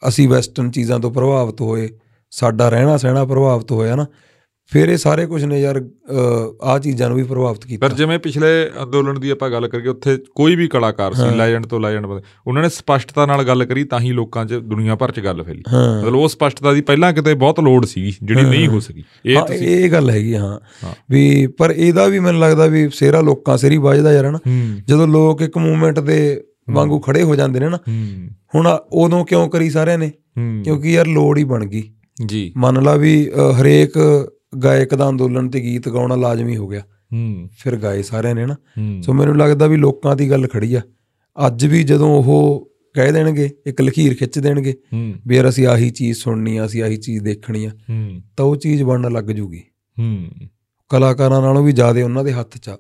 ਅਸੀਂ 0.08 0.28
ਵੈਸਟਰਨ 0.28 0.70
ਚੀਜ਼ਾਂ 0.70 0.98
ਤੋਂ 0.98 1.10
ਪ੍ਰਭਾਵਿਤ 1.10 1.60
ਹੋਏ 1.60 1.88
ਸਾਡਾ 2.30 2.68
ਰਹਿਣਾ 2.68 2.96
ਸਹਿਣਾ 2.96 3.24
ਪ੍ਰਭਾਵਿਤ 3.24 3.72
ਹੋਇਆ 3.72 3.96
ਨਾ 3.96 4.06
ਫਿਰ 4.72 4.88
ਇਹ 4.88 4.96
ਸਾਰੇ 4.96 5.24
ਕੁਝ 5.26 5.44
ਨੇ 5.44 5.60
ਯਾਰ 5.60 5.80
ਆ 6.62 6.78
ਚੀਜ਼ਾਂ 6.78 7.08
ਨੂੰ 7.08 7.16
ਵੀ 7.16 7.22
ਪ੍ਰਭਾਵਿਤ 7.22 7.64
ਕੀਤਾ। 7.66 7.86
ਪਰ 7.86 7.94
ਜਿਵੇਂ 7.94 8.18
ਪਿਛਲੇ 8.18 8.48
ਅੰਦੋਲਨ 8.82 9.20
ਦੀ 9.20 9.30
ਆਪਾਂ 9.30 9.50
ਗੱਲ 9.50 9.66
ਕਰੀਏ 9.68 9.88
ਉੱਥੇ 9.88 10.16
ਕੋਈ 10.34 10.56
ਵੀ 10.56 10.68
ਕਲਾਕਾਰ 10.68 11.14
ਸੀ 11.14 11.34
ਲੈਜੈਂਡ 11.36 11.66
ਤੋਂ 11.66 11.80
ਲੈਜੈਂਡ 11.80 12.06
ਉਹਨਾਂ 12.06 12.62
ਨੇ 12.62 12.68
ਸਪਸ਼ਟਤਾ 12.68 13.26
ਨਾਲ 13.26 13.42
ਗੱਲ 13.44 13.64
ਕਰੀ 13.64 13.84
ਤਾਂ 13.84 14.00
ਹੀ 14.00 14.12
ਲੋਕਾਂ 14.12 14.44
'ਚ 14.46 14.60
ਦੁਨੀਆ 14.64 14.94
ਭਰ 14.96 15.10
'ਚ 15.10 15.20
ਗੱਲ 15.20 15.42
ਫੈਲੀ। 15.42 15.62
ਮਤਲਬ 15.68 16.14
ਉਹ 16.14 16.28
ਸਪਸ਼ਟਤਾ 16.28 16.72
ਦੀ 16.72 16.80
ਪਹਿਲਾਂ 16.80 17.12
ਕਿਤੇ 17.12 17.34
ਬਹੁਤ 17.34 17.60
ਲੋੜ 17.60 17.84
ਸੀ 17.86 18.10
ਜਿਹੜੀ 18.22 18.42
ਨਹੀਂ 18.42 18.66
ਹੋ 18.68 18.80
ਸਕੀ। 18.80 19.04
ਇਹ 19.26 19.40
ਤੁਸੀਂ 19.42 19.68
ਇਹ 19.68 19.90
ਗੱਲ 19.90 20.10
ਹੈਗੀ 20.10 20.34
ਹਾਂ। 20.36 20.58
ਵੀ 21.10 21.46
ਪਰ 21.58 21.70
ਇਹਦਾ 21.70 22.06
ਵੀ 22.06 22.18
ਮੈਨੂੰ 22.18 22.40
ਲੱਗਦਾ 22.40 22.66
ਵੀ 22.66 22.88
ਸੇਰਾ 22.94 23.20
ਲੋਕਾਂ 23.20 23.56
ਸਿਰ 23.58 23.78
ਵੱਜਦਾ 23.80 24.12
ਯਾਰ 24.12 24.26
ਹਨਾ। 24.26 24.38
ਜਦੋਂ 24.88 25.08
ਲੋਕ 25.08 25.42
ਇੱਕ 25.42 25.58
ਮੂਵਮੈਂਟ 25.58 26.00
ਦੇ 26.00 26.20
ਵਾਂਗੂ 26.70 26.98
ਖੜੇ 27.00 27.22
ਹੋ 27.22 27.36
ਜਾਂਦੇ 27.36 27.60
ਨੇ 27.60 27.68
ਨਾ 27.68 27.78
ਹੁਣ 28.54 28.66
ਉਦੋਂ 28.92 29.24
ਕਿਉਂ 29.24 29.48
ਕਰੀ 29.48 29.70
ਸਾਰਿਆਂ 29.70 29.98
ਨੇ? 29.98 30.10
ਕਿਉਂਕਿ 30.64 30.92
ਯਾਰ 30.92 31.06
ਲੋੜ 31.06 31.38
ਹੀ 31.38 31.44
ਬਣ 31.44 31.64
ਗਈ। 31.66 31.82
ਜੀ। 32.26 32.52
ਮੰਨ 32.56 32.82
ਲਾ 32.82 32.94
ਵੀ 32.96 33.30
ਹਰੇਕ 33.60 33.98
ਗਾਇਕ 34.64 34.94
ਦਾ 34.94 35.08
ਅੰਦੋਲਨ 35.08 35.48
ਤੇ 35.48 35.60
ਗੀਤ 35.60 35.88
ਗਾਉਣਾ 35.88 36.14
ਲਾਜ਼ਮੀ 36.16 36.56
ਹੋ 36.56 36.68
ਗਿਆ। 36.68 36.80
ਹੂੰ। 37.12 37.48
ਫਿਰ 37.58 37.76
ਗਾਏ 37.76 38.02
ਸਾਰਿਆਂ 38.02 38.34
ਨੇ 38.34 38.46
ਨਾ। 38.46 38.56
ਸੋ 39.02 39.12
ਮੈਨੂੰ 39.12 39.38
ਲੱਗਦਾ 39.38 39.66
ਵੀ 39.66 39.76
ਲੋਕਾਂ 39.76 40.16
ਦੀ 40.16 40.30
ਗੱਲ 40.30 40.46
ਖੜੀ 40.46 40.74
ਆ। 40.74 40.80
ਅੱਜ 41.46 41.66
ਵੀ 41.66 41.82
ਜਦੋਂ 41.82 42.08
ਉਹ 42.08 42.68
ਕਹਿ 42.94 43.12
ਦੇਣਗੇ 43.12 43.50
ਇੱਕ 43.66 43.80
ਲਖੀਰ 43.80 44.14
ਖਿੱਚ 44.14 44.38
ਦੇਣਗੇ 44.38 44.74
ਵੀ 45.26 45.36
ਯਾਰ 45.36 45.48
ਅਸੀਂ 45.48 45.66
ਆਹੀ 45.66 45.90
ਚੀਜ਼ 45.90 46.18
ਸੁਣਨੀ 46.18 46.56
ਆ 46.56 46.66
ਅਸੀਂ 46.66 46.82
ਆਹੀ 46.82 46.96
ਚੀਜ਼ 46.96 47.24
ਦੇਖਣੀ 47.24 47.64
ਆ 47.64 47.70
ਤਾਂ 48.36 48.44
ਉਹ 48.44 48.56
ਚੀਜ਼ 48.56 48.82
ਬਣਨ 48.82 49.12
ਲੱਗ 49.12 49.24
ਜੂਗੀ। 49.24 49.62
ਹੂੰ। 49.98 50.28
ਕਲਾਕਾਰਾਂ 50.88 51.42
ਨਾਲੋਂ 51.42 51.64
ਵੀ 51.64 51.72
ਜ਼ਿਆਦਾ 51.72 52.04
ਉਹਨਾਂ 52.04 52.24
ਦੇ 52.24 52.32
ਹੱਥ 52.32 52.58
'ਚ 52.58 52.70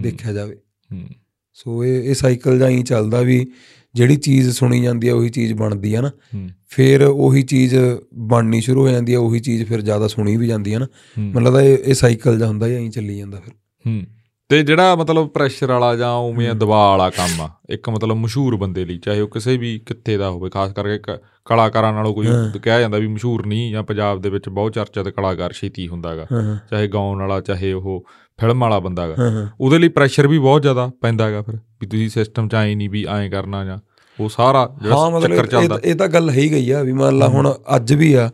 ਦੇਖਿਆ 0.00 0.32
ਜਾਵੇ। 0.32 0.56
ਹੂੰ। 0.92 1.08
ਸੋ 1.54 1.84
ਇਹ 1.84 2.02
ਇਹ 2.02 2.14
ਸਾਈਕਲ 2.14 2.58
ਜਾਂ 2.58 2.68
ਹੀ 2.68 2.82
ਚੱਲਦਾ 2.82 3.20
ਵੀ 3.20 3.46
ਜਿਹੜੀ 3.94 4.16
ਚੀਜ਼ 4.16 4.50
ਸੁਣੀ 4.50 4.82
ਜਾਂਦੀ 4.82 5.08
ਆ 5.08 5.14
ਉਹੀ 5.14 5.28
ਚੀਜ਼ 5.28 5.54
ਬਣਦੀ 5.54 5.94
ਆ 5.94 6.00
ਨਾ। 6.00 6.08
ਹੂੰ। 6.08 6.48
ਫਿਰ 6.68 7.02
ਉਹੀ 7.02 7.42
ਚੀਜ਼ 7.42 7.76
ਬਣਨੀ 8.14 8.60
ਸ਼ੁਰੂ 8.60 8.82
ਹੋ 8.82 8.88
ਜਾਂਦੀ 8.88 9.14
ਆ 9.14 9.20
ਉਹੀ 9.20 9.40
ਚੀਜ਼ 9.40 9.64
ਫਿਰ 9.64 9.80
ਜ਼ਿਆਦਾ 9.80 10.08
ਸੁਣੀ 10.08 10.36
ਵੀ 10.36 10.46
ਜਾਂਦੀ 10.46 10.72
ਆ 10.72 10.78
ਨਾ। 10.78 10.84
ਹੂੰ। 10.84 11.24
ਮੈਨੂੰ 11.24 11.42
ਲੱਗਦਾ 11.42 11.60
ਇਹ 11.60 11.78
ਇਹ 11.78 11.94
ਸਾਈਕਲ 11.94 12.38
ਜਾਂ 12.38 12.48
ਹੁੰਦਾ 12.48 12.66
ਹੀ 12.66 12.88
ਚੱਲੀ 12.88 13.18
ਜਾਂਦਾ 13.18 13.40
ਫਿਰ। 13.40 13.52
ਹੂੰ। 13.86 14.02
ਤੇ 14.48 14.62
ਜਿਹੜਾ 14.62 14.96
ਮਤਲਬ 14.96 15.28
ਪ੍ਰੈਸ਼ਰ 15.28 15.66
ਵਾਲਾ 15.66 15.96
ਜਾਂ 15.96 16.12
ਉਵੇਂ 16.12 16.54
ਦਬਾਅ 16.54 16.90
ਵਾਲਾ 16.90 17.10
ਕੰਮ 17.10 17.40
ਆ 17.40 17.50
ਇੱਕ 17.70 17.90
ਮਤਲਬ 17.90 18.16
ਮਸ਼ਹੂਰ 18.16 18.56
ਬੰਦੇ 18.56 18.84
ਲਈ 18.84 18.98
ਚਾਹੇ 18.98 19.20
ਉਹ 19.20 19.28
ਕਿਸੇ 19.28 19.56
ਵੀ 19.56 19.80
ਕਿੱਤੇ 19.86 20.16
ਦਾ 20.16 20.30
ਹੋਵੇ 20.30 20.50
ਖਾਸ 20.50 20.72
ਕਰਕੇ 20.72 20.98
ਕਲਾਕਾਰਾਂ 21.44 21.92
ਨਾਲੋਂ 21.92 22.14
ਕੋਈ 22.14 22.26
ਕਿਹਾ 22.62 22.80
ਜਾਂਦਾ 22.80 22.98
ਵੀ 22.98 23.06
ਮਸ਼ਹੂਰ 23.06 23.46
ਨਹੀਂ 23.46 23.72
ਜਾਂ 23.72 23.82
ਪੰਜਾਬ 23.82 24.20
ਦੇ 24.20 24.30
ਵਿੱਚ 24.30 24.48
ਬਹੁਤ 24.48 24.72
ਚਰਚਿਤ 24.72 25.08
ਕਲਾਕਾਰ 25.08 25.52
ਛੇਤੀ 25.52 25.88
ਹੁੰਦਾਗਾ। 25.88 26.26
ਹਾਂ 26.32 26.42
ਹਾਂ। 26.42 26.56
ਚਾਹੇ 26.70 26.88
ਗਾਉਣ 26.88 27.18
ਵਾਲਾ 27.18 27.40
ਚਾਹੇ 27.40 27.72
ਉਹ 27.72 28.06
ਫਿਲਮ 28.40 28.60
ਵਾਲਾ 28.60 28.78
ਬੰਦਾਗਾ 28.78 29.14
ਹਾਂ 29.18 29.30
ਹਾਂ। 29.30 29.46
ਉਹਦੇ 29.60 29.78
ਲਈ 29.78 29.88
ਪ੍ਰੈਸ਼ਰ 29.88 30.26
ਵੀ 30.26 30.38
ਬਹੁਤ 30.38 30.62
ਜ਼ਿਆਦਾ 30.62 30.90
ਪੈਂਦਾਗਾ 31.00 31.42
ਫਿਰ 31.42 31.56
ਵੀ 31.80 31.86
ਤੁਸੀਂ 31.86 32.08
ਸਿਸਟਮ 32.08 32.48
ਚ 32.48 32.54
ਆਏ 32.54 32.74
ਨਹੀਂ 32.74 32.88
ਵੀ 32.90 33.04
ਐਂ 33.10 33.28
ਕਰਨਾ 33.30 33.64
ਜਾਂ 33.64 33.78
ਉਹ 34.18 34.28
ਸਾਰਾ 34.28 34.68
ਜਿਹੜਾ 34.82 35.18
ਚੱਕਰ 35.20 35.46
ਚੱਲਦਾ। 35.46 35.78
ਇਹ 35.84 35.94
ਤਾਂ 35.94 36.08
ਗੱਲ 36.08 36.30
ਹੈ 36.30 36.34
ਹੀ 36.34 36.50
ਗਈ 36.52 36.70
ਆ 36.70 36.82
ਵੀ 36.82 36.92
ਮੰਨ 36.92 37.18
ਲਾ 37.18 37.28
ਹੁਣ 37.28 37.52
ਅੱਜ 37.76 37.92
ਵੀ 37.94 38.12
ਆ 38.14 38.30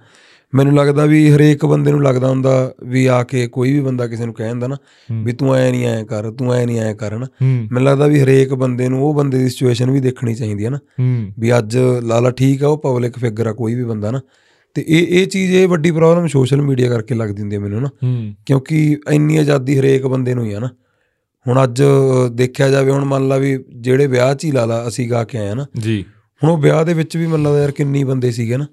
ਮੈਨੂੰ 0.52 0.74
ਲੱਗਦਾ 0.74 1.04
ਵੀ 1.04 1.18
ਹਰੇਕ 1.32 1.64
ਬੰਦੇ 1.66 1.90
ਨੂੰ 1.92 2.02
ਲੱਗਦਾ 2.02 2.28
ਹੁੰਦਾ 2.28 2.50
ਵੀ 2.84 3.04
ਆ 3.06 3.22
ਕੇ 3.22 3.46
ਕੋਈ 3.46 3.72
ਵੀ 3.72 3.80
ਬੰਦਾ 3.80 4.06
ਕਿਸੇ 4.06 4.24
ਨੂੰ 4.24 4.34
ਕਹਿ 4.34 4.48
ਦਿੰਦਾ 4.48 4.66
ਨਾ 4.66 4.76
ਵੀ 5.22 5.32
ਤੂੰ 5.32 5.54
ਐ 5.56 5.70
ਨਹੀਂ 5.70 5.86
ਐ 5.86 6.02
ਕਰ 6.04 6.30
ਤੂੰ 6.30 6.52
ਐ 6.54 6.64
ਨਹੀਂ 6.66 6.78
ਐ 6.80 6.92
ਕਰ 6.92 7.16
ਨਾ 7.18 7.26
ਮੈਨੂੰ 7.42 7.82
ਲੱਗਦਾ 7.82 8.06
ਵੀ 8.06 8.20
ਹਰੇਕ 8.22 8.54
ਬੰਦੇ 8.54 8.88
ਨੂੰ 8.88 9.02
ਉਹ 9.02 9.14
ਬੰਦੇ 9.14 9.38
ਦੀ 9.38 9.48
ਸਿਚੁਏਸ਼ਨ 9.48 9.90
ਵੀ 9.90 10.00
ਦੇਖਣੀ 10.00 10.34
ਚਾਹੀਦੀ 10.34 10.64
ਹੈ 10.64 10.70
ਨਾ। 10.70 10.78
ਵੀ 11.38 11.56
ਅੱਜ 11.58 11.76
ਲਾਲਾ 12.02 12.30
ਠੀਕ 12.30 12.64
ਆ 12.64 12.68
ਉਹ 12.68 12.78
ਪਬਲਿਕ 12.78 13.18
ਫਿਗਰ 13.18 13.46
ਆ 13.46 13.52
ਕੋਈ 13.52 13.74
ਵੀ 13.74 13.84
ਬੰਦਾ 13.84 14.10
ਨਾ। 14.10 14.20
ਤੇ 14.76 14.84
ਇਹ 14.88 15.06
ਇਹ 15.06 15.26
ਚੀਜ਼ 15.26 15.54
ਇਹ 15.54 15.68
ਵੱਡੀ 15.68 15.90
ਪ੍ਰੋਬਲਮ 15.90 16.26
ਸੋਸ਼ਲ 16.26 16.62
ਮੀਡੀਆ 16.62 16.88
ਕਰਕੇ 16.88 17.14
ਲੱਗਦੀ 17.14 17.42
ਹੁੰਦੀ 17.42 17.56
ਹੈ 17.56 17.60
ਮੈਨੂੰ 17.60 17.82
ਨਾ। 17.82 17.90
ਕਿਉਂਕਿ 18.46 18.96
ਇੰਨੀ 19.10 19.36
ਆਜ਼ਾਦੀ 19.36 19.78
ਹਰੇਕ 19.78 20.06
ਬੰਦੇ 20.06 20.34
ਨੂੰ 20.34 20.44
ਹੀ 20.44 20.52
ਆ 20.52 20.58
ਨਾ। 20.58 20.68
ਹੁਣ 21.48 21.64
ਅੱਜ 21.64 21.82
ਦੇਖਿਆ 22.32 22.68
ਜਾਵੇ 22.68 22.90
ਹੁਣ 22.90 23.04
ਮੰਨ 23.04 23.28
ਲਾ 23.28 23.36
ਵੀ 23.36 23.64
ਜਿਹੜੇ 23.76 24.06
ਵਿਆਹ 24.06 24.34
'ਚ 24.34 24.44
ਹੀ 24.44 24.50
ਲਾ 24.50 24.64
ਲਾ 24.64 24.88
ਅਸੀਂ 24.88 25.10
ਗਾ 25.10 25.24
ਕੇ 25.24 25.38
ਆਏ 25.38 25.48
ਆ 25.48 25.54
ਨਾ। 25.54 25.66
ਜੀ। 25.80 26.04
ਹੁਣ 26.44 26.50
ਉਹ 26.50 26.58
ਵਿਆਹ 26.58 26.84
ਦੇ 26.84 26.94
ਵਿੱਚ 26.94 27.16
ਵੀ 27.16 27.26
ਮੰਨ 27.26 27.42
ਲਾ 27.42 27.58
ਯਾਰ 27.58 27.70
ਕਿੰਨੀ 27.70 28.04
ਬੰਦੇ 28.04 28.30
ਸੀਗੇ 28.30 28.56
ਨਾ। 28.56 28.66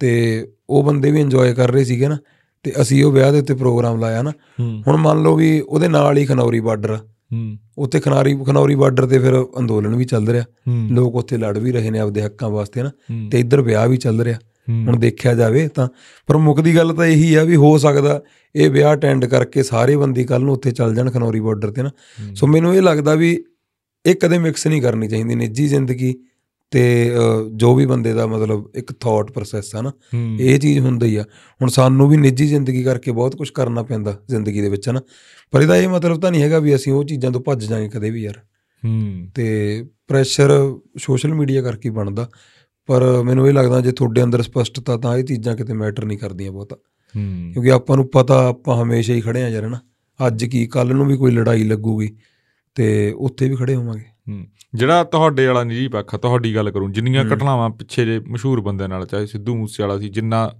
ਤੇ 0.00 0.44
ਉਹ 0.70 0.84
ਬੰਦੇ 0.84 1.10
ਵੀ 1.10 1.20
ਇੰਜੋਏ 1.20 1.54
ਕਰ 1.54 1.70
ਰਹੇ 1.70 1.84
ਸੀਗੇ 1.84 2.08
ਨਾ। 2.08 2.18
ਤੇ 2.62 2.72
ਅਸੀਂ 2.80 3.04
ਉਹ 3.04 3.12
ਵਿਆਹ 3.12 3.32
ਦੇ 3.32 3.38
ਉੱਤੇ 3.40 3.54
ਪ੍ਰੋਗਰਾਮ 3.54 4.00
ਲਾਇਆ 4.00 4.22
ਨਾ। 4.22 4.32
ਹੁਣ 4.60 4.96
ਮੰਨ 4.96 5.22
ਲਓ 5.22 5.36
ਵੀ 5.36 5.60
ਉਹਦੇ 5.60 5.88
ਨਾਲ 5.88 6.16
ਹੀ 6.18 6.24
ਖਨੌਰੀ 6.24 6.60
ਬਾਰਡਰ 6.60 6.96
ਹੂੰ। 7.32 7.56
ਉੱਥੇ 7.78 8.00
ਖਨਾਰੀ 8.00 8.36
ਖਨੌਰੀ 8.46 8.74
ਬਾਰਡਰ 8.74 9.06
ਤੇ 9.06 9.18
ਫਿਰ 9.18 9.46
ਅੰਦੋਲਨ 9.58 9.96
ਵੀ 9.96 10.04
ਚੱਲ 10.04 10.28
ਰਿਹਾ। 10.28 10.44
ਲੋਕ 10.90 11.14
ਉੱਥੇ 11.14 11.36
ਲੜ 11.36 11.58
ਵੀ 11.58 11.72
ਰਹੇ 11.72 11.90
ਨੇ 11.90 11.98
ਆਪਦੇ 11.98 12.22
ਹੱਕਾਂ 12.22 12.50
ਵਾਸਤੇ 12.50 12.82
ਨਾ। 12.82 12.90
ਤੇ 13.30 13.40
ਇੱਧਰ 13.40 13.60
ਵਿਆਹ 13.60 13.88
ਵੀ 13.88 13.96
ਚੱਲ 13.96 14.20
ਰਿਹਾ। 14.20 14.38
ਹੁਣ 14.70 14.96
ਦੇਖਿਆ 14.96 15.34
ਜਾਵੇ 15.34 15.68
ਤਾਂ 15.68 15.88
ਪਰ 16.26 16.36
ਮੁੱਕਦੀ 16.36 16.76
ਗੱਲ 16.76 16.94
ਤਾਂ 16.94 17.06
ਇਹੀ 17.06 17.34
ਆ 17.34 17.44
ਵੀ 17.44 17.56
ਹੋ 17.56 17.78
ਸਕਦਾ 17.78 18.22
ਇਹ 18.56 18.70
ਵਿਆਹ 18.70 18.96
ਅਟੈਂਡ 18.96 19.24
ਕਰਕੇ 19.24 19.62
ਸਾਰੇ 19.62 19.96
ਬੰਦੀ 19.96 20.24
ਕੱਲ 20.24 20.42
ਨੂੰ 20.42 20.54
ਉੱਥੇ 20.54 20.70
ਚੱਲ 20.70 20.94
ਜਾਣ 20.94 21.10
ਖਨੌਰੀ 21.10 21.40
ਬਾਰਡਰ 21.40 21.70
ਤੇ 21.70 21.82
ਨਾ। 21.82 21.90
ਸੋ 22.34 22.46
ਮੈਨੂੰ 22.46 22.74
ਇਹ 22.74 22.82
ਲੱਗਦਾ 22.82 23.14
ਵੀ 23.14 23.44
ਇਹ 24.06 24.14
ਕਦੇ 24.14 24.38
ਮਿਕਸ 24.38 24.66
ਨਹੀਂ 24.66 24.82
ਕਰਨੀ 24.82 25.08
ਚਾਹੀਦੀ 25.08 25.34
ਨਿੱਜੀ 25.34 25.68
ਜ਼ਿੰਦਗੀ 25.68 26.14
ਤੇ 26.70 27.12
ਜੋ 27.54 27.74
ਵੀ 27.74 27.86
ਬੰਦੇ 27.86 28.12
ਦਾ 28.12 28.26
ਮਤਲਬ 28.26 28.70
ਇੱਕ 28.74 28.92
ਥਾਟ 28.92 29.32
ਪ੍ਰੋਸੈਸ 29.32 29.76
ਆ 29.76 29.82
ਨਾ 29.82 29.90
ਹੂੰ। 29.90 30.36
ਇਹ 30.40 30.58
ਚੀਜ਼ 30.58 30.78
ਹੁੰਦੀ 30.78 31.16
ਆ। 31.16 31.22
ਹੁਣ 31.62 31.68
ਸਾਨੂੰ 31.68 32.08
ਵੀ 32.08 32.16
ਨਿੱਜੀ 32.16 32.46
ਜ਼ਿੰਦਗੀ 32.46 32.82
ਕਰਕੇ 32.82 33.12
ਬਹੁਤ 33.12 33.36
ਕੁਝ 33.36 33.50
ਕਰਨਾ 33.50 33.82
ਪੈਂਦਾ 33.82 34.20
ਜ਼ਿੰਦਗੀ 34.28 34.60
ਦੇ 34.60 34.68
ਵਿੱਚ 34.68 34.88
ਨਾ। 34.88 35.00
ਪਰ 35.50 35.62
ਇਹਦਾ 35.62 35.76
ਇਹ 35.76 35.88
ਮਤਲਬ 35.88 36.20
ਤਾਂ 36.20 36.30
ਨਹੀਂ 36.30 36.42
ਹੈਗਾ 36.42 36.58
ਵੀ 36.58 36.74
ਅਸੀਂ 36.74 36.92
ਉਹ 36.92 37.04
ਚੀਜ਼ਾਂ 37.04 37.30
ਤੋਂ 37.30 37.40
ਭੱਜ 37.40 37.64
ਜਾਾਂਗੇ 37.64 37.88
ਕਦੇ 37.88 38.10
ਵੀ 38.10 38.22
ਯਾਰ। 38.22 38.36
ਹੂੰ। 38.84 39.28
ਤੇ 39.34 39.82
ਪ੍ਰੈਸ਼ਰ 40.08 40.76
ਸੋਸ਼ਲ 40.98 41.34
ਮੀਡੀਆ 41.34 41.62
ਕਰਕੇ 41.62 41.88
ਹੀ 41.88 41.94
ਬਣਦਾ। 41.94 42.28
ਪਰ 42.86 43.22
ਮੈਨੂੰ 43.22 43.48
ਇਹ 43.48 43.52
ਲੱਗਦਾ 43.52 43.80
ਜੇ 43.80 43.92
ਤੁਹਾਡੇ 43.92 44.22
ਅੰਦਰ 44.22 44.42
ਸਪਸ਼ਟਤਾ 44.42 44.96
ਤਾਂ 44.96 45.18
ਇਹ 45.18 45.24
ਚੀਜ਼ਾਂ 45.24 45.56
ਕਿਤੇ 45.56 45.72
ਮੈਟਰ 45.72 46.04
ਨਹੀਂ 46.04 46.18
ਕਰਦੀਆਂ 46.18 46.52
ਬਹੁਤਾ। 46.52 46.76
ਹੂੰ। 47.16 47.50
ਕਿਉਂਕਿ 47.52 47.70
ਆਪਾਂ 47.70 47.96
ਨੂੰ 47.96 48.08
ਪਤਾ 48.08 48.48
ਆਪਾਂ 48.48 48.82
ਹਮੇਸ਼ਾ 48.82 49.14
ਹੀ 49.14 49.20
ਖੜੇ 49.20 49.42
ਆ 49.42 49.48
ਯਾਰ 49.48 49.68
ਨਾ 49.68 49.80
ਅੱਜ 50.26 50.44
ਕੀ 50.44 50.66
ਕੱਲ 50.66 50.94
ਨੂੰ 50.94 51.06
ਵੀ 51.06 51.16
ਕੋਈ 51.16 51.32
ਲੜਾਈ 51.32 51.64
ਲੱਗੂਗੀ 51.64 52.16
ਤੇ 52.74 53.14
ਉੱਥੇ 53.18 53.48
ਵੀ 53.48 53.56
ਖੜੇ 53.56 53.74
ਹੋਵਾਂਗੇ। 53.74 54.04
ਹੂੰ। 54.28 54.46
ਜਿਹੜਾ 54.74 55.04
ਤੁਹਾਡੇ 55.04 55.46
ਵਾਲਾ 55.46 55.64
ਨਿੱਜੀ 55.64 55.88
ਪੱਖ 55.88 56.14
ਆ 56.14 56.18
ਤੁਹਾਡੀ 56.18 56.54
ਗੱਲ 56.54 56.70
ਕਰੂੰ 56.70 56.92
ਜਿੰਨੀਆਂ। 56.92 57.24
ਘਟਨਾਵਾਂ 57.24 57.70
ਪਿੱਛੇ 57.70 58.04
ਜੇ 58.06 58.20
ਮਸ਼ਹੂਰ 58.20 58.60
ਬੰਦਿਆਂ 58.60 58.88
ਨਾਲ 58.88 59.06
ਚਾਹੇ 59.06 59.26
ਸਿੱਧੂ 59.26 59.56
ਮੂਸੇ 59.56 59.82
ਵਾਲਾ 59.82 59.98
ਸੀ 59.98 60.08
ਜਿੰਨਾ 60.08 60.52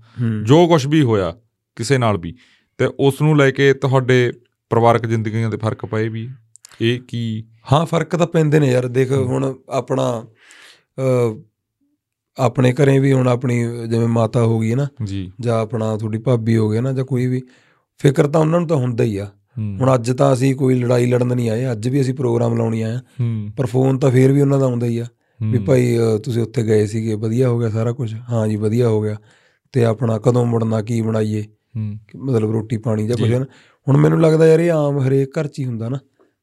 ਜੋ 0.44 0.66
ਕੁਝ 0.68 0.86
ਵੀ 0.86 1.02
ਹੋਇਆ 1.02 1.36
ਕਿਸੇ 1.76 1.98
ਨਾਲ 1.98 2.18
ਵੀ 2.18 2.34
ਤੇ 2.78 2.88
ਉਸ 3.00 3.22
ਨੂੰ 3.22 3.36
ਲੈ 3.36 3.50
ਕੇ 3.50 3.74
ਤੁਹਾਡੇ 3.74 4.32
ਪਰਿਵਾਰਕ 4.70 5.06
ਜ਼ਿੰਦਗੀਆਂ 5.06 5.50
ਤੇ 5.50 5.56
ਫ਼ਰਕ 5.56 5.86
ਪਏ 5.86 6.08
ਵੀ? 6.08 6.28
ਇਹ 6.80 7.00
ਕੀ? 7.00 7.44
ਹਾਂ 7.72 7.86
ਫ਼ਰਕ 7.86 8.16
ਤਾਂ 8.16 8.26
ਪੈਂਦੇ 8.26 8.60
ਨੇ 8.60 8.66
ਯਾਰ 8.66 8.88
ਦੇਖ 8.88 9.12
ਹੁਣ 9.12 9.54
ਆਪਣਾ 9.68 10.24
ਅ, 10.98 11.02
ਆਪਣੇ 12.38 12.72
ਘਰੇ 12.72 12.98
ਵੀ 12.98 13.12
ਹੁਣ 13.12 13.28
ਆਪਣੀ 13.28 13.60
ਜਿਵੇਂ 13.88 14.08
ਮਾਤਾ 14.08 14.44
ਹੋ 14.44 14.58
ਗਈ 14.60 14.70
ਹੈ 14.70 14.76
ਨਾ 14.76 14.86
ਜੀ। 15.04 15.32
ਜਾਂ 15.40 15.58
ਆਪਣਾ 15.60 15.96
ਤੁਹਾਡੀ 15.96 16.18
ਭਾਬੀ 16.18 16.56
ਹੋ 16.56 16.70
ਗਿਆ 16.70 16.80
ਨਾ 16.80 16.92
ਜਾਂ 16.92 17.04
ਕੋਈ 17.04 17.26
ਵੀ 17.26 17.42
ਫਿਕਰ 17.98 18.26
ਤਾਂ 18.26 18.40
ਉਹਨਾਂ 18.40 18.60
ਨੂੰ 18.60 18.68
ਤਾਂ 18.68 18.76
ਹੁੰਦਾ 18.76 19.04
ਹੀ 19.04 19.16
ਆ। 19.16 19.26
ਹੁਣ 19.58 19.94
ਅੱਜ 19.94 20.10
ਤਾਂ 20.12 20.32
ਅਸੀਂ 20.32 20.54
ਕੋਈ 20.54 20.74
ਲੜਾਈ 20.74 21.06
ਲੜਨ 21.06 21.26
ਨਹੀਂ 21.26 21.50
ਆਏ 21.50 21.72
ਅੱਜ 21.72 21.88
ਵੀ 21.88 22.00
ਅਸੀਂ 22.00 22.14
ਪ੍ਰੋਗਰਾਮ 22.14 22.56
ਲਾਉਣੀ 22.56 22.82
ਆਏ 22.82 22.96
ਪਰ 23.56 23.66
ਫੋਨ 23.66 23.98
ਤਾਂ 23.98 24.10
ਫੇਰ 24.10 24.32
ਵੀ 24.32 24.40
ਉਹਨਾਂ 24.40 24.58
ਦਾ 24.58 24.66
ਆਉਂਦਾ 24.66 24.86
ਹੀ 24.86 24.98
ਆ 24.98 25.06
ਵੀ। 25.42 25.58
ਭਾਈ 25.58 25.96
ਤੁਸੀਂ 26.24 26.42
ਉੱਥੇ 26.42 26.62
ਗਏ 26.62 26.86
ਸੀਗੇ 26.86 27.14
ਵਧੀਆ 27.14 27.48
ਹੋ 27.48 27.58
ਗਿਆ 27.58 27.70
ਸਾਰਾ 27.70 27.92
ਕੁਝ 27.92 28.14
ਹਾਂ 28.30 28.48
ਜੀ 28.48 28.56
ਵਧੀਆ 28.56 28.88
ਹੋ 28.88 29.02
ਗਿਆ। 29.02 29.16
ਤੇ 29.72 29.84
ਆਪਣਾ 29.84 30.18
ਕਦੋਂ 30.18 30.46
ਮੁੜਨਾ 30.46 30.82
ਕੀ 30.82 31.00
ਬਣਾਈਏ? 31.00 31.44
ਮਤਲਬ 32.16 32.50
ਰੋਟੀ 32.50 32.76
ਪਾਣੀ 32.76 33.06
ਜਾਂ। 33.06 33.16
ਕੁਝ 33.16 33.32
ਹੁਣ 33.88 33.96
ਮੈਨੂੰ 33.96 34.20
ਲੱਗਦਾ 34.20 34.46
ਯਾਰ 34.46 34.60
ਇਹ 34.60 34.70
ਆਮ 34.70 34.98
ਹਰੇਕ 34.98 35.40
ਘਰ 35.40 35.46
'ਚ 35.46 35.58
ਹੀ 35.58 35.64
ਹੁੰਦਾ 35.64 35.88
ਨਾ। 35.88 35.98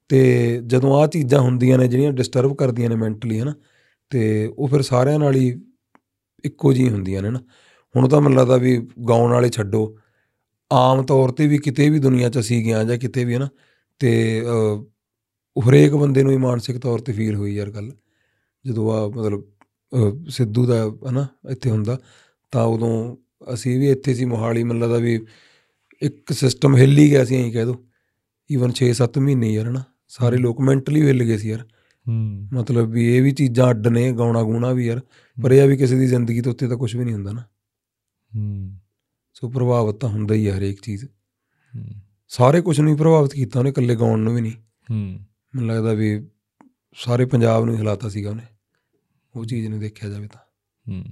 ਤੇ 0.10 0.62
ਜਦੋਂ 0.68 1.02
ਆਹ 1.02 1.08
ਚੀਜ਼ਾਂ 1.08 1.40
ਹੁੰਦੀਆਂ 1.40 1.78
ਨੇ 1.78 1.88
ਜਿਹੜੀਆਂ 1.88 2.12
ਡਿਸਟਰਬ 2.12 2.56
ਕਰਦੀਆਂ 2.56 2.90
ਨੇ 2.90 2.96
ਮੈਂਟਲੀ 2.96 3.40
ਹੈ 3.40 3.46
ਨਾ। 3.46 3.54
ਤੇ 4.10 4.54
ਉਹ 4.58 4.68
ਫਿਰ 4.68 4.82
ਸਾਰਿਆਂ 4.82 5.20
ਨਾਲ 5.20 5.36
ਹੀ 5.36 5.62
ਇੱਕੋ 6.44 6.74
ਜਿਹੀ 6.74 6.90
ਹੁੰਦੀਆਂ 6.90 7.22
ਨੇ 7.22 7.30
ਨਾ। 7.30 7.40
ਹੁਣ 7.96 8.10
ਤਾਂ 8.10 8.22
ਮੈਨੂੰ 8.22 8.38
ਲੱਗਦਾ 8.40 8.58
ਵੀ 8.58 8.78
ਗਾਉਣ 9.10 9.32
ਵਾਲੇ 9.32 9.50
ਛੱਡੋ। 9.50 9.98
ਆਮ 10.72 11.04
ਤੌਰ 11.06 11.32
ਤੇ 11.32 11.48
ਵੀ 11.48 11.58
ਕਿਤੇ 11.58 11.90
ਵੀ 11.90 12.00
ਦੁਨੀਆ 12.00 12.30
'ਚ 12.30 12.40
ਅਸੀਂ 12.40 12.66
ਗਿਆ 12.66 12.84
ਜਾਂ 12.84 12.98
ਕਿਤੇ 12.98 13.26
ਵੀ 13.26 13.34
ਹੈ 13.34 13.40
ਨਾ 13.40 13.50
ਤੇ 14.00 14.42
ਅ, 14.42 14.86
ਉਹ 15.58 15.64
ਹਰੇਕ 15.70 15.94
ਬੰਦੇ 15.94 16.24
ਨੂੰ 16.24 16.32
ਹੀ 16.32 16.38
ਮਾਨਸਿਕ 16.38 16.78
ਤੌਰ 16.78 17.00
ਤੇ 17.00 17.14
ਫੀਲ 17.14 17.36
ਹੋਈ 17.36 17.56
ਯਾਰ 17.56 17.72
ਗੱਲ। 17.72 17.92
ਜਦੋਂ 18.66 18.92
ਆ 18.94 19.08
ਮਤਲਬ 19.08 19.44
ਅ, 19.92 20.30
ਸਿੱਧੂ 20.30 20.66
ਦਾ 20.66 20.92
ਹਨਾ 21.10 21.28
ਇੱਥੇ 21.52 21.70
ਹੁੰਦਾ 21.70 22.00
ਤਾਂ 22.52 22.64
ਉਦੋਂ 22.66 23.18
ਅਸੀਂ 23.54 23.80
ਵੀ 23.80 23.90
ਇੱਥੇ 23.92 24.14
ਸੀ 24.14 24.26
ਮੋਹਾਲੀ 24.26 24.64
ਮੈਨੂੰ 24.64 24.82
ਲੱਗਦਾ 24.82 24.98
ਵੀ 24.98 25.20
ਇੱਕ 26.02 26.34
ਸਿਸਟਮ 26.34 26.78
ਹਿੱਲ 26.78 26.98
ਹੀ 26.98 27.10
ਗਿਆ 27.12 27.26
ਸੀ 27.26 27.36
ਐਂ 27.36 27.52
ਕਹਿ 27.52 27.66
ਦੋ। 27.66 27.76
ਈਵਨ 28.50 28.72
6-7 28.74 29.20
ਮਹੀਨੇ 29.20 29.54
ਯਾਰ 29.54 29.68
ਹਨਾ 29.68 29.84
ਸਾਰੇ 30.10 30.38
ਲੋਕ 30.38 30.62
ਮੈਂਟਲੀ 30.62 31.02
ਹਿੱਲ 31.08 31.24
ਗਏ 31.24 31.38
ਸੀ 31.38 31.50
ਯਾਰ। 31.50 31.66
ਹੂੰ। 32.08 32.50
ਮਤਲਬ 32.54 32.90
ਵੀ 32.90 33.18
ਇਹ 33.18 33.22
ਵੀ 33.22 33.32
ਚੀਜ਼ਾਂ 33.32 33.70
ਅੱਡ 33.70 33.88
ਨੇ 33.88 34.12
ਗਾਉਣਾ 34.12 34.44
ਗੂਣਾ 34.44 34.72
ਵੀ 34.72 34.86
ਯਾਰ। 34.86 35.02
ਪਰ 35.44 35.52
ਇਹ 35.52 35.62
ਆ 35.62 35.66
ਵੀ 35.66 35.78
ਕਿਸੇ 35.78 36.00
ਦੀ 36.00 36.08
ਜ਼ਿੰਦਗੀ 36.08 36.42
ਤੋਂ 36.42 36.52
ਉੱਤੇ 36.52 36.68
ਤਾਂ 36.68 36.78
ਕੁਝ 36.78 36.96
ਵੀ 36.96 37.06
ਨਹੀਂ 37.06 37.14
ਹੁੰਦਾ 37.14 37.32
ਨਾ। 37.32 37.42
ਹੂੰ। 38.36 38.78
ਸੋ 39.34 39.50
ਪ੍ਰਭਾਵਿਤ 39.50 39.96
ਤਾਂ 39.96 40.10
ਹੁੰਦਾ 40.10 40.36
ਹੀ 40.36 40.48
ਆ 40.48 40.58
ਹਰੇਕ 40.58 40.82
ਚੀਜ਼। 40.82 41.06
ਹੂੰ। 41.76 41.86
ਸਾਰੇ 42.28 42.62
ਕੁਝ 42.62 42.80
ਨੂੰ 42.80 42.92
ਹੀ 42.92 42.98
ਪ੍ਰਭਾਵਿਤ 42.98 43.32
ਕੀਤਾ 43.32 43.60
ਉਹਨੇ 43.60 43.70
ਇਕੱਲੇ 43.70 43.96
ਗਾਉਣ 43.96 44.20
ਨੂੰ 44.20 44.36
ਵੀ 44.36 44.42
ਨਹੀਂ। 44.42 44.52
ਹੂੰ। 44.92 45.20
ਮੈਨੂੰ 45.56 45.68
ਲੱਗਦਾ 45.68 45.94
ਵੀ 45.94 46.28
ਸਾਰੇ 46.94 47.26
ਪੰਜਾਬ 47.26 47.66
ਨੂੰ 47.66 47.74
ਹੀ 47.74 47.80
ਹਿਲਾਤਾ 47.80 48.10
ਸੀਗਾ 48.10 48.30
ਉਹਨੇ। 48.30 48.44
ਉਹ 49.36 49.46
ਚੀਜ਼ 49.46 49.68
ਨੂੰ 49.68 49.80
ਦੇਖਿਆ 49.80 50.10
ਜਾਵੇ 50.10 50.28
ਤਾਂ। 50.28 50.42
ਹੂੰ। 50.92 51.06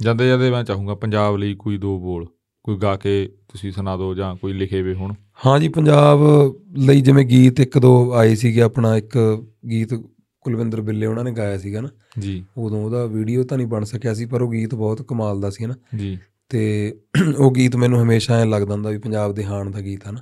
ਜਾਂਦੇ 0.00 0.28
ਜਾਂਦੇ 0.28 0.50
ਮੈਂ 0.50 0.64
ਚਾਹੂੰਗਾ 0.64 0.94
ਪੰਜਾਬ 0.94 1.36
ਲਈ 1.36 1.54
ਕੋਈ 1.54 1.78
ਦੋ 1.78 2.00
ਬੋਲ। 2.00 2.28
ਕੋਈ 2.68 2.76
ਗਾ 2.76 2.96
ਕੇ 2.96 3.32
ਤੁਸੀਂ 3.48 3.72
ਸੁਣਾ 3.72 3.96
ਦਿਓ 3.96 4.14
ਜਾਂ 4.14 4.36
ਕੋਈ 4.36 4.52
ਲਿਖੇ 4.52 4.82
ਵੇ 4.82 4.94
ਹੁਣ? 4.94 5.14
ਹਾਂ 5.46 5.60
ਜੀ 5.60 5.68
ਪੰਜਾਬ 5.68 6.18
ਲਈ 6.78 7.00
ਜਿਵੇਂ 7.00 7.24
ਗੀਤ 7.24 7.60
ਇੱਕ 7.60 7.78
ਦੋ 7.78 8.12
ਆਏ 8.12 8.34
ਸੀਗੇ 8.34 8.60
ਆਪਣਾ 8.60 8.96
ਇੱਕ 8.96 9.42
ਗੀਤ 9.70 9.94
ਕੁਲਵਿੰਦਰ 10.40 10.80
ਬਿੱਲੇ 10.80 11.06
ਉਹਨਾਂ 11.06 11.24
ਨੇ 11.24 11.30
ਗਾਇਆ 11.30 11.58
ਸੀਗਾ 11.58 11.80
ਨਾ। 11.80 11.88
ਜੀ। 12.18 12.44
ਉਦੋਂ 12.56 12.84
ਉਹਦਾ 12.84 13.06
ਵੀਡੀਓ 13.06 13.44
ਤਾਂ 13.44 13.58
ਨਹੀਂ 13.58 13.66
ਬਣ 13.66 13.84
ਸਕਿਆ 13.84 14.14
ਸੀ 14.14 14.26
ਪਰ 14.26 14.42
ਉਹ 14.42 14.52
ਗੀਤ 14.52 14.74
ਬਹੁਤ 14.74 15.02
ਕਮਾਲ 15.02 15.40
ਦਾ 15.40 15.50
ਸੀ 15.50 15.66
ਨਾ 15.66 15.74
ਜੀ। 15.96 16.18
ਤੇ 16.48 16.94
ਉਹ 17.38 17.52
ਗੀਤ 17.52 17.76
ਮੈਨੂੰ 17.76 18.02
ਹਮੇਸ਼ਾ 18.02 18.34
ਐ 18.38 18.44
ਲੱਗਦਾ 18.44 18.74
ਹੁੰਦਾ 18.74 18.90
ਵੀ 18.90 18.98
ਪੰਜਾਬ 18.98 19.34
ਦੇ 19.34 19.44
ਹਾਣ 19.44 19.70
ਦਾ 19.70 19.80
ਗੀਤ 19.80 20.06
ਹੈ 20.06 20.12
ਨਾ। 20.12 20.20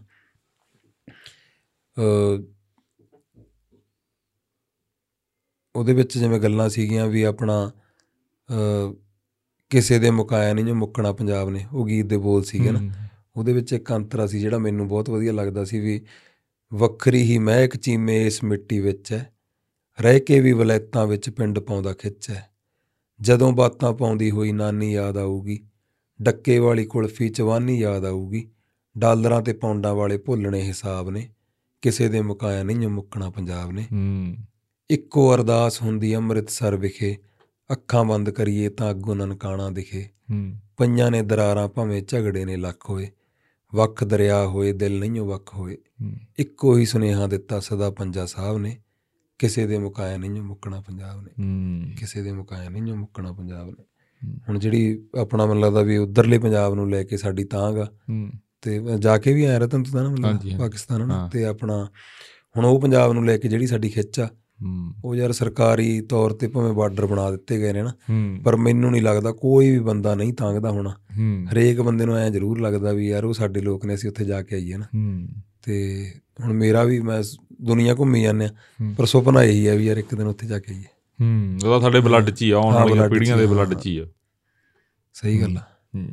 ਉਹਦੇ 5.76 5.94
ਵਿੱਚ 5.94 6.18
ਜਿਵੇਂ 6.18 6.40
ਗੱਲਾਂ 6.40 6.68
ਸੀਗੀਆਂ 6.68 7.06
ਵੀ 7.06 7.22
ਆਪਣਾ 7.22 7.72
ਕਿਸੇ 9.70 9.98
ਦੇ 9.98 10.10
ਮੁਕਾਇਆ 10.10 10.54
ਨਹੀਂ 10.54 10.64
ਜੋ 10.64 10.74
ਮੁੱਕਣਾ 10.74 11.12
ਪੰਜਾਬ 11.12 11.50
ਨੇ 11.50 11.66
ਉਹ 11.72 11.86
ਗੀਤ 11.86 12.06
ਦੇ 12.06 12.16
ਬੋਲ 12.16 12.44
ਸੀਗੇ 12.44 12.70
ਨਾ। 12.70 12.92
ਉਹਦੇ 13.36 13.52
ਵਿੱਚ 13.52 13.72
ਇੱਕ 13.72 13.92
ਅੰਤਰਾ 13.92 14.26
ਸੀ 14.26 14.40
ਜਿਹੜਾ 14.40 14.58
ਮੈਨੂੰ 14.58 14.88
ਬਹੁਤ 14.88 15.10
ਵਧੀਆ 15.10 15.32
ਲੱਗਦਾ 15.32 15.64
ਸੀ 15.64 15.80
ਵੀ 15.80 16.02
ਵੱਖਰੀ 16.74 17.22
ਹੀ 17.22 17.38
ਮਹਿਕ 17.38 17.76
ਚੀਮੇ 17.76 18.26
ਇਸ 18.26 18.44
ਮਿੱਟੀ 18.44 18.80
ਵਿੱਚ 18.80 19.12
ਹੈ 19.12 19.32
ਰਹਿ 20.00 20.20
ਕੇ 20.20 20.40
ਵੀ 20.40 20.52
ਵਲੈਤਾਂ 20.52 21.06
ਵਿੱਚ 21.06 21.30
ਪਿੰਡ 21.30 21.58
ਪਾਉਂਦਾ 21.58 21.92
ਖਿੱਚ 21.92 22.30
ਹੈ। 22.30 22.50
ਜਦੋਂ 23.20 23.52
ਬਾਤਾਂ 23.52 23.92
ਪਾਉਂਦੀ 23.92 24.30
ਹੋਈ 24.30 24.52
ਨਾਨੀ 24.52 24.92
ਯਾਦ 24.92 25.16
ਆਊਗੀ 25.16 25.64
ਡੱਕੇ 26.22 26.58
ਵਾਲੀ 26.58 26.84
ਕੁਲਫੀ 26.84 27.28
ਚਵਾਨੀ 27.28 27.78
ਯਾਦ 27.78 28.04
ਆਊਗੀ 28.04 28.50
ਡਾਲਰਾਂ 28.98 29.42
ਤੇ 29.42 29.52
ਪੌਂਡਾਂ 29.52 29.94
ਵਾਲੇ 29.94 30.18
ਭੁੱਲਣੇ 30.18 30.62
ਹਿਸਾਬ 30.62 31.10
ਨੇ 31.10 31.28
ਕਿਸੇ 31.82 32.08
ਦੇ 32.08 32.20
ਮੁਕਾਇਆ 32.20 32.62
ਨਹੀਂ 32.62 32.88
ਮੁੱਕਣਾ 32.88 33.30
ਪੰਜਾਬ 33.30 33.72
ਨੇ। 33.72 33.86
ਇੱਕੋ 34.90 35.34
ਅਰਦਾਸ 35.34 35.82
ਹੁੰਦੀ 35.82 36.16
ਅੰਮ੍ਰਿਤਸਰ 36.16 36.76
ਵਿਖੇ 36.76 37.16
ਅੱਖਾਂ 37.72 38.04
ਬੰਦ 38.04 38.30
ਕਰੀਏ 38.30 38.68
ਤਾਂ 38.68 38.90
ਅੱਗੋਂ 38.90 39.16
ਨਨਕਾਣਾ 39.16 39.70
ਦਿਖੇ। 39.70 40.08
ਪਈਆਂ 40.76 41.10
ਨੇ 41.10 41.22
ਦਰਾਰਾਂ 41.22 41.68
ਭਾਵੇਂ 41.68 42.02
ਝਗੜੇ 42.08 42.44
ਨੇ 42.44 42.56
ਲੱਖ 42.56 42.90
ਹੋਏ। 42.90 43.10
ਵੱਖ 43.74 44.04
ਦਰਿਆ 44.04 44.46
ਹੋਏ 44.46 44.72
ਦਿਲ 44.72 45.00
ਨਹੀਂ 45.00 45.20
ਵੱਖ 45.20 45.54
ਹੋਏ। 45.54 45.76
ਇੱਕੋ 46.38 46.76
ਹੀ 46.76 46.84
ਸੁਨੇਹਾ 46.84 47.26
ਦਿੱਤਾ 47.26 47.60
ਸਦਾ 47.60 47.90
ਪੰਜਾ 47.90 48.26
ਸਾਹਿਬ 48.26 48.58
ਨੇ 48.58 48.76
ਕਿਸੇ 49.38 49.66
ਦੇ 49.66 49.78
ਮੁਕਾਇਆ 49.78 50.16
ਨਹੀਂ 50.16 50.42
ਮੁੱਕਣਾ 50.42 50.80
ਪੰਜਾਬ 50.80 51.20
ਨੇ। 51.20 51.30
ਕਿਸੇ 51.98 52.22
ਦੇ 52.22 52.32
ਮੁਕਾਇਆ 52.32 52.68
ਨਹੀਂ 52.68 52.94
ਮੁੱਕਣਾ 52.94 53.32
ਪੰਜਾਬ 53.32 53.70
ਨੇ। 53.70 53.84
ਹੁਣ 54.48 54.58
ਜਿਹੜੀ 54.58 55.08
ਆਪਣਾ 55.18 55.46
ਮੈਨੂੰ 55.46 55.62
ਲੱਗਦਾ 55.62 55.80
ਵੀ 55.80 55.96
ਉਧਰਲੇ 55.96 56.38
ਪੰਜਾਬ 56.38 56.74
ਨੂੰ 56.74 56.90
ਲੈ 56.90 57.04
ਕੇ 57.04 57.16
ਸਾਡੀ 57.16 57.44
ਤਾਂਗ 57.44 57.74
ਤੇ 58.62 58.80
ਜਾ 58.98 59.18
ਕੇ 59.18 59.32
ਵੀ 59.32 59.44
ਆਇਆ 59.44 59.58
ਰਤਨ 59.58 59.82
ਤੂੰ 59.82 59.92
ਤਾਂ 59.92 60.02
ਨਾ। 60.02 60.28
ਪਾਕਿਸਤਾਨ 60.58 61.10
ਹਾਂ। 61.10 61.30
ਤੇ 61.30 61.44
ਆਪਣਾ 61.44 61.88
ਹੁਣ 62.56 62.64
ਉਹ 62.64 62.80
ਪੰਜਾਬ 62.80 63.12
ਨੂੰ 63.12 63.26
ਲੈ 63.26 63.38
ਕੇ 63.38 63.48
ਜਿਹੜੀ 63.48 63.66
ਸਾਡੀ 63.66 63.88
ਖਿੱਚ 63.88 64.20
ਆ 64.20 64.28
ਉਹ 65.04 65.14
ਯਾਰ 65.14 65.32
ਸਰਕਾਰੀ 65.32 66.00
ਤੌਰ 66.00 66.30
ਤੇ 66.30 66.48
ਭਾਵੇਂ 66.48 66.72
ਬਾਰਡਰ 66.72 67.06
ਬਣਾ 67.06 67.30
ਦਿੱਤੇ 67.30 67.58
ਗਏ 67.58 67.72
ਨੇ 67.72 67.82
ਨਾ 67.82 67.92
ਪਰ 68.44 68.56
ਮੈਨੂੰ 68.56 68.90
ਨਹੀਂ 68.90 69.02
ਲੱਗਦਾ 69.02 69.32
ਕੋਈ 69.32 69.70
ਵੀ 69.70 69.78
ਬੰਦਾ 69.78 70.14
ਨਹੀਂ 70.14 70.32
ਤਾਂਗਦਾ 70.32 70.70
ਹੋਣਾ। 70.70 70.90
ਹਰੇਕ 71.52 71.80
ਬੰਦੇ 71.80 72.06
ਨੂੰ 72.06 72.16
ਐ 72.16 72.30
ਜ਼ਰੂਰ 72.30 72.60
ਲੱਗਦਾ 72.60 72.92
ਵੀ 72.92 73.08
ਯਾਰ 73.08 73.24
ਉਹ 73.24 73.32
ਸਾਡੇ 73.32 73.60
ਲੋਕ 73.60 73.86
ਨੇ 73.86 73.94
ਅਸੀਂ 73.94 74.10
ਉੱਥੇ 74.10 74.24
ਜਾ 74.24 74.42
ਕੇ 74.42 74.56
ਆਈਏ 74.56 74.76
ਨਾ। 74.76 74.86
ਤੇ 75.62 76.06
ਹੁਣ 76.44 76.52
ਮੇਰਾ 76.52 76.84
ਵੀ 76.84 77.00
ਮੈਂ 77.00 77.22
ਦੁਨੀਆ 77.62 77.94
ਘੁੰਮੀ 77.94 78.22
ਜਾਂਦੇ। 78.22 78.48
ਪਰ 78.96 79.04
ਸੁਪਨਾ 79.04 79.42
ਇਹੀ 79.42 79.68
ਹੈ 79.68 79.76
ਵੀ 79.76 79.86
ਯਾਰ 79.86 79.96
ਇੱਕ 79.96 80.14
ਦਿਨ 80.14 80.26
ਉੱਥੇ 80.26 80.46
ਜਾ 80.46 80.58
ਕੇ 80.58 80.74
ਆਈਏ। 80.74 80.84
ਹੂੰ। 81.22 81.58
ਉਹਦਾ 81.64 81.80
ਸਾਡੇ 81.80 82.00
ਬਲੱਡ 82.00 82.30
'ਚ 82.30 82.42
ਹੀ 82.42 82.50
ਆ 82.50 82.56
ਆਉਣ 82.56 82.74
ਵਾਲੀਆਂ 82.74 83.08
ਪੀੜ੍ਹੀਆਂ 83.08 83.36
ਦੇ 83.36 83.46
ਬਲੱਡ। 83.46 83.74
'ਚ 83.74 83.86
ਹੀ 83.86 83.98
ਆ। 83.98 84.06
ਸਹੀ 85.14 85.40
ਗੱਲ 85.40 85.56
ਆ। 85.56 85.60
ਹੂੰ। 85.94 86.08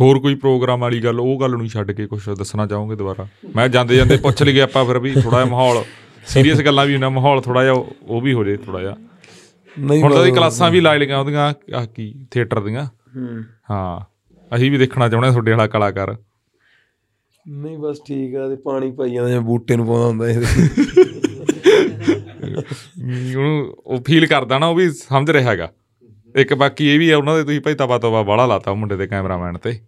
ਹੋਰ 0.00 0.18
ਕੋਈ 0.18 0.34
ਪ੍ਰੋਗਰਾਮ 0.34 0.80
ਵਾਲੀ 0.80 1.00
ਗੱਲ 1.00 1.20
ਉਹ 1.20 1.40
ਗੱਲ 1.40 1.50
ਨੂੰ 1.50 1.68
ਛੱਡ 1.68 1.92
ਕੇ 1.92 2.06
ਕੁਝ 2.06 2.30
ਦੱਸਣਾ 2.30 2.66
ਚਾਹੋਗੇ 2.66 2.96
ਦੁਬਾਰਾ? 2.96 3.26
ਮੈਂ 3.56 3.68
ਜਾਂਦੇ 3.68 3.96
ਜਾਂਦੇ 3.96 4.16
ਪੁੱਛ 4.16 4.42
ਲਈਏ 4.42 4.60
ਆਪਾਂ 4.60 4.84
ਫਿਰ 4.84 4.98
ਵੀ 4.98 5.12
ਥੋੜਾ 5.12 5.44
ਜਿਹਾ 5.44 5.50
ਮਾਹੌਲ। 5.50 5.84
ਸੀਰੀਅਸ 6.30 6.60
ਗੱਲਾਂ 6.60 6.86
ਵੀ 6.86 6.92
ਹੁੰਦਾ 6.92 7.08
ਮਾਹੌਲ 7.08 7.40
ਥੋੜਾ 7.40 7.62
ਜਿਹਾ 7.62 7.74
ਉਹ 8.02 8.20
ਵੀ 8.20 8.32
ਹੋ 8.32 8.44
ਜੇ 8.44 8.56
ਥੋੜਾ 8.56 8.80
ਜਿਹਾ। 8.80 8.96
ਨਹੀਂ 9.78 10.02
ਹੁਣ 10.02 10.12
ਤਾਂ 10.12 10.20
ਮਤਲਬ- 10.20 10.36
ਕਲਾਸਾਂ 10.36 10.70
ਵੀ 10.70 10.80
ਲਾਇ 10.80 10.98
ਲਈਆਂ 10.98 11.18
ਉਹਦੀਆਂ 11.18 11.54
ਆਹ 11.74 11.86
ਕੀ 11.86 12.26
ਥੀਏਟਰ 12.30 12.60
ਦੀਆਂ। 12.60 12.84
ਹੂੰ। 12.84 13.44
ਹਾਂ 13.70 14.00
ਅਸੀਂ 14.56 14.70
ਵੀ 14.70 14.78
ਦੇਖਣਾ 14.78 15.08
ਚਾਹੁੰਦੇ 15.08 15.26
ਹਾਂ 15.26 15.32
ਤੁਹਾਡੇ 15.32 15.50
ਵਾਲਾ 15.50 15.66
ਕਲਾਕਾਰ। 15.66 16.16
ਨਹੀਂ 17.48 17.78
ਬਸ 17.78 17.98
ਠੀਕ 18.06 18.34
ਆ 18.36 18.48
ਤੇ 18.48 18.56
ਪਾਣੀ 18.56 18.90
ਪਾਈ 18.90 19.10
ਜਾਂਦਾ 19.10 19.28
ਜਿਵੇਂ 19.28 19.40
ਬੂਟੇ 19.40 19.76
ਨੂੰ 19.76 19.86
ਪਾਉਂਦਾ 19.86 20.06
ਹੁੰਦਾ 20.06 20.28
ਇਹਦੇ 20.28 20.46
ਹਮ, 23.00 23.36
ਉਹਨੂੰ 23.36 23.76
ਉਹ 23.86 24.02
ਫੀਲ 24.06 24.26
ਕਰਦਾ 24.26 24.58
ਨਾ 24.58 24.66
ਉਹ 24.66 24.74
ਵੀ 24.74 24.90
ਸਮਝ 24.90 25.30
ਰਿਹਾ 25.30 25.50
ਹੈਗਾ। 25.50 25.72
ਇੱਕ 26.36 26.54
ਬਾਕੀ 26.54 26.86
ਇਹ 26.86 26.98
ਵੀ 26.98 27.10
ਹੈ 27.10 27.16
ਉਹਨਾਂ 27.16 27.36
ਦੇ 27.36 27.44
ਤੁਸੀਂ 27.44 27.60
ਭਾਈ 27.60 27.74
ਤਵਾ 27.74 27.98
ਤਵਾ 27.98 28.22
ਬਾਹਲਾ 28.22 28.46
ਲਾਤਾ 28.46 28.70
ਉਹ 28.70 28.76
ਮੁੰਡੇ 28.76 28.96
ਦੇ 28.96 29.06
ਕੈਮਰਾਮੈਨ 29.06 29.58
ਤੇ। 29.58 29.80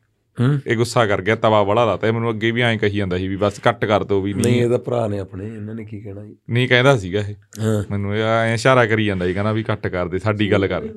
ਇਹ 0.67 0.77
ਗੁੱਸਾ 0.77 1.07
ਕਰ 1.07 1.23
ਗਿਆ 1.23 1.37
ਤਵਾ 1.37 1.63
ਬਾਹਲਾ 1.63 1.85
ਲਾਤਾ 1.85 2.07
ਇਹ 2.07 2.13
ਮੈਨੂੰ 2.13 2.31
ਅੱਗੇ 2.31 2.51
ਵੀ 2.51 2.61
ਐਂ 2.61 2.79
ਕਹੀ 2.79 2.97
ਜਾਂਦਾ 2.97 3.19
ਸੀ 3.19 3.29
ਵੀ 3.29 3.37
ਬਸ 3.37 3.59
ਕੱਟ 3.59 3.85
ਕਰ 3.85 4.05
ਦੋ 4.05 4.21
ਵੀ 4.21 4.33
ਨਹੀਂ 4.35 4.45
ਨਹੀਂ। 4.45 4.63
ਇਹਦਾ 4.63 4.79
ਭਰਾ 4.79 5.07
ਨੇ 5.09 5.19
ਆਪਣੇ 5.19 5.47
ਇਹਨਾਂ 5.47 5.75
ਨੇ 5.75 5.85
ਕੀ 5.85 6.01
ਕਹਿਣਾ 6.01 6.25
ਜੀ? 6.25 6.37
ਨਹੀਂ 6.51 6.69
ਕਹਿੰਦਾ 6.69 6.97
ਸੀਗਾ 6.97 7.21
ਇਹ। 7.21 7.35
ਹਾਂ। 7.61 7.85
ਮੈਨੂੰ 7.91 8.17
ਇਹ 8.17 8.23
ਐਂ 8.23 8.55
ਇਸ਼ਾਰਾ 8.55 8.87
ਕਰੀ 8.87 9.07
ਜਾਂਦਾ 9.07 9.27
ਸੀ 9.27 9.35
ਕਹਿੰਦਾ 9.35 9.53
ਵੀ 9.53 9.63
ਕੱਟ 9.63 9.87
ਕਰ 9.87 10.09
ਦੇ 10.09 10.19
ਸਾਡੀ 10.19 10.51
ਗੱਲ 10.53 10.67
ਕਰ। 10.67 10.89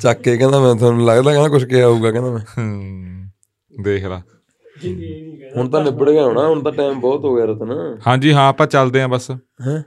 ਚੱਕ 0.00 0.20
ਕੇ 0.20 0.36
ਕਹਿੰਦਾ 0.36 0.60
ਮੈਂ 0.60 0.74
ਤੁਹਾਨੂੰ 0.74 1.06
ਲੱਗਦਾ 1.06 1.32
ਕਹਿੰਦਾ 1.32 1.48
ਕੁਝ 1.48 1.64
ਕਿਹਾ 1.64 1.86
ਹੋਊਗਾ 1.86 2.10
ਕਹਿੰਦਾ 2.10 2.30
ਮੈਂ। 2.30 3.82
ਦੇਖ 3.82 4.04
ਲਾ। 4.04 4.22
ਹੁਣ 5.56 5.68
ਤਾਂ 5.68 5.84
ਨਿਬੜ 5.84 6.10
ਗਿਆ 6.10 6.24
ਹੋਣਾ 6.24 6.46
ਹੁਣ 6.48 6.62
ਤਾਂ 6.62 6.72
ਟਾਈਮ 6.72 7.00
ਬਹੁਤ 7.00 7.24
ਹੋ 7.24 7.36
ਗਿਆ 7.36 7.44
ਰਤਨ। 7.44 7.98
ਹਾਂਜੀ 8.06 8.32
ਹਾਂ 8.32 8.48
ਆਪਾਂ 8.48 8.66
ਚੱਲਦੇ 8.66 9.02
ਆਂ 9.02 9.08
ਬਸ। 9.08 9.30
ਹੈ? 9.66 9.82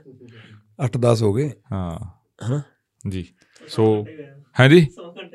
8-10 0.84 1.22
ਹੋ 1.22 1.32
ਗਏ। 1.32 1.50
ਹਾਂ। 1.72 1.98
ਹਨਾ 2.46 2.62
ਜੀ। 3.08 3.26
ਸੋ 3.68 4.04
ਹੈ 4.60 4.68
ਜੀ 4.68 4.86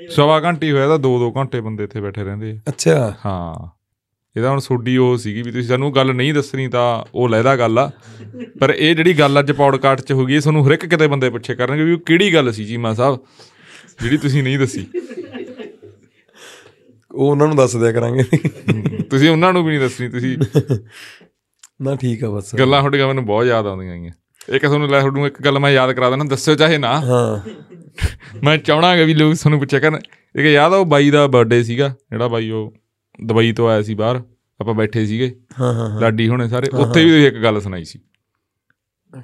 ਸਵਾ 0.10 0.40
ਘੰਟੇ 0.40 0.72
ਹੋਇਆ 0.72 0.88
ਤਾਂ 0.88 1.00
2-2 1.00 1.32
ਘੰਟੇ 1.38 1.62
ਬੰਦੇ 1.62 1.84
ਇੱਥੇ 1.84 2.02
ਬੈਠੇ 2.02 2.24
ਰਹਿੰਦੇ 2.24 2.52
ਆ। 2.52 2.60
ਅੱਛਾ। 2.70 3.14
ਹਾਂ। 3.26 3.80
ਇਹਦਾ 4.38 4.50
ਹੁਣ 4.50 4.60
ਸੋਡੀ 4.60 4.98
ਉਹ 4.98 5.18
ਸੀਗੀ 5.18 5.42
ਵੀ 5.42 5.52
ਤੁਸੀਂ 5.52 5.68
ਸਾਨੂੰ 5.68 5.96
ਗੱਲ 5.96 6.14
ਨਹੀਂ 6.14 6.34
ਦੱਸਣੀ 6.34 6.68
ਤਾਂ 6.68 7.04
ਉਹ 7.16 7.30
ਲੈਦਾ 7.30 7.56
ਗੱਲ 7.56 7.80
ਆ। 7.80 7.92
ਪਰ 8.60 8.70
ਇਹ 8.70 8.96
ਜਿਹੜੀ 8.96 9.14
ਗੱਲ 9.20 9.40
ਅੱਜ 9.40 9.52
ਪੌਡਕਾਸਟ 9.52 10.06
'ਚ 10.06 10.12
ਹੋ 10.12 10.26
ਗਈ 10.26 10.36
ਇਹ 10.36 10.42
ਤੁਹਾਨੂੰ 10.42 10.68
ਹਰ 10.68 10.72
ਇੱਕ 10.72 10.86
ਕਿਤੇ 10.86 11.08
ਬੰਦੇ 11.08 11.30
ਪੁੱਛੇ 11.30 11.56
ਕਰਨਗੇ 11.56 11.84
ਵੀ 11.84 11.94
ਉਹ 11.94 12.00
ਕਿਹੜੀ 12.00 12.34
ਗੱਲ 12.34 12.52
ਸੀ 12.52 12.66
ਚੀਮਾ 12.66 12.94
ਸਾਹਿਬ 12.94 13.18
ਜਿਹੜੀ 14.02 14.18
ਤੁਸੀਂ 14.18 14.44
ਨਹੀਂ 14.44 14.60
ਦੱਸੀ। 14.60 14.88
ਉਹ 17.12 17.32
ਉਹਨਾਂ 17.32 17.48
ਨੂੰ 17.48 17.56
ਦੱਸ 17.56 17.76
ਦਿਆ 17.76 17.92
ਕਰਾਂਗੇ। 17.92 18.24
ਤੁਸੀਂ 19.04 19.30
ਉਹਨਾਂ 19.30 19.54
ਨੂੰ 19.54 19.64
ਵੀ 19.64 19.70
ਨਹੀਂ 19.70 19.80
ਦੱਸਣੀ 19.80 20.10
ਤੁਸੀਂ 20.10 20.38
ਨਾ 21.82 21.96
ਠੀਕ 21.96 22.24
ਆ 22.24 22.30
ਬਸ। 22.30 22.56
ਗੱਲਾਂ 22.56 22.80
ਤੁਹਾਡੀਆਂ 22.80 23.08
ਮੈਨੂੰ 23.08 23.26
ਬਹੁਤ 23.26 23.46
ਯਾਦ 23.46 23.68
ਆਉਂਦੀਆਂ 23.68 23.98
ਗਈਆਂ। 23.98 24.12
ਇੱਕ 24.56 24.66
ਤੁਹਾਨੂੰ 24.66 24.90
ਲੈ 24.90 25.00
ਤੁਹਾਨੂੰ 25.00 25.28
ਇੱਕ 25.28 25.42
ਗੱਲ 25.42 25.60
ਮੈਂ 25.60 25.72
ਯਾਦ 25.72 25.92
ਕਰਾ 25.92 26.10
ਦੇਣਾ 26.10 26.24
ਦੱਸਿਓ 26.24 26.56
ਚਾਹੇ 26.56 26.78
ਨਾ। 26.78 27.00
ਹਾਂ। 27.00 27.50
ਮੈਂ 28.44 28.58
ਚਾਹਣਾਗਾ 28.58 29.04
ਵੀ 29.04 29.14
ਲੋਕ 29.14 29.36
ਤੁਹਾਨੂੰ 29.36 29.60
ਪੁੱਛਿਆ 29.60 29.80
ਕਰਨ। 29.80 29.96
ਇੱਕ 30.36 30.46
ਯਾਦ 30.46 30.74
ਆ 30.74 30.78
ਉਹ 30.78 30.86
ਬਾਈ 30.86 31.10
ਦਾ 31.10 31.28
ਬਰਥਡੇ 31.28 31.64
ਸੀਗਾ 31.64 31.96
ਜਿਹੜਾ 32.12 32.28
ਬਾਈ 32.28 32.50
ਉਹ 32.50 32.74
ਦੁਬਈ 33.24 33.52
ਤੋਂ 33.52 33.70
ਆਇਆ 33.70 33.82
ਸੀ 33.82 33.94
ਬਾਹਰ 33.94 34.22
ਆਪਾਂ 34.62 34.74
ਬੈਠੇ 34.74 35.06
ਸੀਗੇ। 35.06 35.36
ਹਾਂ 35.62 35.74
ਹਾਂ 35.74 36.02
ਲਾਡੀ 36.02 36.28
ਹੋਣੇ 36.28 36.48
ਸਾਰੇ 36.48 36.68
ਉੱਥੇ 36.74 37.04
ਵੀ 37.04 37.10
ਤੁਸੀਂ 37.10 37.28
ਇੱਕ 37.28 37.36
ਗੱਲ 37.36 37.62
ਸੁਣਾਈ 37.62 37.84
ਸੀ। 37.84 38.00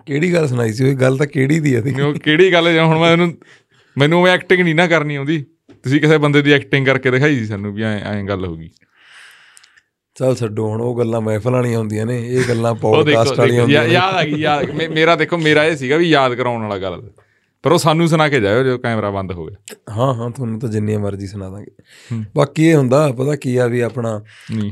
ਕਿਹੜੀ 0.05 0.33
ਗੱਲ 0.33 0.47
ਸੁਣਾਈ 0.47 0.73
ਸੀ? 0.73 0.89
ਉਹ 0.89 0.95
ਗੱਲ 0.95 1.17
ਤਾਂ 1.17 1.27
ਕਿਹੜੀ 1.27 1.59
ਦੀ 1.59 1.75
ਆ 1.75 1.81
ਸੀ 1.81 2.01
ਉਹ 2.01 2.13
ਕਿਹੜੀ 2.13 2.53
ਗੱਲ 2.53 2.67
ਹੈ 2.67 2.83
ਹੁਣ 2.83 2.99
ਮੈਂ 2.99 3.11
ਉਹਨੂੰ 3.11 3.33
ਮੈਨੂੰ 3.97 4.21
ਉਹ 4.21 4.27
ਐਕਟਿੰਗ 4.27 4.61
ਨਹੀਂ 4.61 4.75
ਨਾ 4.75 4.87
ਕਰਨੀ 4.87 5.15
ਆਉਂਦੀ। 5.15 5.45
ਤੁਸੀਂ 5.83 6.01
ਕਿਸੇ 6.01 6.17
ਬੰਦੇ 6.17 6.41
ਦੀ 6.41 6.51
ਐਕਟਿੰਗ 6.51 6.85
ਕਰਕੇ 6.85 7.11
ਦਿਖਾਈ 7.11 7.39
ਸੀ 7.39 7.45
ਸਾਨੂੰ 7.45 7.73
ਵੀ 7.73 7.83
ਐ 7.83 7.99
ਐਂ 7.99 8.23
ਗੱਲ 8.23 8.45
ਹੋ 8.45 8.55
ਗਈ। 8.55 8.69
ਚੱਲ 10.15 10.35
ਛੱਡੋ 10.35 10.67
ਹੁਣ 10.67 10.81
ਉਹ 10.81 10.97
ਗੱਲਾਂ 10.97 11.21
ਮਹਿਫਲਾਂ 11.21 11.53
ਵਾਲੀਆਂ 11.53 11.79
ਹੁੰਦੀਆਂ 11.79 12.05
ਨੇ 12.05 12.27
ਇਹ 12.27 12.43
ਗੱਲਾਂ 12.49 12.75
ਪੌਡਕਾਸਟ 12.75 13.39
ਵਾਲੀਆਂ 13.39 13.61
ਹੁੰਦੀਆਂ 13.61 13.83
ਨੇ। 13.83 13.93
ਯਾਦ 13.93 14.15
ਆ 14.15 14.23
ਗਈ 14.23 14.35
ਯਾਦ 14.35 14.69
ਮੇਰਾ 14.69 15.15
ਦੇਖੋ 15.15 15.37
ਮੇਰਾ 15.37 15.65
ਇਹ 15.65 15.77
ਸੀਗਾ 15.77 15.97
ਵੀ 15.97 16.09
ਯਾਦ 16.09 16.35
ਕਰਾਉਣ 16.35 16.61
ਵਾਲਾ 16.61 16.77
ਗੱਲ। 16.77 17.11
ਪਰ 17.63 17.71
ਉਹ 17.71 17.77
ਸਾਨੂੰ 17.77 18.07
ਸੁਣਾ 18.07 18.29
ਕੇ 18.29 18.39
ਜਾਇਓ 18.39 18.63
ਜਦੋਂ 18.63 18.79
ਕੈਮਰਾ 18.79 19.09
ਬੰਦ 19.09 19.31
ਹੋ 19.31 19.45
ਗਿਆ। 19.45 19.75
ਹਾਂ 19.97 20.13
ਹਾਂ 20.13 20.29
ਤੁਹਾਨੂੰ 20.29 20.59
ਤਾਂ 20.59 20.69
ਜਿੰਨੀਆਂ 20.69 20.99
ਮਰਜ਼ੀ 20.99 21.27
ਸੁਣਾ 21.27 21.49
ਦਾਂਗੇ। 21.49 21.71
ਬਾਕੀ 22.35 22.65
ਇਹ 22.65 22.75
ਹੁੰਦਾ 22.75 23.11
ਪਤਾ 23.11 23.35
ਕੀ 23.35 23.57
ਆ 23.57 23.67
ਵੀ 23.67 23.79
ਆਪਣਾ 23.79 24.21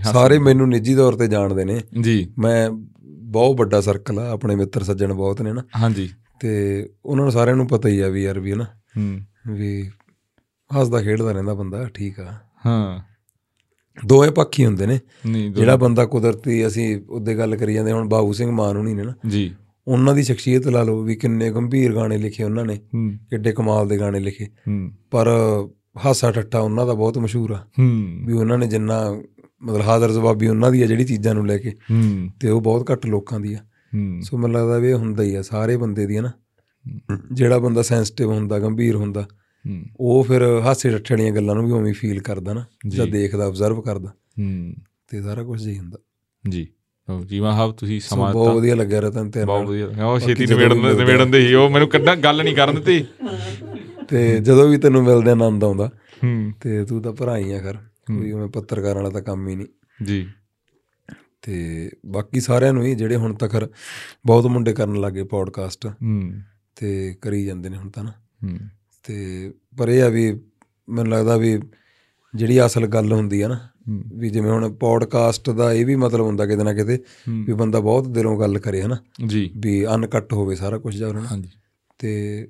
ਸਾਰੇ 0.03 0.39
ਮੈਨੂੰ 0.39 0.69
ਨਿੱਜੀ 0.69 0.95
ਤੌਰ 0.95 1.13
ਤੇ 1.13 1.27
ਜਾਣਦੇ 1.27 1.65
ਨੇ। 1.65 1.81
ਜੀ। 2.01 2.33
ਮੈਂ 2.39 2.69
ਬਹੁਤ 3.05 3.59
ਵੱਡਾ 3.59 3.81
ਸਰਕਲ 3.81 4.19
ਆ 4.19 4.31
ਆਪਣੇ 4.31 4.55
ਮਿੱਤਰ 4.55 4.83
ਸੱਜਣ 4.83 5.13
ਬਹੁਤ 5.13 5.41
ਨੇ 5.41 5.53
ਨਾ। 5.53 5.63
ਹਾਂਜੀ। 5.81 6.09
ਤੇ 6.39 6.85
ਉਹਨਾਂ 7.05 7.25
ਨੂੰ 7.25 7.31
ਸਾਰਿਆਂ 7.31 7.55
ਨੂੰ 7.55 7.67
ਪਤਾ 7.67 7.89
ਹੀ 7.89 7.99
ਆ 7.99 8.07
ਵੀ 8.07 8.23
ਯਾਰ 8.23 8.39
ਵੀ 8.39 8.53
ਨਾ 8.53 8.63
ਹੂੰ। 8.63 9.19
ਵੀ 9.47 9.89
ਹੱਸਦਾ 10.79 11.01
ਖੇਡਦਾ 11.01 11.31
ਰਹਿੰਦਾ 11.31 11.53
ਬੰਦਾ 11.53 11.87
ਠੀਕ 11.93 12.19
ਆ। 12.19 12.33
ਹਾਂ। 12.65 13.12
ਦੋਵੇਂ 14.05 14.31
ਪੱਖੀ 14.31 14.65
ਹੁੰਦੇ 14.65 14.85
ਨੇ। 14.85 14.99
ਜਿਹੜਾ 15.49 15.75
ਬੰਦਾ 15.75 16.05
ਕੁਦਰਤੀ 16.05 16.67
ਅਸੀਂ 16.67 17.01
ਉਹਦੇ 17.09 17.37
ਗੱਲ 17.37 17.55
ਕਰੀ 17.55 17.73
ਜਾਂਦੇ 17.73 17.91
ਹੁਣ 17.91 18.09
ਬਾਬੂ 18.09 18.33
ਸਿੰਘ 18.33 18.51
ਮਾਨ 18.51 18.77
ਹੁਣੀ 18.77 18.93
ਨੇ 18.93 19.03
ਨਾ। 19.03 19.13
ਜੀ। 19.29 19.55
ਉਹਨਾਂ 19.87 20.15
ਦੀ 20.15 20.23
ਸ਼ਖਸੀਅਤ 20.23 20.67
ਲਾ 20.67 20.83
ਲਓ 20.83 21.01
ਵੀ 21.01 21.15
ਕਿੰਨੇ 21.15 21.51
ਗੰਭੀਰ 21.51 21.93
ਗਾਣੇ 21.93 22.17
ਲਿਖੇ 22.17 22.43
ਉਹਨਾਂ 22.43 22.65
ਨੇ 22.65 22.75
ਹੂੰ। 22.75 23.13
ਕਿੱਡੇ 23.29 23.51
ਕਮਾਲ 23.51 23.87
ਦੇ 23.87 23.99
ਗਾਣੇ 23.99 24.19
ਲਿਖੇ। 24.19 24.45
ਹੂੰ। 24.45 24.91
ਪਰ 25.11 25.27
ਹਾਸਾ 26.05 26.31
ਠੱਟਾ 26.31 26.59
ਉਹਨਾਂ 26.59 26.87
ਦਾ 26.87 26.93
ਬਹੁਤ 26.93 27.17
ਮਸ਼ਹੂਰ 27.17 27.51
ਆ। 27.51 27.57
ਹੂੰ। 27.79 28.19
ਵੀ 28.25 28.33
ਉਹਨਾਂ 28.33 28.57
ਨੇ 28.57 28.67
ਜਿੰਨਾ 28.67 29.21
ਮਤਲਬ 29.63 29.81
ਹਾਜ਼ਰ 29.81 30.11
ਜਵਾਬੀ 30.11 30.47
ਉਹਨਾਂ 30.47 30.71
ਦੀ 30.71 30.81
ਆ 30.81 30.85
ਜਿਹੜੀ 30.85 31.03
ਚੀਜ਼ਾਂ 31.03 31.35
ਨੂੰ 31.35 31.47
ਲੈ 31.47 31.57
ਕੇ। 31.57 31.69
ਹੂੰ। 31.69 32.29
ਤੇ 32.39 32.49
ਉਹ 32.49 32.61
ਬਹੁਤ 32.61 32.91
ਘੱਟ 32.91 33.05
ਲੋਕਾਂ 33.05 33.39
ਦੀ 33.39 33.53
ਆ। 33.53 33.57
ਹੂੰ। 33.57 34.21
ਸੋ 34.21 34.37
ਮੈਨੂੰ 34.37 34.61
ਲੱਗਦਾ 34.61 34.77
ਵੀ 34.77 34.89
ਇਹ 34.89 34.95
ਹੁੰਦਾ 34.95 35.23
ਹੀ 35.23 35.35
ਆ 35.35 35.41
ਸਾਰੇ 35.41 35.77
ਬੰਦੇ 35.77 36.05
ਦੀ 36.05 36.15
ਆ 36.15 36.21
ਨਾ। 36.21 36.31
ਜਿਹੜਾ 37.31 37.57
ਬੰਦਾ 37.57 37.81
ਸੈਂਸਿਟਿਵ 37.81 38.31
ਹੁੰਦਾ 38.31 38.59
ਗੰਭੀਰ 38.59 38.95
ਹੁੰਦਾ 38.95 39.21
ਹੂੰ 39.21 39.27
ਉਹ 39.97 40.23
ਫਿਰ 40.23 40.61
ਹਾਸੇ 40.63 40.89
ਠੱਠੇ 40.89 41.13
ਵਾਲੀਆਂ 41.13 41.31
ਗੱਲਾਂ 41.31 41.55
ਨੂੰ 41.55 41.65
ਵੀ 41.65 41.71
ਉਵੇਂ 41.71 41.93
ਫੀਲ 41.93 42.21
ਕਰਦਾ 42.21 42.53
ਨਾ 42.53 42.65
ਜਾਂ। 42.87 43.07
ਦੇਖਦਾ 43.07 43.45
ਆਬਜ਼ਰਵ 43.45 43.81
ਕਰਦਾ। 43.81 44.09
ਹੂੰ। 44.09 44.75
ਤੇ 45.07 45.21
ਸਾਰਾ 45.21 45.43
ਕੁਝ 45.43 45.67
ਹੀ 45.67 45.77
ਹੁੰਦਾ। 45.77 45.97
ਜੀ। 46.49 46.67
ਜੀਵਾ 47.25 47.53
ਹਾਬ 47.53 47.71
ਤੁਸੀਂ 47.71 47.99
ਸਮਾਂ 47.99 48.33
ਬਹੁਤ 48.33 48.55
ਵਧੀਆ 48.55 48.75
ਲੱਗਿਆ 48.75 48.99
ਰਤਨ 48.99 49.31
ਤੇ 49.31 49.45
ਬਹੁਤ 49.45 49.67
ਵਧੀਆ। 49.67 50.05
ਉਹ 50.05 50.19
ਛੇਤੀ 50.19 50.45
ਜਦੋਂ 50.45 50.69
ਨਿਬੇੜਨ 50.69 50.97
ਨਿਬੇੜਨ 50.97 51.31
ਦੇ 51.31 51.47
ਹੀ 51.47 51.53
ਉਹ 51.53 51.69
ਮੈਨੂੰ 51.69 51.87
ਕੱਢਾ 51.87 52.15
ਗੱਲ 52.15 52.43
ਨਹੀਂ 52.43 52.55
ਕਰਨ 52.55 52.75
ਦਿੱਤੀ। 52.75 53.05
ਤੇ 54.09 54.39
ਜਦੋਂ 54.39 54.69
ਵੀ 54.69 54.77
ਤੈਨੂੰ 54.77 55.03
ਮਿਲਦੇ 55.03 55.31
ਆਨੰਦ 55.31 55.63
ਆਉਂਦਾ। 55.63 55.91
ਹੂੰ। 56.23 56.51
ਤੇ 56.61 56.85
ਤੂੰ 56.85 57.01
ਤਾਂ 57.01 57.13
ਭਰਾ 57.13 57.37
ਹੀ 57.37 57.51
ਆ 57.51 57.59
ਖਰ। 57.59 57.75
ਕੋਈ 58.17 58.31
ਉਵੇਂ 58.31 58.47
ਪੱਤਰਕਾਰ 58.47 58.95
ਵਾਲਾ 58.95 59.09
ਤਾਂ 59.09 59.21
ਕੰਮ 59.21 59.47
ਹੀ 59.47 59.55
ਨਹੀਂ। 59.55 59.67
ਜੀ। 60.05 60.27
ਤੇ 61.41 61.89
ਬਾਕੀ 62.05 62.39
ਸਾਰਿਆਂ 62.39 62.73
ਨੂੰ 62.73 62.83
ਹੀ 62.83 62.95
ਜਿਹੜੇ 62.95 63.15
ਹੁਣ 63.15 63.33
ਤੱਕ 63.33 63.69
ਬਹੁਤ 64.25 64.45
ਮੁੰਡੇ 64.45 64.73
ਕਰਨ 64.73 65.01
ਲੱਗੇ 65.01 65.23
ਪੌਡਕਾਸਟ 65.23 65.87
ਹੂੰ। 65.87 66.39
ਤੇ 66.75 67.15
ਕਰੀ 67.21 67.45
ਜਾਂਦੇ 67.45 67.69
ਨੇ 67.69 67.77
ਹੁਣ 67.77 67.89
ਤਾਂ 67.89 68.03
ਨਾ। 68.03 68.11
ਹੂੰ। 68.11 68.59
ਤੇ 69.03 69.51
ਪਰ 69.77 69.89
ਇਹ 69.89 70.03
ਆ 70.03 70.07
ਵੀ 70.07 70.39
ਮੈਨੂੰ 70.89 71.13
ਲੱਗਦਾ 71.13 71.37
ਵੀ 71.37 71.59
ਜਿਹੜੀ 72.35 72.65
ਅਸਲ 72.65 72.87
ਗੱਲ 72.87 73.13
ਹੁੰਦੀ 73.13 73.41
ਆ 73.41 73.47
ਨਾ। 73.47 73.59
ਵੀ 74.13 74.29
ਜਿਵੇਂ 74.29 74.51
ਹੁਣ 74.51 74.73
ਪੌਡਕਾਸਟ 74.73 75.49
ਦਾ 75.49 75.73
ਇਹ 75.73 75.85
ਵੀ 75.85 75.95
ਮਤਲਬ 75.95 76.21
ਹੁੰਦਾ 76.21 76.45
ਕਿਤੇ 76.45 76.63
ਨਾ 76.63 76.73
ਕਿਤੇ। 76.73 77.03
ਵੀ 77.29 77.53
ਬੰਦਾ 77.53 77.79
ਬਹੁਤ 77.79 78.07
ਦਿਲੋਂ 78.07 78.39
ਗੱਲ 78.39 78.59
ਕਰੇ 78.59 78.81
ਹਨਾ? 78.81 78.97
ਜੀ। 79.27 79.51
ਵੀ 79.57 79.85
ਅਨਕੱਟ 79.85 80.33
ਹੋਵੇ 80.33 80.55
ਸਾਰਾ 80.55 80.77
ਕੁਝ 80.77 80.97
ਜਾਂ 80.97 81.09
ਉਹਨਾਂ 81.09 81.21
ਹਾਂਜੀ। 81.21 81.49
ਤੇ 81.99 82.47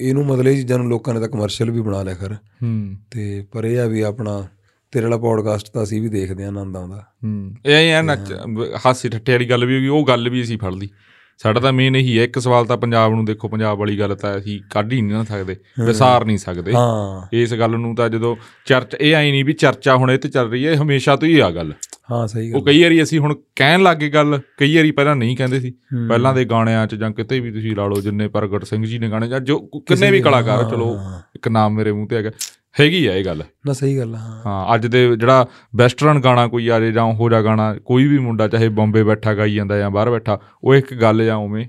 ਇਹਨੂੰ 0.00 0.26
ਮਤਲਬ 0.26 0.46
ਇਹ 0.46 0.56
ਚੀਜ਼ਾਂ 0.56 0.78
ਨੂੰ 0.78 0.88
ਲੋਕਾਂ 0.88 1.14
ਨੇ 1.14 1.20
ਤਾਂ 1.20 1.28
ਕਮਰਸ਼ੀਅਲ 1.28 1.70
ਵੀ 1.70 1.80
ਬਣਾ 1.80 2.02
ਲਿਆ 2.02 2.14
ਖਰ। 2.14 2.34
ਹੂੰ। 2.34 2.96
ਤੇ 3.10 3.46
ਪਰ 3.52 3.64
ਇਹ 3.64 3.80
ਆ 3.80 3.86
ਵੀ 3.86 4.00
ਆਪਣਾ 4.00 4.48
ਤੇਰੇ 4.92 5.04
ਵਾਲਾ 5.04 5.16
ਪੌਡਕਾਸਟ 5.16 5.70
ਤਾਂ 5.70 5.82
ਅਸੀਂ 5.82 6.02
ਵੀ 6.02 6.08
ਦੇਖਦੇ 6.08 6.44
ਆ 6.44 6.48
ਆਨੰਦ 6.48 6.76
ਆਉਂਦਾ। 6.76 7.06
ਹੂੰ। 7.24 7.54
ਇਹ 7.66 7.92
ਐ 7.92 8.02
ਨੱਚ 8.02 8.32
ਹਾਸੀ 8.86 9.08
ਠੱਠੇ 9.08 9.32
ਵਾਲੀ 9.32 9.50
ਗੱਲ 9.50 9.64
ਵੀ 9.64 9.74
ਹੋ 9.76 9.80
ਗਈ 9.80 9.88
ਉਹ 9.88 10.06
ਗੱਲ 10.06 10.28
ਵੀ 10.28 10.42
ਅਸੀਂ 10.42 10.58
ਫੜ 10.58 10.72
ਲਈ 10.74 10.88
ਸਾਡਾ 11.42 11.60
ਤਾਂ 11.60 11.72
ਮੇਨ 11.72 11.96
ਇਹੀ 11.96 12.18
ਹੈ 12.18 12.24
ਇੱਕ 12.24 12.38
ਸਵਾਲ 12.38 12.66
ਤਾਂ 12.66 12.76
ਪੰਜਾਬ 12.76 13.12
ਨੂੰ 13.12 13.24
ਦੇਖੋ 13.24 13.48
ਪੰਜਾਬ 13.48 13.78
ਵਾਲੀ 13.78 13.98
ਗੱਲ 13.98 14.14
ਤਾਂ 14.14 14.38
ਅਸੀਂ 14.38 14.60
ਕੱਢ 14.70 14.92
ਹੀ 14.92 15.00
ਨਹੀਂ 15.00 15.12
ਨਾ 15.12 15.24
ਸਕਦੇ 15.24 15.56
ਵਿਸਾਰ 15.84 16.24
ਨਹੀਂ 16.24 16.38
ਸਕਦੇ। 16.38 16.72
ਹਾਂ। 16.72 17.28
ਇਸ 17.32 17.54
ਗੱਲ 17.54 17.70
ਨੂੰ 17.70 17.96
ਤਾਂ 17.96 18.08
ਜਦੋਂ 18.08 18.36
ਚਰਚ 18.66 18.96
ਇਹ 19.00 19.14
ਆਈ 19.16 19.30
ਨਹੀਂ 19.30 19.44
ਵੀ 19.44 19.52
ਚਰਚਾ 19.52 19.96
ਹੁਣ 19.96 20.10
ਇਹ 20.10 20.18
ਤੇ 20.18 20.28
ਚੱਲ 20.28 20.50
ਰਹੀ 20.50 20.66
ਹੈ 20.66 20.74
ਹਮੇਸ਼ਾ 20.76 21.16
ਤੋਂ 21.16 21.28
ਹੀ 21.28 21.38
ਆ 21.38 21.50
ਗੱਲ। 21.50 21.72
ਹਾਂ 22.12 22.26
ਸਹੀ 22.26 22.52
ਉਹ 22.52 22.60
ਗੱਲ 22.60 22.72
ਕਈ 22.72 22.82
ਵਾਰੀ 22.82 23.02
ਅਸੀਂ 23.02 23.18
ਹੁਣ 23.18 23.34
ਕਹਿਣ 23.56 23.82
ਲੱਗੇ 23.82 24.08
ਗੱਲ 24.08 24.40
ਕਈ 24.58 24.76
ਵਾਰੀ 24.76 24.90
ਪਹਿਲਾਂ 24.90 25.16
ਨਹੀਂ 25.16 25.36
ਕਹਿੰਦੇ 25.36 25.60
ਸੀ। 25.60 25.70
ਪਹਿਲਾਂ 26.08 26.34
ਦੇ 26.34 26.44
ਗਾਣਿਆਂ 26.44 26.86
'ਚ 26.86 26.94
ਜਾਂ 26.94 27.10
ਕਿਤੇ 27.10 27.40
ਵੀ 27.40 27.50
ਤੁਸੀਂ 27.50 27.76
ਲਾ 27.76 27.86
ਲਓ 27.86 28.00
ਜਿੰਨੇ 28.00 28.28
ਪ੍ਰਗਟ 28.28 28.64
ਸਿੰਘ 28.64 28.86
ਜੀ 28.86 28.98
ਨੇ 28.98 29.10
ਗਾਣੇ 29.10 29.28
ਜਾਂ 29.28 29.40
ਜੋ 29.40 29.58
ਕਿੰਨੇ 29.58 30.10
ਵੀ 30.10 30.20
ਕਲਾਕਾਰ 30.20 30.64
ਚਲੋ। 30.64 30.98
ਇੱਕ 31.34 31.48
ਨਾਮ 31.48 31.74
ਮੇਰੇ 31.74 31.92
ਮੂੰਹ 31.92 32.08
ਤੇ 32.08 32.16
ਹੈਗਾ। 32.16 32.30
ਹੈਗੀ 32.80 33.06
ਆ 33.06 33.14
ਇਹ 33.14 33.24
ਗੱਲ? 33.24 33.42
ਨਾ 33.66 33.72
ਸਹੀ 33.72 33.98
ਗੱਲ 33.98 34.14
ਹਾਂ। 34.14 34.42
ਹਾਂ 34.46 34.74
ਅੱਜ 34.74 34.86
ਦੇ 34.86 35.16
ਜਿਹੜਾ 35.16 35.46
ਵੈਸਟਰਨ 35.76 36.20
ਗਾਣਾ 36.20 36.48
ਕੋਈ 36.48 36.68
ਆ 36.68 36.80
ਜੇ 36.80 36.92
ਜਾਂ 36.92 37.04
ਹੋ 37.04 37.30
ਜਾ 37.30 37.42
ਗਾਣਾ 37.42 37.74
ਕੋਈ 37.74 38.06
ਵੀ 38.06 38.18
ਮੁੰਡਾ 38.18 38.48
ਚਾਹੇ 38.48 38.68
ਬੰਬੇ 38.68 39.02
ਬੈਠਾ 39.02 39.34
ਗਾਈ 39.34 39.54
ਜਾਂਦਾ 39.54 39.78
ਜਾਂ 39.78 39.90
ਬਾਹਰ 39.90 40.10
ਬੈਠਾ 40.10 40.40
ਉਹ 40.64 40.74
ਇੱਕ 40.74 40.94
ਗੱਲ 40.94 41.24
ਜਾਂ 41.24 41.36
ਉਵੇਂ 41.36 41.66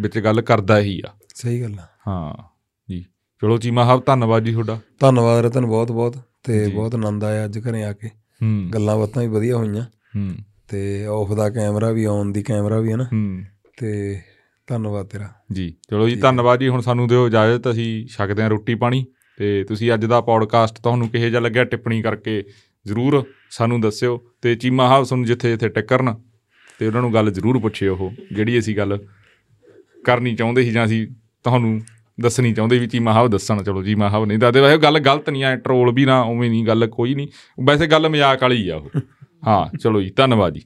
ਵਿੱਚ 0.00 0.18
ਗੱਲ 0.18 0.42
ਕਰਦਾ 0.42 0.78
ਹੀ 0.78 1.02
ਆ। 1.06 1.10
ਸਹੀ 1.34 1.62
ਗੱਲ 1.62 1.74
ਹਾਂ 2.08 2.42
ਜੀ। 2.90 3.02
ਚਲੋ 3.42 3.58
ਚੀਮਾ 3.58 3.84
ਸਾਹਿਬ 3.84 4.02
ਧੰਨਵਾਦ 4.06 4.42
ਜੀ 4.42 4.52
ਤੁਹਾਡਾ। 4.52 4.80
ਧੰਨਵਾਦ 5.00 5.44
ਰਤਨ 5.44 5.66
ਬਹੁਤ 5.66 5.92
ਬਹੁਤ 5.92 6.16
ਤੇ। 6.42 6.68
ਬਹੁਤ 6.68 6.94
ਆਨੰਦ 6.94 7.24
ਆਇਆ 7.24 7.44
ਅੱਜ 7.44 7.58
ਘਰੇ 7.58 7.84
ਆ 7.84 7.92
ਕੇ। 7.92 8.08
ਹੂੰ। 8.08 8.70
ਗੱਲਾਂ 8.74 8.98
ਬਾਤਾਂ 8.98 9.22
ਵੀ 9.22 9.28
ਵਧੀਆ 9.28 9.56
ਹੋਈਆਂ। 9.56 9.82
ਹੂੰ। 9.82 10.34
ਤੇ 10.68 11.06
ਆਫ 11.06 11.32
ਦਾ 11.32 11.50
ਕੈਮਰਾ 11.50 11.90
ਵੀ 11.90 12.06
ਔਨ 12.06 12.32
ਦੀ 12.32 12.42
ਕੈਮਰਾ 12.42 12.78
ਵੀ 12.78 12.92
ਹੈ 12.92 12.96
ਨਾ। 12.96 13.04
ਹੂੰ। 13.04 13.42
ਤੇ 13.78 14.20
ਧੰਨਵਾਦ 14.66 15.06
ਤੇਰਾ। 15.06 15.28
ਜੀ 15.52 15.74
ਚਲੋ 15.90 16.08
ਜੀ 16.08 16.16
ਧੰਨਵਾਦ 16.16 16.60
ਜੀ 16.60 16.68
ਹੁਣ 16.68 16.80
ਸਾਨੂੰ 16.80 17.08
ਦਿਓ 17.08 17.26
ਇਜਾਜ਼ਤ 17.26 17.70
ਅਸੀਂ 17.70 18.06
ਛਕਦੇ 18.06 18.42
ਹਾਂ 18.42 18.50
ਰੋਟੀ 18.50 18.74
ਪਾਣੀ। 18.74 19.04
ਤੇ 19.38 19.64
ਤੁਸੀਂ 19.64 19.94
ਅੱਜ 19.94 20.04
ਦਾ 20.04 20.20
ਪੌਡਕਾਸਟ 20.20 20.78
ਤੁਹਾਨੂੰ 20.78 21.08
ਕਿਹੋ 21.08 21.28
ਜਿਹਾ 21.28 21.40
ਲੱਗਿਆ 21.40 21.64
ਟਿੱਪਣੀ 21.64 22.02
ਕਰਕੇ 22.02 22.44
ਜ਼ਰੂਰ 22.86 23.24
ਸਾਨੂੰ 23.50 23.80
ਦੱਸਿਓ 23.80 24.24
ਤੇ 24.42 24.54
ਚੀਮਾ 24.54 24.88
ਸਾਹਿਬ 24.88 25.04
ਤੁਹਾਨੂੰ 25.04 25.26
ਜਿੱਥੇ 25.26 25.50
ਜਿੱਥੇ 25.50 25.68
ਟੱਕਰਨ 25.68 26.14
ਤੇ 26.78 26.86
ਉਹਨਾਂ 26.86 27.02
ਨੂੰ 27.02 27.14
ਗੱਲ 27.14 27.30
ਜ਼ਰੂਰ 27.30 27.58
ਪੁੱਛਿਓ 27.58 27.96
ਉਹ, 27.96 28.12
ਜਿਹੜੀ 28.32 28.58
ਅਸੀਂ 28.58 28.76
ਗੱਲ 28.76 29.06
ਕਰਨੀ 30.04 30.36
ਚਾਹੁੰਦੇ 30.36 30.62
ਸੀ 30.62 30.70
ਜਾਂ 30.70 30.84
ਅਸੀਂ 30.84 31.06
ਤੁਹਾਨੂੰ 31.44 31.80
ਦੱਸਣੀ 32.20 32.54
ਚਾਹੁੰਦੇ 32.54 32.78
ਵੀ 32.78 32.86
ਚੀਮਾ 32.86 33.12
ਸਾਹਿਬ 33.12 33.28
ਦੱਸਣ, 33.28 33.62
ਚਲੋ 33.62 33.82
ਚੀਮਾ 33.82 34.08
ਸਾਹਿਬ 34.08 34.24
ਨਹੀਂ 34.24 34.38
ਦੱਸਦੇ, 34.38 34.60
ਵੈਸੇ 34.60 34.78
ਗੱਲ 34.78 34.98
ਗਲਤ 34.98 35.30
ਨਹੀਂ 35.30 35.44
ਆ 35.44 35.56
ਟਰੋਲ 35.56 35.94
ਵੀ 35.94 36.04
ਨਾ, 36.04 36.22
ਉਵੇਂ 36.22 36.50
ਨਹੀਂ, 36.50 36.66
ਗੱਲ 36.66 36.86
ਕੋਈ 36.86 37.14
ਨਹੀਂ। 37.14 37.28
ਵੈਸੇ 37.64 37.86
ਗੱਲ 37.86 38.08
ਮਜ਼ਾਕ 38.08 38.42
ਵਾਲੀ 38.42 38.68
ਆ 38.68 38.76
ਉਹ। 38.76 38.90
ਹਾਂ, 39.46 39.78
ਚਲੋ 39.78 40.02
ਜੀ, 40.02 40.10
ਧੰਨਵਾਦ 40.10 40.54
ਜੀ। 40.54 40.62